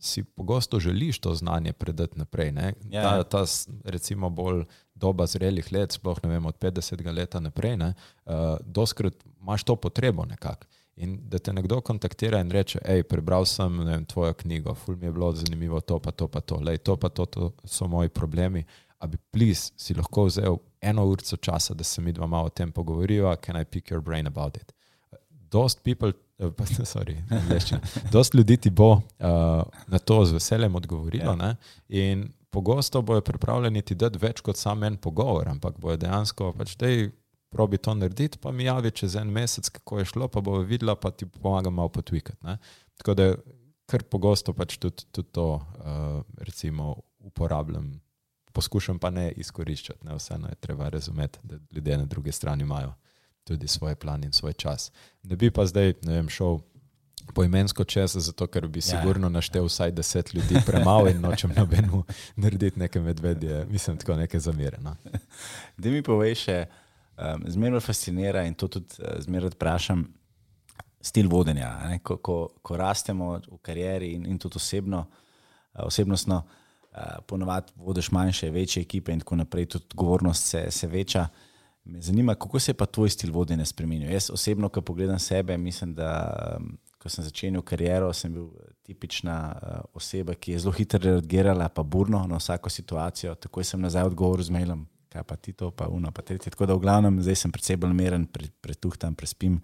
si 0.00 0.24
pogosto 0.24 0.80
želiš 0.80 1.18
to 1.18 1.34
znanje 1.34 1.72
predati 1.72 2.18
naprej. 2.18 2.52
Ja, 2.90 3.02
ta, 3.02 3.24
ta, 3.24 3.44
recimo, 3.84 4.30
bolj 4.30 4.64
doba 4.94 5.26
zrelih 5.26 5.72
let, 5.72 5.92
sploh 5.92 6.18
ne 6.22 6.28
vem, 6.28 6.46
od 6.46 6.58
50 6.58 7.14
let 7.14 7.34
naprej, 7.40 7.76
uh, 7.76 8.32
doskrat 8.64 9.14
imaš 9.40 9.64
to 9.64 9.76
potrebo 9.76 10.24
nekako. 10.24 10.66
In 10.96 11.18
da 11.28 11.38
te 11.38 11.52
nekdo 11.52 11.80
kontaktira 11.80 12.40
in 12.40 12.50
reče: 12.50 12.80
hej, 12.84 13.02
prebral 13.08 13.46
sem 13.48 13.78
vem, 13.84 14.04
tvojo 14.04 14.34
knjigo, 14.34 14.74
ful 14.74 14.96
mi 14.96 15.06
je 15.06 15.12
bilo 15.12 15.32
zanimivo 15.32 15.80
to, 15.80 15.98
pa 15.98 16.10
to, 16.10 16.28
pa 16.28 16.40
to, 16.40 16.60
Lej, 16.60 16.78
to, 16.78 16.96
pa 16.96 17.08
to, 17.08 17.26
to 17.26 17.52
so 17.64 17.88
moji 17.88 18.08
problemi. 18.08 18.64
A 18.98 19.06
bi, 19.06 19.16
plis, 19.16 19.70
si 19.76 19.94
lahko 19.94 20.26
vzel 20.28 20.58
eno 20.80 21.06
uro 21.08 21.36
časa, 21.40 21.74
da 21.74 21.84
se 21.84 22.02
mi 22.02 22.12
dva 22.12 22.26
malo 22.26 22.46
o 22.46 22.52
tem 22.52 22.72
pogovoriva, 22.72 23.36
can 23.36 23.56
I 23.56 23.64
pick 23.64 23.90
your 23.90 24.00
brain 24.00 24.26
about 24.26 24.56
it? 24.56 24.72
Dost 25.30 25.82
people 25.84 26.12
Dost 28.12 28.34
ljudi 28.34 28.56
ti 28.56 28.70
bo 28.70 28.90
uh, 28.92 29.00
na 29.86 29.98
to 29.98 30.24
z 30.24 30.32
veseljem 30.32 30.74
odgovorilo. 30.74 31.36
Ja. 31.40 31.54
In 31.88 32.28
pogosto 32.50 33.02
bojo 33.02 33.20
pripravljeni 33.20 33.82
ti 33.82 33.94
dati 33.94 34.18
več 34.18 34.40
kot 34.40 34.56
samo 34.56 34.86
en 34.86 34.96
pogovor, 34.96 35.48
ampak 35.48 35.78
bojo 35.78 35.96
dejansko 35.96 36.52
pač 36.58 36.76
te. 36.76 37.10
Probi 37.50 37.80
to 37.82 37.90
narediti, 37.98 38.38
pa 38.38 38.52
mi 38.54 38.64
javi 38.64 38.92
čez 38.94 39.16
en 39.18 39.26
mesec, 39.34 39.68
kako 39.74 39.98
je 39.98 40.04
šlo, 40.06 40.28
pa 40.30 40.38
bo 40.40 40.60
videla, 40.62 40.94
pa 40.94 41.10
ti 41.10 41.26
pomaga 41.26 41.70
malo 41.70 41.90
potvikati. 41.90 42.38
Tako 42.94 43.14
da, 43.18 43.24
kar 43.90 44.04
pogosto 44.06 44.54
pač 44.54 44.76
tudi, 44.78 45.02
tudi 45.10 45.32
to, 45.34 45.46
uh, 45.58 46.20
recimo, 46.46 46.94
uporabljam, 47.18 47.90
poskušam 48.52 48.98
pa 49.02 49.10
ne 49.10 49.32
izkoriščati. 49.32 50.06
Ne? 50.06 50.14
Vseeno 50.14 50.46
je 50.46 50.60
treba 50.62 50.88
razumeti, 50.94 51.42
da 51.42 51.58
ljudje 51.72 51.98
na 51.98 52.04
drugi 52.04 52.32
strani 52.32 52.62
imajo 52.62 52.94
tudi 53.44 53.68
svoj 53.68 53.94
plan 53.94 54.24
in 54.24 54.32
svoj 54.32 54.52
čas. 54.52 54.92
Ne 55.22 55.36
bi 55.36 55.50
pa 55.50 55.66
zdaj 55.66 55.94
vem, 56.02 56.28
šel 56.28 56.60
poimensko 57.34 57.84
čez, 57.84 58.16
zato 58.16 58.46
ker 58.46 58.66
bi 58.68 58.78
ja. 58.78 58.82
sigurno 58.82 59.28
naštel 59.28 59.64
vsaj 59.64 59.92
deset 59.92 60.34
ljudi, 60.34 60.60
premalo 60.66 61.08
in 61.08 61.20
nočem 61.20 61.52
nobeno 61.56 62.04
narediti 62.36 62.78
neke 62.78 63.00
medvedje, 63.00 63.64
mislim, 63.70 63.96
tako 63.96 64.16
neke 64.16 64.40
zamere. 64.40 64.78
No. 64.80 64.96
Da 65.76 65.90
mi 65.90 66.02
poveš, 66.02 66.46
um, 66.48 67.44
zmerno 67.46 67.80
fascinira 67.80 68.44
in 68.44 68.54
to 68.54 68.68
tudi 68.68 68.94
uh, 68.98 69.20
zmerno 69.20 69.48
vprašam. 69.48 70.08
Stil 71.00 71.28
vodenja. 71.32 71.98
Ko, 72.02 72.16
ko, 72.16 72.48
ko 72.62 72.76
rastemo 72.76 73.38
v 73.38 73.58
karieri 73.62 74.10
in, 74.12 74.26
in 74.26 74.38
tudi 74.38 74.56
osebno, 74.56 74.98
uh, 74.98 75.86
osebnostno, 75.86 76.42
uh, 76.92 76.98
ponovadi 77.26 77.72
vodiš 77.76 78.10
manjše, 78.10 78.50
večje 78.50 78.82
ekipe, 78.82 79.12
in 79.12 79.20
tako 79.20 79.36
naprej, 79.36 79.66
tudi 79.66 79.84
odgovornost 79.90 80.46
se, 80.46 80.66
se 80.70 80.86
veča. 80.86 81.20
Uh, 81.20 81.49
Me 81.90 82.00
zanima, 82.00 82.34
kako 82.34 82.58
se 82.58 82.70
je 82.70 82.74
pa 82.74 82.86
tvoj 82.86 83.10
stil 83.10 83.32
vodenja 83.32 83.64
spremenil. 83.64 84.12
Jaz 84.12 84.30
osebno, 84.30 84.68
ko 84.68 84.80
pogledam 84.80 85.18
sebe, 85.18 85.56
mislim, 85.58 85.94
da 85.94 86.10
um, 86.60 86.76
ko 86.98 87.08
sem 87.08 87.24
začenjal 87.24 87.64
kariero, 87.66 88.12
sem 88.12 88.32
bil 88.34 88.46
tipična 88.86 89.36
uh, 89.50 89.80
oseba, 89.98 90.36
ki 90.38 90.52
je 90.52 90.62
zelo 90.62 90.72
hitro 90.76 91.00
reagirala, 91.02 91.68
pa 91.68 91.82
burno 91.82 92.22
na 92.30 92.38
vsako 92.38 92.70
situacijo. 92.70 93.34
Takoj 93.34 93.66
sem 93.66 93.82
nazaj 93.82 94.06
odgovoril 94.12 94.46
z 94.46 94.54
mailom, 94.54 94.86
kaj 95.10 95.26
pa 95.26 95.36
ti 95.36 95.52
to, 95.52 95.72
pa 95.74 95.88
uno, 95.90 96.12
pa 96.14 96.22
tretje. 96.22 96.54
Tako 96.54 96.70
da 96.70 96.78
v 96.78 96.84
glavnem 96.86 97.22
zdaj 97.26 97.42
sem 97.42 97.52
predvsej 97.52 97.80
bolj 97.82 97.96
meren, 97.98 98.26
pre, 98.30 98.52
pretuhtam, 98.60 99.18
prespim. 99.18 99.58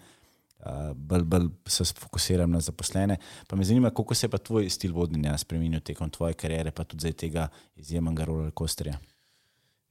uh, 0.67 0.93
bolj, 0.95 1.25
bolj 1.31 1.51
se 1.67 1.85
fokusiram 1.95 2.51
na 2.51 2.61
zaposlene. 2.61 3.19
Pa 3.47 3.57
me 3.57 3.65
zanima, 3.65 3.91
kako 3.91 4.15
se 4.15 4.27
je 4.27 4.31
pa 4.31 4.39
tvoj 4.39 4.71
stil 4.71 4.95
vodenja 4.95 5.39
spremenil 5.39 5.81
tekom 5.81 6.11
tvoje 6.11 6.35
kariere, 6.35 6.71
pa 6.71 6.85
tudi 6.85 7.07
zdaj 7.07 7.13
tega 7.13 7.49
izjemnega 7.77 8.25
roller 8.25 8.51
coasterja. 8.59 8.99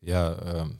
Ja, 0.01 0.35
um, 0.35 0.75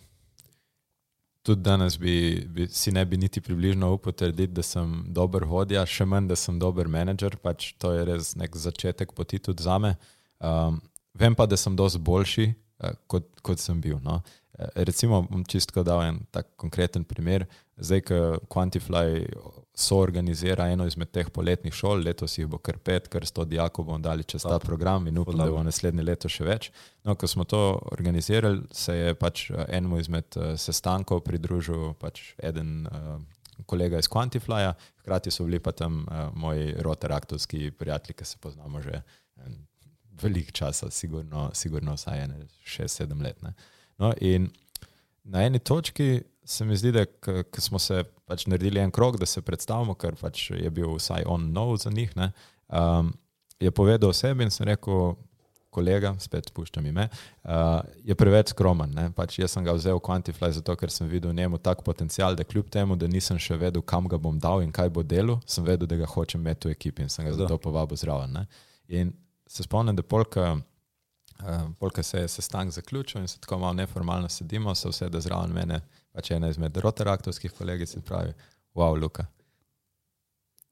tudi 1.45 1.61
danes 1.61 1.99
bi, 2.01 2.45
bi 2.49 2.67
si 2.67 2.91
ne 2.91 3.05
bi 3.05 3.17
niti 3.17 3.41
približno 3.41 3.91
upal 3.93 4.13
trditi, 4.13 4.53
da 4.53 4.63
sem 4.65 5.03
dober 5.13 5.45
vodja, 5.45 5.85
še 5.85 6.07
manj, 6.09 6.29
da 6.31 6.37
sem 6.39 6.57
dober 6.59 6.89
menedžer. 6.89 7.37
Pač 7.41 7.73
to 7.81 7.93
je 7.93 8.05
res 8.09 8.33
nek 8.39 8.57
začetek 8.57 9.13
poti 9.13 9.39
tudi 9.39 9.63
za 9.63 9.77
me. 9.81 9.93
Um, 10.39 10.79
vem 11.13 11.37
pa, 11.37 11.45
da 11.45 11.57
sem 11.57 11.75
dosti 11.77 12.01
boljši, 12.01 12.47
uh, 12.81 12.97
kot, 13.11 13.29
kot 13.45 13.61
sem 13.61 13.77
bil. 13.81 13.99
No. 14.03 14.21
Uh, 14.57 14.71
recimo, 14.89 15.21
bom 15.29 15.45
čisto 15.45 15.85
dal 15.85 16.01
en 16.07 16.19
tak 16.33 16.49
konkreten 16.57 17.05
primer. 17.05 17.45
Zdaj, 17.77 18.05
ko 18.09 18.21
Quantify 18.49 19.21
so 19.75 19.97
organizira 19.99 20.69
eno 20.71 20.85
izmed 20.87 21.09
teh 21.11 21.27
poletnih 21.29 21.73
šol, 21.75 22.05
letos 22.07 22.37
jih 22.37 22.47
bo 22.47 22.57
kar 22.63 22.77
pet, 22.79 23.09
kar 23.11 23.25
sto 23.27 23.43
dijakov 23.45 23.85
bomo 23.89 23.99
dali 23.99 24.23
čez 24.23 24.45
ta 24.47 24.55
program 24.59 25.07
in 25.07 25.17
upam, 25.19 25.35
da 25.37 25.49
bo 25.51 25.63
naslednje 25.67 26.05
leto 26.07 26.31
še 26.31 26.47
več. 26.47 26.69
No, 27.03 27.17
ko 27.19 27.27
smo 27.27 27.43
to 27.43 27.59
organizirali, 27.91 28.63
se 28.71 28.95
je 28.95 29.15
pač 29.19 29.49
eh, 29.51 29.65
enemu 29.77 29.99
izmed 29.99 30.39
uh, 30.39 30.53
sestankov 30.59 31.25
pridružil 31.27 31.91
pač 31.99 32.31
eden 32.39 32.87
uh, 32.87 33.19
kolega 33.67 33.99
iz 33.99 34.07
Quantifyja, 34.11 34.73
hkrati 35.03 35.31
so 35.31 35.43
bili 35.43 35.59
pa 35.59 35.75
tam 35.75 36.05
uh, 36.05 36.29
moji 36.39 36.71
rotaraktovski 36.79 37.71
prijatelji, 37.75 38.15
ki 38.21 38.31
se 38.31 38.39
poznamo 38.41 38.81
že 38.81 39.01
um, 39.43 39.59
velik 40.23 40.55
čas, 40.55 40.85
sigurno, 40.95 41.49
sigurno 41.53 41.99
vsaj 41.99 42.23
ene 42.23 42.45
šest, 42.63 43.03
sedem 43.03 43.21
let. 43.21 43.43
Ne. 43.43 43.51
No, 43.99 44.13
in 44.21 44.47
na 45.23 45.43
eni 45.43 45.59
točki 45.59 46.23
se 46.45 46.65
mi 46.65 46.77
zdi, 46.77 46.91
da 46.95 47.05
smo 47.59 47.79
se 47.79 48.05
pač 48.25 48.47
naredili 48.49 48.81
en 48.81 48.91
krog, 48.91 49.19
da 49.21 49.25
se 49.25 49.41
predstavimo, 49.45 49.95
ker 49.95 50.17
pač 50.19 50.49
je 50.51 50.69
bil 50.73 50.95
vsaj 50.97 51.27
on 51.29 51.51
nov 51.53 51.77
za 51.83 51.93
njih. 51.93 52.11
Um, 52.67 53.13
je 53.59 53.71
povedal 53.71 54.09
o 54.09 54.13
sebi 54.13 54.43
in 54.43 54.51
sem 54.51 54.67
rekel, 54.67 55.15
kolega, 55.75 56.13
spet 56.23 56.49
spuščam 56.49 56.85
ime, 56.87 57.07
uh, 57.43 57.81
je 58.07 58.15
preveč 58.17 58.53
skromen. 58.53 58.95
Pač 59.17 59.39
jaz 59.41 59.55
sem 59.55 59.65
ga 59.65 59.75
vzel 59.75 59.99
v 59.99 60.03
Quantify 60.07 60.51
zato, 60.55 60.75
ker 60.79 60.91
sem 60.93 61.09
videl 61.11 61.33
v 61.33 61.39
njemu 61.41 61.59
tak 61.63 61.83
potencial, 61.87 62.37
da 62.37 62.47
kljub 62.47 62.69
temu, 62.71 62.95
da 62.99 63.09
nisem 63.11 63.39
še 63.41 63.57
vedel, 63.59 63.83
kam 63.83 64.07
ga 64.11 64.19
bom 64.21 64.39
dal 64.39 64.63
in 64.63 64.71
kaj 64.75 64.93
bo 64.95 65.03
delo, 65.03 65.41
sem 65.49 65.67
vedel, 65.67 65.89
da 65.91 65.99
ga 65.99 66.07
hočem 66.13 66.43
imeti 66.43 66.71
v 66.71 66.77
ekipi 66.77 67.05
in 67.05 67.11
sem 67.11 67.27
ga 67.27 67.35
zato 67.35 67.59
povabil 67.61 67.99
zraven. 67.99 68.39
Ne? 68.39 68.45
In 69.01 69.11
se 69.47 69.67
spomnim, 69.67 69.97
da 69.97 70.03
polka. 70.03 70.55
Uh, 70.55 71.65
Polka 71.75 71.99
se 71.99 72.21
je 72.21 72.27
sestanek 72.31 72.71
zaključil 72.71 73.19
in 73.19 73.27
se 73.27 73.41
tako 73.43 73.57
malo 73.59 73.75
neformalno 73.75 74.29
sedimo, 74.31 74.71
so 74.71 74.87
vse, 74.93 75.09
da 75.11 75.19
zraven 75.19 75.51
mene 75.51 75.81
pač 76.15 76.31
ena 76.31 76.49
izmed 76.49 76.77
rotaraktovskih 76.83 77.53
kolegic 77.57 77.95
in 77.95 78.05
pravi, 78.05 78.33
wow, 78.75 78.95
Luka, 78.95 79.27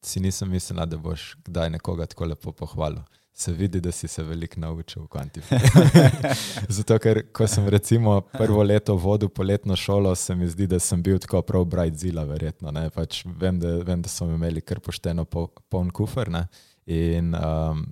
si 0.03 0.19
nisem 0.19 0.49
mislila, 0.51 0.85
da 0.85 0.97
boš 0.97 1.33
kdaj 1.45 1.69
nekoga 1.77 2.05
tako 2.05 2.31
lepo 2.31 2.51
pohvalil. 2.51 3.03
Se 3.35 3.51
vidi, 3.51 3.79
da 3.81 3.91
si 3.91 4.07
se 4.07 4.23
veliko 4.23 4.59
naučil 4.61 5.03
v 5.03 5.07
kvantifikacijo. 5.07 6.33
Zato, 6.77 6.99
ker 7.01 7.23
ko 7.33 7.47
sem 7.49 7.65
recimo 7.67 8.19
prvo 8.21 8.63
leto 8.63 8.93
vodil 8.95 9.29
poletno 9.29 9.75
šolo, 9.75 10.11
se 10.15 10.35
mi 10.35 10.47
zdi, 10.47 10.67
da 10.69 10.79
sem 10.79 11.01
bil 11.03 11.17
tako 11.19 11.41
prav 11.41 11.65
bright 11.65 11.97
zila, 11.97 12.27
verjetno. 12.29 12.73
Pač 12.93 13.23
vem, 13.25 13.57
da, 13.59 13.79
vem, 13.81 14.03
da 14.05 14.11
so 14.11 14.27
imeli 14.29 14.61
kar 14.61 14.83
pošteno 14.85 15.25
poln 15.25 15.89
kufr 15.89 16.29
ne? 16.29 16.45
in 16.85 17.33
um, 17.33 17.85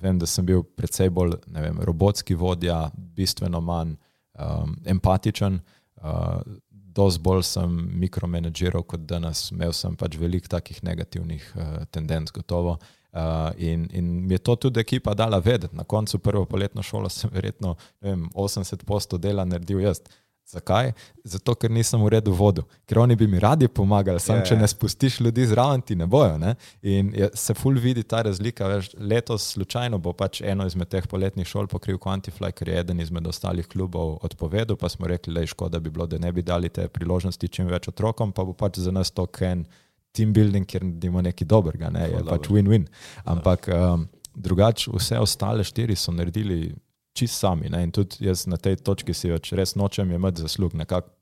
vem, 0.00 0.18
da 0.18 0.26
sem 0.26 0.46
bil 0.46 0.64
predvsej 0.64 1.10
bolj 1.10 1.36
vem, 1.46 1.78
robotski 1.84 2.34
vodja, 2.34 2.88
bistveno 2.96 3.60
manj 3.60 3.94
um, 4.34 4.74
empatičen. 4.90 5.60
Uh, 6.02 6.40
dosti 6.94 7.22
bolj 7.22 7.42
sem 7.48 7.78
mikromanageral 8.00 8.82
kot 8.82 9.06
danes, 9.08 9.48
imel 9.52 9.72
sem 9.76 9.96
pač 9.96 10.18
veliko 10.20 10.50
takih 10.50 10.82
negativnih 10.86 11.46
uh, 11.54 11.72
tendenc, 11.90 12.32
gotovo. 12.34 12.78
Uh, 13.14 13.52
in, 13.62 13.86
in 13.94 14.06
mi 14.26 14.34
je 14.34 14.42
to 14.42 14.56
tudi 14.56 14.80
ekipa 14.80 15.14
dala 15.14 15.38
vedeti. 15.38 15.76
Na 15.76 15.84
koncu 15.84 16.18
prvo 16.18 16.44
poletno 16.50 16.82
šolo 16.82 17.08
sem 17.08 17.30
verjetno 17.32 17.76
vem, 18.02 18.28
80% 18.34 19.18
dela 19.22 19.44
naredil 19.46 19.84
jaz. 19.84 20.00
Uh, 20.02 20.23
Zakaj? 20.46 20.92
Zato, 21.24 21.54
ker 21.56 21.72
nisem 21.72 22.02
v 22.04 22.10
redu 22.12 22.32
vodu, 22.36 22.66
ker 22.84 22.98
oni 23.00 23.16
bi 23.16 23.26
mi 23.26 23.38
radi 23.40 23.68
pomagali, 23.68 24.20
samo 24.20 24.42
yeah. 24.42 24.48
če 24.50 24.54
ja. 24.54 24.60
ne 24.60 24.68
spustiš 24.68 25.16
ljudi 25.24 25.46
zraven, 25.48 25.80
ti 25.80 25.96
ne 25.96 26.06
bojo. 26.06 26.36
Ne? 26.38 26.52
In 26.82 27.14
je, 27.16 27.30
se 27.38 27.56
ful 27.56 27.78
vidi 27.80 28.04
ta 28.04 28.20
razlika. 28.26 28.68
Veš, 28.68 28.90
letos 29.00 29.46
slučajno 29.54 29.98
bo 30.04 30.12
pač 30.12 30.42
eno 30.44 30.66
izmed 30.68 30.90
teh 30.92 31.06
poletnih 31.08 31.48
šol 31.48 31.68
pokril 31.72 31.96
Quantify, 31.98 32.52
ker 32.52 32.68
je 32.68 32.82
eden 32.84 33.00
izmed 33.00 33.26
ostalih 33.26 33.68
klubov 33.72 34.18
odpovedal, 34.28 34.76
pa 34.76 34.92
smo 34.92 35.08
rekli, 35.08 35.34
da 35.34 35.46
je 35.46 35.52
škoda 35.54 35.80
bi 35.80 35.90
bilo, 35.90 36.06
da 36.06 36.20
ne 36.20 36.32
bi 36.32 36.44
dali 36.44 36.68
te 36.68 36.86
priložnosti 36.92 37.48
čim 37.48 37.72
več 37.72 37.88
otrokom, 37.88 38.36
pa 38.36 38.44
bo 38.44 38.52
pač 38.52 38.82
za 38.84 38.92
nas 38.92 39.10
to 39.10 39.26
ken 39.26 39.64
team 40.14 40.32
building, 40.36 40.68
ker 40.68 40.84
naredimo 40.84 41.24
nekaj 41.24 41.48
dobrega, 41.48 41.88
ne? 41.90 42.04
je 42.12 42.20
pač 42.28 42.52
win-win. 42.52 42.84
Ampak 43.24 43.72
um, 43.72 44.04
drugače, 44.34 44.92
vse 44.94 45.18
ostale 45.18 45.64
štiri 45.64 45.96
so 45.96 46.12
naredili 46.12 46.74
čist 47.14 47.38
sami. 47.38 47.70
Ne? 47.70 47.84
In 47.86 47.92
tudi 47.94 48.26
jaz 48.26 48.46
na 48.50 48.58
tej 48.60 48.80
točki 48.82 49.14
si 49.14 49.30
več 49.30 49.52
res 49.54 49.74
nočem 49.78 50.10
imeti 50.12 50.44
zaslug. 50.44 50.74
Nekako 50.74 51.12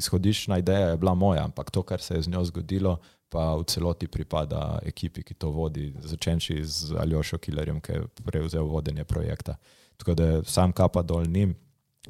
izhodiščna 0.00 0.58
ideja 0.62 0.92
je 0.92 1.00
bila 1.00 1.14
moja, 1.14 1.44
ampak 1.44 1.70
to, 1.70 1.82
kar 1.84 2.00
se 2.00 2.16
je 2.16 2.22
z 2.22 2.32
njo 2.32 2.44
zgodilo, 2.48 2.96
pa 3.32 3.54
v 3.56 3.64
celoti 3.68 4.08
pripada 4.12 4.78
ekipi, 4.84 5.24
ki 5.24 5.34
to 5.40 5.50
vodi, 5.52 5.90
začenši 6.04 6.58
z 6.64 6.96
Aljošo 7.00 7.38
Killerjem, 7.40 7.80
ki 7.80 7.92
je 7.92 8.08
prevzel 8.24 8.68
vodenje 8.68 9.04
projekta. 9.08 9.56
Tako 9.96 10.16
da 10.18 10.26
sam 10.44 10.72
kapa 10.72 11.02
dol 11.02 11.24
njim, 11.28 11.54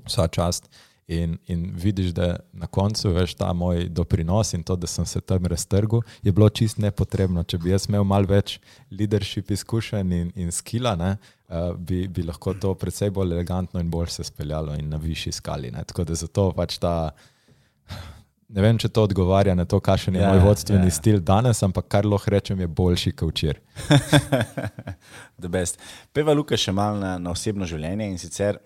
vsa 0.06 0.26
čast. 0.28 0.70
In, 1.12 1.34
in 1.50 1.64
vidiš, 1.76 2.12
da 2.14 2.36
na 2.52 2.66
koncu 2.66 3.10
veš 3.12 3.34
ta 3.34 3.50
moj 3.52 3.88
doprinos 3.90 4.54
in 4.54 4.62
to, 4.62 4.76
da 4.76 4.86
sem 4.86 5.06
se 5.06 5.20
tam 5.20 5.46
raztrgal, 5.50 6.00
je 6.22 6.32
bilo 6.32 6.48
čist 6.48 6.78
nepotrebno. 6.78 7.42
Če 7.42 7.58
bi 7.58 7.72
jaz 7.74 7.88
imel 7.90 8.06
malo 8.06 8.30
več 8.30 8.56
leadership 8.90 9.50
izkušenj 9.50 10.14
in, 10.14 10.30
in 10.34 10.54
skila, 10.54 10.94
ne, 10.96 11.16
uh, 11.52 11.76
bi, 11.76 12.08
bi 12.08 12.24
lahko 12.26 12.54
to 12.54 12.72
precej 12.74 13.12
bolj 13.14 13.36
elegantno 13.36 13.80
in 13.80 13.90
bolj 13.90 14.08
se 14.16 14.24
speljalo 14.24 14.74
in 14.80 14.88
na 14.88 14.96
višji 14.96 15.32
skali. 15.32 15.70
Ne. 15.70 15.84
Tako 15.84 16.04
da 16.08 16.14
zato 16.14 16.50
pač 16.56 16.78
ta. 16.82 16.94
Ne 18.52 18.60
vem, 18.60 18.76
če 18.76 18.90
to 18.92 19.06
odgovarja 19.06 19.54
na 19.56 19.64
to, 19.64 19.78
kakšen 19.80 20.18
je 20.18 20.20
yeah, 20.20 20.28
moj 20.28 20.42
ja, 20.42 20.44
vodstveni 20.44 20.82
yeah. 20.82 20.92
Ja. 20.92 20.96
stil 20.98 21.22
danes, 21.24 21.62
ampak 21.64 21.86
kar 21.88 22.04
lahko 22.04 22.34
rečem, 22.34 22.60
je 22.60 22.68
boljši 22.68 23.12
kot 23.16 23.32
včeraj. 23.32 23.62
Peva 26.12 26.34
Luka 26.36 26.58
še 26.60 26.74
malo 26.76 27.00
na, 27.00 27.14
na 27.16 27.32
osebno 27.32 27.64
življenje 27.68 28.10
in 28.12 28.20
sicer 28.20 28.60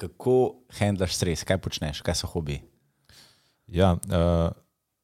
kako 0.00 0.36
handlaš 0.78 1.18
stres, 1.18 1.42
kaj 1.44 1.58
počneš, 1.58 2.04
kaj 2.06 2.20
so 2.22 2.30
hobi? 2.30 2.60
Ja, 3.66 3.92
uh, 3.98 4.52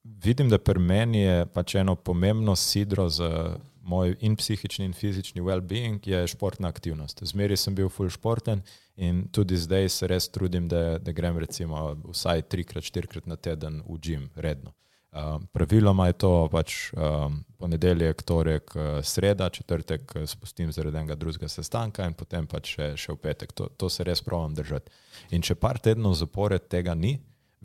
vidim, 0.05 0.49
da 0.49 0.59
pri 0.59 0.81
meni 0.81 1.20
je 1.24 1.47
pač 1.53 1.74
eno 1.74 1.97
pomembno 1.99 2.57
sidro 2.57 3.09
za 3.09 3.57
moj 3.87 4.17
in 4.21 4.35
psihični 4.37 4.85
in 4.89 4.95
fizični 4.97 5.43
well-being, 5.45 6.03
je 6.07 6.27
športna 6.27 6.69
aktivnost. 6.69 7.23
Zmeri 7.23 7.57
sem 7.57 7.75
bil 7.75 7.89
full 7.89 8.11
športen 8.11 8.65
in 8.97 9.27
tudi 9.33 9.57
zdaj 9.57 9.89
se 9.95 10.09
res 10.11 10.29
trudim, 10.33 10.69
da, 10.69 10.99
da 10.99 11.15
grem 11.15 11.39
recimo 11.39 11.93
vsaj 12.11 12.49
trikrat, 12.51 12.85
štirikrat 12.85 13.31
na 13.31 13.37
teden 13.37 13.83
v 13.87 14.01
gim 14.03 14.29
redno. 14.35 14.75
Um, 15.17 15.47
praviloma 15.53 16.11
je 16.11 16.13
to 16.13 16.31
pač 16.53 16.75
um, 16.93 17.39
ponedeljek, 17.57 18.21
torek, 18.27 18.75
uh, 18.77 18.99
sreda, 19.01 19.49
četrtek 19.49 20.13
uh, 20.13 20.27
spustim 20.29 20.73
zaradi 20.73 20.99
enega 20.99 21.15
drugega 21.17 21.49
sestanka 21.49 22.05
in 22.05 22.13
potem 22.13 22.45
pač 22.47 22.75
še, 22.75 22.91
še 23.01 23.15
v 23.15 23.23
petek. 23.23 23.55
To, 23.57 23.71
to 23.81 23.89
se 23.89 24.05
res 24.05 24.21
pravim 24.21 24.53
držati. 24.59 24.93
In 25.33 25.47
če 25.47 25.57
par 25.57 25.81
tednov 25.81 26.19
zapored 26.21 26.69
tega 26.69 26.93
ni, 26.93 27.15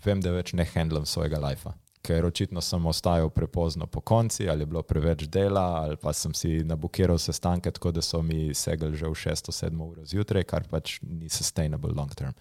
vem, 0.06 0.22
da 0.24 0.32
več 0.32 0.54
ne 0.56 0.64
handlam 0.76 1.04
svojega 1.10 1.42
lajfa. 1.44 1.74
Ker 2.02 2.26
očitno 2.26 2.62
sem 2.66 2.86
ostajal 2.86 3.30
prepozno 3.30 3.86
po 3.88 4.02
konci, 4.02 4.48
ali 4.50 4.64
je 4.64 4.66
bilo 4.66 4.82
preveč 4.82 5.28
dela, 5.30 5.84
ali 5.84 5.98
pa 6.02 6.14
sem 6.14 6.34
si 6.34 6.64
nabukiral 6.66 7.20
sestanke, 7.22 7.72
tako 7.72 7.92
da 7.92 8.02
so 8.02 8.22
mi 8.26 8.54
segli 8.58 8.98
že 8.98 9.06
v 9.06 9.14
6-7 9.14 9.84
ur 9.86 10.00
zjutraj, 10.06 10.44
kar 10.50 10.66
pač 10.70 10.98
ni 11.02 11.30
sustainable 11.30 11.94
long 11.94 12.10
term. 12.16 12.34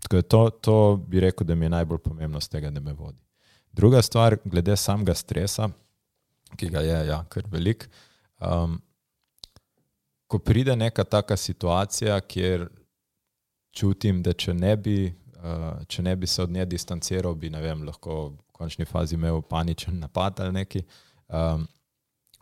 Tako 0.00 0.16
da 0.16 0.22
to, 0.22 0.42
to 0.50 0.76
bi 0.96 1.20
rekel, 1.20 1.46
da 1.46 1.54
mi 1.54 1.68
je 1.68 1.74
najbolj 1.76 1.98
pomembno 1.98 2.40
z 2.40 2.48
tega, 2.48 2.70
da 2.70 2.80
me 2.80 2.92
vodi. 2.92 3.18
Druga 3.72 4.02
stvar, 4.02 4.36
glede 4.44 4.76
samega 4.76 5.14
stresa, 5.14 5.68
ki 6.56 6.68
ga 6.72 6.80
je 6.80 6.98
ja, 7.08 7.24
kar 7.28 7.44
velik. 7.50 7.88
Um, 8.40 8.80
ko 10.26 10.38
pride 10.38 10.76
neka 10.76 11.04
taka 11.04 11.36
situacija, 11.36 12.20
kjer 12.20 12.68
čutim, 13.72 14.22
da 14.22 14.32
če 14.32 14.54
ne 14.54 14.76
bi, 14.76 14.96
uh, 15.40 15.82
če 15.88 16.02
ne 16.02 16.16
bi 16.16 16.26
se 16.26 16.42
od 16.42 16.52
nje 16.52 16.66
distanciral, 16.66 17.34
bi 17.34 17.48
vem, 17.48 17.84
lahko 17.88 18.32
končni 18.62 18.86
fazi 18.88 19.18
imel 19.18 19.42
paničen 19.42 19.98
napad 19.98 20.40
ali 20.40 20.52
nekaj. 20.62 20.86
Um, 21.28 21.66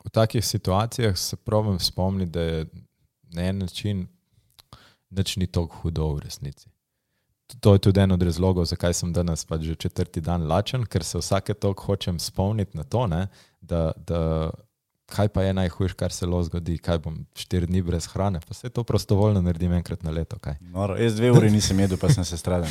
v 0.04 0.10
takih 0.16 0.44
situacijah 0.44 1.16
se 1.18 1.36
pravim 1.36 1.78
spomniti, 1.78 2.30
da 2.30 2.40
je 2.40 2.66
na 3.34 3.42
en 3.42 3.58
način 3.58 4.06
nič 5.10 5.36
ni 5.36 5.46
tako 5.46 5.82
hudo 5.82 6.12
v 6.14 6.20
resnici 6.24 6.70
to 7.60 7.72
je 7.72 7.78
tudi 7.78 8.00
en 8.00 8.12
od 8.12 8.22
razlogov, 8.22 8.64
zakaj 8.64 8.94
sem 8.94 9.12
danes 9.12 9.44
pač 9.44 9.62
že 9.66 9.74
četrti 9.74 10.20
dan 10.20 10.46
lačen, 10.48 10.84
ker 10.86 11.04
se 11.04 11.18
vsake 11.18 11.54
toliko 11.54 11.90
hočem 11.90 12.18
spomniti 12.18 12.76
na 12.76 12.84
to, 12.84 13.06
ne, 13.06 13.26
da, 13.60 13.92
da 13.96 14.50
kaj 15.10 15.28
pa 15.28 15.42
je 15.42 15.54
najhujše, 15.54 15.94
kar 15.94 16.12
se 16.12 16.26
lahko 16.26 16.42
zgodi, 16.42 16.78
kaj 16.78 16.98
bom 17.04 17.16
štiri 17.36 17.66
dni 17.66 17.82
brez 17.82 18.06
hrane, 18.12 18.40
pa 18.48 18.54
se 18.54 18.70
to 18.70 18.84
prostovoljno 18.84 19.42
naredim 19.42 19.72
enkrat 19.72 20.02
na 20.02 20.10
leto. 20.10 20.38
Noro, 20.60 20.96
jaz 20.96 21.16
dve 21.16 21.32
uri 21.32 21.50
nisem 21.50 21.80
jedel, 21.80 21.98
pa 21.98 22.08
sem 22.08 22.24
se 22.24 22.38
stradal. 22.38 22.70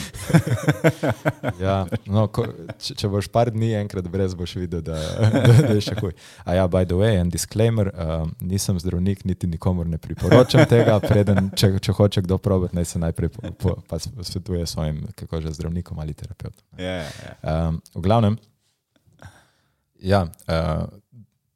ja, 1.66 1.86
no, 2.06 2.28
ko, 2.28 2.46
če, 2.80 2.96
če 2.96 3.10
boš 3.12 3.30
par 3.34 3.52
dni 3.54 3.74
enkrat 3.82 4.08
brez, 4.08 4.34
boš 4.38 4.56
videl, 4.62 4.82
da, 4.86 4.98
da, 5.20 5.56
da 5.68 5.74
je 5.76 5.86
še 5.90 5.98
huj. 6.00 6.16
A 6.46 6.56
ja, 6.60 6.68
by 6.72 6.88
the 6.88 6.98
way, 7.00 7.20
en 7.20 7.32
disclaimer, 7.34 7.92
uh, 7.94 8.26
nisem 8.42 8.80
zdravnik, 8.80 9.26
niti 9.28 9.48
nikomor 9.48 9.90
ne 9.90 10.00
priporočam 10.02 10.66
tega, 10.70 11.00
preden, 11.04 11.52
če, 11.60 11.76
če 11.84 11.96
hoče 12.00 12.26
kdo 12.28 12.40
probati, 12.42 12.78
naj 12.80 12.94
se 12.94 13.04
najprej 13.04 13.34
po, 13.36 13.54
po, 13.60 14.00
svetuje 14.24 14.66
svojim, 14.70 15.04
kako 15.20 15.44
že 15.44 15.58
zdravnikom 15.60 16.00
ali 16.00 16.16
terapeutom. 16.18 16.64
Yeah, 16.78 17.10
yeah. 17.24 17.68
um, 17.70 17.82
v 17.96 18.06
glavnem, 18.08 18.40
ja. 20.00 20.26
Uh, 20.48 20.88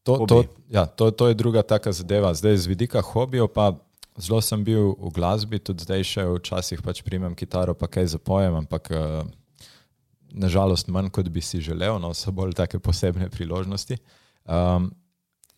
To, 0.03 0.25
to, 0.27 0.43
ja, 0.67 0.85
to, 0.85 1.11
to 1.11 1.31
je 1.31 1.33
druga 1.39 1.63
taka 1.63 1.91
zadeva. 1.91 2.33
Zdaj, 2.33 2.57
z 2.57 2.67
vidika 2.67 3.01
hobijo, 3.01 3.47
pa 3.47 3.71
zelo 4.19 4.41
sem 4.41 4.63
bil 4.63 4.93
v 4.99 5.11
glasbi, 5.15 5.59
tudi 5.63 5.87
zdaj 5.87 6.03
še 6.03 6.25
včasih 6.27 6.83
pač 6.83 6.99
primem 7.05 7.31
kitaro, 7.35 7.73
pa 7.73 7.87
kaj 7.87 8.11
zapojem, 8.17 8.57
ampak 8.59 8.91
uh, 8.91 9.23
nažalost 10.35 10.91
manj, 10.91 11.07
kot 11.15 11.29
bi 11.31 11.41
si 11.41 11.63
želel, 11.63 12.01
no 12.03 12.11
so 12.13 12.35
bolj 12.35 12.53
take 12.57 12.83
posebne 12.83 13.29
priložnosti. 13.31 13.97
Um, 14.43 14.91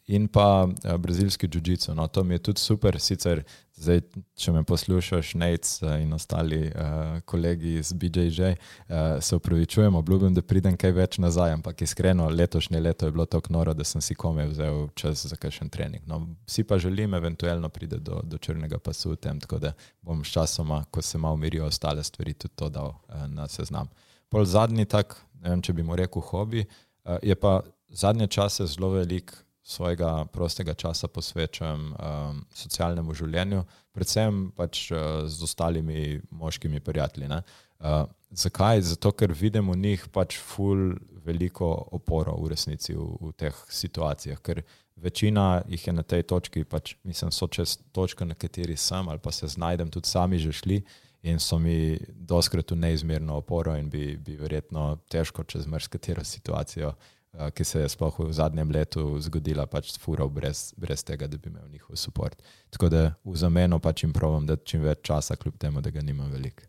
in 0.05 0.30
pa 0.30 0.69
uh, 0.69 0.97
brazilski 1.01 1.49
jiu-jitsu. 1.49 1.95
No, 1.97 2.05
to 2.07 2.23
mi 2.23 2.38
je 2.38 2.51
tudi 2.51 2.61
super, 2.61 2.99
sicer 3.01 3.41
zdaj, 3.76 4.02
če 4.39 4.53
me 4.56 4.64
poslušaš, 4.68 5.34
Nec 5.39 5.69
uh, 5.84 5.95
in 6.02 6.14
ostali 6.14 6.61
uh, 6.68 7.19
kolegi 7.27 7.76
iz 7.80 7.91
BJJ, 7.93 8.52
uh, 8.52 8.95
se 9.22 9.35
upravičujem, 9.35 9.95
obljubim, 9.95 10.34
da 10.34 10.41
pridem 10.41 10.77
kaj 10.80 10.93
več 10.95 11.18
nazaj, 11.22 11.53
ampak 11.57 11.81
iskreno, 11.81 12.30
letošnje 12.30 12.80
leto 12.80 13.06
je 13.06 13.15
bilo 13.15 13.26
tako 13.26 13.53
noro, 13.53 13.73
da 13.73 13.84
sem 13.84 14.02
si 14.02 14.15
kome 14.15 14.47
vzel 14.47 14.88
čas 14.95 15.26
za 15.26 15.35
kakšen 15.35 15.69
trening. 15.69 16.07
No, 16.07 16.22
vsi 16.47 16.64
pa 16.64 16.80
želim 16.80 17.14
eventualno 17.14 17.69
priti 17.69 17.99
do, 17.99 18.22
do 18.23 18.38
črnega 18.38 18.80
pasu 18.80 19.14
v 19.14 19.22
tem, 19.27 19.39
tako 19.43 19.60
da 19.60 19.73
bom 20.02 20.23
s 20.23 20.34
časoma, 20.34 20.84
ko 20.91 21.02
se 21.02 21.18
malo 21.18 21.35
umirijo 21.35 21.68
ostale 21.68 22.03
stvari, 22.03 22.34
tudi 22.34 22.56
to 22.56 22.69
dal 22.69 22.93
uh, 22.95 23.27
na 23.27 23.47
seznam. 23.47 23.91
Pol 24.30 24.45
zadnji 24.45 24.85
tak, 24.85 25.19
ne 25.43 25.52
vem, 25.52 25.61
če 25.61 25.73
bi 25.73 25.84
mu 25.84 25.95
rekel 25.95 26.23
hobi, 26.23 26.65
uh, 26.65 27.18
je 27.23 27.35
pa 27.35 27.60
zadnje 27.89 28.27
čase 28.27 28.65
zelo 28.68 28.89
velik 28.95 29.44
svojega 29.65 30.25
prostega 30.31 30.73
časa 30.73 31.07
posvečam 31.07 31.89
um, 31.89 32.41
socialnemu 32.53 33.13
življenju, 33.17 33.63
predvsem 33.97 34.43
pač 34.53 34.91
uh, 34.93 35.25
z 35.25 35.41
ostalimi 35.47 36.19
moškimi 36.29 36.79
prijatelji. 36.85 37.31
Uh, 37.33 38.05
zakaj? 38.29 38.83
Zato, 38.85 39.11
ker 39.17 39.33
vidim 39.33 39.71
v 39.73 39.79
njih 39.81 40.03
pač 40.13 40.37
ful 40.37 40.93
veliko 41.25 41.71
oporo 41.97 42.35
v 42.43 42.51
resnici 42.53 42.93
v, 42.93 43.07
v 43.17 43.31
teh 43.33 43.63
situacijah, 43.73 44.37
ker 44.45 44.61
večina 45.01 45.63
jih 45.65 45.87
je 45.89 45.95
na 45.97 46.05
tej 46.05 46.27
točki, 46.29 46.63
pač 46.69 46.93
mislim, 47.03 47.33
so 47.33 47.49
čez 47.49 47.79
točko, 47.89 48.29
na 48.29 48.37
kateri 48.37 48.77
sem 48.77 49.09
ali 49.09 49.19
pa 49.19 49.33
se 49.33 49.49
znajdem, 49.49 49.89
tudi 49.89 50.13
sami 50.13 50.37
že 50.37 50.53
šli. 50.53 50.83
In 51.25 51.39
so 51.41 51.57
mi 51.57 51.97
doskrat 52.05 52.69
v 52.69 52.77
neizmerno 52.77 53.39
oporo, 53.41 53.73
in 53.73 53.89
bi, 53.89 54.13
bi 54.13 54.35
verjetno 54.37 54.99
težko 55.09 55.41
čez 55.49 55.65
marsikatero 55.65 56.21
situacijo 56.21 56.91
uh, 56.93 57.13
ki 57.55 57.63
se 57.63 57.79
je 57.79 57.89
sploh 57.89 58.19
v 58.19 58.33
zadnjem 58.33 58.71
letu 58.71 59.03
zgodila, 59.21 59.65
pač 59.67 59.95
fural 59.99 60.29
brez, 60.29 60.73
brez 60.77 61.03
tega, 61.03 61.27
da 61.27 61.37
bi 61.37 61.49
imel 61.49 61.67
njihov 61.71 61.95
podpor. 61.95 62.35
Tako 62.69 62.89
da 62.89 63.01
v 63.23 63.35
zameno 63.35 63.79
pač 63.79 64.03
jim 64.03 64.13
pravim, 64.13 64.45
da 64.47 64.55
čim 64.55 64.81
več 64.81 65.03
časa, 65.03 65.35
kljub 65.35 65.57
temu, 65.59 65.81
da 65.81 65.91
ga 65.91 66.01
nimam 66.01 66.31
veliko. 66.31 66.63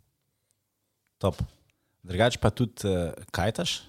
Top. 1.19 1.41
Drugač 2.07 2.39
pa 2.39 2.51
tudi 2.51 2.87
uh, 2.87 3.15
kajtaš? 3.35 3.83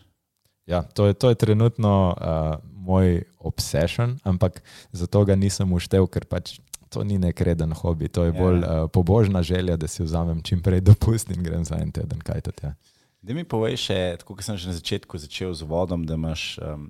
Ja, 0.68 0.84
to 0.84 1.08
je, 1.08 1.14
to 1.14 1.30
je 1.30 1.40
trenutno 1.40 2.12
uh, 2.12 2.60
moj 2.74 3.24
obsession, 3.40 4.18
ampak 4.24 4.62
zato 4.92 5.24
ga 5.26 5.36
nisem 5.36 5.72
uštev, 5.74 6.08
ker 6.12 6.26
pač 6.28 6.58
to 6.90 7.04
ni 7.04 7.18
nek 7.20 7.40
reden 7.42 7.72
hobi, 7.76 8.08
to 8.08 8.26
je 8.28 8.32
ja. 8.32 8.38
bolj 8.38 8.64
uh, 8.64 8.88
pobožna 8.92 9.44
želja, 9.44 9.78
da 9.78 9.88
si 9.88 10.04
vzamem 10.04 10.42
čim 10.44 10.62
prej 10.64 10.82
dopust 10.82 11.32
in 11.32 11.44
grem 11.44 11.66
za 11.68 11.80
en 11.80 11.92
teden 11.92 12.20
kajtati. 12.20 12.66
Ja. 12.66 12.74
Da 13.22 13.34
mi 13.34 13.44
poveš, 13.44 13.88
še, 13.90 14.00
tako 14.22 14.38
kot 14.38 14.46
sem 14.46 14.58
že 14.58 14.70
na 14.70 14.76
začetku 14.78 15.18
začel 15.20 15.54
z 15.58 15.66
vodom, 15.68 16.06
da 16.06 16.16
imaš, 16.20 16.58
um, 16.62 16.90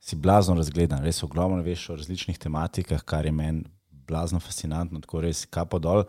si 0.00 0.16
blazno 0.16 0.56
razgledan, 0.56 1.04
res 1.04 1.20
ogromno 1.22 1.60
veš 1.62 1.90
o 1.92 1.98
različnih 1.98 2.38
tematikah, 2.40 3.04
kar 3.04 3.28
je 3.28 3.34
meni 3.34 3.66
blazno 4.08 4.40
fascinantno, 4.40 5.02
tako 5.04 5.22
res 5.26 5.44
kapo 5.44 5.78
dol. 5.78 6.06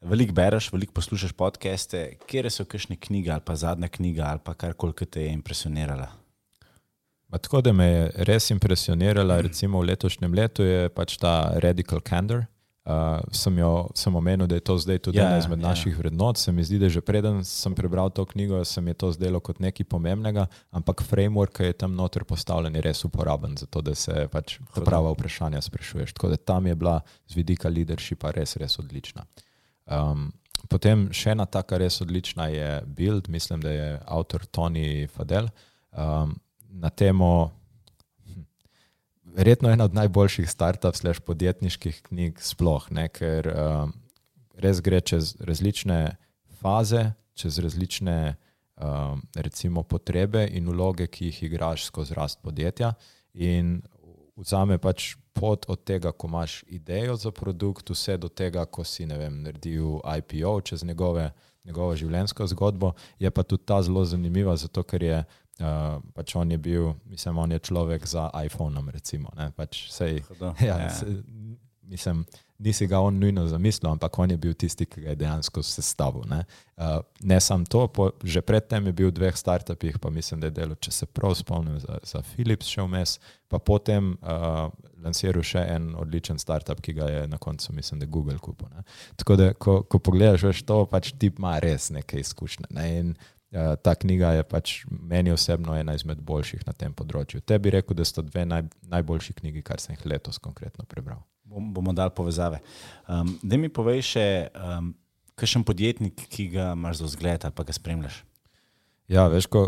Veliko 0.00 0.34
bereš, 0.34 0.70
veliko 0.72 0.96
poslušaš 0.96 1.36
podcaste, 1.36 2.16
kje 2.26 2.50
so 2.50 2.64
kakšne 2.64 2.96
knjige 2.96 3.34
ali 3.34 3.44
pa 3.44 3.54
zadnja 3.56 3.88
knjiga 3.88 4.30
ali 4.32 4.40
pa 4.44 4.56
karkoli, 4.56 4.96
ki 4.96 5.06
te 5.06 5.26
je 5.26 5.34
impresionirala. 5.36 6.08
Ba, 7.30 7.38
tako 7.38 7.60
da 7.62 7.72
me 7.72 7.86
je 7.86 8.24
res 8.26 8.50
impresionirala, 8.50 9.38
recimo 9.44 9.78
v 9.78 9.92
letošnjem 9.92 10.32
letu 10.34 10.64
je 10.66 10.88
pač 10.90 11.14
ta 11.20 11.52
Radical 11.62 12.00
Candor. 12.02 12.48
Uh, 12.80 13.20
sem, 13.36 13.58
jo, 13.58 13.90
sem 13.94 14.14
omenil, 14.16 14.46
da 14.48 14.56
je 14.56 14.62
to 14.64 14.74
zdaj 14.80 14.98
tudi 15.04 15.18
ja, 15.18 15.26
ena 15.28 15.38
izmed 15.38 15.60
ja. 15.60 15.68
naših 15.68 15.98
vrednot. 15.98 16.38
Se 16.40 16.52
mi 16.52 16.64
zdi, 16.64 16.78
da 16.80 16.88
že 16.88 17.02
preden 17.04 17.42
sem 17.44 17.74
prebral 17.76 18.08
to 18.10 18.24
knjigo, 18.24 18.64
se 18.64 18.80
mi 18.80 18.90
je 18.90 18.94
to 19.04 19.10
zdelo 19.12 19.40
kot 19.40 19.60
nekaj 19.60 19.84
pomembnega, 19.84 20.46
ampak 20.72 21.04
framework, 21.04 21.60
je 21.60 21.76
tam 21.76 21.92
noter 21.94 22.24
postavljen, 22.24 22.74
je 22.74 22.82
res 22.88 23.04
uporaben 23.04 23.56
za 23.60 23.68
to, 23.68 23.84
da 23.84 23.94
se 23.94 24.24
pač 24.32 24.56
ta 24.74 24.80
prava 24.80 25.12
vprašanja 25.12 25.60
sprašuješ. 25.60 26.16
Tako 26.16 26.32
da 26.32 26.40
tam 26.40 26.66
je 26.66 26.74
bila 26.74 27.00
z 27.28 27.36
vidika 27.36 27.68
leadershipa 27.68 28.32
res, 28.32 28.56
res 28.56 28.78
odlična. 28.80 29.28
Um, 29.84 30.30
potem 30.72 31.10
še 31.12 31.36
ena 31.36 31.44
taka 31.44 31.76
res 31.78 32.00
odlična 32.00 32.48
je 32.48 32.68
Build, 32.86 33.28
mislim, 33.28 33.60
da 33.60 33.76
je 33.76 33.88
avtor 34.08 34.48
Tony 34.48 35.04
Fadel 35.12 35.52
um, 35.92 36.32
na 36.70 36.88
temo 36.88 37.59
verjetno 39.36 39.70
ena 39.70 39.84
od 39.84 39.94
najboljših 39.94 40.50
start-up, 40.50 41.20
podjetniških 41.26 42.02
knjig 42.02 42.40
sploh, 42.42 42.86
ne, 42.90 43.08
ker 43.08 43.48
um, 43.50 43.92
res 44.60 44.80
gre 44.80 45.00
čez 45.00 45.34
različne 45.40 46.16
faze, 46.60 47.12
čez 47.34 47.58
različne 47.58 48.36
um, 48.76 49.22
recimo, 49.34 49.82
potrebe 49.82 50.46
in 50.52 50.68
vloge, 50.68 51.06
ki 51.06 51.30
jih 51.30 51.42
igraš 51.42 51.86
skozi 51.88 52.14
rast 52.14 52.42
podjetja. 52.42 52.92
In 53.34 53.80
vzame 54.36 54.78
pač 54.78 55.14
pot 55.32 55.64
od 55.68 55.84
tega, 55.84 56.12
ko 56.12 56.28
imaš 56.28 56.62
idejo 56.68 57.16
za 57.16 57.30
produkt, 57.30 57.90
vse 57.90 58.16
do 58.16 58.28
tega, 58.28 58.66
ko 58.66 58.84
si 58.84 59.06
vem, 59.06 59.42
naredil 59.44 60.00
IPO 60.04 60.60
čez 60.60 60.84
njegove, 60.84 61.30
njegovo 61.64 61.96
življenjsko 61.96 62.46
zgodbo. 62.46 62.92
Je 63.18 63.30
pa 63.30 63.42
tudi 63.42 63.64
ta 63.64 63.82
zelo 63.82 64.04
zanimiva, 64.04 64.56
zato 64.56 64.82
ker 64.82 65.02
je 65.02 65.24
Uh, 65.60 66.00
pač 66.16 66.34
on 66.40 66.50
je 66.50 66.58
bil, 66.58 66.94
mislim, 67.04 67.38
on 67.38 67.52
je 67.52 67.58
človek 67.58 68.06
za 68.06 68.30
iPhone. 68.44 68.80
Recimo, 68.92 69.28
pač 69.56 69.86
sej, 69.92 70.22
ja, 70.68 70.78
ja. 70.80 70.90
Se, 70.94 71.06
mislim, 71.90 72.24
nisi 72.58 72.86
ga 72.86 73.00
on 73.00 73.18
nujno 73.18 73.46
zamislil, 73.46 73.90
ampak 73.92 74.18
on 74.18 74.30
je 74.30 74.36
bil 74.36 74.54
tisti, 74.54 74.86
ki 74.86 75.00
ga 75.00 75.08
je 75.10 75.16
dejansko 75.16 75.62
sestavil. 75.62 76.24
Ne, 76.30 76.44
uh, 76.76 77.00
ne 77.20 77.40
samo 77.40 77.64
to, 77.64 77.86
po, 77.88 78.10
že 78.24 78.42
predtem 78.44 78.86
je 78.86 78.92
bil 78.92 79.08
v 79.08 79.16
dveh 79.16 79.36
startupih, 79.36 79.98
pa 79.98 80.10
mislim, 80.10 80.40
da 80.40 80.50
je 80.50 80.56
delo, 80.60 80.76
če 80.76 80.92
se 80.92 81.06
prav 81.06 81.34
spomnim, 81.38 81.80
za, 81.80 81.98
za 82.04 82.22
Philips 82.32 82.68
še 82.68 82.84
vmes, 82.84 83.16
pa 83.48 83.58
potem 83.58 84.12
uh, 84.20 84.68
lansiral 85.00 85.44
še 85.46 85.64
en 85.72 85.94
odličen 85.98 86.38
startup, 86.38 86.80
ki 86.84 86.94
ga 87.00 87.08
je 87.10 87.26
na 87.28 87.40
koncu, 87.40 87.72
mislim, 87.76 88.04
da 88.04 88.06
Google 88.06 88.38
kupil. 88.38 88.68
Ne. 88.76 88.84
Tako 89.16 89.36
da, 89.40 89.52
ko, 89.54 89.80
ko 89.82 89.98
pogledaš, 89.98 90.50
veš, 90.50 90.64
to 90.68 90.84
pač 90.90 91.14
tip 91.18 91.40
ima 91.40 91.58
res 91.64 91.90
neke 91.94 92.20
izkušnje. 92.20 92.70
Ne, 92.76 92.88
in, 93.00 93.14
ta 93.82 93.94
knjiga 93.94 94.30
je 94.38 94.42
pač 94.46 94.72
meni 94.86 95.32
osebno 95.34 95.74
ena 95.74 95.94
izmed 95.94 96.20
boljših 96.22 96.62
na 96.68 96.72
tem 96.72 96.94
področju. 96.94 97.42
Te 97.42 97.58
bi 97.58 97.72
rekel, 97.74 97.96
da 97.98 98.06
so 98.06 98.22
dve 98.22 98.44
naj, 98.46 98.68
najboljši 98.92 99.34
knjigi, 99.40 99.64
kar 99.66 99.82
sem 99.82 99.96
jih 99.96 100.06
letos 100.06 100.38
konkretno 100.38 100.86
prebral. 100.86 101.24
Bom, 101.50 101.72
bomo 101.74 101.92
dali 101.92 102.14
povezave. 102.14 102.60
Um, 103.10 103.34
da 103.42 103.58
mi 103.58 103.68
povej 103.68 104.04
še, 104.06 104.26
um, 104.54 104.92
kakšen 105.34 105.64
podjetnik, 105.66 106.28
ki 106.30 106.46
ga 106.52 106.72
imaš 106.76 107.00
za 107.00 107.08
vzgled 107.10 107.46
ali 107.48 107.56
pa 107.56 107.66
ga 107.66 107.74
spremljaš. 107.74 108.20
Ja, 109.10 109.24
veš, 109.26 109.48
ko, 109.50 109.64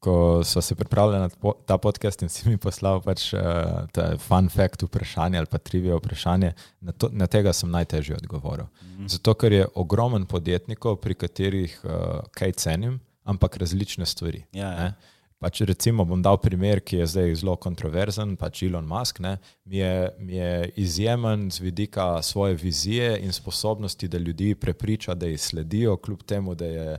ko 0.00 0.14
so 0.48 0.62
se 0.64 0.72
pripravljali 0.78 1.28
na 1.28 1.52
ta 1.68 1.76
podcast 1.76 2.24
in 2.24 2.32
si 2.32 2.48
mi 2.48 2.56
poslal 2.56 3.02
pač, 3.04 3.26
uh, 3.36 4.16
fun 4.24 4.48
fact 4.48 4.86
vprašanje 4.86 5.42
ali 5.42 5.50
pa 5.52 5.60
trivije 5.60 5.98
vprašanje, 6.00 6.54
na, 6.80 6.96
to, 6.96 7.12
na 7.12 7.28
tega 7.28 7.52
sem 7.52 7.68
najtežje 7.68 8.16
odgovoril. 8.22 8.70
Mm 8.72 8.88
-hmm. 8.88 9.12
Zato, 9.18 9.34
ker 9.34 9.52
je 9.52 9.68
ogromen 9.74 10.24
podjetnikov, 10.24 10.96
pri 11.04 11.14
katerih 11.14 11.76
uh, 11.84 12.24
kaj 12.32 12.52
cenim 12.52 12.98
ampak 13.28 13.56
različne 13.60 14.06
stvari. 14.06 14.44
Ja, 14.52 14.72
ja. 14.72 14.92
Pač 15.38 15.60
recimo 15.62 16.02
bom 16.02 16.18
dal 16.18 16.40
primer, 16.42 16.80
ki 16.82 16.98
je 16.98 17.06
zdaj 17.12 17.36
zelo 17.38 17.54
kontroverzen, 17.62 18.34
pač 18.40 18.64
Elon 18.66 18.88
Musk, 18.90 19.20
ne, 19.22 19.36
mi, 19.70 19.78
je, 19.78 19.92
mi 20.18 20.34
je 20.34 20.72
izjemen 20.82 21.46
z 21.54 21.62
vidika 21.62 22.08
svoje 22.26 22.56
vizije 22.58 23.12
in 23.22 23.32
sposobnosti, 23.32 24.08
da 24.08 24.18
ljudi 24.18 24.56
prepriča, 24.58 25.14
da 25.14 25.30
jih 25.30 25.38
sledijo, 25.40 25.96
kljub 25.96 26.24
temu, 26.26 26.56
da 26.58 26.66
je 26.66 26.98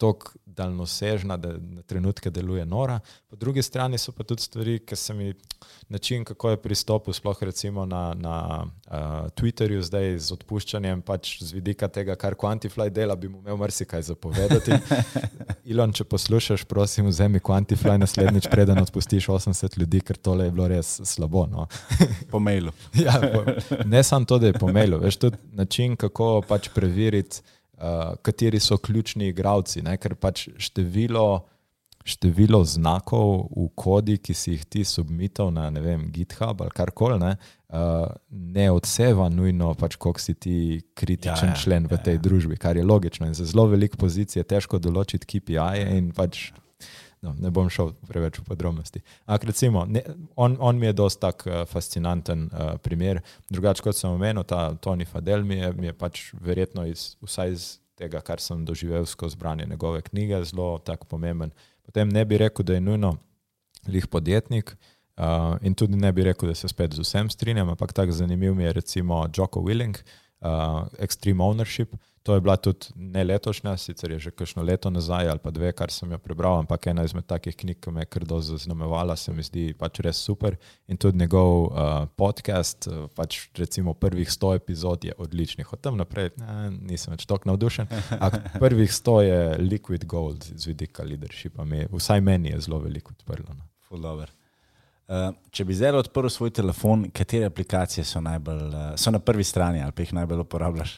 tako 0.00 0.32
daljnosežna, 0.56 1.36
da 1.36 1.52
na 1.58 1.82
trenutke 1.82 2.30
deluje 2.30 2.66
nora. 2.66 3.00
Po 3.28 3.36
drugi 3.36 3.62
strani 3.62 3.98
so 3.98 4.12
pa 4.12 4.24
tudi 4.24 4.42
stvari, 4.42 4.78
ki 4.78 4.96
se 4.96 5.14
mi 5.14 5.34
način, 5.88 6.24
kako 6.24 6.50
je 6.50 6.56
pristopil, 6.56 7.14
sploh 7.14 7.42
recimo 7.42 7.86
na, 7.86 8.14
na 8.14 8.66
uh, 8.86 8.92
Twitterju 9.36 9.82
zdaj 9.82 10.18
z 10.18 10.32
odpuščanjem, 10.32 11.02
pač 11.02 11.36
z 11.42 11.52
vidika 11.52 11.88
tega, 11.88 12.16
kar 12.16 12.34
Quantify 12.34 12.90
dela, 12.90 13.16
bi 13.16 13.28
mu 13.28 13.38
imel 13.38 13.56
marsikaj 13.56 14.02
zapovedati. 14.02 14.72
Ilon, 15.64 15.92
če 15.96 16.04
poslušaš, 16.04 16.64
prosim, 16.64 17.10
vzemi 17.10 17.40
Quantify 17.40 17.98
naslednjič, 18.00 18.48
preden 18.50 18.80
odpustiš 18.82 19.28
80 19.28 19.78
ljudi, 19.78 20.00
ker 20.00 20.16
tole 20.16 20.48
je 20.48 20.54
bilo 20.54 20.68
res 20.68 21.00
slabo. 21.04 21.46
No. 21.50 21.66
po 22.32 22.40
mailu. 22.40 22.72
ja, 22.94 23.20
po, 23.20 23.44
ne 23.84 24.02
samo 24.02 24.24
to, 24.24 24.38
da 24.38 24.52
je 24.52 24.58
po 24.58 24.72
mailu, 24.72 24.98
veš 25.02 25.20
tudi 25.26 25.36
način, 25.52 25.96
kako 25.96 26.40
pač 26.48 26.68
preveriti 26.74 27.42
uh, 27.76 28.14
kateri 28.22 28.60
so 28.60 28.78
ključni 28.78 29.28
igravci, 29.28 29.82
ne? 29.82 29.96
ker 30.00 30.14
pač 30.14 30.48
število, 30.58 31.46
število 32.06 32.62
znakov 32.64 33.48
v 33.50 33.68
kodi, 33.74 34.18
ki 34.22 34.34
si 34.34 34.54
jih 34.54 34.64
ti 34.64 34.84
submitov 34.84 35.52
na 35.54 35.68
vem, 35.70 36.08
GitHub 36.12 36.62
ali 36.62 36.74
karkoli, 36.76 37.18
ne, 37.22 37.32
uh, 37.72 38.06
ne 38.30 38.68
odseva 38.70 39.28
nujno, 39.32 39.74
pač, 39.78 39.96
koliko 39.96 40.22
si 40.22 40.34
ti 40.34 40.58
kritičen 40.94 41.52
ja, 41.52 41.56
ja, 41.56 41.62
člen 41.62 41.90
v 41.90 41.98
ja, 41.98 42.04
tej 42.10 42.20
ja. 42.20 42.24
družbi, 42.28 42.60
kar 42.60 42.76
je 42.76 42.84
logično. 42.86 43.26
In 43.26 43.34
za 43.34 43.48
zelo 43.48 43.66
veliko 43.72 43.98
pozicij 44.00 44.40
je 44.40 44.48
težko 44.54 44.82
določiti 44.82 45.26
KPI 45.26 45.98
in 45.98 46.14
pač. 46.16 46.50
No, 47.26 47.32
ne 47.42 47.50
bom 47.50 47.66
šel 47.72 47.90
preveč 48.06 48.38
v 48.38 48.44
podrobnosti. 48.46 49.00
Ampak, 49.26 49.48
recimo, 49.50 49.82
ne, 49.90 50.02
on, 50.38 50.54
on 50.62 50.78
mi 50.78 50.86
je 50.86 50.96
dosta 50.96 51.32
tak 51.32 51.42
uh, 51.48 51.64
fascinanten 51.66 52.46
uh, 52.46 52.76
primer. 52.82 53.20
Drugače, 53.50 53.82
kot 53.82 53.98
sem 53.98 54.12
omenil, 54.12 54.46
ta 54.46 54.68
Tony 54.78 55.06
Fadel 55.08 55.42
mi 55.42 55.58
je, 55.58 55.72
mi 55.74 55.90
je 55.90 55.96
pač 55.96 56.28
verjetno 56.38 56.86
iz, 56.86 57.16
vsaj 57.24 57.54
iz 57.56 57.66
tega, 57.98 58.20
kar 58.22 58.42
sem 58.42 58.62
doživel 58.68 59.08
skozi 59.08 59.38
branje 59.40 59.66
njegove 59.66 60.04
knjige, 60.06 60.44
zelo 60.52 60.76
tako 60.78 61.08
pomemben. 61.16 61.50
Potem 61.86 62.12
ne 62.12 62.24
bi 62.24 62.38
rekel, 62.38 62.66
da 62.66 62.76
je 62.76 62.84
nujno 62.84 63.16
lih 63.90 64.06
podjetnik 64.06 64.76
uh, 65.16 65.56
in 65.62 65.74
tudi 65.74 65.98
ne 65.98 66.12
bi 66.12 66.26
rekel, 66.26 66.52
da 66.52 66.54
se 66.54 66.68
spet 66.68 66.94
z 66.94 67.02
vsem 67.02 67.30
strinjam, 67.30 67.74
ampak 67.74 67.92
tako 67.96 68.12
zanimiv 68.12 68.54
mi 68.54 68.64
je 68.64 68.72
recimo 68.72 69.24
Joko 69.36 69.60
Willing, 69.66 69.98
uh, 70.40 70.86
Extreme 71.02 71.42
Ownership. 71.42 71.96
To 72.26 72.34
je 72.34 72.40
bila 72.40 72.56
tudi 72.56 72.86
ne 72.96 73.22
letošnja, 73.24 73.76
sicer 73.78 74.10
je 74.10 74.18
že 74.18 74.30
kakšno 74.34 74.62
leto 74.66 74.90
nazaj 74.90 75.28
ali 75.30 75.38
pa 75.38 75.50
dve, 75.54 75.70
kar 75.72 75.92
sem 75.94 76.10
jo 76.10 76.18
prebral, 76.18 76.58
ampak 76.58 76.88
ena 76.90 77.04
izmed 77.06 77.22
takih 77.26 77.54
knjig, 77.54 77.78
ki 77.78 77.92
me 77.94 78.02
je 78.02 78.08
kar 78.10 78.24
dosto 78.26 78.56
zaznamovala, 78.56 79.14
se 79.16 79.30
mi 79.32 79.44
zdi 79.46 79.66
pač 79.78 80.00
res 80.02 80.18
super. 80.26 80.56
In 80.90 80.98
tudi 80.98 81.22
njegov 81.22 81.52
uh, 81.68 82.08
podcast, 82.18 82.88
uh, 82.90 83.04
pač 83.14 83.38
recimo 83.54 83.94
prvih 83.94 84.32
sto 84.32 84.50
epizod 84.58 85.06
je 85.06 85.14
odličnih, 85.18 85.70
od 85.72 85.80
tam 85.80 86.00
naprej 86.02 86.32
ne, 86.42 86.72
nisem 86.90 87.14
več 87.14 87.28
tako 87.30 87.52
navdušen. 87.52 87.94
Ampak 88.18 88.50
prvih 88.64 88.90
sto 88.90 89.20
je 89.22 89.54
liquid 89.62 90.08
gold 90.10 90.50
z 90.50 90.66
vidika 90.66 91.06
leadershipa, 91.06 91.62
vsaj 91.94 92.26
meni 92.26 92.50
je 92.50 92.64
zelo 92.66 92.82
veliko 92.82 93.14
odprlo. 93.14 93.54
No. 93.54 93.70
Full 93.86 94.02
over. 94.02 94.34
Uh, 95.06 95.28
če 95.54 95.62
bi 95.62 95.74
zdaj 95.78 96.00
odprl 96.00 96.26
svoj 96.34 96.50
telefon, 96.50 97.04
katere 97.14 97.46
aplikacije 97.46 98.02
so, 98.02 98.18
najbolj, 98.26 98.62
uh, 98.74 98.86
so 98.98 99.12
na 99.14 99.20
prvi 99.22 99.44
strani 99.46 99.78
ali 99.78 99.94
pa 99.94 100.02
jih 100.02 100.16
najbolj 100.16 100.40
uporabljaš? 100.42 100.96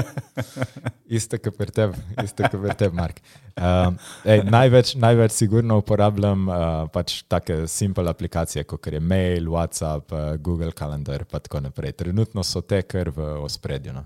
Isto 1.18 1.38
kot 1.38 1.54
pri 1.54 1.70
tebi, 1.74 2.00
isto 2.24 2.42
kot 2.42 2.56
pri 2.58 2.74
tebi, 2.78 2.96
Mark. 2.98 3.20
Uh, 3.54 3.94
ej, 4.26 4.42
največ, 4.50 4.96
največ 4.98 5.36
sigurno 5.36 5.78
uporabljam 5.78 6.50
uh, 6.50 6.56
pač 6.90 7.20
take 7.30 7.68
simple 7.70 8.10
aplikacije, 8.10 8.66
kot 8.66 8.90
je 8.90 8.98
mail, 8.98 9.46
WhatsApp, 9.54 10.10
uh, 10.10 10.34
Google 10.42 10.74
Calendar 10.74 11.22
in 11.22 11.30
tako 11.30 11.62
naprej. 11.62 11.94
Trenutno 12.02 12.42
so 12.42 12.62
te 12.66 12.82
kar 12.82 13.12
v 13.14 13.30
ospredju. 13.44 13.94
No. 13.94 14.04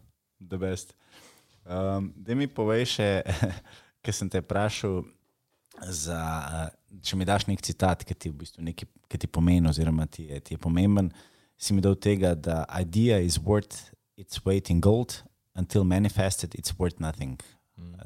Um, 1.64 2.12
da 2.16 2.36
mi 2.36 2.46
poveš, 2.46 2.98
ker 4.04 4.16
sem 4.16 4.28
te 4.28 4.44
vprašal 4.44 5.00
za. 5.82 6.20
Uh, 6.20 7.00
če 7.02 7.16
mi 7.18 7.26
daš 7.26 7.48
nek 7.48 7.62
citat, 7.64 8.04
ki 8.06 8.14
ti, 8.14 8.30
v 8.30 8.44
bistvu 8.44 8.64
neki, 8.64 8.86
ki 9.10 9.18
ti 9.24 9.30
pomeni, 9.30 9.68
oziroma 9.68 10.06
ti 10.06 10.28
je, 10.28 10.40
ti 10.40 10.54
je 10.54 10.60
pomemben, 10.62 11.10
si 11.58 11.74
mi 11.74 11.82
dal 11.84 11.96
tega, 11.98 12.34
da 12.34 12.62
idea 12.80 13.18
is 13.18 13.38
worth 13.42 13.90
its 14.20 14.40
weight 14.46 14.70
in 14.70 14.80
gold, 14.84 15.22
until 15.58 15.84
manifested, 15.84 16.54
it's 16.54 16.74
worth 16.78 17.00
nothing. 17.02 17.40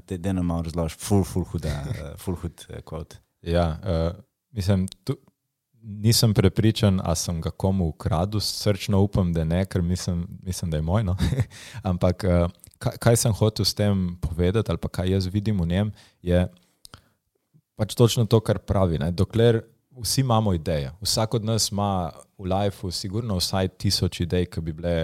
Te 0.07 0.16
mm. 0.16 0.23
deno 0.24 0.43
malo 0.43 0.65
razložiš, 0.69 0.97
full, 1.01 1.24
full 1.24 1.45
huda, 1.53 1.74
uh, 1.93 2.12
full 2.20 2.39
hud 2.40 2.65
kvot. 2.89 3.19
Uh, 3.19 3.51
ja, 3.53 3.66
uh, 3.85 4.20
mislim, 4.57 4.86
tu, 5.05 5.19
nisem 5.82 6.35
prepričan, 6.35 7.01
a 7.05 7.15
sem 7.15 7.40
ga 7.45 7.51
komu 7.51 7.89
ukradil, 7.93 8.40
srčno 8.40 9.01
upam, 9.05 9.32
da 9.32 9.45
ne, 9.45 9.65
ker 9.69 9.82
mislim, 9.82 10.27
mislim 10.43 10.70
da 10.70 10.81
je 10.81 10.86
moj. 10.89 11.05
No? 11.05 11.16
Ampak 11.90 12.24
uh, 12.24 12.49
kaj, 12.78 12.97
kaj 13.01 13.20
sem 13.24 13.32
hotel 13.32 13.65
s 13.65 13.74
tem 13.74 14.16
povedati, 14.20 14.73
ali 14.73 14.81
pa 14.81 14.89
kaj 14.89 15.12
jaz 15.12 15.28
vidim 15.32 15.61
v 15.61 15.66
njem, 15.66 15.93
je 16.23 16.47
pač 17.78 17.94
točno 17.94 18.26
to, 18.26 18.40
kar 18.42 18.59
pravi. 18.59 18.98
Ne? 18.98 19.12
Dokler 19.14 19.62
vsi 20.02 20.20
imamo 20.20 20.55
ideje, 20.55 20.90
vsak 21.00 21.34
od 21.34 21.44
nas 21.44 21.70
ima 21.70 22.10
v 22.38 22.50
lifeu, 22.50 22.90
sigurno 22.90 23.38
vsaj 23.38 23.68
tisoč 23.78 24.20
idej, 24.26 24.48
ki 24.50 24.62
bi 24.66 24.74
bile 24.74 24.94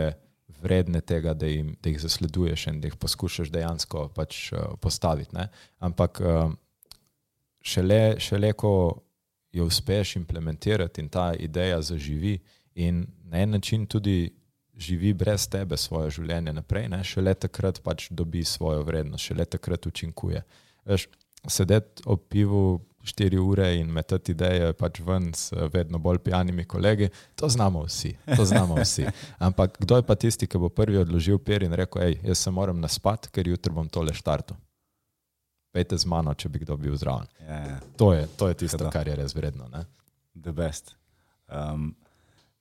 vredne 0.65 1.01
tega, 1.01 1.35
da, 1.35 1.47
jim, 1.47 1.75
da 1.83 1.93
jih 1.93 2.01
zasleduješ 2.01 2.67
in 2.73 2.81
da 2.81 2.89
jih 2.89 2.97
poskušaš 2.97 3.51
dejansko 3.53 4.09
pač, 4.17 4.53
uh, 4.53 4.75
postaviti. 4.81 5.37
Ne? 5.37 5.49
Ampak 5.79 6.21
uh, 6.25 6.55
šele, 7.63 8.17
šele, 8.19 8.53
ko 8.59 8.73
jo 9.55 9.67
uspeš 9.71 10.17
implementirati 10.17 11.05
in 11.05 11.09
ta 11.09 11.33
ideja 11.35 11.83
zaživi 11.83 12.39
in 12.75 13.07
na 13.31 13.45
en 13.45 13.55
način 13.59 13.87
tudi. 13.87 14.33
Živi 14.75 15.13
brez 15.15 15.45
tebe 15.47 15.77
svoje 15.79 16.09
življenje 16.17 16.51
naprej, 16.53 16.89
ne? 16.91 16.99
šele 17.07 17.31
takrat 17.39 17.77
pač 17.79 18.09
dobi 18.11 18.41
svojo 18.45 18.81
vrednost, 18.83 19.29
šele 19.29 19.45
takrat 19.47 19.87
učinkuje. 19.87 20.41
Veš, 20.91 21.05
sedeti 21.49 22.03
ob 22.07 22.21
pivu 22.29 22.81
štiri 23.05 23.39
ure 23.39 23.67
in 23.77 23.91
metati 23.93 24.33
ideje 24.33 24.73
pač 24.73 25.01
ven 25.05 25.29
s 25.37 25.53
vedno 25.73 25.99
bolj 25.99 26.19
pijanimi 26.25 26.65
kolegi, 26.65 27.09
to 27.37 27.49
znamo 27.49 27.83
vsi. 27.85 28.15
To 28.37 28.45
znamo 28.45 28.79
vsi. 28.81 29.05
Ampak 29.47 29.77
kdo 29.79 29.97
je 29.97 30.03
pa 30.03 30.15
tisti, 30.15 30.47
ki 30.47 30.59
bo 30.59 30.69
prvi 30.69 31.03
odložil 31.03 31.39
per 31.39 31.63
in 31.63 31.73
rekel, 31.73 32.03
hej, 32.03 32.21
jaz 32.25 32.47
se 32.47 32.51
moram 32.51 32.81
naspati, 32.81 33.29
ker 33.33 33.49
jutri 33.49 33.73
bom 33.73 33.89
tole 33.89 34.15
štartu. 34.15 34.57
Pejte 35.75 35.99
z 35.99 36.07
mano, 36.07 36.33
če 36.35 36.49
bi 36.49 36.63
kdo 36.63 36.77
bil 36.81 36.97
zraven. 36.97 37.29
Ja, 37.43 37.61
ja. 37.67 37.79
To, 37.99 38.13
to 38.39 38.49
je 38.49 38.59
tisto, 38.65 38.91
kar 38.95 39.09
je 39.11 39.19
res 39.19 39.35
vredno. 39.35 39.69
Ne? 39.73 39.85
The 40.39 40.55
best. 40.55 40.95
Um, 41.51 41.91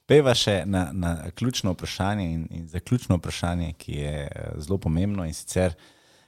peva 0.10 0.34
še 0.36 0.64
na, 0.66 0.88
na 0.92 1.14
ključno 1.32 1.76
vprašanje 1.76 2.26
in, 2.26 2.48
in 2.52 2.68
zaključno 2.68 3.20
vprašanje, 3.22 3.74
ki 3.78 4.00
je 4.00 4.16
eh, 4.28 4.56
zelo 4.66 4.80
pomembno 4.82 5.28
in 5.30 5.38
sicer. 5.38 5.78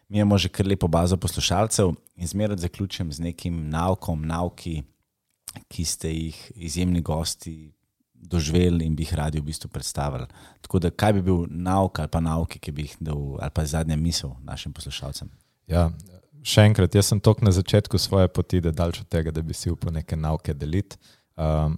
Mi 0.09 0.19
imamo 0.19 0.37
že 0.37 0.49
kar 0.49 0.67
lepo 0.67 0.87
bazo 0.87 1.17
poslušalcev 1.17 1.93
in 2.15 2.27
zmeraj 2.27 2.57
zaključim 2.57 3.11
z 3.11 3.19
nekim 3.19 3.69
naukom, 3.69 4.21
nauki, 4.25 4.83
ki 5.67 5.85
ste 5.85 6.11
jih 6.11 6.51
izjemni 6.55 7.01
gosti 7.01 7.73
doživeli 8.13 8.85
in 8.85 8.95
bi 8.95 9.03
jih 9.03 9.13
radi 9.13 9.39
v 9.39 9.49
bistvu 9.49 9.69
predstavili. 9.69 10.27
Tako 10.61 10.79
da, 10.79 10.89
kaj 10.89 11.13
bi 11.13 11.21
bil 11.21 11.45
nauk 11.49 11.99
ali 11.99 12.11
pa 12.11 12.19
nauki, 12.19 12.59
ki 12.59 12.71
bi 12.71 12.87
jih 12.87 12.95
dal, 12.99 13.37
ali 13.39 13.51
pa 13.53 13.65
zadnja 13.65 13.95
misel 13.95 14.35
našim 14.43 14.73
poslušalcem? 14.73 15.29
Ja, 15.67 15.89
še 16.45 16.65
enkrat, 16.69 16.95
jaz 16.95 17.09
sem 17.11 17.19
tok 17.19 17.41
na 17.45 17.53
začetku 17.55 17.97
svoje 18.01 18.29
poti, 18.29 18.61
da 18.61 18.71
daljš 18.71 19.03
od 19.05 19.09
tega, 19.09 19.33
da 19.33 19.41
bi 19.41 19.53
si 19.53 19.71
upal 19.73 19.93
neke 19.93 20.17
nauke 20.17 20.53
deliti. 20.53 20.97
Um, 21.35 21.77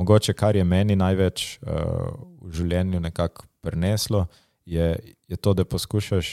mogoče, 0.00 0.34
kar 0.34 0.56
je 0.56 0.64
meni 0.64 0.96
največ 0.98 1.58
uh, 1.62 2.10
v 2.42 2.52
življenju 2.54 3.00
nekako 3.00 3.46
preneslo, 3.60 4.26
je, 4.66 4.94
je 5.28 5.36
to, 5.36 5.54
da 5.54 5.64
poskušaš 5.64 6.32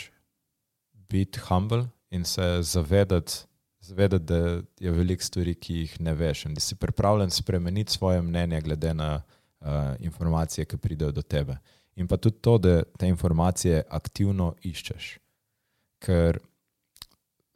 biti 1.10 1.40
humble 1.40 1.88
in 2.10 2.24
se 2.26 2.62
zavedati, 2.62 3.34
zavedati, 3.80 4.24
da 4.24 4.62
je 4.80 4.92
veliko 4.92 5.24
stvari, 5.24 5.56
ki 5.56 5.74
jih 5.74 6.02
ne 6.02 6.14
veš, 6.14 6.46
in 6.46 6.54
da 6.54 6.60
si 6.60 6.76
pripravljen 6.76 7.30
spremeniti 7.30 7.94
svoje 7.94 8.22
mnenje 8.22 8.62
glede 8.62 8.94
na 8.94 9.22
uh, 9.60 9.68
informacije, 10.00 10.66
ki 10.66 10.78
pridejo 10.78 11.12
do 11.12 11.22
tebe. 11.22 11.58
In 11.96 12.08
pa 12.08 12.18
tudi 12.18 12.38
to, 12.42 12.58
da 12.58 12.84
te 12.84 13.08
informacije 13.08 13.84
aktivno 13.90 14.54
iščeš, 14.62 15.18
ker 16.00 16.40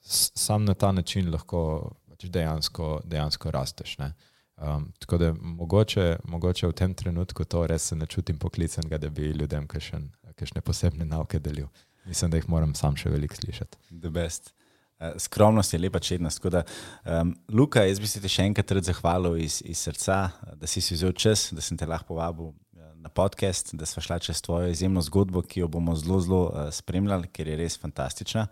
sam 0.02 0.66
na 0.66 0.74
ta 0.74 0.92
način 0.92 1.30
lahko 1.32 1.92
pač 2.10 2.26
dejansko, 2.26 3.00
dejansko 3.06 3.52
rasteš. 3.52 3.98
Um, 4.00 4.92
tako 5.00 5.18
da 5.18 5.34
mogoče, 5.34 6.18
mogoče 6.24 6.68
v 6.68 6.74
tem 6.74 6.94
trenutku 6.94 7.46
to 7.46 7.68
res 7.68 7.92
ne 7.92 8.06
čutim 8.06 8.38
poklicenega, 8.38 8.98
da 8.98 9.10
bi 9.10 9.32
ljudem 9.32 9.68
kakšne 9.68 10.62
posebne 10.62 11.06
nauke 11.06 11.40
delil. 11.40 11.68
Mislim, 12.06 12.32
da 12.32 12.38
jih 12.38 12.50
moram 12.50 12.74
sam 12.76 12.96
še 12.98 13.10
veliko 13.10 13.36
slišati. 13.38 13.78
Uh, 13.92 15.14
skromnost 15.18 15.74
je 15.74 15.80
lepa 15.80 16.00
čednost. 16.00 16.46
Da, 16.46 16.64
um, 17.06 17.36
Luka, 17.50 17.84
jaz 17.86 18.00
bi 18.00 18.08
se 18.08 18.22
ti 18.22 18.30
še 18.30 18.46
enkrat 18.50 18.74
zahvalil 18.86 19.38
iz, 19.42 19.62
iz 19.66 19.82
srca, 19.82 20.18
da 20.58 20.70
si 20.70 20.82
si 20.82 20.98
vzel 20.98 21.14
čas, 21.14 21.50
da 21.54 21.62
sem 21.62 21.78
te 21.78 21.86
lahko 21.90 22.14
povabil 22.14 22.52
uh, 22.52 22.92
na 23.02 23.10
podcast, 23.10 23.74
da 23.78 23.86
smo 23.86 24.02
šla 24.02 24.20
čez 24.22 24.42
tvojo 24.42 24.70
izjemno 24.70 25.02
zgodbo, 25.02 25.42
ki 25.42 25.64
jo 25.64 25.70
bomo 25.72 25.96
zelo, 25.98 26.20
zelo 26.22 26.44
uh, 26.50 26.68
spremljali, 26.74 27.30
ker 27.34 27.50
je 27.50 27.58
res 27.64 27.78
fantastična. 27.82 28.48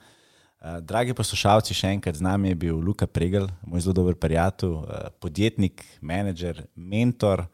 Uh, 0.60 0.80
dragi 0.82 1.14
poslušalci, 1.18 1.78
še 1.78 1.94
enkrat 1.96 2.18
z 2.20 2.26
nami 2.26 2.54
je 2.54 2.62
bil 2.66 2.82
Luka 2.82 3.08
Pregel, 3.08 3.50
moj 3.66 3.86
zelo 3.86 4.02
dober 4.02 4.18
prijatelj, 4.20 4.76
uh, 4.82 5.08
podjetnik, 5.22 5.86
menedžer, 6.02 6.66
mentor 6.76 7.46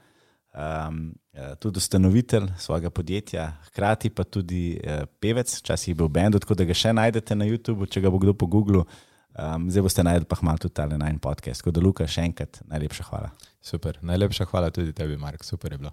um, 0.56 1.14
tudi 1.60 1.78
ustanovitelj 1.78 2.48
svojega 2.57 2.90
podjetja, 2.90 3.49
hkrati 3.68 4.10
pa 4.10 4.24
tudi 4.24 4.80
uh, 4.80 5.03
pevec, 5.20 5.52
včasih 5.60 5.91
je 5.91 5.95
bil 5.95 6.07
v 6.07 6.16
bendu, 6.16 6.40
tako 6.40 6.56
da 6.56 6.64
ga 6.64 6.74
še 6.78 6.94
najdete 6.95 7.36
na 7.36 7.48
YouTubu, 7.49 7.90
če 7.91 8.02
ga 8.02 8.12
bo 8.14 8.22
kdo 8.24 8.34
pogooglil. 8.34 8.86
Um, 9.36 9.68
zdaj 9.68 9.84
boste 9.84 10.03
najdel 10.03 10.24
pa 10.32 10.38
malo 10.48 10.62
tudi 10.64 10.78
tale 10.80 10.98
najn 10.98 11.20
podcast. 11.20 11.60
Tako 11.60 11.76
da, 11.76 11.84
Luka, 11.84 12.07
še 12.07 12.24
enkrat 12.24 12.62
najlepša 12.72 13.07
hvala. 13.10 13.34
Super, 13.60 13.99
najlepša 13.99 14.48
hvala 14.48 14.72
tudi 14.72 14.95
tebi, 14.95 15.18
Mark, 15.20 15.44
super 15.44 15.76
je 15.76 15.82
bilo. 15.84 15.91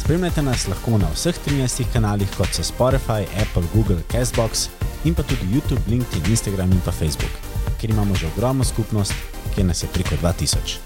Spremljate 0.00 0.42
nas 0.42 0.66
lahko 0.70 0.98
na 0.98 1.10
vseh 1.14 1.36
13 1.46 1.92
kanalih, 1.92 2.30
kot 2.34 2.50
so 2.54 2.64
Spotify, 2.66 3.26
Apple, 3.38 3.66
Google, 3.74 4.02
Castbox 4.10 4.66
in 5.06 5.14
pa 5.14 5.22
tudi 5.22 5.46
YouTube, 5.54 5.82
LinkedIn, 5.86 6.26
Instagram 6.30 6.72
in 6.74 6.82
pa 6.82 6.90
Facebook, 6.90 7.38
kjer 7.78 7.94
imamo 7.94 8.18
že 8.18 8.26
ogromno 8.34 8.64
skupnost, 8.64 9.14
kjer 9.54 9.66
nas 9.70 9.82
je 9.82 9.92
preko 9.94 10.18
2000. 10.22 10.78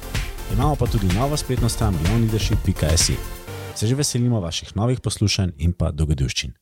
Imamo 0.52 0.76
pa 0.76 0.86
tudi 0.86 1.08
novo 1.16 1.36
spletno 1.36 1.68
stran 1.68 1.96
beyondleadership.com. 1.96 3.43
Se 3.74 3.86
že 3.86 3.94
veselimo 3.98 4.40
vaših 4.40 4.76
novih 4.76 5.00
poslušanj 5.00 5.56
in 5.58 5.72
pa 5.74 5.90
dogodivščin. 5.90 6.54